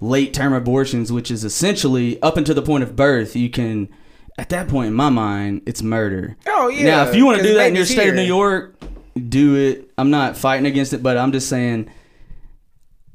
late 0.00 0.34
term 0.34 0.52
abortions, 0.52 1.10
which 1.10 1.30
is 1.30 1.44
essentially 1.44 2.20
up 2.22 2.36
until 2.36 2.54
the 2.54 2.62
point 2.62 2.82
of 2.82 2.96
birth. 2.96 3.34
You 3.34 3.48
can, 3.48 3.88
at 4.36 4.50
that 4.50 4.68
point, 4.68 4.88
in 4.88 4.94
my 4.94 5.08
mind, 5.08 5.62
it's 5.64 5.82
murder. 5.82 6.36
Oh, 6.46 6.68
yeah, 6.68 6.84
Now, 6.84 7.08
if 7.08 7.14
you 7.14 7.24
want 7.24 7.38
to 7.38 7.42
do 7.42 7.54
that 7.54 7.68
in 7.68 7.74
your 7.74 7.84
baby's 7.84 7.96
state 7.96 8.08
of 8.10 8.14
New. 8.14 8.22
York, 8.22 8.78
do 9.28 9.56
it. 9.56 9.90
I'm 9.96 10.10
not 10.10 10.36
fighting 10.36 10.66
against 10.66 10.92
it, 10.92 11.02
but 11.02 11.16
I'm 11.16 11.32
just 11.32 11.48
saying, 11.48 11.90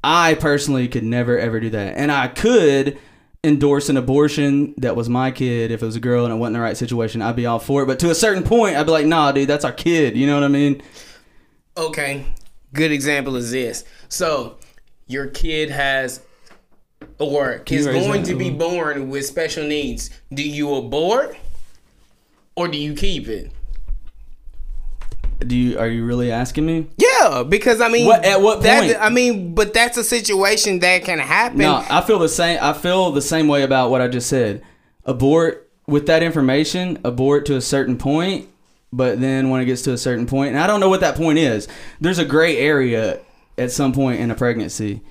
I 0.04 0.34
personally 0.34 0.88
could 0.88 1.04
never 1.04 1.38
ever 1.38 1.60
do 1.60 1.70
that, 1.70 1.98
and 1.98 2.12
I 2.12 2.28
could 2.30 2.98
endorse 3.44 3.90
an 3.90 3.98
abortion 3.98 4.74
that 4.78 4.96
was 4.96 5.10
my 5.10 5.30
kid 5.30 5.70
if 5.70 5.84
it 5.84 5.86
was 5.86 5.98
a 5.98 6.00
girl 6.00 6.24
and 6.24 6.34
it 6.34 6.38
wasn't 6.38 6.56
the 6.56 6.62
right 6.62 6.78
situation. 6.78 7.22
I'd 7.22 7.36
be 7.36 7.46
all 7.46 7.60
for 7.60 7.84
it, 7.84 7.88
but 7.88 8.00
to 8.00 8.10
a 8.10 8.16
certain 8.16 8.44
point, 8.44 8.78
I'd 8.78 8.86
be 8.86 8.92
like, 8.92 9.06
nah, 9.06 9.32
dude, 9.32 9.50
that's 9.50 9.66
our 9.66 9.74
kid. 9.74 10.16
You 10.16 10.28
know 10.28 10.36
what 10.36 10.44
I 10.44 10.48
mean? 10.48 10.82
Okay, 11.76 12.26
good 12.74 12.92
example 12.92 13.36
is 13.36 13.52
this. 13.52 13.84
So, 14.08 14.58
your 15.08 15.28
kid 15.28 15.70
has, 15.70 16.22
or 17.20 17.64
is 17.70 17.86
going 17.86 18.24
to 18.24 18.36
be 18.36 18.50
born 18.50 19.10
with 19.10 19.26
special 19.26 19.66
needs. 19.66 20.10
Do 20.34 20.48
you 20.48 20.74
abort, 20.76 21.36
or 22.56 22.68
do 22.68 22.78
you 22.78 22.94
keep 22.94 23.28
it? 23.28 23.52
Do 25.48 25.56
you 25.56 25.78
are 25.80 25.88
you 25.88 26.06
really 26.06 26.32
asking 26.32 26.66
me? 26.66 26.88
Yeah, 26.98 27.44
because 27.48 27.82
I 27.82 27.90
mean, 27.90 28.06
What- 28.08 28.24
at 28.26 28.42
what 28.42 28.62
that- 28.64 28.82
point? 28.82 28.98
I 29.00 29.10
mean, 29.10 29.54
but 29.54 29.74
that's 29.74 29.98
a 29.98 30.04
situation 30.04 30.80
that 30.80 31.04
can 31.04 31.20
happen. 31.20 31.60
No, 31.60 31.84
I 31.90 32.02
feel 32.02 32.20
the 32.20 32.30
same. 32.30 32.60
I 32.62 32.74
feel 32.74 33.12
the 33.12 33.22
same 33.22 33.48
way 33.48 33.64
about 33.64 33.92
what 33.92 34.02
I 34.02 34.08
just 34.08 34.28
said. 34.30 34.62
Abort 35.06 35.70
with 35.88 36.06
that 36.08 36.24
information. 36.24 37.00
Abort 37.04 37.46
to 37.48 37.56
a 37.56 37.62
certain 37.62 37.98
point, 37.98 38.48
but 38.92 39.20
then 39.20 39.50
when 39.50 39.62
it 39.62 39.66
gets 39.66 39.82
to 39.84 39.94
a 39.94 39.98
certain 39.98 40.26
point, 40.26 40.52
and 40.54 40.60
I 40.60 40.68
don't 40.68 40.80
know 40.80 40.90
what 40.90 41.02
that 41.02 41.16
point 41.16 41.40
is. 41.40 41.68
There's 42.00 42.20
a 42.20 42.26
gray 42.26 42.58
area 42.58 43.20
at 43.58 43.72
some 43.72 43.92
point 43.94 44.20
in 44.20 44.32
a 44.32 44.36
pregnancy, 44.36 45.02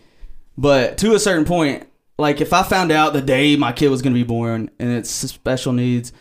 but 0.57 0.99
to 0.99 1.15
a 1.15 1.19
certain 1.19 1.45
point, 1.45 1.87
like 2.19 2.41
if 2.41 2.53
I 2.53 2.63
found 2.63 2.93
out 2.93 3.13
the 3.13 3.21
day 3.21 3.57
my 3.57 3.73
kid 3.73 3.89
was 3.89 4.03
going 4.03 4.13
to 4.15 4.19
be 4.19 4.25
born 4.27 4.71
and 4.79 4.91
it's 4.91 5.11
special 5.11 5.73
needs, 5.73 6.13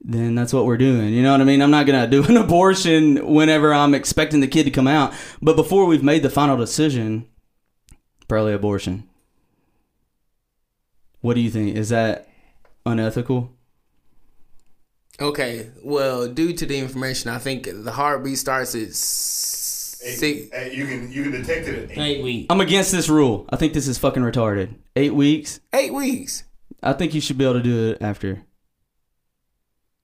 then 0.00 0.34
that's 0.34 0.52
what 0.52 0.64
we're 0.66 0.76
doing. 0.76 1.12
You 1.12 1.22
know 1.22 1.32
what 1.32 1.40
I 1.40 1.44
mean? 1.44 1.60
I'm 1.60 1.70
not 1.70 1.86
gonna 1.86 2.06
do 2.06 2.24
an 2.28 2.36
abortion 2.36 3.26
whenever 3.26 3.72
I'm 3.72 3.94
expecting 3.94 4.40
the 4.40 4.48
kid 4.48 4.64
to 4.64 4.70
come 4.70 4.86
out, 4.88 5.12
but 5.42 5.56
before 5.56 5.86
we've 5.86 6.02
made 6.02 6.22
the 6.22 6.30
final 6.30 6.56
decision, 6.56 7.26
probably 8.28 8.52
abortion. 8.52 9.08
What 11.20 11.34
do 11.34 11.40
you 11.40 11.50
think? 11.50 11.76
Is 11.76 11.88
that 11.88 12.28
unethical? 12.86 13.52
Okay, 15.20 15.70
well, 15.82 16.28
due 16.28 16.52
to 16.52 16.64
the 16.64 16.78
information, 16.78 17.28
I 17.30 17.38
think 17.38 17.68
the 17.70 17.90
heartbeat 17.90 18.38
starts 18.38 18.76
at 18.76 18.94
six. 18.94 20.20
Hey, 20.20 20.72
you 20.72 20.86
can 20.86 21.10
you 21.10 21.24
can 21.24 21.32
detect 21.32 21.66
it. 21.66 21.90
At 21.90 21.98
Eight 21.98 22.22
weeks. 22.22 22.46
I'm 22.50 22.60
against 22.60 22.92
this 22.92 23.08
rule. 23.08 23.46
I 23.50 23.56
think 23.56 23.72
this 23.72 23.88
is 23.88 23.98
fucking 23.98 24.22
retarded. 24.22 24.74
Eight 24.94 25.14
weeks. 25.14 25.58
Eight 25.72 25.92
weeks. 25.92 26.44
I 26.84 26.92
think 26.92 27.14
you 27.14 27.20
should 27.20 27.36
be 27.36 27.44
able 27.44 27.54
to 27.54 27.62
do 27.62 27.90
it 27.90 27.98
after. 28.00 28.44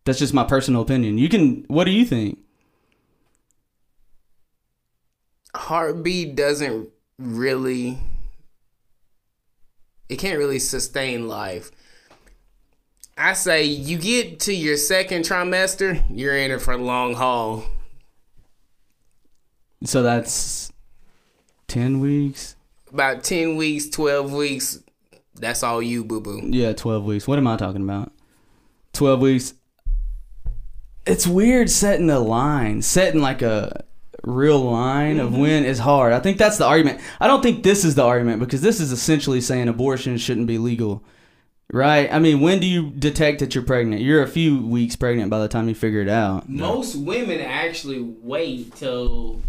That's 0.04 0.18
just 0.18 0.34
my 0.34 0.44
personal 0.44 0.82
opinion. 0.82 1.18
You 1.18 1.28
can. 1.28 1.64
What 1.68 1.84
do 1.84 1.90
you 1.90 2.04
think? 2.04 2.38
Heartbeat 5.54 6.36
doesn't 6.36 6.90
really. 7.18 7.98
It 10.08 10.16
can't 10.18 10.38
really 10.38 10.58
sustain 10.58 11.26
life. 11.28 11.70
I 13.16 13.32
say 13.32 13.62
you 13.62 13.96
get 13.96 14.40
to 14.40 14.52
your 14.52 14.76
second 14.76 15.22
trimester, 15.22 16.02
you're 16.10 16.36
in 16.36 16.50
it 16.50 16.60
for 16.60 16.76
the 16.76 16.82
long 16.82 17.14
haul. 17.14 17.64
So 19.84 20.02
that's 20.02 20.72
ten 21.68 22.00
weeks. 22.00 22.56
About 22.92 23.24
10 23.24 23.56
weeks, 23.56 23.88
12 23.88 24.32
weeks, 24.32 24.78
that's 25.34 25.64
all 25.64 25.82
you, 25.82 26.04
boo 26.04 26.20
boo. 26.20 26.40
Yeah, 26.44 26.72
twelve 26.74 27.04
weeks. 27.04 27.26
What 27.26 27.38
am 27.38 27.46
I 27.46 27.56
talking 27.56 27.82
about? 27.82 28.12
Twelve 28.92 29.20
weeks. 29.20 29.54
It's 31.06 31.26
weird 31.26 31.70
setting 31.70 32.08
a 32.10 32.18
line, 32.18 32.82
setting 32.82 33.20
like 33.20 33.42
a 33.42 33.84
real 34.22 34.60
line 34.60 35.20
of 35.20 35.30
mm-hmm. 35.30 35.40
when 35.40 35.64
is 35.64 35.78
hard. 35.78 36.12
I 36.12 36.20
think 36.20 36.38
that's 36.38 36.58
the 36.58 36.64
argument. 36.64 37.00
I 37.20 37.26
don't 37.26 37.42
think 37.42 37.62
this 37.62 37.84
is 37.84 37.94
the 37.94 38.04
argument 38.04 38.40
because 38.40 38.62
this 38.62 38.80
is 38.80 38.92
essentially 38.92 39.40
saying 39.40 39.68
abortion 39.68 40.16
shouldn't 40.16 40.46
be 40.46 40.58
legal. 40.58 41.04
Right? 41.72 42.12
I 42.12 42.18
mean, 42.18 42.40
when 42.40 42.60
do 42.60 42.66
you 42.66 42.90
detect 42.90 43.40
that 43.40 43.54
you're 43.54 43.64
pregnant? 43.64 44.02
You're 44.02 44.22
a 44.22 44.28
few 44.28 44.64
weeks 44.66 44.96
pregnant 44.96 45.30
by 45.30 45.40
the 45.40 45.48
time 45.48 45.68
you 45.68 45.74
figure 45.74 46.00
it 46.00 46.08
out. 46.08 46.48
Most 46.48 46.94
women 46.94 47.40
actually 47.40 48.00
wait 48.00 48.76
till 48.76 49.40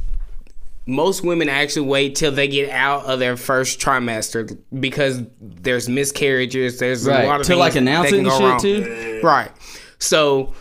most 0.87 1.23
women 1.23 1.49
actually 1.49 1.87
wait 1.87 2.15
till 2.15 2.31
they 2.31 2.47
get 2.47 2.69
out 2.69 3.05
of 3.05 3.19
their 3.19 3.37
first 3.37 3.79
trimester 3.79 4.57
because 4.79 5.23
there's 5.41 5.89
miscarriages. 5.89 6.79
There's 6.79 7.05
a 7.07 7.25
lot 7.25 7.41
of 7.41 7.47
To 7.47 7.55
like 7.55 7.75
announce 7.75 8.07
it 8.07 8.11
can 8.11 8.19
and 8.19 8.27
go 8.27 8.37
shit 8.37 8.41
wrong. 8.41 8.59
too? 8.59 9.19
Right. 9.23 9.51
So 9.97 10.53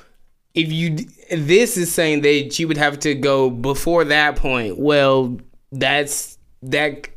if 0.54 0.72
you 0.72 0.96
this 1.30 1.76
is 1.76 1.92
saying 1.92 2.22
that 2.22 2.58
you 2.58 2.68
would 2.68 2.76
have 2.76 2.98
to 3.00 3.14
go 3.14 3.50
before 3.50 4.04
that 4.04 4.36
point. 4.36 4.78
Well, 4.78 5.38
that's 5.72 6.38
that 6.62 7.08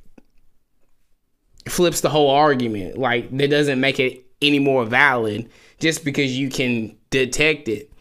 flips 1.67 2.01
the 2.01 2.09
whole 2.09 2.29
argument. 2.29 2.97
Like 2.97 3.35
that 3.37 3.49
doesn't 3.49 3.79
make 3.79 3.99
it 3.99 4.25
any 4.41 4.59
more 4.59 4.85
valid 4.85 5.49
just 5.79 6.03
because 6.03 6.37
you 6.37 6.49
can 6.49 6.95
detect 7.09 7.67
it. 7.67 7.91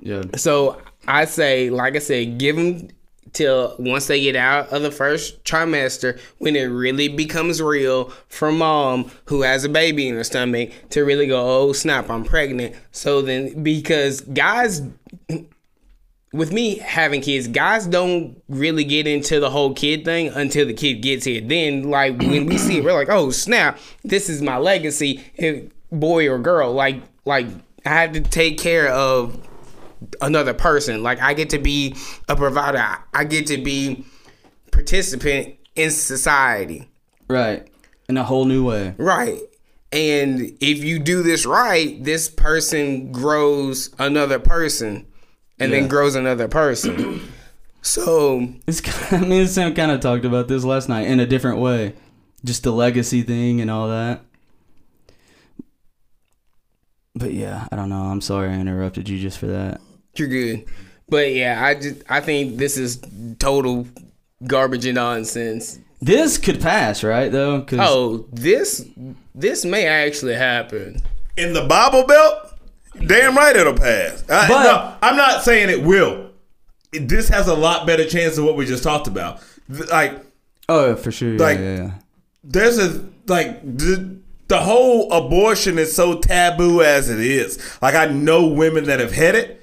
Yeah. 0.00 0.22
So 0.36 0.80
I 1.06 1.24
say, 1.24 1.70
like 1.70 1.96
I 1.96 2.00
said, 2.00 2.38
give 2.38 2.56
them 2.56 2.88
till 3.32 3.74
once 3.78 4.06
they 4.06 4.20
get 4.20 4.36
out 4.36 4.68
of 4.70 4.82
the 4.82 4.90
first 4.90 5.42
trimester, 5.44 6.18
when 6.38 6.56
it 6.56 6.64
really 6.64 7.08
becomes 7.08 7.60
real 7.60 8.10
for 8.28 8.52
mom 8.52 9.10
who 9.26 9.42
has 9.42 9.64
a 9.64 9.68
baby 9.68 10.08
in 10.08 10.14
her 10.14 10.24
stomach 10.24 10.70
to 10.90 11.02
really 11.02 11.26
go, 11.26 11.40
oh 11.40 11.72
snap, 11.72 12.10
I'm 12.10 12.24
pregnant. 12.24 12.76
So 12.92 13.22
then, 13.22 13.62
because 13.62 14.20
guys, 14.20 14.82
with 16.32 16.52
me 16.52 16.78
having 16.78 17.20
kids, 17.20 17.48
guys 17.48 17.86
don't 17.86 18.40
really 18.48 18.84
get 18.84 19.06
into 19.06 19.40
the 19.40 19.50
whole 19.50 19.74
kid 19.74 20.04
thing 20.04 20.28
until 20.28 20.66
the 20.66 20.74
kid 20.74 20.96
gets 20.96 21.24
here. 21.24 21.40
Then, 21.40 21.84
like 21.84 22.18
when 22.18 22.46
we 22.46 22.58
see 22.58 22.78
it, 22.78 22.84
we're 22.84 22.92
like, 22.92 23.08
oh 23.08 23.30
snap, 23.30 23.78
this 24.04 24.28
is 24.28 24.42
my 24.42 24.58
legacy, 24.58 25.24
eh, 25.38 25.62
boy 25.90 26.28
or 26.28 26.38
girl. 26.38 26.72
Like, 26.72 27.02
like 27.24 27.46
I 27.86 27.90
have 27.90 28.12
to 28.12 28.20
take 28.20 28.58
care 28.58 28.88
of 28.88 29.47
another 30.20 30.54
person. 30.54 31.02
Like 31.02 31.20
I 31.20 31.34
get 31.34 31.50
to 31.50 31.58
be 31.58 31.94
a 32.28 32.36
provider. 32.36 32.84
I 33.14 33.24
get 33.24 33.46
to 33.48 33.56
be 33.62 34.04
participant 34.72 35.56
in 35.74 35.90
society. 35.90 36.88
Right. 37.28 37.68
In 38.08 38.16
a 38.16 38.24
whole 38.24 38.44
new 38.44 38.64
way. 38.64 38.94
Right. 38.96 39.38
And 39.92 40.40
if 40.60 40.84
you 40.84 40.98
do 40.98 41.22
this 41.22 41.46
right, 41.46 42.02
this 42.02 42.28
person 42.28 43.10
grows 43.12 43.90
another 43.98 44.38
person 44.38 45.06
and 45.58 45.72
Yeah. 45.72 45.80
then 45.80 45.88
grows 45.88 46.14
another 46.14 46.46
person. 46.48 47.20
so 47.82 48.48
It's 48.66 48.80
kind 48.82 49.22
of, 49.22 49.28
me 49.28 49.40
and 49.40 49.48
Sam 49.48 49.74
kind 49.74 49.90
of 49.90 50.00
talked 50.00 50.24
about 50.24 50.48
this 50.48 50.64
last 50.64 50.88
night 50.88 51.06
in 51.06 51.20
a 51.20 51.26
different 51.26 51.58
way. 51.58 51.94
Just 52.44 52.62
the 52.62 52.70
legacy 52.72 53.22
thing 53.22 53.60
and 53.60 53.70
all 53.70 53.88
that. 53.88 54.22
But 57.14 57.32
yeah, 57.32 57.66
I 57.72 57.76
don't 57.76 57.88
know. 57.88 58.02
I'm 58.02 58.20
sorry 58.20 58.48
I 58.50 58.54
interrupted 58.60 59.08
you 59.08 59.18
just 59.18 59.38
for 59.38 59.46
that. 59.46 59.80
You're 60.18 60.28
good. 60.28 60.64
But 61.08 61.32
yeah, 61.32 61.64
I 61.64 61.74
just 61.74 62.02
I 62.08 62.20
think 62.20 62.56
this 62.58 62.76
is 62.76 63.00
total 63.38 63.86
garbage 64.46 64.84
and 64.86 64.96
nonsense. 64.96 65.78
This 66.00 66.38
could 66.38 66.60
pass, 66.60 67.02
right? 67.02 67.30
Though, 67.32 67.62
'Cause- 67.62 67.78
Oh, 67.82 68.26
this 68.32 68.84
this 69.34 69.64
may 69.64 69.86
actually 69.86 70.34
happen. 70.34 71.00
in 71.36 71.52
the 71.54 71.62
Bible 71.64 72.04
Belt, 72.04 72.34
damn 73.06 73.36
right 73.36 73.54
it'll 73.56 73.74
pass. 73.74 74.22
I, 74.28 74.48
But- 74.48 74.62
no, 74.64 74.94
I'm 75.02 75.16
not 75.16 75.42
saying 75.44 75.70
it 75.70 75.82
will. 75.82 76.26
This 76.92 77.28
has 77.28 77.46
a 77.48 77.54
lot 77.54 77.86
better 77.86 78.04
chance 78.04 78.36
than 78.36 78.44
what 78.44 78.56
we 78.56 78.64
just 78.66 78.82
talked 78.82 79.06
about. 79.06 79.40
Like, 79.90 80.18
oh, 80.68 80.94
for 80.96 81.10
sure. 81.12 81.32
Yeah, 81.34 81.38
Like- 81.42 81.58
yeah, 81.58 81.76
yeah. 81.76 81.90
there's 82.44 82.78
a 82.78 83.04
like 83.26 83.60
the, 83.62 84.16
the 84.48 84.58
whole 84.58 85.12
abortion 85.12 85.78
is 85.78 85.94
so 85.94 86.18
taboo 86.18 86.80
as 86.82 87.10
it 87.10 87.20
is. 87.20 87.58
Like, 87.82 87.94
I 87.94 88.06
know 88.06 88.46
women 88.46 88.84
that 88.84 89.00
have 89.00 89.12
had 89.12 89.34
it. 89.34 89.57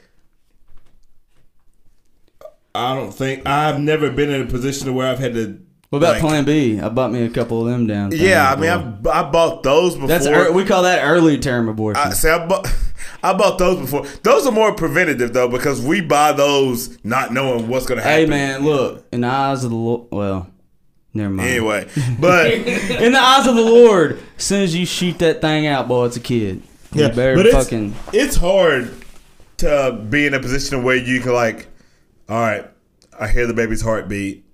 I 2.75 2.95
don't 2.95 3.11
think 3.11 3.47
I've 3.47 3.79
never 3.79 4.09
been 4.09 4.29
in 4.29 4.41
a 4.41 4.45
position 4.45 4.93
where 4.93 5.07
I've 5.07 5.19
had 5.19 5.33
to. 5.33 5.59
What 5.89 5.99
about 5.99 6.13
like- 6.13 6.21
Plan 6.21 6.45
B? 6.45 6.79
I 6.79 6.89
bought 6.89 7.11
me 7.11 7.23
a 7.23 7.29
couple 7.29 7.61
of 7.61 7.71
them 7.71 7.87
down. 7.87 8.11
Yeah, 8.11 8.51
I 8.51 8.55
mean. 8.55 8.69
I, 8.69 9.21
I 9.21 9.29
bought 9.31 9.63
those 9.63 9.93
before. 9.93 10.07
that's 10.07 10.25
ear 10.25 10.51
we 10.51 10.65
call 10.65 10.83
that 10.83 11.03
early 11.03 11.37
term 11.39 11.69
abortion. 11.69 12.03
I, 12.03 12.09
see, 12.11 12.27
I 12.29 12.45
bought, 12.45 12.67
I 13.23 13.33
bought 13.33 13.57
those 13.57 13.79
before. 13.79 14.05
Those 14.23 14.45
are 14.45 14.51
more 14.51 14.73
preventative 14.73 15.33
though 15.33 15.47
because 15.47 15.81
we 15.81 16.01
buy 16.01 16.31
those 16.33 16.97
not 17.05 17.31
knowing 17.31 17.67
what's 17.67 17.85
gonna 17.85 18.01
happen. 18.01 18.19
hey 18.19 18.25
man, 18.25 18.63
look 18.65 19.05
in 19.11 19.21
the 19.21 19.27
eyes 19.27 19.63
of 19.63 19.69
the 19.69 19.75
Lord. 19.77 20.07
Well, 20.11 20.47
never 21.13 21.29
mind. 21.29 21.49
Anyway, 21.49 21.87
but 22.19 22.51
in 22.51 23.13
the 23.13 23.19
eyes 23.19 23.47
of 23.47 23.55
the 23.55 23.61
Lord, 23.61 24.19
as 24.37 24.43
soon 24.43 24.63
as 24.63 24.75
you 24.75 24.85
shoot 24.85 25.19
that 25.19 25.39
thing 25.39 25.67
out, 25.67 25.87
boy, 25.87 26.05
it's 26.05 26.17
a 26.17 26.19
kid. 26.19 26.61
Better 26.93 27.35
but 27.35 27.45
it's, 27.45 27.55
fucking. 27.55 27.93
it's 28.13 28.35
hard 28.37 28.93
to 29.57 30.05
be 30.09 30.25
in 30.25 30.33
a 30.33 30.39
position 30.39 30.81
where 30.83 30.95
you 30.95 31.19
can 31.19 31.33
like, 31.33 31.67
all 32.29 32.39
right, 32.39 32.65
I 33.19 33.27
hear 33.27 33.47
the 33.47 33.53
baby's 33.53 33.81
heartbeat, 33.81 34.45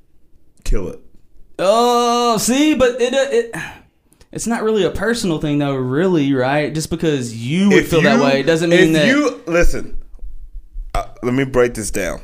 kill 0.64 0.90
it. 0.90 1.00
Oh, 1.60 2.38
see, 2.38 2.76
but 2.76 3.00
it, 3.02 3.14
it 3.14 3.56
it's 4.32 4.48
not 4.48 4.64
really 4.64 4.84
a 4.84 4.92
personal 4.92 5.40
thing 5.40 5.58
though, 5.60 5.76
really, 5.76 6.34
right? 6.34 6.74
Just 6.74 6.90
because 6.90 7.36
you 7.36 7.70
would 7.70 7.86
feel 7.88 8.02
that 8.02 8.18
you- 8.18 8.24
way 8.24 8.44
doesn't 8.44 8.70
mean 8.70 8.90
if 8.90 8.94
that. 8.94 9.08
you 9.08 9.42
listen. 9.48 10.02
Uh, 10.94 11.06
let 11.24 11.34
me 11.34 11.46
break 11.46 11.74
this 11.74 11.92
down. 11.92 12.20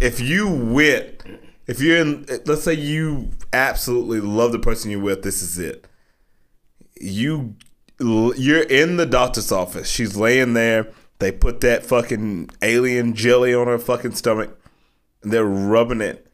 If 0.00 0.20
you 0.20 0.48
went, 0.48 1.22
if 1.66 1.80
you're 1.80 1.98
in, 1.98 2.26
let's 2.46 2.62
say 2.64 2.74
you 2.74 3.30
absolutely 3.52 4.20
love 4.20 4.50
the 4.52 4.58
person 4.58 4.90
you're 4.90 5.00
with, 5.00 5.22
this 5.22 5.40
is 5.42 5.58
it. 5.58 5.86
You, 7.00 7.54
you're 8.00 8.62
in 8.62 8.96
the 8.96 9.06
doctor's 9.06 9.52
office. 9.52 9.88
She's 9.88 10.16
laying 10.16 10.54
there. 10.54 10.88
They 11.18 11.32
put 11.32 11.60
that 11.60 11.84
fucking 11.86 12.50
alien 12.62 13.14
jelly 13.14 13.54
on 13.54 13.66
her 13.66 13.78
fucking 13.78 14.14
stomach. 14.14 14.58
And 15.22 15.32
they're 15.32 15.44
rubbing 15.44 16.00
it. 16.00 16.26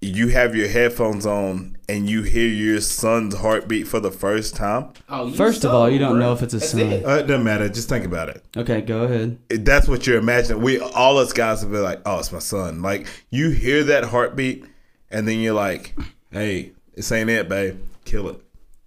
You 0.00 0.28
have 0.28 0.54
your 0.54 0.68
headphones 0.68 1.26
on 1.26 1.76
and 1.88 2.08
you 2.08 2.22
hear 2.22 2.46
your 2.46 2.80
son's 2.80 3.34
heartbeat 3.36 3.88
for 3.88 3.98
the 3.98 4.12
first 4.12 4.54
time. 4.54 4.90
Oh, 5.08 5.30
First 5.32 5.64
of 5.64 5.72
all, 5.74 5.88
you 5.90 5.98
don't 5.98 6.20
know 6.20 6.32
if 6.32 6.42
it's 6.42 6.54
a 6.54 6.58
That's 6.58 6.70
son. 6.70 6.80
it. 6.80 7.04
Uh, 7.04 7.10
it 7.18 7.26
doesn't 7.26 7.42
matter. 7.42 7.68
Just 7.68 7.88
think 7.88 8.04
about 8.04 8.28
it. 8.28 8.44
Okay, 8.56 8.80
go 8.80 9.02
ahead. 9.04 9.38
that's 9.48 9.88
what 9.88 10.06
you're 10.06 10.18
imagining. 10.18 10.62
We 10.62 10.78
all 10.78 11.18
us 11.18 11.32
guys 11.32 11.64
will 11.64 11.72
be 11.72 11.78
like, 11.78 12.00
"Oh, 12.06 12.20
it's 12.20 12.30
my 12.30 12.38
son." 12.38 12.80
Like 12.82 13.08
you 13.30 13.50
hear 13.50 13.82
that 13.84 14.04
heartbeat, 14.04 14.64
and 15.10 15.26
then 15.26 15.38
you're 15.40 15.54
like, 15.54 15.96
"Hey, 16.30 16.72
this 16.94 17.10
ain't 17.10 17.30
it, 17.30 17.48
babe. 17.48 17.80
Kill 18.04 18.28
it." 18.28 18.40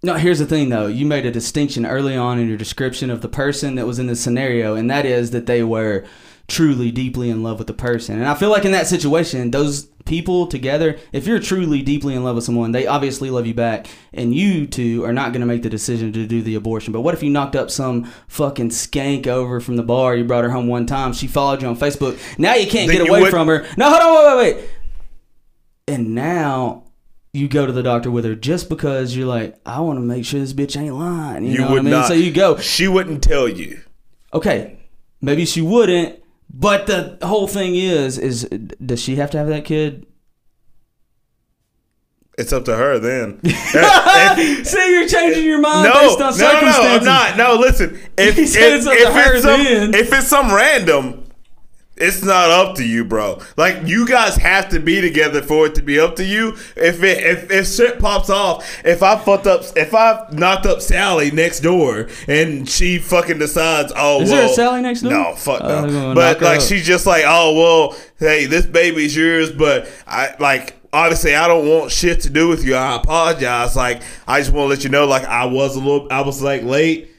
No, 0.04 0.14
here's 0.14 0.40
the 0.40 0.46
thing 0.46 0.68
though. 0.68 0.88
You 0.88 1.06
made 1.06 1.26
a 1.26 1.30
distinction 1.30 1.86
early 1.86 2.16
on 2.16 2.38
in 2.40 2.48
your 2.48 2.56
description 2.56 3.08
of 3.10 3.20
the 3.20 3.28
person 3.28 3.76
that 3.76 3.86
was 3.86 3.98
in 4.00 4.08
the 4.08 4.16
scenario, 4.16 4.74
and 4.74 4.90
that 4.90 5.06
is 5.06 5.30
that 5.30 5.46
they 5.46 5.62
were 5.62 6.04
truly 6.48 6.90
deeply 6.90 7.30
in 7.30 7.42
love 7.44 7.58
with 7.58 7.68
the 7.68 7.72
person. 7.72 8.18
And 8.18 8.28
I 8.28 8.34
feel 8.34 8.50
like 8.50 8.64
in 8.64 8.72
that 8.72 8.88
situation, 8.88 9.52
those 9.52 9.84
people 10.04 10.48
together, 10.48 10.98
if 11.12 11.24
you're 11.24 11.38
truly 11.38 11.82
deeply 11.82 12.14
in 12.16 12.24
love 12.24 12.34
with 12.34 12.42
someone, 12.44 12.72
they 12.72 12.84
obviously 12.88 13.30
love 13.30 13.46
you 13.46 13.54
back, 13.54 13.86
and 14.12 14.34
you 14.34 14.66
two 14.66 15.04
are 15.04 15.12
not 15.12 15.30
going 15.32 15.40
to 15.40 15.46
make 15.46 15.62
the 15.62 15.70
decision 15.70 16.12
to 16.14 16.26
do 16.26 16.42
the 16.42 16.56
abortion. 16.56 16.92
But 16.92 17.02
what 17.02 17.14
if 17.14 17.22
you 17.22 17.30
knocked 17.30 17.54
up 17.54 17.70
some 17.70 18.04
fucking 18.26 18.70
skank 18.70 19.28
over 19.28 19.60
from 19.60 19.76
the 19.76 19.84
bar? 19.84 20.16
You 20.16 20.24
brought 20.24 20.42
her 20.42 20.50
home 20.50 20.66
one 20.66 20.84
time. 20.84 21.12
She 21.12 21.28
followed 21.28 21.62
you 21.62 21.68
on 21.68 21.76
Facebook. 21.76 22.18
Now 22.40 22.56
you 22.56 22.66
can't 22.66 22.88
Then 22.88 22.98
get 22.98 23.06
you 23.06 23.12
away 23.12 23.22
would- 23.22 23.30
from 23.30 23.46
her. 23.46 23.64
No, 23.76 23.88
hold 23.88 24.02
on, 24.02 24.36
wait, 24.38 24.54
wait, 24.56 24.56
wait. 24.56 24.70
And 25.86 26.12
now 26.16 26.84
you 27.34 27.48
go 27.48 27.64
to 27.64 27.72
the 27.72 27.82
doctor 27.82 28.10
with 28.10 28.24
her 28.26 28.34
just 28.34 28.68
because 28.68 29.16
you're 29.16 29.26
like, 29.26 29.56
I 29.64 29.80
want 29.80 29.96
to 29.96 30.02
make 30.02 30.24
sure 30.24 30.38
this 30.40 30.52
bitch 30.52 30.78
ain't 30.78 30.94
lying. 30.94 31.44
You, 31.44 31.52
You 31.52 31.58
know 31.58 31.64
would 31.68 31.70
what 31.72 31.78
I 31.80 31.82
mean? 31.82 31.90
not. 31.92 32.08
So 32.08 32.14
you 32.14 32.30
go, 32.32 32.58
She 32.58 32.88
wouldn't 32.88 33.22
tell 33.22 33.48
you. 33.48 33.80
okay, 34.34 34.78
maybe 35.20 35.46
she 35.46 35.62
wouldn't, 35.62 36.22
but 36.52 36.86
the 36.86 37.18
whole 37.26 37.46
thing 37.48 37.74
is, 37.74 38.18
is 38.18 38.44
does 38.84 39.00
she 39.00 39.16
have 39.16 39.30
to 39.30 39.38
have 39.38 39.48
that 39.48 39.64
kid? 39.64 40.06
It's 42.38 42.52
up 42.52 42.64
to 42.64 42.74
her 42.76 42.98
then. 42.98 43.40
See, 44.64 44.92
you're 44.92 45.06
changing 45.08 45.44
your 45.44 45.60
mind 45.60 45.84
no, 45.92 46.00
based 46.16 46.18
no, 46.18 46.26
on 46.26 46.38
no, 46.38 46.60
no. 46.60 46.96
I'm 46.98 47.04
not. 47.04 47.36
No, 47.36 47.54
listen. 47.56 47.98
If, 48.18 48.36
He 48.36 48.42
if, 48.42 48.56
it's 48.56 48.86
up 48.86 48.94
if 48.94 49.06
to 49.08 49.12
her 49.12 49.34
it's 49.34 49.44
some, 49.44 49.62
then. 49.64 49.94
if 49.94 50.12
it's 50.12 50.28
some 50.28 50.52
random, 50.52 51.21
it's 51.96 52.22
not 52.22 52.50
up 52.50 52.76
to 52.76 52.84
you, 52.84 53.04
bro. 53.04 53.40
Like 53.56 53.86
you 53.86 54.06
guys 54.06 54.36
have 54.36 54.70
to 54.70 54.80
be 54.80 55.00
together 55.00 55.42
for 55.42 55.66
it 55.66 55.74
to 55.74 55.82
be 55.82 56.00
up 56.00 56.16
to 56.16 56.24
you. 56.24 56.50
If 56.74 57.02
it 57.02 57.18
if, 57.22 57.50
if 57.50 57.68
shit 57.68 57.98
pops 57.98 58.30
off, 58.30 58.82
if 58.84 59.02
I 59.02 59.16
fucked 59.18 59.46
up, 59.46 59.62
if 59.76 59.94
I 59.94 60.26
knocked 60.32 60.66
up 60.66 60.80
Sally 60.80 61.30
next 61.30 61.60
door 61.60 62.08
and 62.26 62.68
she 62.68 62.98
fucking 62.98 63.38
decides, 63.38 63.92
oh, 63.94 64.22
Is 64.22 64.30
well, 64.30 64.40
there 64.40 64.50
a 64.50 64.54
Sally 64.54 64.82
next 64.82 65.02
door? 65.02 65.12
No, 65.12 65.34
fuck 65.34 65.60
Oh, 65.62 65.86
no. 65.86 66.14
But 66.14 66.40
like 66.40 66.60
up. 66.60 66.64
she's 66.66 66.86
just 66.86 67.06
like, 67.06 67.24
oh 67.26 67.54
well, 67.54 67.98
hey, 68.18 68.46
this 68.46 68.64
baby's 68.66 69.14
yours, 69.14 69.52
but 69.52 69.86
I 70.06 70.34
like 70.38 70.78
obviously 70.94 71.34
I 71.34 71.46
don't 71.46 71.68
want 71.68 71.92
shit 71.92 72.20
to 72.22 72.30
do 72.30 72.48
with 72.48 72.64
you. 72.64 72.74
I 72.74 72.96
apologize. 72.96 73.76
Like 73.76 74.02
I 74.26 74.40
just 74.40 74.50
want 74.52 74.64
to 74.64 74.68
let 74.70 74.84
you 74.84 74.90
know, 74.90 75.06
like 75.06 75.24
I 75.24 75.44
was 75.44 75.76
a 75.76 75.78
little, 75.78 76.08
I 76.10 76.22
was 76.22 76.40
like 76.42 76.62
late. 76.62 77.10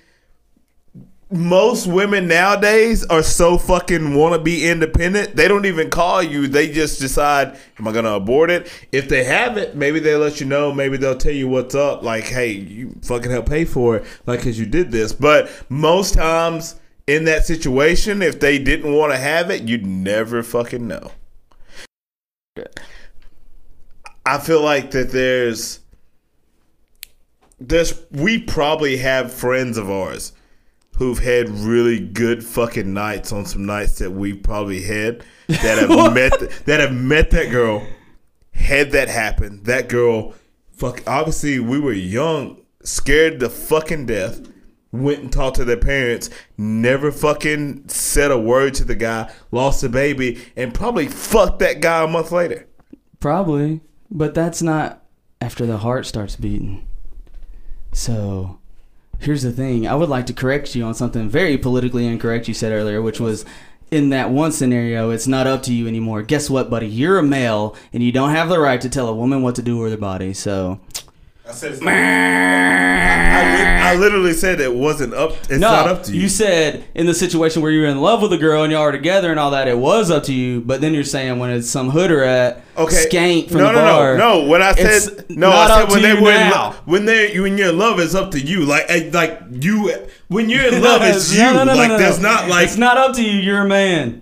Most 1.34 1.88
women 1.88 2.28
nowadays 2.28 3.04
are 3.08 3.24
so 3.24 3.58
fucking 3.58 4.14
want 4.14 4.36
to 4.36 4.40
be 4.40 4.70
independent. 4.70 5.36
They 5.36 5.48
don't 5.48 5.66
even 5.66 5.90
call 5.90 6.22
you. 6.22 6.48
They 6.48 6.72
just 6.72 7.00
decide, 7.00 7.58
am 7.80 7.88
I 7.88 7.92
gonna 7.92 8.14
abort 8.14 8.52
it? 8.52 8.72
If 8.92 9.10
they 9.10 9.24
have 9.24 9.58
it, 9.58 9.76
maybe 9.76 10.00
they'll 10.00 10.20
let 10.20 10.40
you 10.40 10.46
know. 10.46 10.72
Maybe 10.72 10.96
they'll 10.96 11.18
tell 11.18 11.34
you 11.34 11.48
what's 11.48 11.74
up. 11.74 12.04
Like, 12.04 12.26
hey, 12.26 12.52
you 12.52 12.96
fucking 13.02 13.32
help 13.32 13.50
pay 13.50 13.66
for 13.66 13.96
it, 13.98 14.06
like 14.28 14.42
because 14.42 14.60
you 14.60 14.68
did 14.68 14.92
this. 14.92 15.12
But 15.12 15.50
most 15.70 16.14
times 16.14 16.76
in 17.08 17.26
that 17.26 17.46
situation, 17.46 18.22
if 18.22 18.40
they 18.40 18.60
didn't 18.60 18.94
want 18.94 19.12
to 19.12 19.18
have 19.18 19.50
it, 19.50 19.64
you'd 19.64 19.88
never 19.88 20.44
fucking 20.44 20.88
know. 20.88 21.12
I 24.24 24.38
feel 24.38 24.62
like 24.62 24.92
that 24.92 25.12
there's 25.12 25.80
there's 27.60 28.00
we 28.12 28.40
probably 28.40 28.98
have 28.98 29.34
friends 29.34 29.80
of 29.80 29.90
ours 29.90 30.34
who've 30.98 31.20
had 31.20 31.50
really 31.50 32.00
good 32.00 32.44
fucking 32.44 32.94
nights 32.94 33.32
on 33.32 33.46
some 33.46 33.66
nights 33.66 34.00
that 34.00 34.12
we 34.12 34.34
probably 34.34 34.82
had 34.82 35.24
that 35.48 35.78
have 35.90 36.14
met 36.14 36.32
that 36.66 36.80
have 36.80 36.94
met 36.94 37.32
that 37.32 37.50
girl 37.50 37.86
had 38.54 38.92
that 38.92 39.10
happen 39.10 39.62
that 39.64 39.90
girl 39.90 40.34
fuck 40.72 41.02
obviously 41.08 41.60
we 41.60 41.80
were 41.80 41.94
young 41.94 42.62
scared 42.84 43.40
to 43.40 43.50
fucking 43.50 44.06
death 44.06 44.42
went 44.92 45.20
and 45.20 45.34
talked 45.34 45.56
to 45.56 45.66
their 45.66 45.78
parents 45.78 46.30
never 46.58 47.12
fucking 47.12 47.88
said 47.90 48.30
a 48.30 48.38
word 48.38 48.74
to 48.74 48.84
the 48.84 48.96
guy 48.96 49.32
lost 49.52 49.84
a 49.84 49.90
baby 49.90 50.40
and 50.56 50.74
probably 50.74 51.08
fucked 51.08 51.60
that 51.60 51.82
guy 51.82 52.04
a 52.04 52.08
month 52.08 52.32
later 52.32 52.68
Probably, 53.24 53.80
but 54.12 54.34
that's 54.34 54.62
not 54.62 55.02
after 55.40 55.66
the 55.66 55.78
heart 55.78 56.06
starts 56.06 56.36
beating. 56.36 56.86
So, 57.94 58.60
here's 59.24 59.44
the 59.44 59.52
thing. 59.52 59.88
I 59.88 59.96
would 59.96 60.10
like 60.10 60.26
to 60.28 60.34
correct 60.34 60.76
you 60.76 60.84
on 60.84 60.94
something 60.94 61.30
very 61.30 61.58
politically 61.58 62.06
incorrect 62.06 62.48
you 62.48 62.54
said 62.54 62.72
earlier, 62.72 63.02
which 63.02 63.20
was 63.20 63.46
in 63.92 64.10
that 64.10 64.32
one 64.32 64.52
scenario, 64.52 65.12
it's 65.12 65.28
not 65.28 65.46
up 65.46 65.62
to 65.64 65.74
you 65.74 65.88
anymore. 65.88 66.24
Guess 66.24 66.50
what, 66.50 66.70
buddy? 66.70 66.88
You're 66.88 67.20
a 67.20 67.24
male, 67.24 67.76
and 67.94 68.02
you 68.02 68.12
don't 68.12 68.32
have 68.32 68.50
the 68.50 68.60
right 68.60 68.82
to 68.82 68.90
tell 68.90 69.08
a 69.08 69.14
woman 69.14 69.44
what 69.44 69.56
to 69.56 69.62
do 69.62 69.78
with 69.78 69.92
her 69.92 69.98
body. 69.98 70.34
So, 70.34 70.80
I 71.46 71.52
said 71.52 71.78
I, 71.84 73.92
I 73.92 73.96
literally 73.96 74.32
said 74.32 74.62
it 74.62 74.74
wasn't 74.74 75.14
up. 75.14 75.32
It's 75.50 75.60
no, 75.60 75.72
not 75.72 75.90
up 75.90 76.04
to 76.04 76.14
you. 76.14 76.22
You 76.22 76.30
said 76.30 76.86
in 76.96 77.06
the 77.06 77.14
situation 77.14 77.62
where 77.62 77.70
you're 77.70 77.88
in 77.88 78.00
love 78.00 78.22
with 78.22 78.32
a 78.32 78.38
girl 78.38 78.64
and 78.64 78.72
y'all 78.72 78.84
are 78.84 78.94
together 78.94 79.30
and 79.30 79.38
all 79.38 79.52
that, 79.52 79.68
it 79.68 79.78
was 79.78 80.10
up 80.10 80.24
to 80.24 80.34
you. 80.34 80.62
But 80.62 80.80
then 80.80 80.94
you're 80.94 81.04
saying 81.04 81.40
when 81.40 81.50
it's 81.50 81.70
some 81.70 81.92
hooder 81.92 82.26
at 82.26 82.64
okay, 82.78 83.08
skank 83.10 83.50
from 83.50 83.58
no, 83.58 83.66
the 83.68 83.74
no, 83.74 83.82
bar. 83.82 84.18
no, 84.18 84.44
no. 84.44 84.48
When 84.48 84.62
I 84.62 84.74
said 84.74 85.30
no, 85.30 85.50
I 85.52 85.82
said 85.82 85.90
when 85.92 86.02
they 86.02 86.14
were 86.14 86.32
in 86.32 86.50
love, 86.50 86.76
when 86.88 87.04
they 87.04 87.38
when 87.38 87.58
you're 87.58 87.72
in 87.72 87.78
love, 87.78 88.00
it's 88.00 88.16
up 88.16 88.32
to 88.32 88.40
you. 88.40 88.66
Like 88.66 88.86
eh, 88.88 89.10
like 89.12 89.42
you 89.52 89.94
when 90.30 90.50
you're 90.50 90.74
in 90.74 90.82
love, 90.82 91.02
it's 91.04 91.38
No, 91.38 91.50
you. 91.50 91.54
no, 91.58 91.64
no, 91.66 91.74
no, 91.74 91.78
like 91.78 91.90
no, 91.90 91.98
there's 91.98 92.20
no. 92.20 92.32
not 92.32 92.48
like 92.48 92.68
it's 92.68 92.78
not 92.78 92.96
up 92.98 93.18
to 93.18 93.22
you. 93.22 93.38
You're 93.42 93.64
a 93.64 93.68
man. 93.68 94.22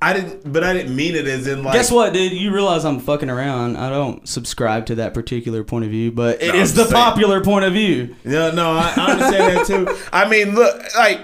I 0.00 0.12
didn't, 0.12 0.52
but 0.52 0.62
I 0.62 0.72
didn't 0.74 0.94
mean 0.94 1.16
it 1.16 1.26
as 1.26 1.46
in 1.48 1.64
like. 1.64 1.74
Guess 1.74 1.90
what, 1.90 2.12
dude? 2.12 2.32
You 2.32 2.52
realize 2.52 2.84
I'm 2.84 3.00
fucking 3.00 3.28
around. 3.30 3.76
I 3.76 3.90
don't 3.90 4.28
subscribe 4.28 4.86
to 4.86 4.94
that 4.96 5.12
particular 5.12 5.64
point 5.64 5.84
of 5.86 5.90
view, 5.90 6.12
but 6.12 6.40
it 6.40 6.54
No, 6.54 6.60
is 6.60 6.74
the 6.74 6.84
saying. 6.84 6.92
popular 6.94 7.42
point 7.42 7.64
of 7.64 7.72
view. 7.72 8.14
No, 8.24 8.52
no, 8.52 8.70
I, 8.70 8.92
I 8.96 9.10
understand 9.12 9.56
that 9.56 9.66
too. 9.66 9.98
I 10.12 10.28
mean, 10.28 10.54
look, 10.54 10.80
like 10.96 11.22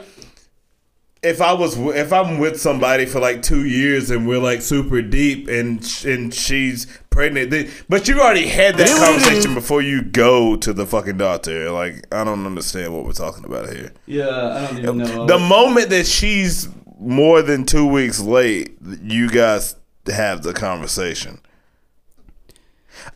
if 1.22 1.40
I 1.40 1.52
was 1.52 1.78
if 1.78 2.12
I'm 2.12 2.38
with 2.38 2.60
somebody 2.60 3.06
for 3.06 3.20
like 3.20 3.42
two 3.42 3.64
years 3.64 4.10
and 4.10 4.26
we're 4.28 4.40
like 4.40 4.60
super 4.60 5.00
deep 5.02 5.48
and 5.48 5.78
and 6.04 6.34
she's 6.34 6.86
pregnant, 7.10 7.50
then, 7.50 7.70
but 7.88 8.08
you 8.08 8.20
already 8.20 8.48
had 8.48 8.76
that 8.76 8.88
conversation 8.88 9.54
before 9.54 9.82
you 9.82 10.02
go 10.02 10.56
to 10.56 10.72
the 10.72 10.84
fucking 10.84 11.16
doctor. 11.16 11.70
Like, 11.70 12.04
I 12.12 12.24
don't 12.24 12.44
understand 12.44 12.92
what 12.92 13.04
we're 13.04 13.12
talking 13.12 13.44
about 13.44 13.72
here. 13.72 13.92
Yeah, 14.06 14.26
I 14.28 14.66
don't 14.66 14.78
even 14.78 14.98
know. 14.98 15.26
The 15.26 15.38
moment 15.38 15.90
that 15.90 16.06
she's 16.06 16.68
more 16.98 17.42
than 17.42 17.64
two 17.64 17.86
weeks 17.86 18.20
late, 18.20 18.76
you 19.02 19.28
guys 19.28 19.76
have 20.06 20.42
the 20.42 20.52
conversation. 20.52 21.40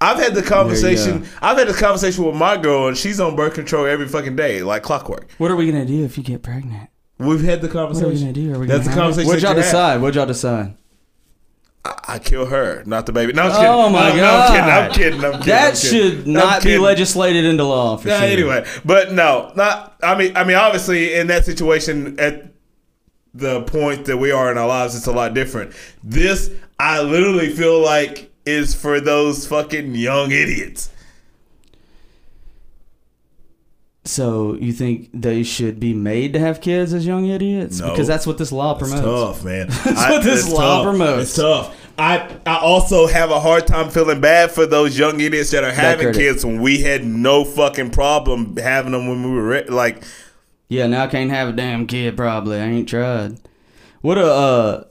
I've 0.00 0.18
had 0.18 0.34
the 0.34 0.42
conversation. 0.42 1.20
go. 1.20 1.26
I've 1.40 1.56
had 1.58 1.68
the 1.68 1.74
conversation 1.74 2.24
with 2.24 2.34
my 2.34 2.56
girl, 2.56 2.88
and 2.88 2.96
she's 2.96 3.20
on 3.20 3.36
birth 3.36 3.54
control 3.54 3.86
every 3.86 4.08
fucking 4.08 4.36
day, 4.36 4.62
like 4.62 4.82
clockwork. 4.82 5.30
what 5.38 5.50
are 5.50 5.56
we 5.56 5.70
gonna 5.70 5.86
do 5.86 6.04
if 6.04 6.18
you 6.18 6.24
get 6.24 6.42
pregnant? 6.42 6.90
We've 7.18 7.42
had 7.42 7.60
the 7.62 7.68
conversation. 7.68 8.06
What 8.06 8.12
are 8.12 8.14
we 8.14 8.20
gonna 8.20 8.32
do? 8.32 8.54
Are 8.54 8.58
we 8.60 8.66
That's 8.66 8.84
gonna 8.84 8.84
the 8.84 8.90
have 8.90 8.98
it? 8.98 9.00
conversation 9.00 9.28
What'd 9.28 9.42
y'all 9.42 9.54
that 9.54 9.58
you 9.60 9.64
decide? 9.64 10.00
What'd 10.00 10.14
y'all 10.16 10.26
decide? 10.26 10.74
I, 11.84 11.94
I 12.08 12.18
kill 12.18 12.46
her, 12.46 12.82
not 12.86 13.06
the 13.06 13.12
baby. 13.12 13.32
No, 13.32 13.42
I'm 13.44 13.50
oh 13.50 13.54
kidding. 13.54 13.66
Oh 13.70 13.88
my 13.90 14.10
no, 14.10 14.16
god! 14.16 14.16
No, 14.16 14.26
I'm 14.28 14.50
kidding. 14.52 14.70
I'm 14.70 14.92
kidding. 14.92 15.24
I'm 15.24 15.32
kidding. 15.32 15.46
That 15.46 15.68
I'm 15.68 15.76
kidding. 15.76 16.10
should 16.16 16.26
I'm 16.26 16.32
not 16.32 16.62
be 16.62 16.78
legislated 16.78 17.44
into 17.44 17.64
law 17.64 17.96
for 17.96 18.08
Yeah, 18.08 18.18
sure. 18.20 18.28
anyway, 18.28 18.66
but 18.84 19.12
no, 19.12 19.52
not. 19.56 19.96
I 20.02 20.16
mean, 20.18 20.36
I 20.36 20.44
mean, 20.44 20.56
obviously, 20.56 21.14
in 21.14 21.28
that 21.28 21.44
situation, 21.44 22.18
at 22.20 22.52
the 23.34 23.62
point 23.62 24.06
that 24.06 24.16
we 24.16 24.30
are 24.30 24.50
in 24.50 24.58
our 24.58 24.66
lives, 24.66 24.96
it's 24.96 25.06
a 25.06 25.12
lot 25.12 25.34
different. 25.34 25.72
This, 26.02 26.50
I 26.78 27.02
literally 27.02 27.50
feel 27.50 27.80
like, 27.80 28.30
is 28.46 28.74
for 28.74 29.00
those 29.00 29.46
fucking 29.46 29.94
young 29.94 30.30
idiots. 30.32 30.90
So 34.04 34.54
you 34.54 34.72
think 34.72 35.10
they 35.12 35.42
should 35.42 35.78
be 35.78 35.92
made 35.92 36.32
to 36.32 36.38
have 36.38 36.62
kids 36.62 36.94
as 36.94 37.06
young 37.06 37.26
idiots? 37.26 37.78
No. 37.80 37.90
Because 37.90 38.06
that's 38.06 38.26
what 38.26 38.38
this 38.38 38.50
law 38.50 38.78
It's 38.78 38.88
promotes. 38.90 39.04
tough, 39.38 39.44
man. 39.44 39.66
That's 39.84 39.86
what 40.10 40.24
this 40.24 40.50
law 40.50 40.82
promotes. 40.82 41.24
It's 41.24 41.36
tough. 41.36 41.76
I 41.98 42.26
I 42.46 42.56
also 42.58 43.06
have 43.06 43.30
a 43.30 43.38
hard 43.40 43.66
time 43.66 43.90
feeling 43.90 44.20
bad 44.20 44.50
for 44.50 44.64
those 44.64 44.96
young 44.98 45.20
idiots 45.20 45.50
that 45.50 45.62
are 45.64 45.72
having 45.72 46.06
credit. 46.06 46.18
kids 46.18 46.46
when 46.46 46.62
we 46.62 46.80
had 46.80 47.04
no 47.04 47.44
fucking 47.44 47.90
problem 47.90 48.56
having 48.56 48.92
them 48.92 49.08
when 49.08 49.22
we 49.24 49.30
were 49.30 49.42
re- 49.46 49.64
like. 49.68 50.02
Yeah, 50.68 50.86
now 50.86 51.04
I 51.04 51.06
can't 51.06 51.30
have 51.30 51.48
a 51.48 51.52
damn 51.52 51.86
kid. 51.86 52.16
Probably 52.16 52.58
I 52.58 52.64
ain't 52.66 52.88
tried. 52.88 53.38
What 54.02 54.18
a 54.18 54.26
uh, 54.26 54.84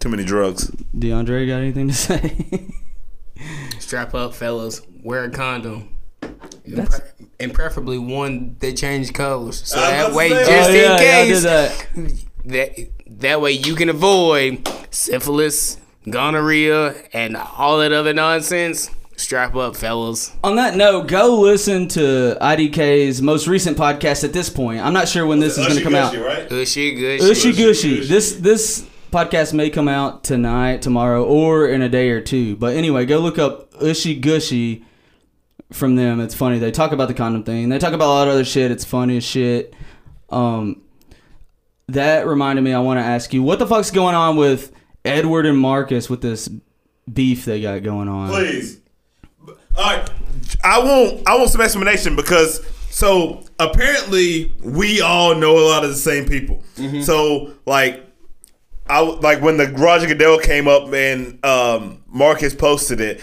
Too 0.00 0.08
many 0.08 0.24
drugs. 0.24 0.70
DeAndre 0.96 1.46
got 1.46 1.56
anything 1.58 1.88
to 1.88 1.94
say? 1.94 2.68
Strap 3.78 4.14
up, 4.14 4.34
fellas. 4.34 4.82
Wear 5.02 5.24
a 5.24 5.30
condom. 5.30 5.96
And, 6.22 6.76
That's- 6.78 7.00
pre- 7.00 7.26
and 7.40 7.54
preferably 7.54 7.98
one 7.98 8.56
that 8.60 8.76
changed 8.76 9.14
colors. 9.14 9.62
So 9.66 9.78
I 9.78 9.90
that 9.92 10.12
way, 10.12 10.28
say- 10.30 10.44
just 10.46 10.70
oh, 10.70 10.72
yeah, 10.74 10.92
in 10.92 10.98
case, 10.98 11.42
did 11.42 11.44
that. 11.44 12.26
that 12.46 12.88
that 13.20 13.40
way 13.40 13.52
you 13.52 13.74
can 13.74 13.88
avoid 13.88 14.68
syphilis, 14.90 15.78
gonorrhea, 16.10 16.94
and 17.12 17.36
all 17.36 17.78
that 17.78 17.92
other 17.92 18.12
nonsense. 18.12 18.90
Strap 19.16 19.56
up, 19.56 19.76
fellas. 19.76 20.32
On 20.44 20.56
that 20.56 20.76
note, 20.76 21.08
go 21.08 21.40
listen 21.40 21.88
to 21.88 22.36
IDK's 22.40 23.22
most 23.22 23.46
recent 23.48 23.76
podcast. 23.78 24.24
At 24.24 24.32
this 24.34 24.50
point, 24.50 24.80
I'm 24.80 24.92
not 24.92 25.08
sure 25.08 25.26
when 25.26 25.40
this 25.40 25.56
is 25.56 25.66
going 25.66 25.78
to 25.78 25.82
come 25.82 25.94
out. 25.94 26.14
right? 26.16 26.48
Gushy, 26.48 26.94
gushy. 26.94 27.24
Ushy 27.24 27.52
gushy. 27.56 27.96
gushy. 27.96 28.06
This 28.06 28.32
this 28.34 28.86
podcast 29.10 29.54
may 29.54 29.70
come 29.70 29.88
out 29.88 30.22
tonight, 30.22 30.82
tomorrow, 30.82 31.24
or 31.24 31.66
in 31.66 31.80
a 31.80 31.88
day 31.88 32.10
or 32.10 32.20
two. 32.20 32.56
But 32.56 32.76
anyway, 32.76 33.06
go 33.06 33.18
look 33.18 33.38
up 33.38 33.72
Ushy 33.80 34.20
Gushy 34.20 34.84
from 35.72 35.96
them. 35.96 36.20
It's 36.20 36.34
funny. 36.34 36.58
They 36.58 36.70
talk 36.70 36.92
about 36.92 37.08
the 37.08 37.14
condom 37.14 37.42
thing. 37.42 37.70
They 37.70 37.78
talk 37.78 37.94
about 37.94 38.06
a 38.08 38.12
lot 38.14 38.28
of 38.28 38.34
other 38.34 38.44
shit. 38.44 38.70
It's 38.70 38.84
funny 38.84 39.16
as 39.16 39.24
shit. 39.24 39.74
Um, 40.28 40.82
that 41.88 42.26
reminded 42.26 42.62
me. 42.62 42.74
I 42.74 42.80
want 42.80 42.98
to 43.00 43.04
ask 43.04 43.32
you, 43.32 43.42
what 43.42 43.58
the 43.58 43.66
fuck's 43.66 43.90
going 43.90 44.14
on 44.14 44.36
with 44.36 44.72
Edward 45.06 45.46
and 45.46 45.58
Marcus 45.58 46.10
with 46.10 46.20
this 46.20 46.50
beef 47.10 47.46
they 47.46 47.62
got 47.62 47.82
going 47.82 48.08
on? 48.08 48.28
Please. 48.28 48.80
All 49.76 49.84
right. 49.84 50.10
I 50.64 50.78
want 50.78 51.28
I 51.28 51.36
want 51.36 51.50
some 51.50 51.60
explanation 51.60 52.16
because 52.16 52.64
so 52.90 53.44
apparently 53.58 54.52
we 54.62 55.00
all 55.00 55.34
know 55.34 55.58
a 55.58 55.66
lot 55.68 55.84
of 55.84 55.90
the 55.90 55.96
same 55.96 56.26
people. 56.26 56.62
So 57.02 57.52
like 57.66 58.02
I 58.88 59.00
like 59.00 59.42
when 59.42 59.56
the 59.56 59.68
Roger 59.68 60.06
Goodell 60.06 60.38
came 60.38 60.68
up 60.68 60.92
and 60.92 61.44
um, 61.44 62.02
Marcus 62.06 62.54
posted 62.54 63.00
it. 63.00 63.20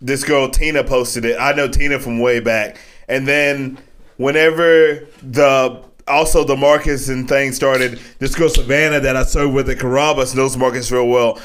This 0.00 0.24
girl 0.24 0.50
Tina 0.50 0.82
posted 0.84 1.24
it. 1.24 1.36
I 1.38 1.52
know 1.52 1.68
Tina 1.68 1.98
from 1.98 2.18
way 2.20 2.40
back. 2.40 2.78
And 3.08 3.26
then 3.26 3.78
whenever 4.16 5.06
the 5.22 5.82
also 6.08 6.44
the 6.44 6.56
Marcus 6.56 7.08
and 7.08 7.28
thing 7.28 7.52
started, 7.52 8.00
this 8.18 8.34
girl 8.34 8.48
Savannah 8.48 9.00
that 9.00 9.16
I 9.16 9.22
served 9.22 9.54
with 9.54 9.70
at 9.70 9.78
Carrabba's 9.78 10.34
knows 10.34 10.56
Marcus 10.56 10.90
real 10.90 11.08
well. 11.08 11.40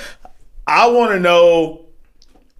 I 0.67 0.89
want 0.89 1.11
to 1.11 1.19
know 1.19 1.84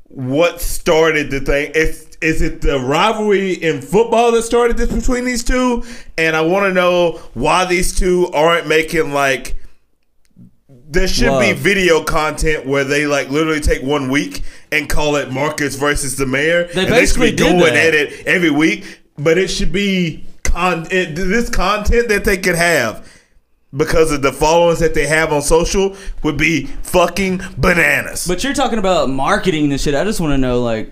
what 0.08 0.62
started 0.62 1.30
the 1.30 1.40
thing. 1.40 1.72
Is 1.76 2.18
is 2.22 2.42
it 2.42 2.62
the 2.62 2.80
rivalry 2.80 3.54
in 3.54 3.82
football 3.82 4.32
that 4.32 4.44
started 4.44 4.78
this 4.78 4.92
between 4.92 5.26
these 5.26 5.44
two? 5.44 5.84
And 6.18 6.36
I 6.36 6.42
want 6.42 6.66
to 6.66 6.74
know 6.74 7.20
why 7.34 7.66
these 7.66 7.98
two 7.98 8.30
aren't 8.34 8.68
making 8.68 9.12
like 9.12 9.58
there 10.88 11.08
should 11.08 11.40
be 11.40 11.52
video 11.52 12.04
content 12.04 12.66
where 12.66 12.84
they 12.84 13.06
like 13.06 13.30
literally 13.30 13.60
take 13.60 13.84
one 13.84 14.10
week 14.10 14.44
and 14.72 14.88
call 14.88 15.16
it 15.16 15.32
Marcus 15.32 15.76
versus 15.76 16.16
the 16.16 16.26
mayor. 16.26 16.70
They 16.74 16.82
and 16.82 16.90
basically 16.90 17.30
should 17.30 17.38
be 17.38 17.44
did 17.44 17.60
doing 17.60 17.74
that. 17.74 17.94
it 17.94 18.28
every 18.28 18.52
week, 18.52 19.02
but 19.18 19.38
it 19.38 19.50
should 19.50 19.74
be 19.74 20.24
con 20.44 20.88
it, 20.92 21.16
this 21.16 21.50
content 21.50 22.08
that 22.10 22.24
they 22.24 22.38
could 22.38 22.56
have 22.56 23.15
because 23.76 24.12
of 24.12 24.22
the 24.22 24.32
followers 24.32 24.80
that 24.80 24.94
they 24.94 25.08
have 25.08 25.34
on 25.34 25.42
social 25.42 25.96
would 26.24 26.38
be 26.38 26.66
fucking 26.84 27.42
bananas. 27.58 28.28
But 28.28 28.44
you're 28.44 28.54
talking 28.54 28.80
about 28.80 29.10
marketing 29.10 29.70
this 29.70 29.84
shit. 29.84 29.96
I 29.96 30.04
just 30.04 30.20
want 30.20 30.34
to 30.34 30.38
know, 30.38 30.62
like, 30.62 30.92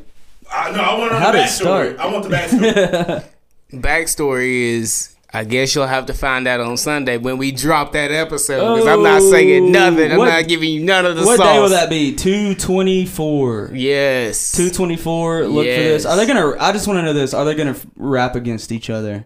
I, 0.51 0.71
no, 0.71 0.79
I 0.81 0.97
want 0.97 1.11
to 1.11 1.19
know 1.19 1.19
How 1.25 1.31
the 1.31 1.37
did 1.39 1.45
it 1.47 1.49
start? 1.49 1.97
I 1.99 2.11
want 2.11 2.23
the 2.23 2.35
backstory. 2.35 3.23
Backstory 3.73 4.73
is, 4.75 5.15
I 5.33 5.45
guess 5.45 5.73
you'll 5.73 5.87
have 5.87 6.05
to 6.05 6.13
find 6.13 6.47
out 6.47 6.59
on 6.59 6.77
Sunday 6.77 7.17
when 7.17 7.39
we 7.39 7.51
drop 7.51 7.93
that 7.93 8.11
episode. 8.11 8.75
Because 8.75 8.87
I'm 8.87 9.01
not 9.01 9.21
saying 9.21 9.63
oh, 9.65 9.69
nothing. 9.69 10.11
I'm 10.11 10.19
What- 10.19 10.29
not 10.29 10.47
giving 10.47 10.69
you 10.69 10.83
none 10.83 11.07
of 11.07 11.15
the 11.15 11.25
what 11.25 11.37
sauce. 11.37 11.47
day 11.47 11.59
will 11.59 11.69
that 11.69 11.89
be? 11.89 12.13
Two 12.13 12.53
twenty 12.53 13.07
four. 13.07 13.71
Yes. 13.73 14.51
Two 14.51 14.69
twenty 14.69 14.95
four. 14.95 15.47
Look 15.47 15.65
for 15.65 15.71
this. 15.71 16.05
Are 16.05 16.15
they 16.15 16.27
gonna? 16.27 16.55
I 16.59 16.71
just 16.71 16.87
want 16.87 16.99
to 16.99 17.01
know 17.01 17.13
this. 17.13 17.33
Are 17.33 17.45
they 17.45 17.55
gonna 17.55 17.75
rap 17.95 18.35
against 18.35 18.71
each 18.71 18.91
other? 18.91 19.25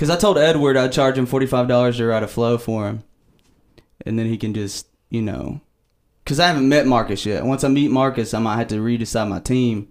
Because 0.00 0.08
I 0.08 0.16
told 0.16 0.38
Edward 0.38 0.78
I'd 0.78 0.92
charge 0.92 1.18
him 1.18 1.26
forty 1.26 1.44
five 1.44 1.68
dollars 1.68 1.98
to 1.98 2.06
write 2.06 2.22
a 2.22 2.26
flow 2.26 2.56
for 2.56 2.86
him, 2.86 3.02
and 4.06 4.18
then 4.18 4.24
he 4.24 4.38
can 4.38 4.54
just 4.54 4.86
you 5.10 5.20
know. 5.20 5.60
Because 6.24 6.40
I 6.40 6.46
haven't 6.46 6.70
met 6.70 6.86
Marcus 6.86 7.26
yet. 7.26 7.44
Once 7.44 7.64
I 7.64 7.68
meet 7.68 7.90
Marcus, 7.90 8.32
I 8.32 8.38
might 8.38 8.56
have 8.56 8.68
to 8.68 8.76
redecide 8.76 9.28
my 9.28 9.40
team. 9.40 9.88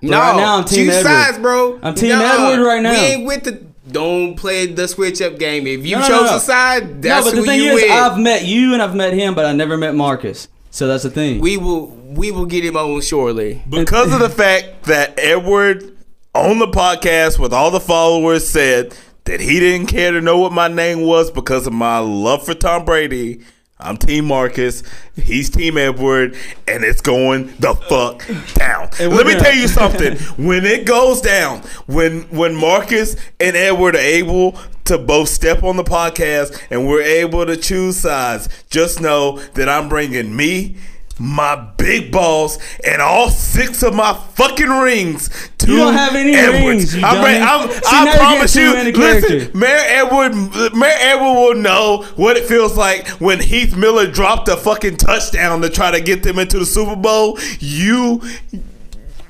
But 0.00 0.10
No, 0.10 0.18
right 0.20 0.36
now 0.36 0.56
I'm 0.58 0.64
Team 0.64 0.86
choose 0.86 0.94
Edward. 0.98 1.10
sides, 1.10 1.38
bro. 1.38 1.80
I'm 1.82 1.96
Team 1.96 2.12
Edward 2.12 2.64
right 2.64 2.80
now. 2.80 2.92
We 2.92 2.98
ain't 2.98 3.26
with 3.26 3.42
the. 3.42 3.60
Don't 3.90 4.36
play 4.36 4.66
the 4.66 4.86
switch 4.86 5.20
up 5.20 5.36
game. 5.36 5.66
If 5.66 5.84
you 5.84 5.96
No, 5.96 6.02
no, 6.02 6.06
chose 6.08 6.30
no. 6.30 6.36
a 6.36 6.40
side, 6.40 7.02
that's 7.02 7.24
no, 7.26 7.32
but 7.32 7.34
the 7.34 7.40
who 7.40 7.46
thing 7.46 7.60
you 7.60 7.72
is, 7.72 7.82
with. 7.82 7.90
I've 7.90 8.18
met 8.20 8.44
you 8.44 8.72
and 8.72 8.80
I've 8.80 8.94
met 8.94 9.14
him, 9.14 9.34
but 9.34 9.46
I 9.46 9.52
never 9.52 9.76
met 9.76 9.96
Marcus. 9.96 10.46
So 10.70 10.86
that's 10.86 11.02
the 11.02 11.10
thing. 11.10 11.40
we 11.40 11.56
will. 11.56 11.88
We 11.88 12.30
will 12.30 12.46
get 12.46 12.64
him 12.64 12.76
on 12.76 13.00
shortly. 13.00 13.64
because 13.68 14.12
of 14.12 14.20
the 14.20 14.28
fact 14.30 14.84
that 14.84 15.18
Edward 15.18 15.96
on 16.36 16.60
the 16.60 16.68
podcast 16.68 17.40
with 17.40 17.52
all 17.52 17.72
the 17.72 17.80
followers 17.80 18.48
said 18.48 18.94
that 19.30 19.40
he 19.40 19.60
didn't 19.60 19.86
care 19.86 20.10
to 20.10 20.20
know 20.20 20.38
what 20.38 20.50
my 20.50 20.66
name 20.66 21.02
was 21.02 21.30
because 21.30 21.64
of 21.64 21.72
my 21.72 21.98
love 21.98 22.44
for 22.44 22.52
Tom 22.52 22.84
Brady. 22.84 23.40
I'm 23.78 23.96
Team 23.96 24.24
Marcus. 24.24 24.82
He's 25.14 25.48
Team 25.48 25.78
Edward, 25.78 26.36
and 26.66 26.82
it's 26.82 27.00
going 27.00 27.54
the 27.60 27.76
fuck 27.76 28.26
down. 28.54 28.88
Let 28.98 29.26
me 29.28 29.34
tell 29.34 29.54
you 29.54 29.68
something. 29.80 30.16
when 30.44 30.66
it 30.66 30.84
goes 30.84 31.20
down, 31.20 31.60
when 31.86 32.22
when 32.30 32.56
Marcus 32.56 33.14
and 33.38 33.54
Edward 33.54 33.94
are 33.94 33.98
able 33.98 34.58
to 34.86 34.98
both 34.98 35.28
step 35.28 35.62
on 35.62 35.76
the 35.76 35.84
podcast 35.84 36.60
and 36.68 36.88
we're 36.88 37.00
able 37.00 37.46
to 37.46 37.56
choose 37.56 37.98
sides, 38.00 38.48
just 38.68 39.00
know 39.00 39.38
that 39.54 39.68
I'm 39.68 39.88
bringing 39.88 40.34
me, 40.34 40.74
my 41.20 41.54
big 41.76 42.10
balls, 42.10 42.58
and 42.82 43.02
all 43.02 43.28
six 43.28 43.82
of 43.82 43.94
my 43.94 44.14
fucking 44.34 44.68
rings 44.70 45.28
to 45.58 45.70
You 45.70 45.76
don't 45.76 45.92
have 45.94 46.14
any 46.14 46.34
Edwards. 46.34 46.94
rings, 46.94 46.96
you 46.96 47.04
I'm. 47.04 47.24
I'm- 47.42 47.70
I 47.86 48.16
promise 48.16 48.56
you. 48.56 48.72
Listen. 48.92 49.50
Mayor 49.58 49.82
Edward, 49.86 50.34
Mayor 50.74 50.96
Edward 50.98 51.34
will 51.34 51.54
know 51.56 52.06
what 52.16 52.36
it 52.38 52.46
feels 52.46 52.74
like 52.76 53.06
when 53.20 53.38
Heath 53.40 53.76
Miller 53.76 54.06
dropped 54.10 54.48
a 54.48 54.56
fucking 54.56 54.96
touchdown 54.96 55.60
to 55.60 55.68
try 55.68 55.90
to 55.90 56.00
get 56.00 56.22
them 56.22 56.38
into 56.38 56.58
the 56.58 56.66
Super 56.66 56.96
Bowl. 56.96 57.38
You. 57.58 58.22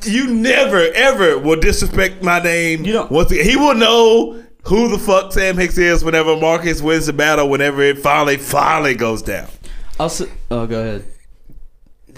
You 0.03 0.29
never 0.29 0.79
ever 0.95 1.39
will 1.39 1.61
disrespect 1.61 2.23
my 2.23 2.41
name. 2.41 2.85
You 2.85 2.93
don't- 2.95 3.11
Once 3.12 3.31
again, 3.33 3.45
he 3.47 3.57
will 3.57 3.75
know 3.75 4.37
who 4.65 4.89
the 4.89 4.99
fuck 4.99 5.33
Sam 5.33 5.59
Hicks 5.59 5.77
is 5.77 6.03
whenever 6.05 6.37
Marcus 6.37 6.81
wins 6.81 7.07
the 7.07 7.12
battle. 7.12 7.49
Whenever 7.51 7.83
it 7.83 7.99
finally, 7.99 8.37
finally 8.39 8.95
goes 8.95 9.21
down. 9.23 9.47
I'll 9.99 10.07
s- 10.07 10.23
oh, 10.51 10.67
go 10.67 10.81
ahead. 10.81 11.05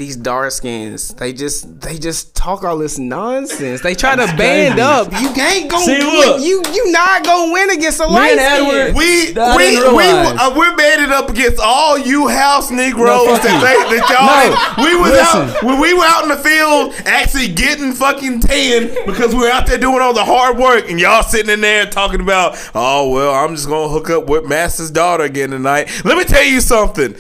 These 0.03 0.17
dark 0.17 0.51
skins, 0.51 1.15
they 1.15 1.33
just 1.33 1.81
they 1.81 1.97
just 1.97 2.35
talk 2.35 2.65
all 2.65 2.77
this 2.77 2.99
nonsense. 2.99 3.83
They 3.83 3.95
try 3.95 4.17
to 4.17 4.27
band 4.37 4.75
crazy. 4.75 4.81
up. 4.81 5.13
You 5.13 5.29
ain't 5.41 5.71
gonna 5.71 5.85
See, 5.85 5.93
win. 5.99 6.07
look. 6.09 6.41
You 6.43 6.61
you 6.75 6.91
not 6.91 7.23
gonna 7.25 7.53
win 7.53 7.71
against 7.71 8.01
a 8.01 8.09
Me 8.09 8.13
light 8.13 8.33
and 8.33 8.41
Edward- 8.41 8.83
skin. 8.83 8.95
We 8.97 9.41
I 9.41 9.57
we 9.57 9.97
we 9.97 10.05
uh, 10.11 10.57
we're 10.59 10.77
banded 10.77 11.11
up 11.11 11.31
against 11.31 11.61
all 11.63 11.97
you 11.97 12.27
house 12.27 12.73
Negroes 12.73 13.07
No, 13.07 13.37
that, 13.37 13.45
you. 13.45 13.61
they, 13.95 14.01
that 14.01 14.11
y'all. 14.11 14.85
No, 14.85 14.91
we 14.91 14.97
was 15.01 15.13
listen. 15.13 15.41
out 15.51 15.63
when 15.63 15.81
we 15.81 15.95
were 15.95 16.03
out 16.05 16.25
in 16.25 16.31
the 16.31 16.37
field 16.37 16.95
actually 17.07 17.47
getting 17.55 17.93
fucking 17.93 18.41
tan 18.41 18.89
because 19.07 19.33
we 19.37 19.43
were 19.43 19.51
out 19.53 19.69
there 19.69 19.79
doing 19.79 20.01
all 20.03 20.13
the 20.15 20.25
hard 20.25 20.59
work 20.59 20.91
and 20.91 20.99
y'all 20.99 21.23
sitting 21.23 21.49
in 21.53 21.61
there 21.61 21.87
talking 21.87 22.21
about 22.21 22.57
oh 22.75 23.09
well 23.09 23.33
I'm 23.33 23.55
just 23.55 23.69
gonna 23.69 23.89
hook 23.89 24.11
up 24.11 24.27
with 24.29 24.47
Master's 24.49 24.91
daughter 24.91 25.23
again 25.23 25.51
tonight. 25.51 25.89
Let 26.05 26.19
me 26.19 26.25
tell 26.25 26.43
you 26.45 26.61
something. 26.61 27.15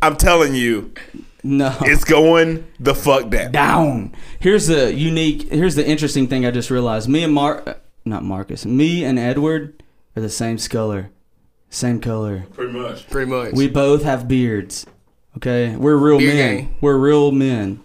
I'm 0.00 0.16
telling 0.16 0.54
you, 0.54 0.92
No. 1.44 1.76
it's 1.82 2.04
going 2.04 2.66
the 2.80 2.94
fuck 2.94 3.30
down. 3.30 3.52
down. 3.52 4.14
Here's 4.40 4.66
the 4.66 4.92
unique. 4.92 5.50
Here's 5.52 5.74
the 5.76 5.86
interesting 5.86 6.26
thing 6.26 6.44
I 6.44 6.50
just 6.50 6.70
realized. 6.70 7.08
Me 7.08 7.22
and 7.22 7.32
Mar, 7.32 7.62
uh, 7.66 7.74
not 8.04 8.24
Marcus. 8.24 8.66
Me 8.66 9.04
and 9.04 9.18
Edward 9.18 9.82
are 10.16 10.20
the 10.22 10.28
same 10.30 10.58
color, 10.58 11.10
same 11.70 12.00
color. 12.00 12.46
Pretty 12.54 12.72
much. 12.72 13.08
Pretty 13.08 13.30
much. 13.30 13.52
We 13.54 13.68
both 13.68 14.02
have 14.02 14.26
beards. 14.26 14.84
Okay, 15.36 15.76
we're 15.76 15.96
real 15.96 16.18
Beard 16.18 16.34
men. 16.34 16.56
gang. 16.56 16.76
We're 16.80 16.96
real 16.96 17.30
men. 17.30 17.82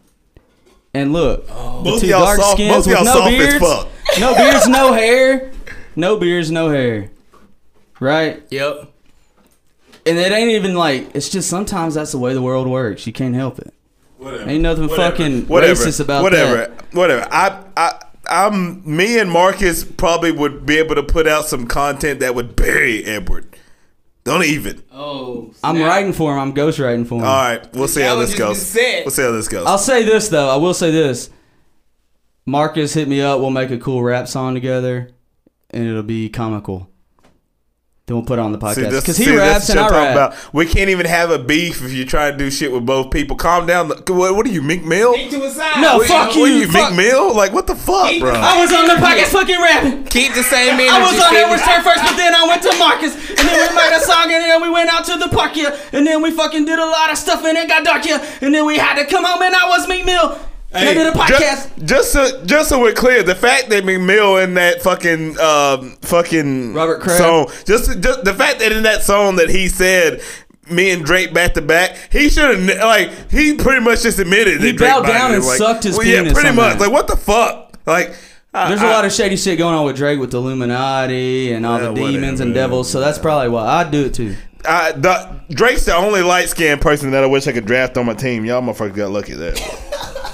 And 0.96 1.12
look, 1.14 1.46
the 1.48 1.54
Both 1.54 2.02
two 2.02 2.08
y'all 2.08 2.26
dark 2.26 2.40
soft- 2.40 2.54
skins 2.54 2.72
both 2.76 2.88
with 2.88 2.96
y'all 2.96 3.06
no 3.06 3.14
soft 3.14 3.34
as 3.34 3.60
fuck. 3.60 3.88
no 4.20 4.36
beards, 4.36 4.68
no 4.68 4.94
hair, 4.94 5.52
no 5.96 6.18
beards, 6.18 6.50
no 6.52 6.70
hair. 6.70 7.12
Right? 8.00 8.44
yep. 8.50 8.93
And 10.06 10.18
it 10.18 10.32
ain't 10.32 10.52
even 10.52 10.76
like 10.76 11.16
it's 11.16 11.30
just 11.30 11.50
sometimes 11.50 11.96
that's 11.96 12.12
the 12.12 12.18
way 12.18 12.34
the 12.34 12.42
world 12.42 12.68
works. 12.68 13.08
You 13.08 13.14
can't 13.14 13.36
help 13.36 13.60
it. 13.60 13.74
Whatever. 14.18 14.50
Ain't 14.50 14.62
nothing 14.64 14.90
fucking 14.90 15.48
Whatever. 15.48 15.74
racist 15.74 16.00
about 16.00 16.18
that. 16.18 16.24
whatever. 16.24 16.56
that. 16.56 16.94
Whatever. 16.94 17.28
I 17.32 17.64
I 17.78 18.02
I'm 18.30 18.82
me 18.86 19.20
and 19.20 19.30
Marcus 19.30 19.84
probably 19.84 20.32
would 20.32 20.66
be 20.66 20.78
able 20.78 20.96
to 20.96 21.04
put 21.04 21.28
out 21.28 21.46
some 21.46 21.68
content 21.68 22.20
that 22.22 22.36
would 22.36 22.56
bury 22.56 23.04
Edward. 23.04 23.58
Don't 24.24 24.46
even. 24.46 24.82
Oh, 24.92 25.54
I'm 25.64 25.82
writing 25.82 26.14
for 26.14 26.34
him. 26.34 26.40
I'm 26.40 26.54
ghostwriting 26.54 27.06
for 27.06 27.16
him. 27.16 27.26
All 27.26 27.36
right, 27.36 27.74
we'll 27.74 27.90
see 27.90 28.02
how 28.02 28.12
challenge 28.12 28.30
this 28.30 28.40
has 28.40 28.40
goes. 28.40 28.58
been 28.58 28.84
set. 28.84 29.06
We'll 29.06 29.12
see 29.12 29.22
how 29.22 29.32
this 29.32 29.48
goes. 29.50 29.68
I'll 29.68 29.78
say 29.78 30.04
this 30.04 30.30
though. 30.30 30.50
I 30.50 30.56
will 30.56 30.74
say 30.74 30.92
this. 30.92 31.30
Marcus 32.46 32.94
hit 32.94 33.08
me 33.10 33.20
up. 33.22 33.42
We'll 33.42 33.50
make 33.50 33.72
a 33.72 33.78
cool 33.78 34.02
rap 34.02 34.30
song 34.30 34.54
together, 34.54 35.10
and 35.70 35.86
it'll 35.86 36.04
be 36.04 36.30
comical. 36.30 36.90
Then 38.06 38.18
we'll 38.18 38.26
put 38.26 38.38
it 38.38 38.42
on 38.42 38.52
the 38.52 38.58
podcast 38.58 38.92
because 38.92 39.16
see, 39.16 39.24
he 39.24 39.32
this 39.32 39.40
raps 39.40 39.68
shit 39.68 39.78
and 39.78 39.80
I 39.80 39.84
I'm 39.86 39.90
talking 39.90 40.18
rap. 40.18 40.34
about. 40.34 40.54
We 40.54 40.66
can't 40.66 40.90
even 40.90 41.06
have 41.06 41.32
a 41.32 41.40
beef 41.40 41.82
if 41.86 41.94
you 41.94 42.04
try 42.04 42.32
to 42.32 42.36
do 42.38 42.52
shit 42.52 42.70
with 42.70 42.86
both 42.86 43.12
people. 43.12 43.38
Calm 43.38 43.66
down. 43.66 43.88
What, 43.88 44.36
what 44.36 44.46
are 44.46 44.50
you, 44.52 44.62
Meek 44.62 44.84
Mill? 44.84 45.14
Keep 45.16 45.32
to 45.32 45.40
his 45.40 45.56
side. 45.56 45.80
No, 45.82 46.00
What- 46.00 46.08
fuck 46.10 46.28
what 46.36 46.38
are 46.38 46.48
you, 46.52 46.68
you, 46.68 46.68
fuck- 46.68 46.92
Meek 46.92 46.98
Mill? 47.08 47.34
Like 47.34 47.54
what 47.54 47.66
the 47.66 47.76
fuck, 47.76 48.10
Keep- 48.10 48.20
bro? 48.24 48.34
I 48.36 48.60
was 48.60 48.74
on 48.74 48.88
the 48.92 48.96
podcast 48.96 49.32
fucking 49.32 49.56
rapping. 49.56 50.04
Keep 50.12 50.34
the 50.34 50.44
same 50.44 50.74
energy. 50.76 50.90
I 50.90 51.00
was 51.00 51.16
on 51.16 51.28
Steven. 51.32 51.44
Edward 51.46 51.60
Stern 51.64 51.82
first, 51.84 52.04
but 52.04 52.18
then 52.18 52.36
I 52.36 52.44
went 52.46 52.62
to 52.64 52.76
Marcus, 52.78 53.16
and 53.16 53.38
then 53.48 53.70
we 53.72 53.76
made 53.78 53.96
a 53.96 54.02
song, 54.02 54.24
and 54.28 54.44
then 54.44 54.62
we 54.62 54.70
went 54.70 54.90
out 54.92 55.06
to 55.06 55.16
the 55.18 55.30
park 55.30 55.54
here, 55.54 55.72
and 55.94 56.06
then 56.06 56.22
we 56.22 56.32
fucking 56.32 56.66
did 56.66 56.80
a 56.80 56.86
lot 56.86 57.10
of 57.10 57.18
stuff, 57.18 57.46
and 57.46 57.58
it 57.58 57.70
got 57.70 57.86
dark 57.86 58.04
here, 58.04 58.20
and 58.42 58.54
then 58.54 58.66
we 58.66 58.78
had 58.78 59.00
to 59.00 59.06
come 59.10 59.24
home, 59.24 59.42
and 59.42 59.56
I 59.56 59.70
was 59.70 59.88
Meek 59.88 60.04
Mill, 60.04 60.38
I 60.74 60.86
a 60.86 61.12
podcast. 61.12 61.28
Just, 61.28 61.86
just 61.86 62.12
so 62.14 62.46
just 62.46 62.70
so 62.70 62.80
we're 62.82 62.94
clear, 62.94 63.24
the 63.24 63.36
fact 63.36 63.70
that 63.70 63.86
Meek 63.86 64.02
Mill 64.02 64.38
in 64.38 64.56
that 64.56 64.82
fucking 64.82 65.40
um 65.40 65.98
fucking 66.02 66.74
Robert 66.74 67.02
Kraft. 67.02 67.20
song, 67.20 67.48
just 67.66 68.02
just 68.02 68.24
the 68.24 68.34
fact 68.34 68.60
that 68.60 68.72
in 68.72 68.84
that 68.84 69.04
song 69.04 69.36
that 69.38 69.50
he 69.50 69.68
said. 69.68 70.22
Me 70.70 70.92
and 70.92 71.04
Drake 71.04 71.34
back 71.34 71.56
to 71.56 71.62
back. 71.62 71.98
He 72.10 72.30
should 72.30 72.58
have 72.58 72.80
like 72.80 73.30
he 73.30 73.54
pretty 73.54 73.82
much 73.82 74.02
just 74.04 74.18
admitted 74.18 74.62
He 74.62 74.72
that 74.72 74.78
Drake 74.78 74.90
bowed 74.92 75.06
down 75.06 75.34
and 75.34 75.44
like, 75.44 75.58
sucked 75.58 75.84
his 75.84 75.98
well, 75.98 76.08
Yeah, 76.08 76.32
pretty 76.32 76.56
much. 76.56 76.78
that. 76.78 76.80
Like 76.80 76.90
what 76.92 77.08
the 77.08 77.18
fuck? 77.18 77.78
Like 77.86 78.16
There's 78.54 78.82
a 78.82 78.86
lot 78.86 79.04
of 79.04 79.12
shady 79.12 79.36
shit 79.36 79.58
going 79.58 79.76
on 79.76 79.86
with 79.86 79.98
Drake 79.98 80.22
with 80.22 80.32
the 80.32 80.38
Illuminati 80.38 81.52
and 81.52 81.66
all 81.66 81.82
Yeah, 81.82 81.90
the 81.90 81.94
demons 81.96 82.14
whatever. 82.40 82.44
and 82.44 82.54
devils, 82.54 82.90
so 82.90 83.02
that's 83.02 83.20
probably 83.20 83.50
why 83.50 83.66
I'd 83.82 83.92
do 83.92 84.06
it 84.06 84.14
too. 84.14 84.38
I, 84.66 84.94
the, 84.94 85.42
Drake's 85.50 85.84
the 85.84 85.96
only 85.98 86.22
light 86.22 86.48
skinned 86.48 86.80
person 86.80 87.12
that 87.12 87.26
I 87.26 87.28
wish 87.28 87.46
I 87.46 87.52
could 87.52 87.66
draft 87.66 87.98
on 87.98 88.06
my 88.06 88.14
team. 88.14 88.46
Y'all 88.46 88.62
motherfuckers 88.62 88.96
got 88.96 89.12
lucky 89.12 89.34
there. 89.34 89.56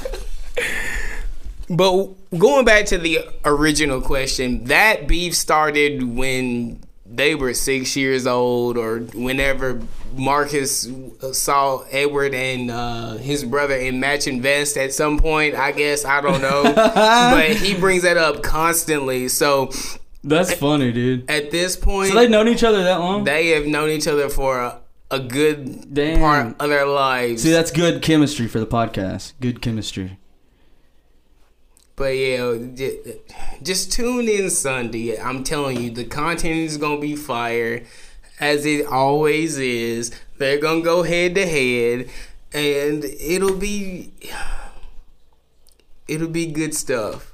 But 1.69 2.07
going 2.37 2.65
back 2.65 2.85
to 2.87 2.97
the 2.97 3.19
original 3.45 4.01
question, 4.01 4.63
that 4.65 5.07
beef 5.07 5.35
started 5.35 6.03
when 6.03 6.81
they 7.05 7.33
were 7.35 7.53
six 7.53 7.95
years 7.95 8.25
old, 8.27 8.77
or 8.77 8.99
whenever 8.99 9.81
Marcus 10.15 10.87
saw 11.31 11.79
Edward 11.91 12.33
and 12.35 12.69
uh, 12.71 13.13
his 13.17 13.43
brother 13.43 13.75
in 13.75 13.99
matching 13.99 14.41
vests 14.41 14.77
at 14.77 14.93
some 14.93 15.17
point. 15.19 15.55
I 15.55 15.71
guess 15.71 16.05
I 16.05 16.21
don't 16.21 16.41
know, 16.41 16.63
but 16.75 17.55
he 17.57 17.75
brings 17.75 18.03
that 18.03 18.17
up 18.17 18.43
constantly. 18.43 19.27
So 19.27 19.71
That's 20.23 20.53
funny, 20.53 20.91
dude. 20.91 21.29
at 21.29 21.49
this 21.51 21.75
point, 21.75 22.09
So 22.09 22.15
they've 22.15 22.29
known 22.29 22.47
each 22.47 22.63
other 22.63 22.83
that 22.83 22.99
long? 22.99 23.23
they 23.23 23.49
have 23.49 23.65
known 23.65 23.89
each 23.89 24.07
other 24.07 24.29
for 24.29 24.59
a, 24.59 24.79
a 25.09 25.19
good 25.19 25.91
Damn. 25.93 26.19
part 26.19 26.55
of 26.61 26.69
their 26.69 26.85
lives. 26.85 27.41
See, 27.43 27.51
that's 27.51 27.71
good 27.71 28.01
chemistry 28.03 28.47
for 28.47 28.59
the 28.59 28.67
podcast. 28.67 29.33
Good 29.39 29.61
chemistry. 29.61 30.17
But 31.99 32.15
yeah, 32.15 32.57
just 33.61 33.91
tune 33.91 34.29
in 34.29 34.49
Sunday. 34.49 35.19
I'm 35.19 35.43
telling 35.43 35.81
you, 35.83 35.91
the 35.91 36.05
content 36.05 36.55
is 36.55 36.77
gonna 36.77 37.01
be 37.01 37.17
fire, 37.17 37.83
as 38.39 38.65
it 38.65 38.85
always 38.85 39.57
is. 39.59 40.11
They're 40.37 40.59
gonna 40.59 40.81
go 40.81 41.03
head 41.03 41.35
to 41.35 41.45
head, 41.45 42.09
and 42.53 43.03
it'll 43.03 43.57
be 43.57 44.11
it'll 46.07 46.29
be 46.29 46.45
good 46.45 46.73
stuff. 46.73 47.33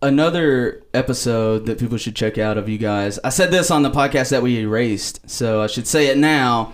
Another 0.00 0.82
episode 0.94 1.66
that 1.66 1.78
people 1.78 1.98
should 1.98 2.16
check 2.16 2.38
out 2.38 2.56
of 2.56 2.66
you 2.68 2.78
guys. 2.78 3.18
I 3.24 3.28
said 3.28 3.50
this 3.50 3.70
on 3.70 3.82
the 3.82 3.90
podcast 3.90 4.30
that 4.30 4.42
we 4.42 4.60
erased, 4.60 5.28
so 5.28 5.60
I 5.60 5.66
should 5.66 5.86
say 5.86 6.06
it 6.06 6.16
now. 6.16 6.72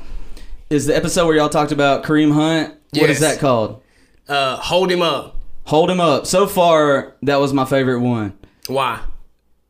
Is 0.70 0.86
the 0.86 0.94
episode 0.96 1.26
where 1.26 1.34
y'all 1.36 1.48
talked 1.48 1.72
about 1.72 2.04
Kareem 2.04 2.32
Hunt? 2.32 2.74
What 2.92 3.10
is 3.10 3.20
Yes. 3.20 3.34
that 3.34 3.40
called? 3.40 3.82
Uh, 4.28 4.56
hold 4.56 4.90
him 4.92 5.02
up. 5.02 5.36
Hold 5.64 5.90
him 5.90 6.00
up. 6.00 6.26
So 6.26 6.46
far, 6.46 7.14
that 7.22 7.36
was 7.36 7.52
my 7.52 7.64
favorite 7.64 8.00
one. 8.00 8.36
Why? 8.66 9.00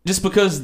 just 0.06 0.22
because 0.22 0.62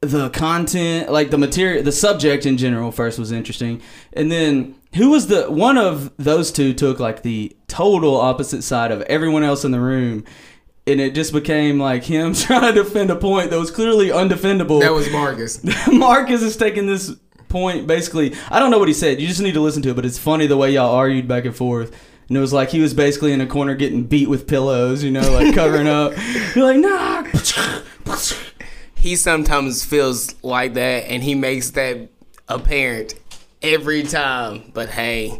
the 0.00 0.30
content 0.30 1.10
like 1.12 1.30
the 1.30 1.36
material 1.38 1.82
the 1.82 1.92
subject 1.92 2.46
in 2.46 2.56
general 2.56 2.90
first 2.90 3.18
was 3.18 3.30
interesting 3.32 3.80
and 4.14 4.30
then 4.32 4.74
who 4.94 5.10
was 5.10 5.26
the 5.26 5.50
one 5.50 5.76
of 5.76 6.10
those 6.16 6.50
two 6.50 6.72
took 6.72 6.98
like 6.98 7.22
the 7.22 7.54
total 7.68 8.16
opposite 8.16 8.62
side 8.62 8.90
of 8.90 9.02
everyone 9.02 9.42
else 9.42 9.64
in 9.64 9.70
the 9.70 9.80
room 9.80 10.24
and 10.86 10.98
it 11.00 11.14
just 11.14 11.32
became 11.32 11.78
like 11.78 12.04
him 12.04 12.32
trying 12.34 12.74
to 12.74 12.82
defend 12.82 13.10
a 13.10 13.16
point 13.16 13.50
that 13.50 13.58
was 13.58 13.70
clearly 13.70 14.08
undefendable 14.08 14.80
That 14.80 14.92
was 14.94 15.10
Marcus. 15.10 15.60
marcus 15.92 16.40
is 16.42 16.56
taking 16.56 16.86
this 16.86 17.14
point 17.48 17.86
basically 17.86 18.34
i 18.50 18.58
don't 18.58 18.70
know 18.70 18.78
what 18.78 18.88
he 18.88 18.94
said 18.94 19.20
you 19.20 19.26
just 19.26 19.40
need 19.42 19.54
to 19.54 19.60
listen 19.60 19.82
to 19.82 19.90
it 19.90 19.94
but 19.96 20.06
it's 20.06 20.18
funny 20.18 20.46
the 20.46 20.56
way 20.56 20.70
y'all 20.72 20.94
argued 20.94 21.26
back 21.28 21.44
and 21.44 21.56
forth 21.56 21.94
and 22.28 22.36
it 22.36 22.40
was 22.40 22.52
like 22.52 22.70
he 22.70 22.80
was 22.80 22.92
basically 22.92 23.32
in 23.32 23.40
a 23.40 23.46
corner 23.46 23.74
getting 23.74 24.04
beat 24.04 24.28
with 24.28 24.46
pillows, 24.46 25.04
you 25.04 25.10
know, 25.10 25.30
like 25.32 25.54
covering 25.54 25.86
up. 25.86 26.12
You're 26.54 26.64
like, 26.64 26.78
nah. 26.78 27.82
he 28.96 29.14
sometimes 29.14 29.84
feels 29.84 30.34
like 30.42 30.74
that, 30.74 31.04
and 31.08 31.22
he 31.22 31.34
makes 31.34 31.70
that 31.70 32.08
apparent 32.48 33.14
every 33.62 34.02
time. 34.02 34.70
But 34.74 34.88
hey, 34.90 35.38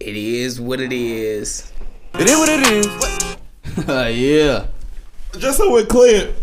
it 0.00 0.16
is 0.16 0.60
what 0.60 0.80
it 0.80 0.92
is. 0.92 1.72
It 2.14 2.28
is 2.28 2.38
what 2.38 2.48
it 2.48 2.72
is. 2.72 3.36
Uh, 3.88 4.10
yeah. 4.12 4.66
Just 5.38 5.56
so 5.56 5.72
we're 5.72 5.86
clear, 5.86 6.34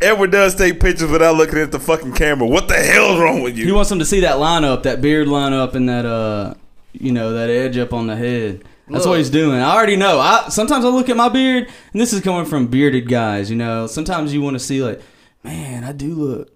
Edward 0.00 0.30
does 0.30 0.54
take 0.54 0.78
pictures 0.78 1.10
without 1.10 1.34
looking 1.34 1.58
at 1.58 1.72
the 1.72 1.80
fucking 1.80 2.12
camera. 2.12 2.46
What 2.46 2.68
the 2.68 2.76
hell's 2.76 3.18
wrong 3.18 3.42
with 3.42 3.56
you? 3.56 3.64
He 3.64 3.72
wants 3.72 3.90
them 3.90 3.98
to 3.98 4.04
see 4.04 4.20
that 4.20 4.36
lineup, 4.36 4.84
that 4.84 5.00
beard 5.00 5.26
lineup, 5.26 5.74
and 5.74 5.88
that 5.88 6.06
uh, 6.06 6.54
you 6.92 7.10
know, 7.10 7.32
that 7.32 7.50
edge 7.50 7.76
up 7.78 7.92
on 7.92 8.06
the 8.06 8.14
head. 8.14 8.62
That's 8.92 9.06
what 9.06 9.18
he's 9.18 9.30
doing. 9.30 9.58
I 9.60 9.74
already 9.74 9.96
know. 9.96 10.18
I 10.20 10.48
sometimes 10.48 10.84
I 10.84 10.88
look 10.88 11.08
at 11.08 11.16
my 11.16 11.28
beard, 11.28 11.68
and 11.92 12.00
this 12.00 12.12
is 12.12 12.20
coming 12.20 12.44
from 12.44 12.66
bearded 12.68 13.08
guys. 13.08 13.50
You 13.50 13.56
know, 13.56 13.86
sometimes 13.86 14.32
you 14.34 14.42
want 14.42 14.54
to 14.54 14.60
see 14.60 14.82
like, 14.82 15.00
man, 15.42 15.84
I 15.84 15.92
do 15.92 16.14
look. 16.14 16.48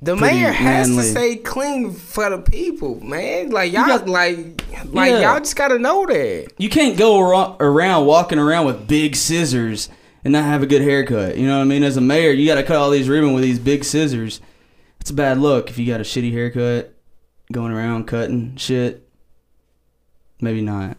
The 0.00 0.16
mayor 0.16 0.50
has 0.50 0.88
manly. 0.88 1.04
to 1.04 1.10
stay 1.10 1.36
clean 1.36 1.92
for 1.92 2.28
the 2.28 2.38
people, 2.38 2.98
man. 3.04 3.50
Like 3.50 3.72
y'all, 3.72 3.86
got- 3.86 4.08
like, 4.08 4.64
like 4.86 5.10
Yeah. 5.12 5.20
y'all 5.20 5.38
just 5.38 5.54
gotta 5.54 5.78
know 5.78 6.04
that. 6.06 6.48
You 6.58 6.68
can't 6.68 6.96
go 6.98 7.18
ar- 7.18 7.56
around 7.60 8.06
walking 8.06 8.38
around 8.40 8.66
with 8.66 8.88
big 8.88 9.14
scissors 9.14 9.88
and 10.24 10.32
not 10.32 10.42
have 10.44 10.60
a 10.62 10.66
good 10.66 10.82
haircut. 10.82 11.36
You 11.36 11.46
know 11.46 11.56
what 11.58 11.62
I 11.62 11.66
mean? 11.66 11.84
As 11.84 11.96
a 11.96 12.00
mayor, 12.00 12.32
you 12.32 12.46
got 12.46 12.56
to 12.56 12.64
cut 12.64 12.76
all 12.76 12.90
these 12.90 13.08
ribbon 13.08 13.32
with 13.32 13.44
these 13.44 13.60
big 13.60 13.84
scissors. 13.84 14.40
It's 15.00 15.10
a 15.10 15.14
bad 15.14 15.38
look 15.38 15.70
if 15.70 15.78
you 15.78 15.86
got 15.86 16.00
a 16.00 16.04
shitty 16.04 16.32
haircut, 16.32 16.94
going 17.52 17.72
around 17.72 18.06
cutting 18.08 18.56
shit. 18.56 19.08
Maybe 20.40 20.62
not. 20.62 20.96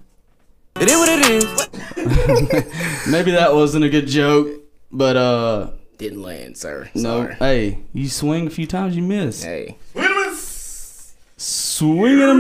It 0.80 0.90
is 0.90 0.98
what 0.98 1.10
it 1.10 1.30
is. 1.32 3.08
Maybe 3.12 3.32
that 3.32 3.54
wasn't 3.54 3.86
a 3.86 3.90
good 3.90 4.08
joke, 4.08 4.48
but 4.92 5.16
uh, 5.16 5.70
Didn't 5.98 6.22
land, 6.22 6.58
sir. 6.58 6.90
no. 6.96 7.02
Sorry. 7.24 7.36
Hey, 7.36 7.80
you 7.94 8.10
swing 8.10 8.48
a 8.48 8.50
few 8.50 8.66
times, 8.68 8.96
you 8.96 9.04
miss. 9.04 9.44
Hey. 9.44 9.78
Swing 9.94 10.06
and 10.06 10.14
a 10.14 10.26
miss. 10.30 11.14
Swing 11.38 12.22
and 12.22 12.32
a 12.32 12.36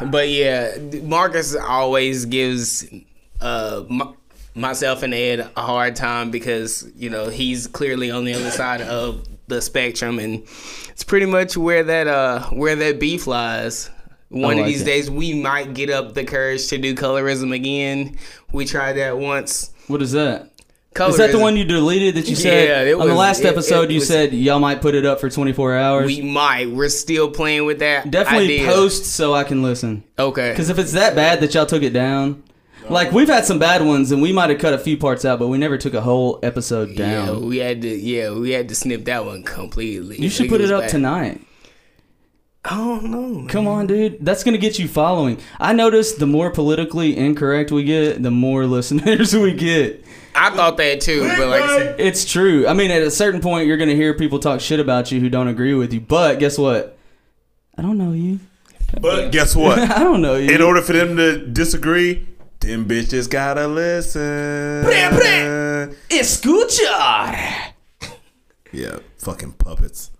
miss. 0.00 0.10
But 0.10 0.28
yeah, 0.30 0.76
Marcus 1.02 1.54
always 1.54 2.24
gives 2.26 2.84
uh, 3.40 3.84
m- 3.88 4.14
myself 4.54 5.02
and 5.02 5.14
Ed 5.14 5.48
a 5.56 5.62
hard 5.62 5.94
time 5.96 6.30
because 6.30 6.90
you 6.96 7.08
know 7.08 7.28
he's 7.28 7.66
clearly 7.68 8.10
on 8.10 8.24
the 8.24 8.34
other 8.34 8.50
side 8.50 8.80
of 8.82 9.26
the 9.46 9.60
spectrum, 9.62 10.18
and 10.18 10.42
it's 10.90 11.04
pretty 11.04 11.26
much 11.26 11.56
where 11.56 11.84
that 11.84 12.08
uh 12.08 12.48
where 12.50 12.74
that 12.76 12.98
beef 12.98 13.26
lies. 13.28 13.90
One 14.32 14.58
of 14.58 14.66
these 14.66 14.82
it. 14.82 14.86
days, 14.86 15.10
we 15.10 15.34
might 15.34 15.74
get 15.74 15.90
up 15.90 16.14
the 16.14 16.24
courage 16.24 16.66
to 16.68 16.78
do 16.78 16.94
colorism 16.94 17.54
again. 17.54 18.16
We 18.52 18.64
tried 18.64 18.94
that 18.94 19.18
once. 19.18 19.70
What 19.88 20.00
is 20.02 20.12
that? 20.12 20.48
Colorism. 20.94 21.08
Is 21.10 21.16
that 21.18 21.32
the 21.32 21.38
one 21.38 21.56
you 21.56 21.64
deleted 21.64 22.16
that 22.16 22.28
you 22.28 22.36
said 22.36 22.68
Yeah, 22.68 22.90
it 22.90 23.00
on 23.00 23.08
the 23.08 23.14
last 23.14 23.40
it- 23.40 23.46
episode? 23.46 23.84
it 23.84 23.92
you 23.92 24.00
was- 24.00 24.08
said 24.08 24.32
y'all 24.34 24.58
might 24.58 24.80
put 24.82 24.94
it 24.94 25.06
up 25.06 25.20
for 25.20 25.30
24 25.30 25.74
hours. 25.76 26.06
We 26.06 26.20
might. 26.20 26.70
We're 26.70 26.88
still 26.90 27.30
playing 27.30 27.64
with 27.64 27.78
that. 27.78 28.10
Definitely 28.10 28.60
idea. 28.60 28.68
post 28.72 29.06
so 29.06 29.32
I 29.34 29.44
can 29.44 29.62
listen. 29.62 30.04
Okay. 30.18 30.50
Because 30.50 30.68
if 30.70 30.78
it's 30.78 30.92
that 30.92 31.14
bad 31.14 31.40
that 31.40 31.54
y'all 31.54 31.64
took 31.64 31.82
it 31.82 31.94
down, 31.94 32.42
like 32.90 33.10
we've 33.12 33.28
had 33.28 33.46
some 33.46 33.58
bad 33.58 33.82
ones 33.86 34.12
and 34.12 34.20
we 34.20 34.32
might 34.32 34.50
have 34.50 34.58
cut 34.58 34.74
a 34.74 34.78
few 34.78 34.98
parts 34.98 35.24
out, 35.24 35.38
but 35.38 35.48
we 35.48 35.56
never 35.56 35.78
took 35.78 35.94
a 35.94 36.00
whole 36.02 36.38
episode 36.42 36.90
Yeah, 36.90 37.26
down. 37.26 37.46
we 37.48 37.56
had 37.58 37.80
to. 37.82 37.88
Yeah, 37.88 38.32
we 38.32 38.50
had 38.50 38.68
to 38.68 38.74
snip 38.74 39.06
that 39.06 39.24
one 39.24 39.44
completely. 39.44 40.18
you 40.20 40.28
should 40.28 40.42
Like, 40.42 40.50
put 40.50 40.60
it 40.60 40.64
was 40.64 40.72
up 40.72 40.80
bad. 40.82 40.90
tonight. 40.90 41.40
Oh, 42.70 42.96
I 42.96 43.00
don't 43.00 43.10
know. 43.10 43.28
Man. 43.40 43.48
Come 43.48 43.66
on, 43.66 43.86
dude. 43.88 44.24
That's 44.24 44.44
gonna 44.44 44.58
get 44.58 44.78
you 44.78 44.86
following. 44.86 45.38
I 45.58 45.72
noticed 45.72 46.18
the 46.20 46.26
more 46.26 46.50
politically 46.50 47.16
incorrect 47.16 47.72
we 47.72 47.82
get, 47.84 48.22
the 48.22 48.30
more 48.30 48.66
listeners 48.76 49.34
we 49.34 49.52
get. 49.52 50.04
I 50.34 50.50
thought 50.50 50.76
that 50.78 51.00
too, 51.00 51.28
but 51.36 51.48
like, 51.48 51.64
said, 51.68 52.00
It's 52.00 52.24
true. 52.24 52.66
I 52.66 52.72
mean, 52.72 52.90
at 52.90 53.02
a 53.02 53.10
certain 53.10 53.40
point, 53.40 53.66
you're 53.66 53.76
gonna 53.76 53.94
hear 53.94 54.14
people 54.14 54.38
talk 54.38 54.60
shit 54.60 54.80
about 54.80 55.10
you 55.12 55.20
who 55.20 55.28
don't 55.28 55.48
agree 55.48 55.74
with 55.74 55.92
you. 55.92 56.00
But 56.00 56.38
guess 56.38 56.56
what? 56.56 56.96
I 57.76 57.82
don't 57.82 57.98
know 57.98 58.12
you. 58.12 58.38
But 59.00 59.32
guess 59.32 59.56
what? 59.56 59.78
I 59.90 60.04
don't 60.04 60.22
know 60.22 60.36
you. 60.36 60.50
In 60.54 60.62
order 60.62 60.80
for 60.82 60.92
them 60.92 61.16
to 61.16 61.44
disagree, 61.46 62.26
Them 62.60 62.86
bitches 62.86 63.28
gotta 63.28 63.66
listen. 63.66 64.84
Escuchar. 66.10 67.72
Yeah, 68.70 68.98
fucking 69.18 69.52
puppets. 69.54 70.10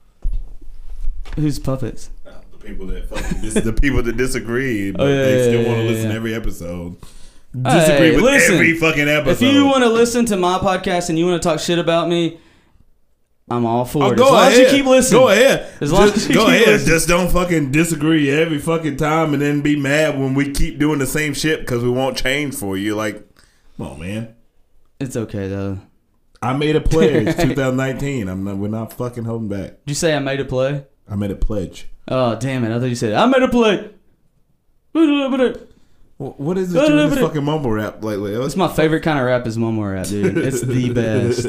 Who's 1.37 1.59
puppets? 1.59 2.11
People 2.65 2.87
that 2.89 3.09
fucking 3.09 3.41
dis- 3.41 3.55
the 3.55 3.73
people 3.73 4.03
that 4.03 4.17
disagree, 4.17 4.91
oh, 4.91 4.93
but 4.93 5.03
Oh, 5.03 5.09
yeah, 5.09 5.23
they 5.25 5.43
still 5.43 5.63
yeah, 5.63 5.69
want 5.69 5.79
to 5.79 5.85
yeah, 5.85 5.91
listen 5.91 6.11
yeah. 6.11 6.17
every 6.17 6.35
episode. 6.35 6.97
Disagree 7.55 8.09
Hey, 8.09 8.15
with 8.17 8.25
listen, 8.25 8.55
every 8.55 8.77
fucking 8.79 9.09
episode. 9.09 9.45
If 9.45 9.53
you 9.55 9.67
want 9.67 9.83
to 9.85 9.91
listen 9.91 10.25
to 10.27 10.37
my 10.37 10.59
podcast 10.59 11.09
and 11.11 11.19
you 11.19 11.27
want 11.27 11.43
to 11.43 11.47
talk 11.49 11.61
shit 11.61 11.79
about 11.79 12.09
me, 12.09 12.41
I'm 13.51 13.67
all 13.67 13.85
for 13.85 14.05
Oh, 14.05 14.11
it. 14.13 14.17
go 14.17 14.25
as 14.27 14.31
long 14.31 14.41
ahead. 14.47 14.53
as 14.53 14.59
you 14.73 14.79
keep 14.79 14.87
listening. 14.87 15.21
Go 15.21 15.29
ahead. 15.29 15.73
As 15.81 15.93
long 15.93 16.05
Just 16.07 16.17
as 16.17 16.29
you 16.29 16.35
go 16.35 16.45
keep 16.47 16.55
ahead. 16.55 16.67
listening. 16.69 16.89
Just 16.95 17.09
don't 17.09 17.31
fucking 17.31 17.73
disagree 17.73 18.31
every 18.31 18.59
fucking 18.59 18.97
time 18.97 19.35
and 19.35 19.43
then 19.43 19.61
be 19.61 19.77
mad 19.79 20.19
when 20.19 20.33
we 20.35 20.51
keep 20.53 20.79
doing 20.79 20.99
the 20.99 21.07
same 21.07 21.35
shit 21.35 21.61
because 21.61 21.83
we 21.83 21.91
won't 21.91 22.17
change 22.17 22.55
for 22.55 22.77
you. 22.79 22.95
Like, 22.95 23.17
come 23.77 23.87
on, 23.87 24.01
man. 24.01 24.35
It's 25.01 25.17
okay 25.17 25.49
though. 25.49 25.79
I 26.41 26.55
made 26.55 26.77
a 26.77 26.81
pledge 26.81 27.27
2019. 27.37 28.29
I'm 28.29 28.45
not. 28.45 28.57
We're 28.57 28.69
not 28.69 28.93
fucking 28.95 29.25
holding 29.25 29.49
back. 29.49 29.71
Did 29.85 29.89
you 29.89 29.95
say 29.95 30.15
I 30.15 30.21
made 30.21 30.41
a 30.41 30.45
play? 30.47 30.87
I 31.11 31.17
made 31.17 31.31
a 31.33 31.37
pledge. 31.37 31.89
Oh 32.15 32.37
damn 32.37 32.63
it! 32.65 32.77
I 32.77 32.79
thought 32.79 32.87
you 32.91 32.95
said 32.95 33.15
I 33.15 33.25
made 33.25 33.43
a 33.43 33.49
play. 33.49 33.91
What 36.19 36.59
is 36.59 36.75
it 36.75 36.87
doing 36.87 37.09
this 37.11 37.19
fucking 37.27 37.43
mumble 37.43 37.71
rap 37.71 38.05
lately? 38.05 38.35
It's 38.35 38.55
my 38.55 38.69
favorite 38.69 39.01
kind 39.03 39.19
of 39.19 39.25
rap 39.25 39.47
is 39.47 39.57
mumble 39.57 39.85
rap, 39.85 40.07
dude. 40.07 40.37
It's 40.47 40.61
the 40.61 40.93
best. 40.93 41.47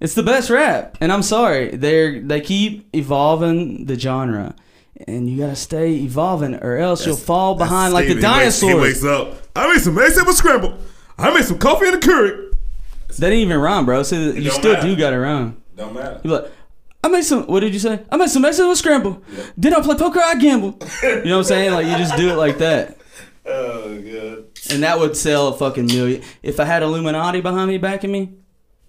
It's 0.00 0.14
the 0.14 0.22
best 0.22 0.50
rap, 0.50 0.98
and 1.00 1.10
I'm 1.10 1.22
sorry, 1.22 1.70
they're 1.74 2.20
they 2.20 2.40
keep 2.42 2.94
evolving 2.94 3.86
the 3.86 3.98
genre, 3.98 4.54
and 5.08 5.28
you 5.28 5.38
gotta 5.38 5.56
stay 5.56 5.94
evolving, 5.94 6.54
or 6.56 6.76
else 6.76 7.06
you'll 7.06 7.16
fall 7.16 7.54
behind 7.54 7.94
like 7.94 8.06
the 8.08 8.12
Stevie. 8.20 8.26
He 8.26 8.34
wakes- 8.34 8.60
dinosaurs. 8.60 8.72
He 8.72 8.80
wakes 8.80 9.04
up. 9.04 9.42
I 9.56 9.72
made 9.72 9.80
some 9.80 9.98
eggs 9.98 10.16
and 10.18 10.28
scramble. 10.34 10.78
I 11.18 11.34
made 11.34 11.44
some 11.46 11.58
coffee 11.58 11.86
and 11.86 11.96
a 11.96 11.98
curry. 11.98 12.50
That 13.08 13.30
didn't 13.30 13.38
even 13.38 13.58
rhyme, 13.58 13.86
bro. 13.86 14.02
So 14.04 14.16
you 14.16 14.50
still 14.50 14.74
matter. 14.74 14.86
do 14.86 14.94
got 14.96 15.10
to 15.10 15.18
rhyme. 15.18 15.60
Don't 15.74 15.94
matter. 15.94 16.20
You 16.22 16.30
like, 16.30 16.52
I 17.02 17.08
made 17.08 17.22
some. 17.22 17.44
What 17.46 17.60
did 17.60 17.72
you 17.72 17.78
say? 17.78 18.00
I 18.10 18.16
made 18.16 18.28
some 18.28 18.44
eggs 18.44 18.58
with 18.58 18.76
scramble. 18.78 19.22
Then 19.56 19.72
I 19.74 19.80
play 19.80 19.96
poker. 19.96 20.20
I 20.20 20.34
gamble. 20.34 20.78
You 21.02 21.08
know 21.24 21.30
what 21.30 21.38
I'm 21.38 21.44
saying? 21.44 21.72
Like 21.72 21.86
you 21.86 21.96
just 21.96 22.16
do 22.16 22.30
it 22.30 22.34
like 22.36 22.58
that, 22.58 22.98
Oh 23.46 23.96
god. 24.00 24.44
and 24.70 24.82
that 24.82 24.98
would 24.98 25.16
sell 25.16 25.48
a 25.48 25.56
fucking 25.56 25.86
million. 25.86 26.22
If 26.42 26.58
I 26.60 26.64
had 26.64 26.82
Illuminati 26.82 27.40
behind 27.40 27.68
me 27.70 27.78
backing 27.78 28.10
me, 28.12 28.34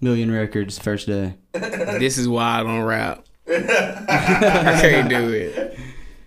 million 0.00 0.30
records 0.30 0.78
first 0.78 1.06
day. 1.06 1.34
This 2.00 2.18
is 2.18 2.28
why 2.28 2.60
I 2.60 2.62
don't 2.62 2.82
rap. 2.82 3.24
I 3.48 4.78
can't 4.80 5.08
do 5.08 5.30
it. 5.30 5.78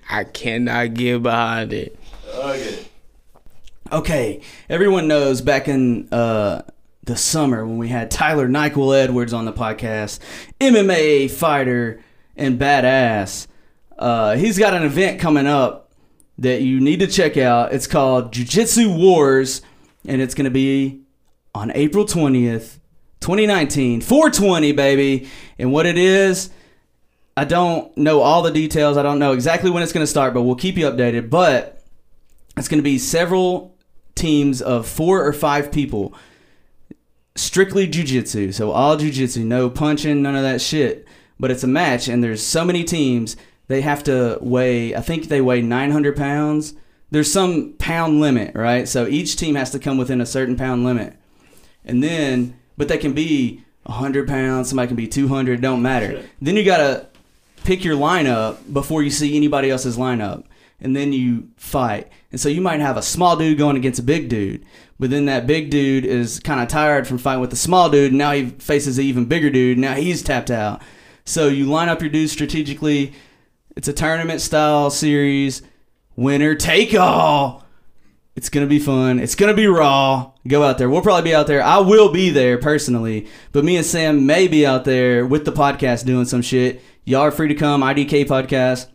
I 0.09 0.23
cannot 0.25 0.93
get 0.93 1.23
behind 1.23 1.73
it. 1.73 1.97
Okay. 2.33 2.85
Okay, 3.91 4.41
everyone 4.69 5.07
knows 5.07 5.41
back 5.41 5.67
in 5.67 6.07
uh, 6.11 6.61
the 7.03 7.17
summer 7.17 7.65
when 7.65 7.77
we 7.77 7.89
had 7.89 8.09
Tyler 8.09 8.47
Nyquil 8.47 8.97
Edwards 8.97 9.33
on 9.33 9.45
the 9.45 9.53
podcast, 9.53 10.19
MMA 10.59 11.29
fighter 11.29 12.01
and 12.35 12.59
badass. 12.59 13.47
Uh, 13.97 14.35
he's 14.35 14.57
got 14.57 14.73
an 14.73 14.83
event 14.83 15.19
coming 15.19 15.45
up 15.45 15.91
that 16.37 16.61
you 16.61 16.79
need 16.79 16.99
to 16.99 17.07
check 17.07 17.37
out. 17.37 17.73
It's 17.73 17.87
called 17.87 18.33
Jiu 18.33 18.45
Jitsu 18.45 18.91
Wars, 18.95 19.61
and 20.07 20.21
it's 20.21 20.33
going 20.33 20.45
to 20.45 20.51
be 20.51 21.01
on 21.53 21.71
April 21.75 22.05
20th, 22.05 22.79
2019, 23.19 24.01
420, 24.01 24.71
baby. 24.71 25.29
And 25.59 25.71
what 25.71 25.85
it 25.85 25.97
is, 25.97 26.49
I 27.35 27.43
don't 27.43 27.95
know 27.97 28.21
all 28.21 28.41
the 28.41 28.51
details. 28.51 28.97
I 28.97 29.03
don't 29.03 29.19
know 29.19 29.33
exactly 29.33 29.69
when 29.69 29.83
it's 29.83 29.93
going 29.93 30.03
to 30.03 30.09
start, 30.09 30.33
but 30.33 30.43
we'll 30.43 30.55
keep 30.55 30.77
you 30.77 30.85
updated. 30.85 31.29
But 31.29 31.83
it's 32.57 32.67
going 32.67 32.79
to 32.79 32.83
be 32.83 32.97
several 32.97 33.75
teams 34.15 34.61
of 34.61 34.87
four 34.87 35.25
or 35.25 35.33
five 35.33 35.71
people 35.71 36.15
strictly 37.35 37.87
jujitsu. 37.87 38.53
So 38.53 38.71
all 38.71 38.97
jujitsu, 38.97 39.43
no 39.43 39.69
punching, 39.69 40.21
none 40.21 40.35
of 40.35 40.43
that 40.43 40.61
shit. 40.61 41.07
But 41.39 41.51
it's 41.51 41.63
a 41.63 41.67
match, 41.67 42.07
and 42.07 42.23
there's 42.23 42.43
so 42.43 42.63
many 42.63 42.83
teams. 42.83 43.35
They 43.67 43.81
have 43.81 44.03
to 44.03 44.37
weigh. 44.41 44.95
I 44.95 45.01
think 45.01 45.27
they 45.27 45.41
weigh 45.41 45.61
900 45.61 46.15
pounds. 46.15 46.75
There's 47.11 47.31
some 47.31 47.73
pound 47.73 48.19
limit, 48.19 48.55
right? 48.55 48.87
So 48.87 49.07
each 49.07 49.35
team 49.35 49.55
has 49.55 49.71
to 49.71 49.79
come 49.79 49.97
within 49.97 50.21
a 50.21 50.25
certain 50.25 50.55
pound 50.55 50.83
limit, 50.83 51.15
and 51.85 52.03
then, 52.03 52.57
but 52.77 52.87
they 52.87 52.97
can 52.97 53.13
be 53.13 53.63
100 53.83 54.27
pounds. 54.27 54.69
Somebody 54.69 54.87
can 54.87 54.95
be 54.95 55.07
200. 55.07 55.61
Don't 55.61 55.81
matter. 55.81 56.23
Then 56.41 56.55
you 56.55 56.63
gotta 56.63 57.07
pick 57.63 57.83
your 57.83 57.95
lineup 57.95 58.57
before 58.71 59.03
you 59.03 59.09
see 59.09 59.35
anybody 59.35 59.69
else's 59.69 59.97
lineup. 59.97 60.43
And 60.83 60.95
then 60.95 61.13
you 61.13 61.49
fight. 61.55 62.11
And 62.31 62.39
so 62.39 62.49
you 62.49 62.61
might 62.61 62.81
have 62.81 62.97
a 62.97 63.01
small 63.01 63.37
dude 63.37 63.57
going 63.57 63.77
against 63.77 63.99
a 63.99 64.03
big 64.03 64.29
dude. 64.29 64.65
But 64.99 65.09
then 65.09 65.25
that 65.25 65.47
big 65.47 65.69
dude 65.69 66.05
is 66.05 66.39
kind 66.39 66.61
of 66.61 66.67
tired 66.67 67.07
from 67.07 67.17
fighting 67.17 67.41
with 67.41 67.49
the 67.49 67.55
small 67.55 67.89
dude. 67.89 68.11
And 68.11 68.17
now 68.17 68.33
he 68.33 68.49
faces 68.49 68.97
an 68.97 69.05
even 69.05 69.25
bigger 69.25 69.49
dude. 69.49 69.77
Now 69.77 69.93
he's 69.93 70.21
tapped 70.21 70.51
out. 70.51 70.81
So 71.25 71.47
you 71.47 71.65
line 71.65 71.89
up 71.89 72.01
your 72.01 72.09
dudes 72.09 72.33
strategically. 72.33 73.13
It's 73.75 73.87
a 73.87 73.93
tournament 73.93 74.41
style 74.41 74.89
series. 74.89 75.61
Winner 76.15 76.53
take 76.53 76.93
all. 76.93 77.63
It's 78.35 78.49
gonna 78.49 78.67
be 78.67 78.79
fun. 78.79 79.19
It's 79.19 79.35
gonna 79.35 79.53
be 79.53 79.67
raw. 79.67 80.31
Go 80.47 80.63
out 80.63 80.77
there. 80.77 80.89
We'll 80.89 81.01
probably 81.01 81.29
be 81.29 81.35
out 81.35 81.47
there. 81.47 81.63
I 81.63 81.77
will 81.77 82.11
be 82.11 82.29
there 82.29 82.57
personally, 82.57 83.27
but 83.51 83.63
me 83.63 83.77
and 83.77 83.85
Sam 83.85 84.25
may 84.25 84.47
be 84.47 84.65
out 84.65 84.85
there 84.85 85.25
with 85.25 85.45
the 85.45 85.51
podcast 85.51 86.05
doing 86.05 86.25
some 86.25 86.41
shit. 86.41 86.81
Y'all 87.05 87.21
are 87.21 87.31
free 87.31 87.47
to 87.47 87.55
come. 87.55 87.81
IDK 87.81 88.25
podcast 88.25 88.87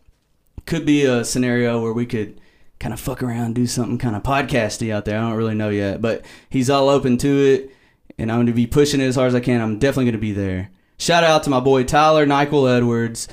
could 0.69 0.87
be 0.87 1.05
a 1.05 1.25
scenario 1.25 1.81
where 1.83 1.93
we 1.93 2.07
could 2.07 2.41
kind 2.79 2.95
of 2.95 3.01
fuck 3.01 3.23
around, 3.23 3.55
do 3.55 3.67
something 3.67 3.99
kind 3.99 4.15
of 4.15 4.23
podcasty 4.23 4.93
out 4.93 5.05
there. 5.05 5.19
I 5.19 5.23
don't 5.23 5.37
really 5.37 5.55
know 5.55 5.71
yet, 5.71 6.01
but 6.01 6.25
he's 6.49 6.71
all 6.71 6.89
open 6.89 7.17
to 7.19 7.45
it, 7.45 7.71
and 8.19 8.31
I'm 8.31 8.39
going 8.39 8.47
to 8.47 8.53
be 8.53 8.67
pushing 8.67 9.01
it 9.01 9.07
as 9.07 9.17
hard 9.17 9.29
as 9.29 9.35
I 9.35 9.41
can. 9.41 9.61
I'm 9.61 9.79
definitely 9.79 10.05
going 10.05 10.13
to 10.13 10.19
be 10.19 10.33
there. 10.33 10.71
Shout 10.99 11.25
out 11.25 11.43
to 11.45 11.51
my 11.51 11.61
boy 11.61 11.85
Tyler 11.85 12.27
Nyquil 12.27 12.77
Edwards, 12.77 13.29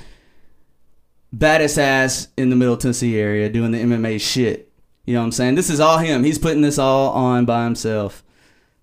baddest 1.32 1.78
ass 1.78 2.30
in 2.38 2.49
the 2.49 2.56
Middle 2.56 2.78
Tennessee 2.78 3.20
area 3.20 3.49
doing 3.49 3.72
the 3.72 3.82
MMA 3.82 4.20
shit. 4.20 4.72
You 5.06 5.14
know 5.14 5.20
what 5.20 5.26
I'm 5.26 5.32
saying? 5.34 5.56
This 5.56 5.70
is 5.70 5.80
all 5.80 5.99
him. 5.99 6.24
He's 6.24 6.40
putting 6.40 6.62
this 6.62 6.80
all 6.80 7.12
on 7.12 7.45
by 7.45 7.66
himself. 7.66 8.24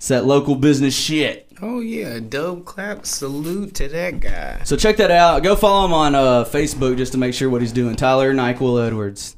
It's 0.02 0.08
that 0.08 0.24
local 0.24 0.56
business 0.56 0.96
shit. 0.96 1.46
Oh 1.62 1.78
yeah, 1.78 2.18
dub 2.18 2.64
clap 2.64 3.06
salute 3.06 3.72
to 3.76 3.86
that 3.86 4.18
guy. 4.18 4.60
So 4.64 4.74
check 4.76 4.96
that 4.96 5.12
out. 5.12 5.44
Go 5.44 5.54
follow 5.54 5.84
him 5.84 5.92
on 5.92 6.16
uh, 6.16 6.42
Facebook 6.42 6.96
just 6.96 7.12
to 7.12 7.18
make 7.18 7.34
sure 7.34 7.48
what 7.48 7.60
he's 7.60 7.70
doing. 7.70 7.94
Tyler 7.94 8.34
Nyquil 8.34 8.84
Edwards. 8.84 9.36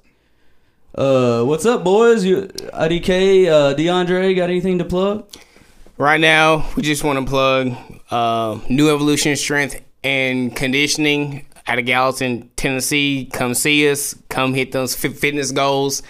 Uh, 0.95 1.43
what's 1.43 1.66
up, 1.66 1.85
boys? 1.85 2.24
You 2.24 2.47
IDK, 2.47 3.47
uh, 3.47 3.74
DeAndre, 3.74 4.35
got 4.35 4.49
anything 4.49 4.78
to 4.78 4.86
plug? 4.86 5.28
Right 5.99 6.19
now, 6.19 6.66
we 6.77 6.82
just 6.82 7.05
want 7.05 7.19
to 7.19 7.27
plug 7.27 7.77
uh, 8.11 8.59
New 8.70 8.89
Evolution 8.89 9.36
Strength 9.36 9.82
and 10.03 10.57
Conditioning 10.57 11.45
out 11.66 11.78
of 11.78 11.85
Gallatin, 11.85 12.49
Tennessee. 12.57 13.28
Come 13.31 13.53
see 13.53 13.91
us. 13.91 14.15
Come 14.31 14.55
hit 14.55 14.73
those 14.73 14.95
fitness 14.97 15.53
goals. 15.53 16.03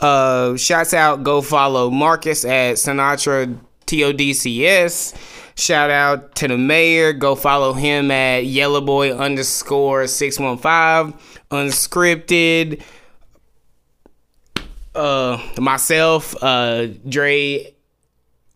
Uh, 0.00 0.54
shouts 0.58 0.92
out. 0.92 1.22
Go 1.22 1.40
follow 1.40 1.88
Marcus 1.88 2.44
at 2.44 2.76
Sinatra 2.76 3.58
TODCS. 3.92 5.14
Shout 5.54 5.90
out 5.90 6.34
to 6.36 6.48
the 6.48 6.56
mayor. 6.56 7.12
Go 7.12 7.34
follow 7.34 7.72
him 7.74 8.10
at 8.10 8.46
Yellowboy 8.46 9.10
underscore 9.10 10.06
six 10.06 10.38
one 10.38 10.56
five. 10.58 11.12
Unscripted. 11.50 12.82
Uh, 14.94 15.38
myself, 15.58 16.34
uh, 16.42 16.86
Dre 17.08 17.74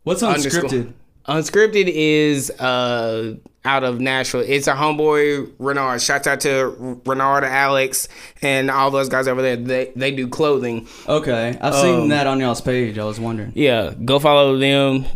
What's 0.05 0.23
unscripted? 0.23 0.93
Unscripted 1.27 1.91
is 1.93 2.51
uh 2.51 3.35
out 3.65 3.83
of 3.83 4.01
Nashville. 4.01 4.45
It's 4.47 4.69
a 4.69 4.75
homeboy 4.75 5.53
Renard. 5.59 6.01
Shouts 6.01 6.27
out 6.29 6.41
to 6.41 7.01
Renard, 7.05 7.43
Alex, 7.43 8.07
and 8.43 8.71
all 8.71 8.91
those 8.93 9.09
guys 9.09 9.27
over 9.29 9.43
there. 9.43 9.57
They 9.57 9.93
they 9.97 10.11
do 10.13 10.29
clothing. 10.29 10.87
Okay, 11.09 11.59
I've 11.61 11.75
seen 11.75 12.03
Um, 12.03 12.09
that 12.11 12.27
on 12.27 12.39
y'all's 12.39 12.61
page. 12.61 12.97
I 12.99 13.05
was 13.05 13.19
wondering. 13.19 13.53
Yeah, 13.57 13.93
go 14.05 14.19
follow 14.21 14.57
them 14.59 15.07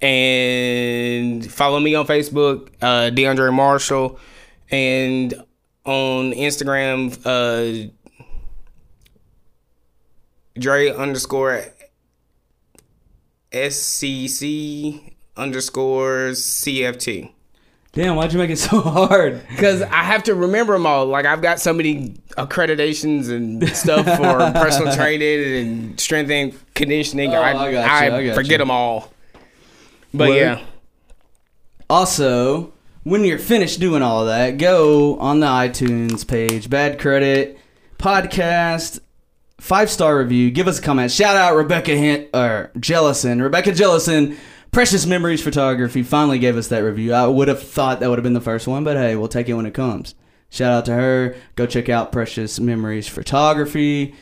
and 0.00 1.50
follow 1.50 1.80
me 1.80 1.94
on 1.94 2.06
Facebook, 2.06 2.68
uh, 2.82 3.10
DeAndre 3.10 3.52
Marshall, 3.52 4.18
and 4.70 5.34
on 5.84 6.32
Instagram, 6.32 7.16
uh, 7.24 7.90
Dre 10.58 10.88
underscore 10.90 11.64
SCC 13.52 15.14
underscore 15.36 16.30
CFT. 16.30 17.32
Damn, 17.92 18.16
why'd 18.16 18.30
you 18.32 18.38
make 18.38 18.50
it 18.50 18.56
so 18.58 18.80
hard? 18.80 19.46
Because 19.48 19.80
I 19.80 20.02
have 20.02 20.22
to 20.24 20.34
remember 20.34 20.74
them 20.74 20.86
all. 20.86 21.06
Like 21.06 21.24
I've 21.24 21.40
got 21.40 21.60
so 21.60 21.72
many 21.72 22.10
accreditations 22.36 23.30
and 23.30 23.66
stuff 23.70 24.04
for 24.04 24.38
personal 24.60 24.94
training 24.94 25.66
and 25.66 26.00
strength 26.00 26.30
and 26.30 26.52
conditioning. 26.74 27.34
Oh, 27.34 27.40
I, 27.40 27.52
I 27.52 27.74
I, 27.74 28.30
I 28.32 28.34
forget 28.34 28.52
you. 28.52 28.58
them 28.58 28.70
all. 28.70 29.12
But 30.16 30.28
Word. 30.30 30.36
yeah, 30.36 30.64
Also, 31.88 32.72
when 33.04 33.24
you're 33.24 33.38
finished 33.38 33.80
doing 33.80 34.02
all 34.02 34.24
that, 34.26 34.58
go 34.58 35.16
on 35.18 35.40
the 35.40 35.46
iTunes 35.46 36.26
page, 36.26 36.68
Bad 36.68 36.98
Credit 36.98 37.58
Podcast. 37.98 39.00
five 39.60 39.90
star 39.90 40.18
review. 40.18 40.50
Give 40.50 40.68
us 40.68 40.78
a 40.78 40.82
comment. 40.82 41.10
Shout 41.10 41.36
out 41.36 41.56
Rebecca 41.56 41.92
Hint 41.96 42.28
or 42.34 42.70
Jellison. 42.78 43.40
Rebecca 43.42 43.72
Jellison. 43.72 44.36
Precious 44.72 45.06
Memories 45.06 45.42
Photography 45.42 46.02
finally 46.02 46.38
gave 46.38 46.56
us 46.56 46.68
that 46.68 46.80
review. 46.80 47.14
I 47.14 47.26
would 47.26 47.48
have 47.48 47.62
thought 47.62 48.00
that 48.00 48.10
would 48.10 48.18
have 48.18 48.22
been 48.24 48.34
the 48.34 48.40
first 48.42 48.66
one, 48.66 48.84
but 48.84 48.96
hey, 48.98 49.16
we'll 49.16 49.28
take 49.28 49.48
it 49.48 49.54
when 49.54 49.64
it 49.64 49.72
comes. 49.72 50.14
Shout 50.50 50.70
out 50.72 50.84
to 50.86 50.92
her. 50.92 51.34
Go 51.54 51.64
check 51.66 51.88
out 51.88 52.12
Precious 52.12 52.60
Memories 52.60 53.08
Photography. 53.08 54.14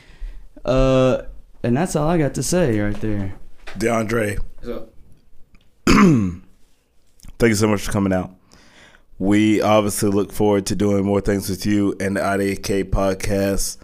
Uh, 0.63 1.23
and 1.61 1.75
that's 1.75 1.95
all 1.95 2.07
I 2.07 2.17
got 2.17 2.33
to 2.35 2.43
say 2.43 2.79
right 2.79 2.95
there. 3.01 3.35
DeAndre, 3.77 4.39
So, 4.63 4.87
thank 5.87 7.49
you 7.49 7.55
so 7.55 7.67
much 7.67 7.83
for 7.85 7.91
coming 7.91 8.13
out. 8.13 8.31
We 9.17 9.61
obviously 9.61 10.09
look 10.09 10.31
forward 10.33 10.65
to 10.67 10.75
doing 10.75 11.05
more 11.05 11.21
things 11.21 11.49
with 11.49 11.65
you 11.65 11.95
and 11.99 12.17
the 12.17 12.21
IDK 12.21 12.85
podcast. 12.89 13.77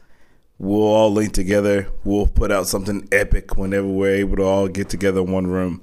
We'll 0.57 0.81
all 0.83 1.11
link 1.11 1.33
together. 1.33 1.87
We'll 2.03 2.27
put 2.27 2.51
out 2.51 2.67
something 2.67 3.07
epic 3.11 3.57
whenever 3.57 3.87
we're 3.87 4.15
able 4.15 4.37
to 4.37 4.43
all 4.43 4.67
get 4.67 4.89
together 4.89 5.21
in 5.21 5.31
one 5.31 5.47
room. 5.47 5.81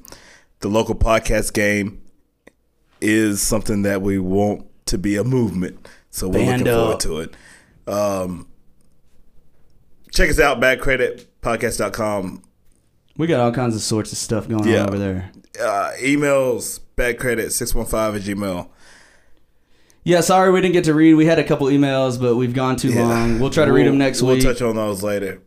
The 0.61 0.69
local 0.69 0.95
podcast 0.95 1.53
game 1.55 2.03
is 3.01 3.41
something 3.41 3.83
that 3.83 4.03
we 4.03 4.19
want 4.19 4.67
to 4.87 4.99
be 4.99 5.17
a 5.17 5.25
movement. 5.25 5.89
So 6.11 6.29
we're 6.29 6.35
Band 6.45 6.63
looking 6.65 6.75
forward 6.75 7.01
to 7.01 7.21
it. 7.21 7.35
Um, 7.93 8.49
check 10.13 10.31
us 10.31 10.39
out, 10.41 10.61
badcreditpodcast.com. 10.61 12.43
We 13.17 13.27
got 13.27 13.41
all 13.41 13.53
kinds 13.53 13.75
of 13.75 13.83
sorts 13.83 14.13
of 14.13 14.19
stuff 14.19 14.47
going 14.49 14.67
Yeah. 14.69 14.83
on 14.83 14.89
over 14.89 14.99
there. 14.99 15.33
Uh, 15.61 15.93
emails, 16.01 16.81
badcredit615 16.97 18.17
at 18.17 18.23
gmail. 18.23 18.69
Yeah, 20.05 20.21
sorry 20.21 20.51
we 20.51 20.61
didn't 20.61 20.73
get 20.73 20.85
to 20.85 20.95
read. 20.95 21.15
We 21.15 21.27
had 21.27 21.39
a 21.39 21.45
couple 21.45 21.67
emails, 21.67 22.21
but 22.21 22.37
we've 22.37 22.55
gone 22.55 22.77
too 22.77 22.91
Yeah. 22.91 23.07
long. 23.07 23.39
We'll 23.41 23.51
try 23.51 23.65
to 23.65 23.73
read 23.73 23.87
them 23.87 23.99
next 23.99 24.23
week. 24.23 24.43
we'll 24.43 24.53
touch 24.55 24.63
on 24.63 24.77
those 24.77 25.03
later. 25.03 25.41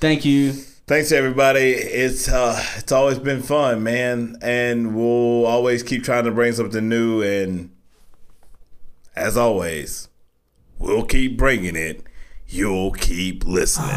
Thank 0.00 0.24
you. 0.24 0.52
Thanks 0.86 1.12
everybody. 1.12 1.70
It's 1.70 2.28
uh 2.28 2.62
it's 2.76 2.92
always 2.92 3.18
been 3.18 3.40
fun, 3.42 3.82
man, 3.82 4.36
and 4.42 4.94
we'll 4.94 5.46
always 5.46 5.82
keep 5.82 6.04
trying 6.04 6.24
to 6.24 6.30
bring 6.30 6.52
something 6.52 6.86
new 6.88 7.22
and 7.22 7.70
as 9.16 9.36
always, 9.38 10.08
we'll 10.78 11.04
keep 11.04 11.38
bringing 11.38 11.76
it. 11.76 12.02
You'll 12.54 12.92
keep 12.92 13.44
listening. 13.46 13.88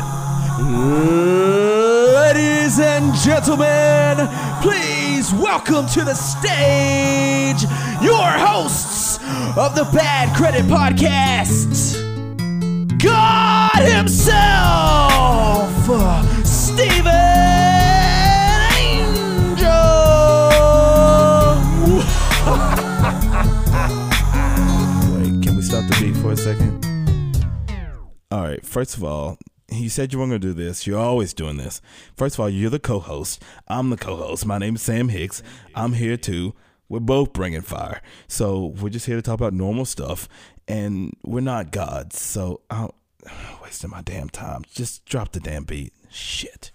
Mm, 0.58 2.16
ladies 2.16 2.80
and 2.80 3.14
gentlemen, 3.14 4.28
please 4.64 5.32
welcome 5.32 5.86
to 5.90 6.04
the 6.04 6.16
stage 6.16 7.62
your 8.02 8.18
hosts 8.18 9.20
of 9.56 9.76
the 9.76 9.88
Bad 9.94 10.36
Credit 10.36 10.66
Podcast. 10.66 12.02
God 12.98 13.84
himself, 13.84 15.70
Steven 16.44 17.14
Angel. 18.74 19.70
Wait, 25.14 25.44
can 25.44 25.56
we 25.56 25.62
stop 25.62 25.86
the 25.88 25.96
beat 26.02 26.18
for 26.18 26.32
a 26.32 26.36
second? 26.36 26.77
All 28.30 28.42
right, 28.42 28.66
first 28.66 28.98
of 28.98 29.06
all, 29.06 29.38
you 29.72 29.88
said 29.88 30.12
you 30.12 30.20
weren't 30.20 30.32
going 30.32 30.42
to 30.42 30.48
do 30.48 30.54
this. 30.54 30.86
You're 30.86 31.00
always 31.00 31.34
doing 31.34 31.56
this. 31.56 31.82
First 32.18 32.36
of 32.36 32.42
all, 32.42 32.50
you're 32.50 32.70
the 32.70 32.78
co 32.78 33.00
host. 33.00 33.42
I'm 33.70 33.90
the 33.90 33.96
co 33.96 34.18
host. 34.18 34.46
My 34.46 34.58
name 34.58 34.76
is 34.76 34.82
Sam 34.82 35.08
Hicks. 35.08 35.42
I'm 35.74 35.94
here 35.94 36.18
too. 36.18 36.54
We're 36.90 37.00
both 37.00 37.32
bringing 37.32 37.62
fire. 37.62 38.02
So 38.28 38.74
we're 38.82 38.90
just 38.90 39.06
here 39.06 39.16
to 39.16 39.22
talk 39.22 39.36
about 39.36 39.54
normal 39.54 39.86
stuff. 39.86 40.28
And 40.68 41.14
we're 41.24 41.40
not 41.40 41.72
gods. 41.72 42.20
So 42.20 42.60
I'm 42.70 42.90
wasting 43.64 43.92
my 43.92 44.02
damn 44.02 44.28
time. 44.28 44.64
Just 44.74 45.06
drop 45.06 45.32
the 45.32 45.40
damn 45.40 45.64
beat. 45.64 45.94
Shit. 46.10 46.72